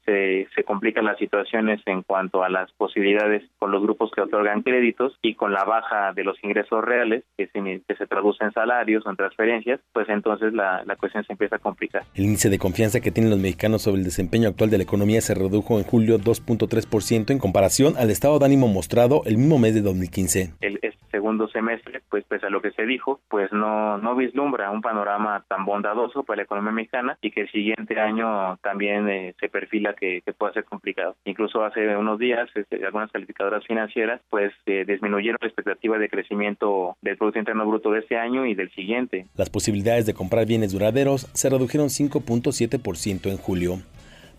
se, 0.03 0.47
se 0.55 0.63
complican 0.63 1.05
las 1.05 1.19
situaciones 1.19 1.79
en 1.85 2.01
cuanto 2.01 2.43
a 2.43 2.49
las 2.49 2.71
posibilidades 2.71 3.43
con 3.59 3.71
los 3.71 3.83
grupos 3.83 4.09
que 4.09 4.21
otorgan 4.21 4.63
créditos 4.63 5.15
y 5.21 5.35
con 5.35 5.53
la 5.53 5.63
baja 5.63 6.11
de 6.13 6.23
los 6.23 6.43
ingresos 6.43 6.83
reales 6.83 7.23
que 7.37 7.45
se, 7.45 7.81
que 7.87 7.95
se 7.95 8.07
traduce 8.07 8.43
en 8.43 8.51
salarios 8.51 9.05
o 9.05 9.11
en 9.11 9.15
transferencias, 9.15 9.79
pues 9.93 10.09
entonces 10.09 10.53
la, 10.53 10.83
la 10.85 10.95
cuestión 10.95 11.23
se 11.23 11.33
empieza 11.33 11.57
a 11.57 11.59
complicar. 11.59 12.01
El 12.15 12.25
índice 12.25 12.49
de 12.49 12.57
confianza 12.57 12.99
que 12.99 13.11
tienen 13.11 13.29
los 13.29 13.39
mexicanos 13.39 13.83
sobre 13.83 13.99
el 13.99 14.03
desempeño 14.03 14.49
actual 14.49 14.71
de 14.71 14.77
la 14.77 14.83
economía 14.83 15.21
se 15.21 15.35
redujo 15.35 15.77
en 15.77 15.83
julio 15.83 16.17
2.3% 16.17 17.29
en 17.29 17.37
comparación 17.37 17.93
al 17.95 18.09
estado 18.09 18.39
de 18.39 18.45
ánimo 18.45 18.67
mostrado 18.67 19.21
el 19.25 19.37
mismo 19.37 19.59
mes 19.59 19.75
de 19.75 19.81
2015. 19.81 20.53
El 20.61 20.79
este 20.81 21.01
segundo 21.11 21.47
semestre, 21.49 22.01
pues 22.09 22.23
pese 22.25 22.47
a 22.47 22.49
lo 22.49 22.61
que 22.61 22.71
se 22.71 22.85
dijo, 22.85 23.19
pues 23.29 23.51
no, 23.51 23.97
no 23.97 24.15
vislumbra 24.15 24.71
un 24.71 24.81
panorama 24.81 25.43
tan 25.47 25.65
bondadoso 25.65 26.23
para 26.23 26.37
la 26.37 26.43
economía 26.43 26.70
mexicana 26.71 27.17
y 27.21 27.31
que 27.31 27.41
el 27.41 27.51
siguiente 27.51 27.99
año 27.99 28.57
también 28.57 29.07
eh, 29.09 29.35
se 29.39 29.49
perfila 29.49 29.93
que, 29.93 30.21
que 30.25 30.33
pueda 30.33 30.53
ser 30.53 30.65
complicado. 30.65 31.15
Incluso 31.25 31.63
hace 31.63 31.95
unos 31.95 32.19
días 32.19 32.49
este, 32.55 32.83
algunas 32.85 33.11
calificadoras 33.11 33.65
financieras 33.65 34.21
pues 34.29 34.51
eh, 34.65 34.85
disminuyeron 34.87 35.37
la 35.41 35.47
expectativa 35.47 35.97
de 35.97 36.09
crecimiento 36.09 36.97
del 37.01 37.17
Producto 37.17 37.39
Interno 37.39 37.65
Bruto 37.65 37.91
de 37.91 37.99
este 37.99 38.17
año 38.17 38.45
y 38.45 38.55
del 38.55 38.71
siguiente. 38.71 39.25
Las 39.35 39.49
posibilidades 39.49 40.05
de 40.05 40.13
comprar 40.13 40.45
bienes 40.45 40.71
duraderos 40.71 41.27
se 41.33 41.49
redujeron 41.49 41.87
5.7% 41.87 43.29
en 43.29 43.37
julio. 43.37 43.81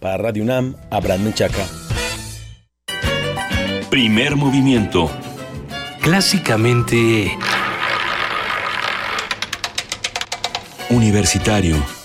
Para 0.01 0.17
Radio 0.17 0.43
UNAM, 0.43 0.75
Abraham 0.91 1.25
Menchaca. 1.25 1.65
Primer 3.91 4.37
movimiento. 4.37 5.11
Clásicamente 6.03 7.37
universitario. 10.93 12.02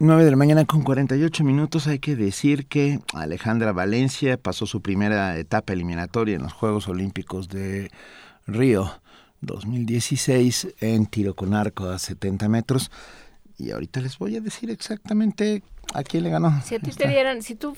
9 0.00 0.24
de 0.24 0.30
la 0.30 0.36
mañana 0.36 0.64
con 0.64 0.82
48 0.82 1.42
minutos. 1.44 1.86
Hay 1.88 1.98
que 1.98 2.14
decir 2.16 2.66
que 2.66 3.00
Alejandra 3.14 3.72
Valencia 3.72 4.36
pasó 4.36 4.66
su 4.66 4.80
primera 4.80 5.36
etapa 5.38 5.72
eliminatoria 5.72 6.36
en 6.36 6.42
los 6.42 6.52
Juegos 6.52 6.88
Olímpicos 6.88 7.48
de 7.48 7.90
Río 8.46 8.90
2016 9.40 10.74
en 10.80 11.06
tiro 11.06 11.34
con 11.34 11.54
arco 11.54 11.88
a 11.88 11.98
70 11.98 12.48
metros. 12.48 12.90
Y 13.56 13.72
ahorita 13.72 14.00
les 14.00 14.18
voy 14.18 14.36
a 14.36 14.40
decir 14.40 14.70
exactamente 14.70 15.62
a 15.92 16.04
quién 16.04 16.22
le 16.22 16.30
ganó. 16.30 16.60
Si 16.62 16.76
a 16.76 16.78
ti 16.78 16.92
te 16.92 17.08
dieran, 17.08 17.42
si 17.42 17.56
tú 17.56 17.76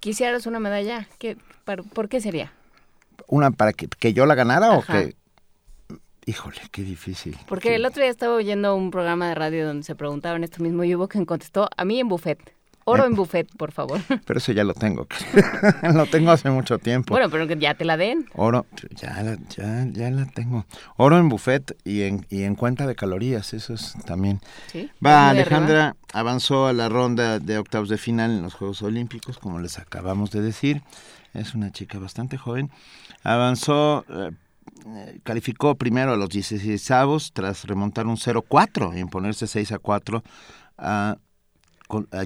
quisieras 0.00 0.46
una 0.46 0.60
medalla, 0.60 1.08
¿qué, 1.18 1.38
par- 1.64 1.84
¿por 1.84 2.10
qué 2.10 2.20
sería? 2.20 2.52
¿Una 3.28 3.50
para 3.50 3.72
que, 3.72 3.88
que 3.88 4.12
yo 4.12 4.26
la 4.26 4.34
ganara 4.34 4.72
o 4.72 4.82
que.? 4.82 5.16
Híjole, 6.24 6.60
qué 6.70 6.82
difícil. 6.82 7.36
Porque 7.48 7.74
el 7.74 7.84
otro 7.84 8.02
día 8.02 8.10
estaba 8.10 8.34
oyendo 8.34 8.76
un 8.76 8.90
programa 8.90 9.28
de 9.28 9.34
radio 9.34 9.66
donde 9.66 9.82
se 9.82 9.94
preguntaban 9.94 10.44
esto 10.44 10.62
mismo 10.62 10.84
y 10.84 10.94
hubo 10.94 11.08
quien 11.08 11.24
contestó 11.24 11.68
a 11.76 11.84
mí 11.84 11.98
en 11.98 12.08
buffet. 12.08 12.38
Oro 12.84 13.04
¿Eh? 13.04 13.06
en 13.06 13.14
buffet, 13.14 13.48
por 13.56 13.72
favor. 13.72 14.00
Pero 14.26 14.38
eso 14.38 14.52
ya 14.52 14.64
lo 14.64 14.74
tengo. 14.74 15.06
lo 15.94 16.06
tengo 16.06 16.30
hace 16.30 16.50
mucho 16.50 16.78
tiempo. 16.78 17.14
Bueno, 17.14 17.30
pero 17.30 17.46
que 17.46 17.56
ya 17.56 17.74
te 17.74 17.84
la 17.84 17.96
den. 17.96 18.26
Oro, 18.34 18.66
ya 18.96 19.22
la, 19.22 19.38
ya, 19.48 19.86
ya 19.90 20.10
la 20.10 20.26
tengo. 20.26 20.66
Oro 20.96 21.18
en 21.18 21.28
buffet 21.28 21.76
y 21.84 22.02
en, 22.02 22.26
y 22.28 22.42
en 22.42 22.54
cuenta 22.54 22.86
de 22.86 22.94
calorías, 22.94 23.54
eso 23.54 23.74
es 23.74 23.94
también. 24.04 24.40
Sí, 24.66 24.90
Va, 25.04 25.30
Alejandra 25.30 25.96
avanzó 26.12 26.66
a 26.66 26.72
la 26.72 26.88
ronda 26.88 27.38
de 27.38 27.58
octavos 27.58 27.88
de 27.88 27.98
final 27.98 28.30
en 28.32 28.42
los 28.42 28.54
Juegos 28.54 28.82
Olímpicos, 28.82 29.38
como 29.38 29.60
les 29.60 29.78
acabamos 29.78 30.30
de 30.30 30.40
decir. 30.40 30.82
Es 31.34 31.54
una 31.54 31.70
chica 31.72 31.98
bastante 31.98 32.36
joven. 32.36 32.70
Avanzó, 33.22 34.04
eh, 34.08 34.32
calificó 35.22 35.74
primero 35.76 36.12
a 36.12 36.16
los 36.16 36.28
16 36.28 36.90
avos 36.90 37.32
tras 37.32 37.64
remontar 37.64 38.06
un 38.06 38.16
0-4 38.16 38.96
y 38.96 39.00
imponerse 39.00 39.46
6 39.46 39.72
a 39.72 39.78
4 39.78 40.22
a, 40.78 41.16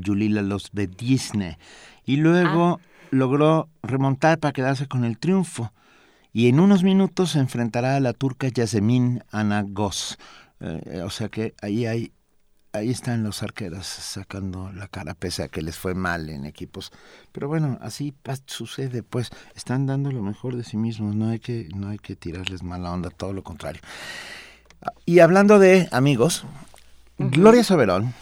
Yulila 0.00 0.42
Los 0.42 0.70
Bedisne. 0.73 1.58
Y 2.05 2.16
luego 2.16 2.81
logró 3.10 3.68
remontar 3.82 4.39
para 4.39 4.52
quedarse 4.52 4.86
con 4.86 5.05
el 5.05 5.18
triunfo. 5.18 5.73
Y 6.32 6.48
en 6.48 6.60
unos 6.60 6.84
minutos 6.84 7.32
se 7.32 7.40
enfrentará 7.40 7.97
a 7.97 8.00
la 8.00 8.12
turca 8.12 8.48
Yasemin 8.48 9.24
Anagos. 9.32 10.18
Eh, 10.60 11.02
o 11.05 11.10
sea 11.10 11.28
que 11.28 11.55
ahí 11.62 11.86
hay 11.86 12.12
ahí 12.76 12.90
están 12.90 13.22
los 13.24 13.42
arqueras 13.42 13.86
sacando 13.86 14.72
la 14.72 14.88
cara 14.88 15.14
pese 15.14 15.42
a 15.42 15.48
que 15.48 15.62
les 15.62 15.76
fue 15.76 15.94
mal 15.94 16.28
en 16.30 16.44
equipos. 16.44 16.92
Pero 17.32 17.48
bueno, 17.48 17.78
así 17.82 18.14
sucede, 18.46 19.02
pues 19.02 19.30
están 19.55 19.86
dando 19.86 20.10
lo 20.12 20.22
mejor 20.22 20.56
de 20.56 20.64
sí 20.64 20.76
mismos, 20.76 21.14
no 21.16 21.28
hay 21.28 21.38
que 21.40 21.68
no 21.74 21.88
hay 21.88 21.98
que 21.98 22.16
tirarles 22.16 22.62
mala 22.62 22.92
onda, 22.92 23.10
todo 23.10 23.32
lo 23.32 23.42
contrario. 23.42 23.80
Y 25.05 25.18
hablando 25.20 25.58
de 25.58 25.88
amigos, 25.90 26.44
Gloria 27.18 27.64
Soberón 27.64 28.14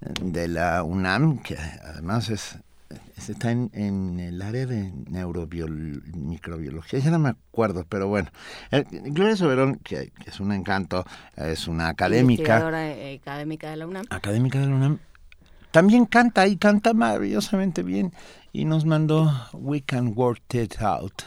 eh, 0.00 0.12
de 0.22 0.48
la 0.48 0.82
UNAM, 0.82 1.38
que 1.42 1.56
además 1.56 2.28
es- 2.30 2.56
está 3.16 3.50
en, 3.50 3.70
en 3.72 4.20
el 4.20 4.42
área 4.42 4.66
de 4.66 4.92
neuromicrobiología, 5.08 6.98
ya 7.00 7.10
no 7.10 7.18
me 7.18 7.30
acuerdo, 7.30 7.84
pero 7.88 8.08
bueno. 8.08 8.30
Eh, 8.70 8.84
Gloria 8.90 9.36
Soberón, 9.36 9.76
que, 9.82 10.10
que 10.22 10.30
es 10.30 10.40
un 10.40 10.52
encanto, 10.52 11.04
es 11.36 11.66
una 11.68 11.88
académica, 11.88 12.58
eh, 12.82 13.18
académica 13.22 13.70
de 13.70 13.76
la 13.76 13.86
UNAM. 13.86 14.04
académica 14.10 14.58
de 14.60 14.66
la 14.66 14.74
UNAM, 14.74 14.98
también 15.70 16.06
canta 16.06 16.46
y 16.46 16.56
canta 16.56 16.94
maravillosamente 16.94 17.82
bien 17.82 18.12
y 18.52 18.64
nos 18.64 18.84
mandó 18.84 19.32
We 19.52 19.82
Can 19.82 20.12
Work 20.14 20.54
It 20.54 20.80
Out. 20.80 21.22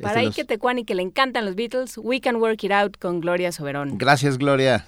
Para 0.00 0.20
ahí 0.20 0.26
los- 0.26 0.36
que 0.36 0.44
Tecuani 0.44 0.84
que 0.84 0.94
le 0.94 1.02
encantan 1.02 1.44
los 1.44 1.56
Beatles, 1.56 1.98
We 1.98 2.20
Can 2.20 2.36
Work 2.36 2.62
It 2.64 2.70
Out 2.72 2.98
con 2.98 3.20
Gloria 3.20 3.50
Soberón. 3.50 3.98
Gracias, 3.98 4.38
Gloria. 4.38 4.86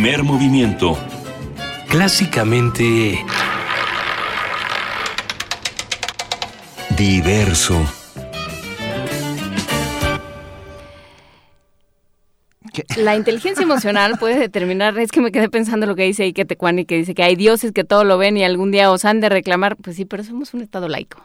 Primer 0.00 0.22
movimiento. 0.22 0.96
Clásicamente... 1.88 3.18
Diverso. 6.96 7.84
La 12.96 13.16
inteligencia 13.16 13.64
emocional 13.64 14.18
puede 14.20 14.38
determinar, 14.38 14.96
es 15.00 15.10
que 15.10 15.20
me 15.20 15.32
quedé 15.32 15.48
pensando 15.48 15.84
lo 15.84 15.96
que 15.96 16.04
dice 16.04 16.22
Ike 16.22 16.44
Tecuani, 16.44 16.84
que 16.84 16.98
dice 16.98 17.16
que 17.16 17.24
hay 17.24 17.34
dioses 17.34 17.72
que 17.72 17.82
todo 17.82 18.04
lo 18.04 18.18
ven 18.18 18.36
y 18.36 18.44
algún 18.44 18.70
día 18.70 18.92
os 18.92 19.04
han 19.04 19.18
de 19.18 19.28
reclamar. 19.28 19.74
Pues 19.74 19.96
sí, 19.96 20.04
pero 20.04 20.22
somos 20.22 20.54
un 20.54 20.60
estado 20.60 20.86
laico. 20.86 21.20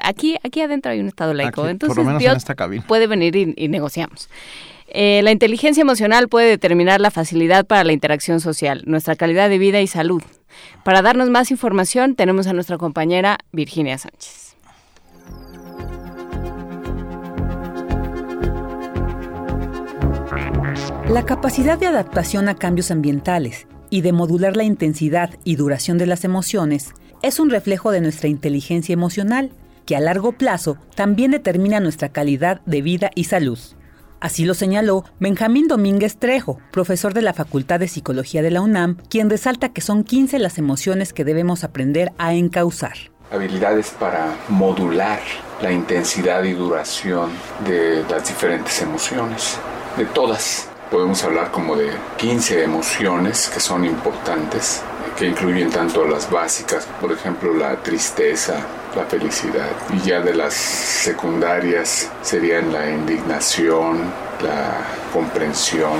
Aquí, 0.00 0.36
aquí 0.42 0.60
adentro 0.62 0.90
hay 0.90 0.98
un 0.98 1.06
estado 1.06 1.32
laico. 1.32 1.48
Aquí, 1.48 1.60
por 1.60 1.70
Entonces 1.70 1.96
lo 1.96 2.04
menos 2.04 2.18
Dios 2.18 2.32
en 2.32 2.38
esta 2.38 2.56
cabina. 2.56 2.84
puede 2.88 3.06
venir 3.06 3.36
y, 3.36 3.54
y 3.56 3.68
negociamos. 3.68 4.28
Eh, 4.92 5.20
la 5.22 5.30
inteligencia 5.30 5.82
emocional 5.82 6.28
puede 6.28 6.48
determinar 6.48 7.00
la 7.00 7.12
facilidad 7.12 7.64
para 7.64 7.84
la 7.84 7.92
interacción 7.92 8.40
social, 8.40 8.82
nuestra 8.86 9.14
calidad 9.14 9.48
de 9.48 9.58
vida 9.58 9.80
y 9.80 9.86
salud. 9.86 10.22
Para 10.84 11.00
darnos 11.00 11.30
más 11.30 11.52
información 11.52 12.16
tenemos 12.16 12.48
a 12.48 12.52
nuestra 12.52 12.76
compañera 12.76 13.38
Virginia 13.52 13.96
Sánchez. 13.98 14.56
La 21.08 21.24
capacidad 21.24 21.78
de 21.78 21.86
adaptación 21.86 22.48
a 22.48 22.56
cambios 22.56 22.90
ambientales 22.90 23.68
y 23.90 24.00
de 24.00 24.12
modular 24.12 24.56
la 24.56 24.64
intensidad 24.64 25.30
y 25.44 25.54
duración 25.54 25.98
de 25.98 26.06
las 26.06 26.24
emociones 26.24 26.94
es 27.22 27.38
un 27.38 27.50
reflejo 27.50 27.92
de 27.92 28.00
nuestra 28.00 28.28
inteligencia 28.28 28.92
emocional, 28.92 29.50
que 29.86 29.94
a 29.94 30.00
largo 30.00 30.32
plazo 30.32 30.78
también 30.96 31.30
determina 31.30 31.78
nuestra 31.78 32.08
calidad 32.08 32.60
de 32.66 32.82
vida 32.82 33.10
y 33.14 33.24
salud. 33.24 33.58
Así 34.20 34.44
lo 34.44 34.52
señaló 34.52 35.04
Benjamín 35.18 35.66
Domínguez 35.66 36.18
Trejo, 36.18 36.58
profesor 36.72 37.14
de 37.14 37.22
la 37.22 37.32
Facultad 37.32 37.80
de 37.80 37.88
Psicología 37.88 38.42
de 38.42 38.50
la 38.50 38.60
UNAM, 38.60 38.98
quien 39.08 39.30
resalta 39.30 39.70
que 39.70 39.80
son 39.80 40.04
15 40.04 40.38
las 40.38 40.58
emociones 40.58 41.14
que 41.14 41.24
debemos 41.24 41.64
aprender 41.64 42.12
a 42.18 42.34
encauzar. 42.34 42.96
habilidades 43.32 43.90
para 43.98 44.34
modular 44.48 45.20
la 45.62 45.72
intensidad 45.72 46.42
y 46.42 46.52
duración 46.52 47.30
de 47.64 48.04
las 48.10 48.28
diferentes 48.28 48.82
emociones, 48.82 49.56
de 49.96 50.04
todas. 50.04 50.68
Podemos 50.90 51.22
hablar 51.24 51.50
como 51.50 51.76
de 51.76 51.90
15 52.18 52.64
emociones 52.64 53.48
que 53.48 53.60
son 53.60 53.84
importantes, 53.84 54.82
que 55.20 55.26
incluyen 55.26 55.68
tanto 55.68 56.06
las 56.06 56.30
básicas, 56.30 56.88
por 56.98 57.12
ejemplo 57.12 57.52
la 57.52 57.76
tristeza, 57.82 58.54
la 58.96 59.04
felicidad, 59.04 59.68
y 59.92 60.08
ya 60.08 60.20
de 60.20 60.34
las 60.34 60.54
secundarias 60.54 62.10
serían 62.22 62.72
la 62.72 62.90
indignación, 62.90 63.98
la 64.42 64.82
comprensión, 65.12 65.98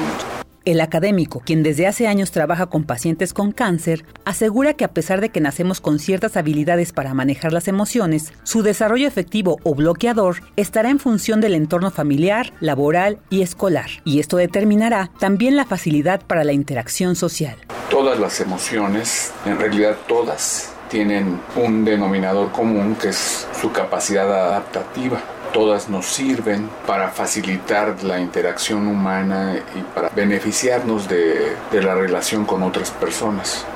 El 0.66 0.82
académico, 0.82 1.40
quien 1.40 1.62
desde 1.62 1.86
hace 1.86 2.06
años 2.06 2.32
trabaja 2.32 2.66
con 2.66 2.84
pacientes 2.84 3.32
con 3.32 3.50
cáncer, 3.50 4.04
asegura 4.26 4.74
que 4.74 4.84
a 4.84 4.92
pesar 4.92 5.22
de 5.22 5.30
que 5.30 5.40
nacemos 5.40 5.80
con 5.80 5.98
ciertas 5.98 6.36
habilidades 6.36 6.92
para 6.92 7.14
manejar 7.14 7.54
las 7.54 7.66
emociones, 7.66 8.34
su 8.42 8.62
desarrollo 8.62 9.08
efectivo 9.08 9.58
o 9.62 9.74
bloqueador 9.74 10.42
estará 10.56 10.90
en 10.90 10.98
función 10.98 11.40
del 11.40 11.54
entorno 11.54 11.90
familiar, 11.90 12.52
laboral 12.60 13.20
y 13.30 13.40
escolar, 13.40 13.88
y 14.04 14.20
esto 14.20 14.36
determinará 14.36 15.10
también 15.18 15.56
la 15.56 15.64
facilidad 15.64 16.20
para 16.26 16.44
la 16.44 16.52
interacción 16.52 17.16
social. 17.16 17.56
Todas 17.88 18.20
las 18.20 18.38
emociones, 18.40 19.32
en 19.46 19.58
realidad 19.58 19.96
todas, 20.06 20.74
tienen 20.90 21.40
un 21.56 21.86
denominador 21.86 22.52
común 22.52 22.96
que 23.00 23.08
es 23.08 23.48
su 23.58 23.72
capacidad 23.72 24.30
adaptativa. 24.30 25.22
Todas 25.52 25.88
nos 25.88 26.06
sirven 26.06 26.68
para 26.86 27.10
facilitar 27.10 28.04
la 28.04 28.20
interacción 28.20 28.86
humana 28.86 29.56
y 29.76 29.82
para 29.94 30.08
beneficiarnos 30.10 31.08
de, 31.08 31.56
la 31.72 31.96
relación 31.96 32.44
con 32.44 32.62
otras 32.62 32.92
personas. 32.92 33.66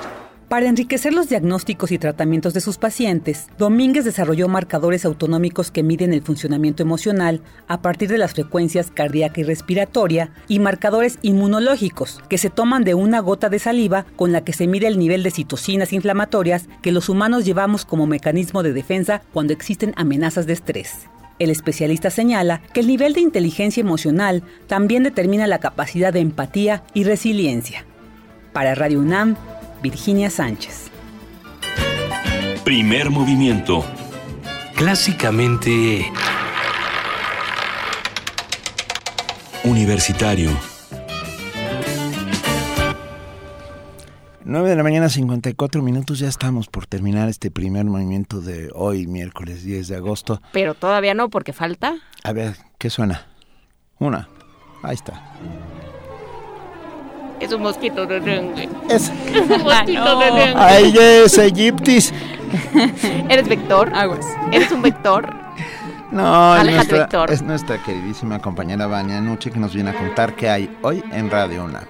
Para 0.49 0.69
enriquecer 0.69 1.13
los 1.13 1.29
diagnósticos 1.29 1.91
y 1.91 1.99
tratamientos 1.99 2.55
de 2.55 2.61
sus 2.61 2.79
pacientes, 2.79 3.49
Domínguez 3.59 4.05
desarrolló 4.05 4.47
marcadores 4.47 5.05
autonómicos 5.05 5.73
que 5.73 5.83
miden 5.83 6.13
el 6.13 6.23
funcionamiento 6.23 6.85
emocional 6.85 7.41
a 7.67 7.83
partir 7.83 8.09
de 8.09 8.19
las 8.19 8.35
frecuencias 8.35 8.93
cardíaca 8.93 9.41
y 9.41 9.43
respiratoria 9.45 10.31
y 10.47 10.61
marcadores 10.61 11.19
inmunológicos 11.23 12.21
que 12.29 12.39
se 12.39 12.51
toman 12.51 12.85
de 12.85 12.95
una 12.95 13.19
gota 13.19 13.49
de 13.49 13.59
saliva 13.59 14.07
con 14.15 14.31
la 14.31 14.45
que 14.45 14.53
se 14.53 14.69
mide 14.69 14.87
el 14.87 14.99
nivel 14.99 15.25
de 15.25 15.33
citocinas 15.33 15.93
inflamatorias 15.93 16.69
que 16.83 16.93
los 16.93 17.09
humanos 17.09 17.45
llevamos 17.45 17.85
como 17.85 18.07
mecanismo 18.07 18.63
de 18.63 18.73
defensa 18.73 19.23
cuando 19.33 19.53
existen 19.53 19.93
amenazas 19.97 20.47
de 20.47 20.53
estrés. 20.53 21.09
El 21.39 21.51
especialista 21.51 22.11
señala 22.11 22.61
que 22.73 22.81
el 22.81 22.87
nivel 22.87 23.13
de 23.13 23.21
inteligencia 23.21 23.81
emocional 23.81 24.43
también 24.69 25.03
determina 25.03 25.47
la 25.47 25.59
capacidad 25.59 26.13
de 26.13 26.21
empatía 26.21 26.85
y 26.95 27.05
resiliencia. 27.05 27.85
Para 28.53 28.75
Radio 28.75 29.01
UNAM, 29.01 29.37
Virginia 29.83 30.31
Sánchez. 30.31 30.91
Primer 32.65 33.11
movimiento. 33.11 33.85
Clásicamente... 34.77 36.11
Universitario. 39.65 40.74
9 44.47 44.69
de 44.69 44.77
la 44.77 44.83
mañana, 44.83 45.09
54 45.09 45.81
minutos. 45.81 46.19
Ya 46.19 46.29
estamos 46.29 46.69
por 46.69 46.87
terminar 46.87 47.31
este 47.31 47.51
primer 47.51 47.87
movimiento 47.87 48.43
de 48.43 48.71
hoy, 48.75 49.07
miércoles 49.07 49.65
10 49.65 49.89
de 49.89 49.97
agosto. 49.97 50.43
Pero 50.53 50.75
todavía 50.75 51.15
no, 51.15 51.31
porque 51.31 51.55
falta. 51.55 51.95
A 52.23 52.33
ver, 52.33 52.55
¿qué 52.77 52.91
suena? 52.91 53.27
Una. 53.99 54.29
Ahí 54.83 54.95
está. 54.95 55.23
Es 57.41 57.53
un 57.53 57.63
mosquito 57.63 58.07
de 58.07 58.21
dengue. 58.21 58.69
Es 58.91 59.11
un 59.11 59.63
mosquito 59.63 60.19
de 60.19 60.27
dengue. 60.27 60.55
¡Ay, 60.57 60.95
es 60.95 61.39
Egiptis! 61.39 62.13
¿Eres 63.31 63.49
vector? 63.49 63.91
Aguas. 63.95 64.27
¿Eres 64.53 64.71
un 64.73 64.83
vector? 64.83 65.35
No, 66.11 66.57
es 66.57 66.71
nuestra, 66.71 66.99
Víctor. 66.99 67.33
es 67.33 67.43
nuestra 67.43 67.83
queridísima 67.83 68.39
compañera 68.39 68.87
Vania 68.87 69.21
Nuche 69.21 69.51
que 69.51 69.59
nos 69.59 69.75
viene 69.75 69.91
a 69.91 69.95
contar 69.95 70.37
qué 70.37 70.49
hay 70.49 70.79
hoy 70.83 71.03
en 71.11 71.31
Radio 71.31 71.65
UNAM. 71.65 71.85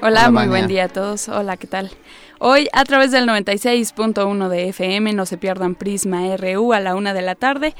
Hola, 0.00 0.28
Hola, 0.28 0.30
muy 0.30 0.46
buen 0.48 0.68
día 0.68 0.84
a 0.84 0.88
todos. 0.88 1.28
Hola, 1.28 1.56
¿qué 1.56 1.66
tal? 1.66 1.90
Hoy, 2.38 2.68
a 2.72 2.84
través 2.84 3.10
del 3.10 3.26
96.1 3.26 4.48
de 4.48 4.68
FM, 4.68 5.12
no 5.12 5.26
se 5.26 5.38
pierdan 5.38 5.74
Prisma 5.74 6.36
RU 6.36 6.72
a 6.72 6.78
la 6.78 6.94
una 6.94 7.12
de 7.12 7.20
la 7.22 7.34
tarde. 7.34 7.74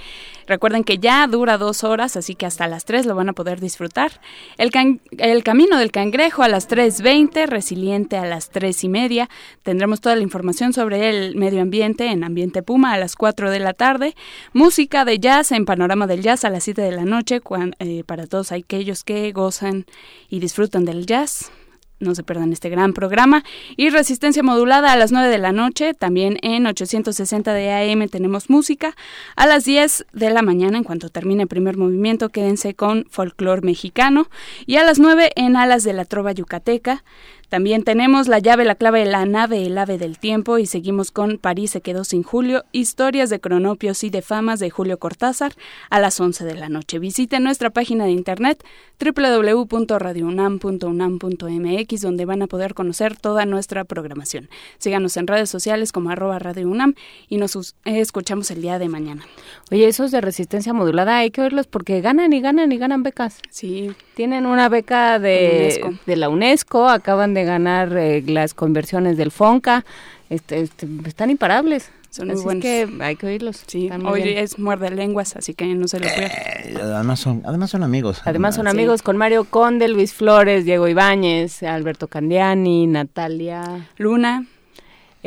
Recuerden 0.49 0.83
que 0.83 0.99
ya 0.99 1.25
dura 1.29 1.59
dos 1.59 1.85
horas, 1.85 2.17
así 2.17 2.35
que 2.35 2.45
hasta 2.45 2.67
las 2.67 2.85
3 2.85 3.07
lo 3.07 3.15
van 3.15 3.29
a 3.29 3.35
poder 3.35 3.61
disfrutar. 3.61 4.21
El, 4.57 4.73
can- 4.73 5.01
el 5.17 5.45
Camino 5.45 5.79
del 5.79 5.93
Cangrejo 5.93 6.43
a 6.43 6.49
las 6.49 6.69
3.20, 6.69 7.47
Resiliente 7.47 8.17
a 8.17 8.25
las 8.27 8.51
3 8.51 8.83
y 8.83 8.89
media. 8.89 9.29
Tendremos 9.63 10.01
toda 10.01 10.17
la 10.17 10.23
información 10.23 10.73
sobre 10.73 11.09
el 11.09 11.37
medio 11.37 11.63
ambiente 11.63 12.07
en 12.11 12.25
Ambiente 12.25 12.65
Puma 12.65 12.95
a 12.95 12.99
las 12.99 13.15
4 13.15 13.53
de 13.53 13.61
la 13.61 13.75
tarde. 13.75 14.17
Música 14.53 15.05
de 15.05 15.21
jazz 15.21 15.53
en 15.53 15.67
Panorama 15.67 16.09
del 16.09 16.23
Jazz 16.23 16.45
a 16.45 16.51
las 16.51 16.65
7 16.65 16.83
de 16.83 16.91
la 16.93 17.05
noche, 17.05 17.41
cuan- 17.41 17.77
eh, 17.79 18.03
para 18.05 18.27
todos 18.27 18.51
aquellos 18.51 19.05
que 19.05 19.31
gozan 19.31 19.87
y 20.29 20.41
disfrutan 20.41 20.85
del 20.85 21.07
jazz. 21.07 21.53
No 22.01 22.15
se 22.15 22.23
pierdan 22.23 22.53
este 22.53 22.69
gran 22.69 22.93
programa. 22.93 23.43
Y 23.77 23.91
Resistencia 23.91 24.43
Modulada 24.43 24.93
a 24.93 24.97
las 24.97 25.11
9 25.11 25.29
de 25.29 25.39
la 25.39 25.51
noche. 25.51 25.95
También 25.95 26.39
en 26.43 26.67
860 26.67 27.53
de 27.53 27.73
AM 27.73 28.09
tenemos 28.09 28.51
música. 28.51 28.95
A 29.35 29.47
las 29.47 29.65
10 29.65 30.07
de 30.13 30.31
la 30.31 30.43
mañana, 30.43 30.79
en 30.79 30.85
cuanto 30.85 31.09
termine 31.09 31.43
el 31.43 31.49
primer 31.49 31.77
movimiento, 31.77 32.29
quédense 32.29 32.75
con 32.75 33.07
folclore 33.11 33.63
mexicano. 33.63 34.29
Y 34.65 34.77
a 34.77 34.85
las 34.85 35.01
9 35.01 35.33
en 35.35 35.57
Alas 35.57 35.83
de 35.83 35.93
la 35.93 36.05
Trova 36.05 36.31
Yucateca. 36.31 37.03
También 37.49 37.83
tenemos 37.83 38.29
La 38.29 38.41
llave, 38.41 38.67
la 38.67 38.75
clave, 38.75 39.07
la 39.07 39.25
nave, 39.25 39.65
el 39.65 39.79
ave 39.79 39.97
del 39.97 40.19
tiempo 40.19 40.59
y 40.59 40.67
seguimos 40.67 41.11
con 41.11 41.39
París 41.39 41.71
se 41.71 41.81
quedó 41.81 42.05
sin 42.05 42.23
Julio, 42.23 42.67
historias 42.73 43.31
de 43.31 43.41
cronopios 43.41 44.05
y 44.05 44.11
de 44.11 44.21
famas 44.21 44.61
de 44.61 44.69
Julio 44.69 44.99
Cortázar 44.99 45.55
a 45.89 45.99
las 45.99 46.21
11 46.21 46.45
de 46.45 46.55
la 46.55 46.69
noche. 46.69 46.99
Visiten 46.99 47.45
nuestra 47.45 47.71
página 47.71 48.05
de 48.05 48.11
internet 48.11 48.63
www.radiounam.unam.mx 49.01 52.01
donde 52.03 52.27
van 52.27 52.43
a 52.43 52.49
poder 52.49 52.75
conocer 52.75 53.17
toda 53.17 53.47
nuestra 53.47 53.85
programación. 53.85 54.51
Síganos 54.77 55.17
en 55.17 55.27
redes 55.27 55.49
sociales 55.49 55.93
como 55.93 56.11
arroba 56.11 56.39
Radio 56.39 56.69
UNAM 56.69 56.97
y 57.29 57.39
nos 57.39 57.75
escuchamos 57.87 58.51
el 58.51 58.61
día 58.61 58.79
de 58.79 58.89
mañana. 58.89 59.25
Oye, 59.71 59.89
esos 59.89 60.11
de 60.11 60.21
resistencia 60.21 60.75
modulada 60.75 61.17
hay 61.17 61.31
que 61.31 61.41
oírlos 61.41 61.67
porque 61.67 62.03
ganan 62.03 62.33
y 62.33 62.41
ganan 62.41 62.73
y 62.73 62.79
ganan 62.79 63.03
becas. 63.03 63.41
Sí. 63.49 63.93
Tienen 64.15 64.47
una 64.47 64.69
beca 64.69 65.19
de 65.19 65.81
la 66.07 66.29
UNESCO, 66.29 66.89
acaban 66.89 67.35
de 67.35 67.38
ganar 67.45 67.97
eh, 67.97 68.23
las 68.27 68.55
conversiones 68.55 69.17
del 69.17 69.31
FONCA, 69.31 69.85
este, 70.31 70.61
este, 70.61 70.87
están 71.07 71.31
imparables. 71.31 71.91
Son 72.11 72.31
Así 72.31 72.37
muy 72.37 72.45
buenos. 72.45 72.65
es 72.65 72.89
que 72.89 73.05
hay 73.05 73.17
que 73.17 73.27
oírlos. 73.27 73.63
Sí, 73.67 73.91
hoy 74.07 74.23
bien. 74.23 74.39
es 74.39 74.59
muerde 74.59 74.91
lenguas, 74.91 75.37
así 75.37 75.53
que 75.53 75.67
no 75.75 75.87
se 75.89 76.01
lo 76.01 76.07
pierdan. 76.07 76.31
Eh, 76.65 76.75
Además 76.83 77.21
son, 77.21 77.43
además 77.45 77.69
son 77.71 77.83
amigos. 77.83 78.23
Además 78.25 78.55
son 78.55 78.65
Sí. 78.65 78.71
amigos 78.71 79.03
con 79.03 79.19
Mario 79.19 79.45
Conde, 79.45 79.89
Luis 79.89 80.15
Flores, 80.15 80.65
Diego 80.65 80.89
Ibáñez, 80.89 81.63
Alberto 81.63 82.09
Candiani, 82.09 82.87
Natalia, 82.87 83.89
Luna, 83.99 84.47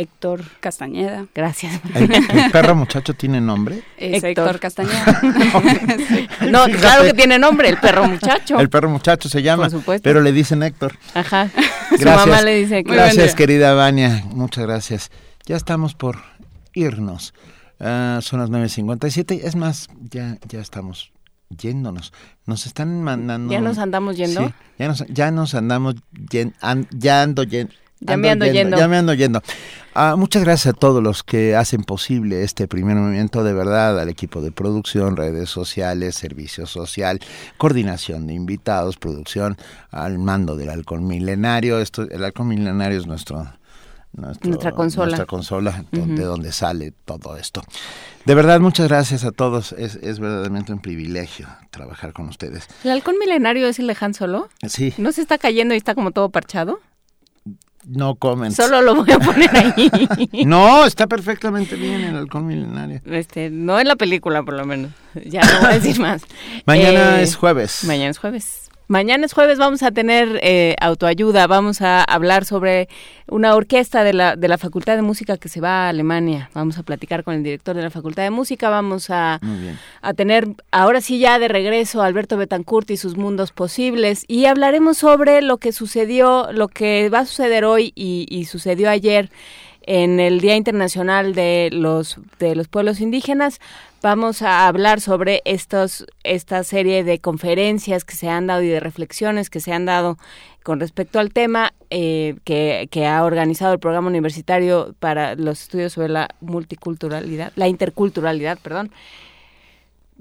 Héctor 0.01 0.41
Castañeda. 0.59 1.25
Gracias. 1.33 1.79
¿El, 1.95 2.11
el 2.13 2.51
perro 2.51 2.75
muchacho 2.75 3.13
tiene 3.13 3.39
nombre? 3.41 3.83
Es 3.97 4.23
Héctor. 4.23 4.45
Héctor 4.47 4.59
Castañeda. 4.59 5.21
No, 6.51 6.65
Fíjate. 6.65 6.77
claro 6.81 7.03
que 7.05 7.13
tiene 7.13 7.37
nombre, 7.39 7.69
el 7.69 7.77
perro 7.77 8.07
muchacho. 8.07 8.59
El 8.59 8.69
perro 8.69 8.89
muchacho 8.89 9.29
se 9.29 9.41
llama, 9.41 9.63
Por 9.63 9.71
supuesto. 9.71 10.03
pero 10.03 10.21
le 10.21 10.31
dicen 10.31 10.63
Héctor. 10.63 10.97
Ajá. 11.13 11.49
Su 11.89 11.97
Gracias. 11.97 12.27
mamá 12.27 12.41
le 12.41 12.55
dice 12.55 12.83
que 12.83 12.93
Gracias, 12.93 13.35
querida 13.35 13.73
Vania. 13.73 14.23
Muchas 14.31 14.65
gracias. 14.65 15.11
Ya 15.45 15.55
estamos 15.55 15.93
por 15.95 16.17
irnos. 16.73 17.33
Ah, 17.79 18.19
son 18.21 18.39
las 18.39 18.49
9.57. 18.49 19.41
Es 19.43 19.55
más, 19.55 19.89
ya, 20.09 20.37
ya 20.47 20.59
estamos 20.59 21.11
yéndonos. 21.49 22.13
Nos 22.45 22.65
están 22.65 23.03
mandando... 23.03 23.51
¿Ya 23.51 23.59
nos 23.59 23.77
andamos 23.77 24.15
yendo? 24.17 24.47
Sí, 24.47 24.53
ya 24.79 24.87
nos, 24.87 25.05
ya 25.07 25.31
nos 25.31 25.53
andamos 25.55 25.95
yen- 26.29 26.53
an- 26.61 26.87
ya 26.91 27.21
ando 27.23 27.43
yen- 27.43 27.69
Ya 28.01 28.17
me 28.17 28.29
ando 28.29 28.45
yendo. 28.45 28.77
Ya 28.77 28.87
me 28.87 28.97
ando 28.97 29.13
yendo. 29.13 29.41
Ah, 29.93 30.15
muchas 30.17 30.43
gracias 30.43 30.73
a 30.73 30.77
todos 30.77 31.03
los 31.03 31.21
que 31.23 31.55
hacen 31.55 31.83
posible 31.83 32.43
este 32.43 32.67
primer 32.67 32.95
movimiento, 32.95 33.43
de 33.43 33.53
verdad, 33.53 33.99
al 33.99 34.09
equipo 34.09 34.41
de 34.41 34.51
producción, 34.51 35.17
redes 35.17 35.49
sociales, 35.49 36.15
servicio 36.15 36.65
social, 36.65 37.19
coordinación 37.57 38.25
de 38.27 38.33
invitados, 38.33 38.97
producción, 38.97 39.57
al 39.91 40.17
mando 40.17 40.55
del 40.55 40.69
halcón 40.69 41.05
milenario. 41.07 41.79
Esto, 41.79 42.03
el 42.09 42.23
halcón 42.23 42.47
milenario 42.47 42.97
es 42.99 43.05
nuestro, 43.05 43.47
nuestro- 44.13 44.49
Nuestra 44.49 44.71
consola. 44.71 45.05
nuestra 45.07 45.25
consola, 45.25 45.85
de 45.91 46.23
donde 46.23 46.51
sale 46.53 46.93
todo 47.05 47.35
esto. 47.37 47.61
De 48.25 48.33
verdad, 48.33 48.59
muchas 48.61 48.87
gracias 48.87 49.25
a 49.25 49.31
todos. 49.31 49.73
Es, 49.73 49.95
es 49.95 50.19
verdaderamente 50.19 50.71
un 50.71 50.79
privilegio 50.79 51.47
trabajar 51.69 52.13
con 52.13 52.29
ustedes. 52.29 52.67
¿El 52.83 52.91
halcón 52.91 53.15
milenario 53.19 53.67
es 53.67 53.77
el 53.79 53.87
de 53.87 53.97
Han 53.99 54.13
Solo? 54.13 54.47
Sí, 54.67 54.93
¿No 54.97 55.11
se 55.11 55.21
está 55.21 55.37
cayendo 55.37 55.73
y 55.73 55.77
está 55.77 55.95
como 55.95 56.11
todo 56.11 56.29
parchado? 56.29 56.79
No 57.85 58.15
comen. 58.15 58.51
Solo 58.51 58.81
lo 58.81 58.95
voy 58.95 59.11
a 59.11 59.19
poner 59.19 59.49
ahí. 59.55 59.89
No, 60.45 60.85
está 60.85 61.07
perfectamente 61.07 61.75
bien 61.75 62.01
el 62.01 62.15
halcón 62.17 62.47
milenario. 62.47 63.01
Este, 63.05 63.49
no 63.49 63.79
en 63.79 63.87
la 63.87 63.95
película, 63.95 64.43
por 64.43 64.55
lo 64.55 64.65
menos. 64.65 64.91
Ya 65.25 65.41
no 65.41 65.59
voy 65.61 65.71
a 65.71 65.79
decir 65.79 65.99
más. 65.99 66.23
Mañana 66.65 67.19
Eh, 67.19 67.23
es 67.23 67.35
jueves. 67.35 67.83
Mañana 67.85 68.09
es 68.11 68.17
jueves. 68.17 68.69
Mañana 68.91 69.25
es 69.25 69.31
jueves, 69.31 69.57
vamos 69.57 69.83
a 69.83 69.91
tener 69.91 70.37
eh, 70.43 70.75
autoayuda, 70.81 71.47
vamos 71.47 71.81
a 71.81 72.03
hablar 72.03 72.43
sobre 72.43 72.89
una 73.29 73.55
orquesta 73.55 74.03
de 74.03 74.11
la, 74.11 74.35
de 74.35 74.49
la 74.49 74.57
Facultad 74.57 74.97
de 74.97 75.01
Música 75.01 75.37
que 75.37 75.47
se 75.47 75.61
va 75.61 75.85
a 75.85 75.89
Alemania. 75.89 76.49
Vamos 76.53 76.77
a 76.77 76.83
platicar 76.83 77.23
con 77.23 77.35
el 77.35 77.41
director 77.41 77.73
de 77.73 77.83
la 77.83 77.89
Facultad 77.89 78.23
de 78.23 78.31
Música, 78.31 78.69
vamos 78.69 79.09
a, 79.09 79.39
a 80.01 80.13
tener 80.13 80.45
ahora 80.71 80.99
sí 80.99 81.19
ya 81.19 81.39
de 81.39 81.47
regreso 81.47 82.01
a 82.01 82.05
Alberto 82.05 82.35
Betancourt 82.35 82.91
y 82.91 82.97
sus 82.97 83.15
mundos 83.15 83.53
posibles 83.53 84.25
y 84.27 84.43
hablaremos 84.43 84.97
sobre 84.97 85.41
lo 85.41 85.55
que 85.55 85.71
sucedió, 85.71 86.51
lo 86.51 86.67
que 86.67 87.07
va 87.07 87.19
a 87.19 87.25
suceder 87.25 87.63
hoy 87.63 87.93
y, 87.95 88.25
y 88.29 88.43
sucedió 88.43 88.89
ayer 88.89 89.29
en 89.83 90.19
el 90.19 90.41
Día 90.41 90.57
Internacional 90.57 91.33
de 91.33 91.69
los, 91.71 92.17
de 92.39 92.55
los 92.55 92.67
Pueblos 92.67 92.99
Indígenas. 92.99 93.61
Vamos 94.01 94.41
a 94.41 94.67
hablar 94.67 94.99
sobre 94.99 95.41
estos, 95.45 96.07
esta 96.23 96.63
serie 96.63 97.03
de 97.03 97.19
conferencias 97.19 98.03
que 98.03 98.15
se 98.15 98.29
han 98.29 98.47
dado 98.47 98.63
y 98.63 98.67
de 98.67 98.79
reflexiones 98.79 99.51
que 99.51 99.59
se 99.59 99.73
han 99.73 99.85
dado 99.85 100.17
con 100.63 100.79
respecto 100.79 101.19
al 101.19 101.31
tema 101.31 101.73
eh, 101.91 102.35
que, 102.43 102.87
que 102.89 103.05
ha 103.05 103.23
organizado 103.23 103.73
el 103.73 103.79
programa 103.79 104.07
universitario 104.07 104.95
para 104.99 105.35
los 105.35 105.61
estudios 105.61 105.93
sobre 105.93 106.09
la 106.09 106.29
multiculturalidad, 106.39 107.51
la 107.55 107.67
interculturalidad, 107.67 108.57
perdón 108.59 108.91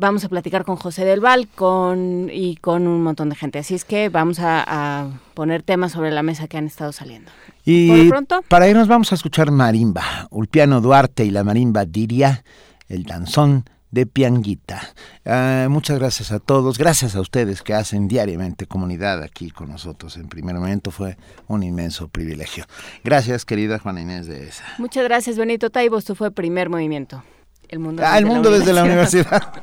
vamos 0.01 0.25
a 0.25 0.29
platicar 0.29 0.65
con 0.65 0.77
José 0.77 1.05
del 1.05 1.21
Val 1.21 1.47
con, 1.47 2.31
y 2.33 2.57
con 2.57 2.87
un 2.89 3.03
montón 3.03 3.29
de 3.29 3.37
gente. 3.37 3.59
Así 3.59 3.75
es 3.75 3.85
que 3.85 4.09
vamos 4.09 4.41
a, 4.41 4.65
a 4.67 5.09
poner 5.35 5.63
temas 5.63 5.93
sobre 5.93 6.11
la 6.11 6.23
mesa 6.23 6.49
que 6.49 6.57
han 6.57 6.67
estado 6.67 6.91
saliendo. 6.93 7.31
Y 7.67 7.89
Por 7.89 8.09
pronto, 8.09 8.45
para 8.49 8.67
irnos 8.67 8.89
vamos 8.89 9.13
a 9.13 9.15
escuchar 9.15 9.51
marimba, 9.51 10.27
Ulpiano 10.31 10.81
Duarte 10.81 11.25
y 11.25 11.31
la 11.31 11.45
marimba 11.45 11.85
Diria, 11.85 12.43
el 12.91 13.05
danzón 13.05 13.65
de 13.91 14.07
Pianguita. 14.07 14.81
Ah, 15.25 15.67
muchas 15.71 15.99
gracias 15.99 16.31
a 16.31 16.39
todos, 16.39 16.79
gracias 16.79 17.17
a 17.17 17.21
ustedes 17.21 17.63
que 17.63 17.75
hacen 17.75 18.07
diariamente 18.07 18.67
comunidad 18.67 19.23
aquí 19.23 19.51
con 19.51 19.71
nosotros. 19.71 20.17
En 20.17 20.29
primer 20.29 20.55
momento 20.57 20.91
fue 20.91 21.17
un 21.49 21.63
inmenso 21.63 22.09
privilegio. 22.09 22.67
Gracias, 23.03 23.45
querida 23.45 23.79
Juana 23.79 24.03
Inés 24.03 24.27
de 24.27 24.47
esa. 24.47 24.65
muchas 24.79 25.05
gracias 25.05 25.39
Benito 25.39 25.71
Taibo. 25.71 25.99
Esto 25.99 26.15
fue 26.15 26.31
Primer 26.31 26.69
Movimiento. 26.69 27.25
El 27.69 27.79
mundo 27.79 28.03
Ah, 28.05 28.19
el 28.19 28.27
mundo 28.27 28.51
desde 28.51 28.73
la 28.73 28.85
universidad. 28.85 29.53